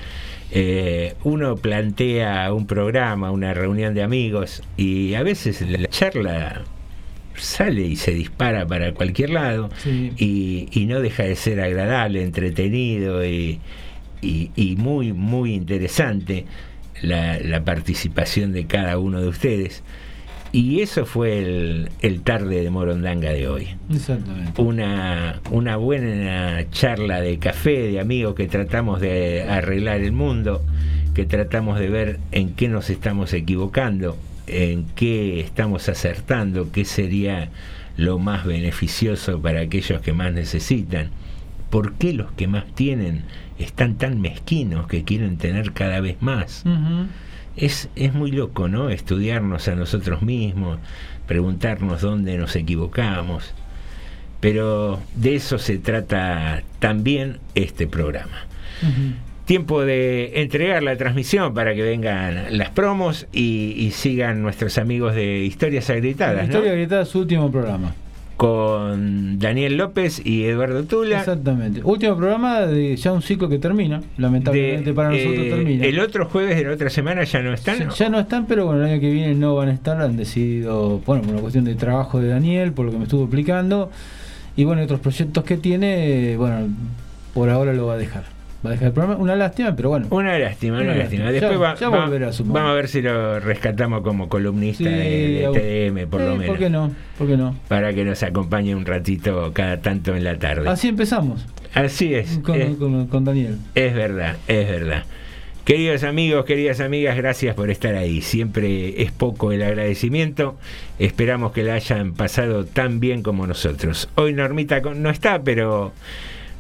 Eh, 0.56 1.14
uno 1.24 1.56
plantea 1.56 2.52
un 2.52 2.66
programa, 2.68 3.32
una 3.32 3.54
reunión 3.54 3.92
de 3.92 4.02
amigos 4.04 4.62
y 4.76 5.14
a 5.14 5.22
veces 5.24 5.60
la 5.62 5.88
charla 5.88 6.62
sale 7.34 7.82
y 7.82 7.96
se 7.96 8.12
dispara 8.14 8.64
para 8.64 8.94
cualquier 8.94 9.30
lado 9.30 9.68
Sí. 9.82 10.12
y, 10.16 10.68
y 10.70 10.86
no 10.86 11.00
deja 11.00 11.24
de 11.24 11.34
ser 11.34 11.60
agradable, 11.60 12.22
entretenido 12.22 13.26
y, 13.26 13.58
y- 14.22 14.50
y 14.54 14.76
muy, 14.76 15.12
muy 15.12 15.54
interesante 15.54 16.44
la, 17.02 17.40
la 17.40 17.64
participación 17.64 18.52
de 18.52 18.66
cada 18.66 18.98
uno 18.98 19.20
de 19.20 19.26
ustedes. 19.28 19.82
Y 20.54 20.82
eso 20.82 21.04
fue 21.04 21.38
el, 21.38 21.90
el 22.00 22.20
tarde 22.20 22.62
de 22.62 22.70
Morondanga 22.70 23.32
de 23.32 23.48
hoy. 23.48 23.66
Exactamente. 23.92 24.62
Una, 24.62 25.40
una 25.50 25.76
buena 25.76 26.64
charla 26.70 27.20
de 27.20 27.40
café, 27.40 27.90
de 27.90 27.98
amigos 27.98 28.36
que 28.36 28.46
tratamos 28.46 29.00
de 29.00 29.42
arreglar 29.42 30.00
el 30.00 30.12
mundo, 30.12 30.62
que 31.12 31.26
tratamos 31.26 31.80
de 31.80 31.88
ver 31.88 32.20
en 32.30 32.54
qué 32.54 32.68
nos 32.68 32.88
estamos 32.88 33.32
equivocando, 33.32 34.16
en 34.46 34.84
qué 34.94 35.40
estamos 35.40 35.88
acertando, 35.88 36.70
qué 36.70 36.84
sería 36.84 37.48
lo 37.96 38.20
más 38.20 38.46
beneficioso 38.46 39.42
para 39.42 39.62
aquellos 39.62 40.02
que 40.02 40.12
más 40.12 40.32
necesitan. 40.32 41.08
¿Por 41.68 41.94
qué 41.94 42.12
los 42.12 42.30
que 42.30 42.46
más 42.46 42.64
tienen 42.76 43.24
están 43.58 43.96
tan 43.96 44.20
mezquinos 44.20 44.86
que 44.86 45.02
quieren 45.02 45.36
tener 45.36 45.72
cada 45.72 45.98
vez 45.98 46.22
más? 46.22 46.62
Es, 47.56 47.88
es 47.94 48.14
muy 48.14 48.30
loco, 48.30 48.68
¿no? 48.68 48.90
Estudiarnos 48.90 49.68
a 49.68 49.74
nosotros 49.74 50.22
mismos, 50.22 50.78
preguntarnos 51.26 52.00
dónde 52.00 52.36
nos 52.36 52.56
equivocamos. 52.56 53.54
Pero 54.40 55.00
de 55.14 55.36
eso 55.36 55.58
se 55.58 55.78
trata 55.78 56.62
también 56.78 57.38
este 57.54 57.86
programa. 57.86 58.46
Tiempo 59.46 59.82
de 59.82 60.42
entregar 60.42 60.82
la 60.82 60.96
transmisión 60.96 61.54
para 61.54 61.74
que 61.74 61.82
vengan 61.82 62.58
las 62.58 62.70
promos 62.70 63.26
y, 63.32 63.74
y 63.76 63.92
sigan 63.92 64.42
nuestros 64.42 64.76
amigos 64.78 65.14
de 65.14 65.44
Historias 65.44 65.88
Agritadas, 65.90 66.48
¿no? 66.48 66.54
Historia 66.54 66.72
gritada 66.72 67.04
su 67.04 67.20
último 67.20 67.50
programa. 67.50 67.94
Con 68.36 69.38
Daniel 69.38 69.76
López 69.76 70.20
y 70.24 70.44
Eduardo 70.44 70.82
Tula. 70.84 71.20
Exactamente. 71.20 71.80
Último 71.84 72.16
programa 72.16 72.62
de 72.62 72.96
ya 72.96 73.12
un 73.12 73.22
ciclo 73.22 73.48
que 73.48 73.58
termina. 73.58 74.02
Lamentablemente 74.18 74.90
De- 74.90 74.94
para 74.94 75.10
nosotros 75.10 75.34
eh, 75.38 75.50
termina. 75.50 75.84
El 75.84 76.00
otro 76.00 76.26
jueves 76.26 76.56
de 76.56 76.64
la 76.64 76.72
otra 76.72 76.90
semana 76.90 77.22
ya 77.24 77.40
no 77.42 77.52
están. 77.54 77.78
Ya, 77.78 77.88
ya 77.90 78.08
no 78.08 78.18
están, 78.18 78.46
pero 78.46 78.66
bueno, 78.66 78.84
el 78.84 78.90
año 78.92 79.00
que 79.00 79.10
viene 79.10 79.34
no 79.34 79.54
van 79.54 79.68
a 79.68 79.72
estar. 79.72 80.00
Han 80.00 80.16
decidido, 80.16 80.98
bueno, 81.06 81.22
por 81.22 81.32
una 81.32 81.40
cuestión 81.40 81.64
de 81.64 81.74
trabajo 81.76 82.20
de 82.20 82.28
Daniel, 82.28 82.72
por 82.72 82.86
lo 82.86 82.92
que 82.92 82.98
me 82.98 83.04
estuvo 83.04 83.22
explicando. 83.22 83.90
Y 84.56 84.64
bueno, 84.64 84.82
otros 84.82 85.00
proyectos 85.00 85.44
que 85.44 85.56
tiene, 85.56 86.32
eh, 86.32 86.36
bueno, 86.36 86.68
por 87.34 87.50
ahora 87.50 87.72
lo 87.72 87.86
va 87.86 87.94
a 87.94 87.98
dejar. 87.98 88.33
Va 88.64 88.70
a 88.70 88.72
dejar 88.72 88.88
el 88.88 88.92
programa. 88.94 89.16
Una 89.20 89.36
lástima, 89.36 89.76
pero 89.76 89.90
bueno. 89.90 90.06
Una 90.10 90.38
lástima, 90.38 90.76
una, 90.78 90.84
Una 90.84 90.94
lástima. 90.94 91.24
lástima. 91.24 91.32
Después 91.32 91.52
Ya- 91.52 91.58
va- 91.58 91.74
ya 91.74 91.88
va- 91.90 91.98
vamos 92.54 92.70
a 92.70 92.74
ver 92.74 92.88
si 92.88 93.02
lo 93.02 93.40
rescatamos 93.40 94.02
como 94.02 94.28
columnista 94.28 94.84
Sí, 94.84 94.90
de, 94.90 95.48
de 95.52 95.90
TDM, 95.92 96.06
por 96.06 96.20
Eh, 96.22 96.24
lo 96.26 96.30
menos. 96.32 96.46
¿Por 96.46 96.58
qué 96.58 96.70
no? 96.70 96.90
¿Por 97.18 97.26
qué 97.26 97.36
no? 97.36 97.56
Para 97.68 97.92
que 97.92 98.04
nos 98.04 98.22
acompañe 98.22 98.74
un 98.74 98.86
ratito 98.86 99.50
cada 99.52 99.80
tanto 99.80 100.16
en 100.16 100.24
la 100.24 100.38
tarde. 100.38 100.68
Así 100.68 100.88
empezamos 100.88 101.46
Así 101.74 102.14
es. 102.14 102.38
con, 102.42 102.60
es, 102.60 102.76
con- 102.76 103.06
con 103.08 103.24
Daniel. 103.24 103.58
es 103.74 103.94
verdad, 103.94 104.36
es 104.48 104.68
verdad. 104.68 105.04
Queridos 105.64 106.04
amigos, 106.04 106.44
queridas 106.44 106.80
amigas, 106.80 107.16
gracias 107.16 107.54
por 107.54 107.70
estar 107.70 107.94
ahí. 107.94 108.20
Siempre 108.20 109.02
es 109.02 109.12
poco 109.12 109.50
el 109.50 109.62
agradecimiento. 109.62 110.56
Esperamos 110.98 111.52
que 111.52 111.62
la 111.62 111.74
hayan 111.74 112.12
pasado 112.12 112.66
tan 112.66 113.00
bien 113.00 113.22
como 113.22 113.46
nosotros. 113.46 114.10
Hoy 114.16 114.34
Normita 114.34 114.80
no 114.80 115.08
está, 115.08 115.42
pero 115.42 115.92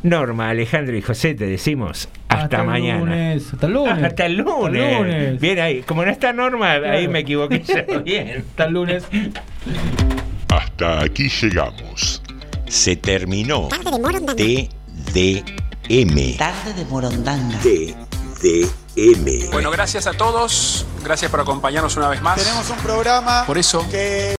Norma, 0.04 0.50
Alejandro 0.50 0.94
y 0.96 1.02
José 1.02 1.34
te 1.34 1.46
decimos 1.46 2.08
hasta, 2.28 2.60
el 2.60 2.66
mañana. 2.66 2.98
lunes. 3.00 3.52
Hasta 3.54 3.66
el 3.66 3.72
lunes. 3.72 3.94
Ah, 4.02 4.06
hasta 4.06 4.26
el 4.26 4.36
lunes. 4.36 4.82
Hasta 4.84 4.98
el 4.98 5.02
lunes. 5.02 5.40
Bien 5.40 5.58
ahí. 5.60 5.82
Como 5.82 6.04
no 6.04 6.10
está 6.10 6.32
Norma, 6.34 6.72
ahí 6.72 7.08
me 7.08 7.20
equivoqué 7.20 7.62
yo. 7.66 8.00
Bien. 8.04 8.44
Hasta 8.50 8.64
el 8.66 8.72
lunes. 8.74 9.04
Hasta 10.48 11.02
aquí 11.02 11.28
llegamos. 11.28 12.22
Se 12.68 12.96
terminó 12.96 13.68
TDM. 13.70 14.68
Tarde 16.38 16.74
de 16.76 16.84
Morondanga. 16.90 17.58
TDM. 17.60 19.50
Bueno, 19.52 19.70
gracias 19.70 20.06
a 20.06 20.12
todos. 20.12 20.86
Gracias 21.02 21.30
por 21.30 21.40
acompañarnos 21.40 21.96
una 21.96 22.08
vez 22.08 22.22
más. 22.22 22.42
Tenemos 22.42 22.68
un 22.70 22.76
programa 22.78 23.44
Por 23.46 23.58
eso. 23.58 23.86
que 23.90 24.32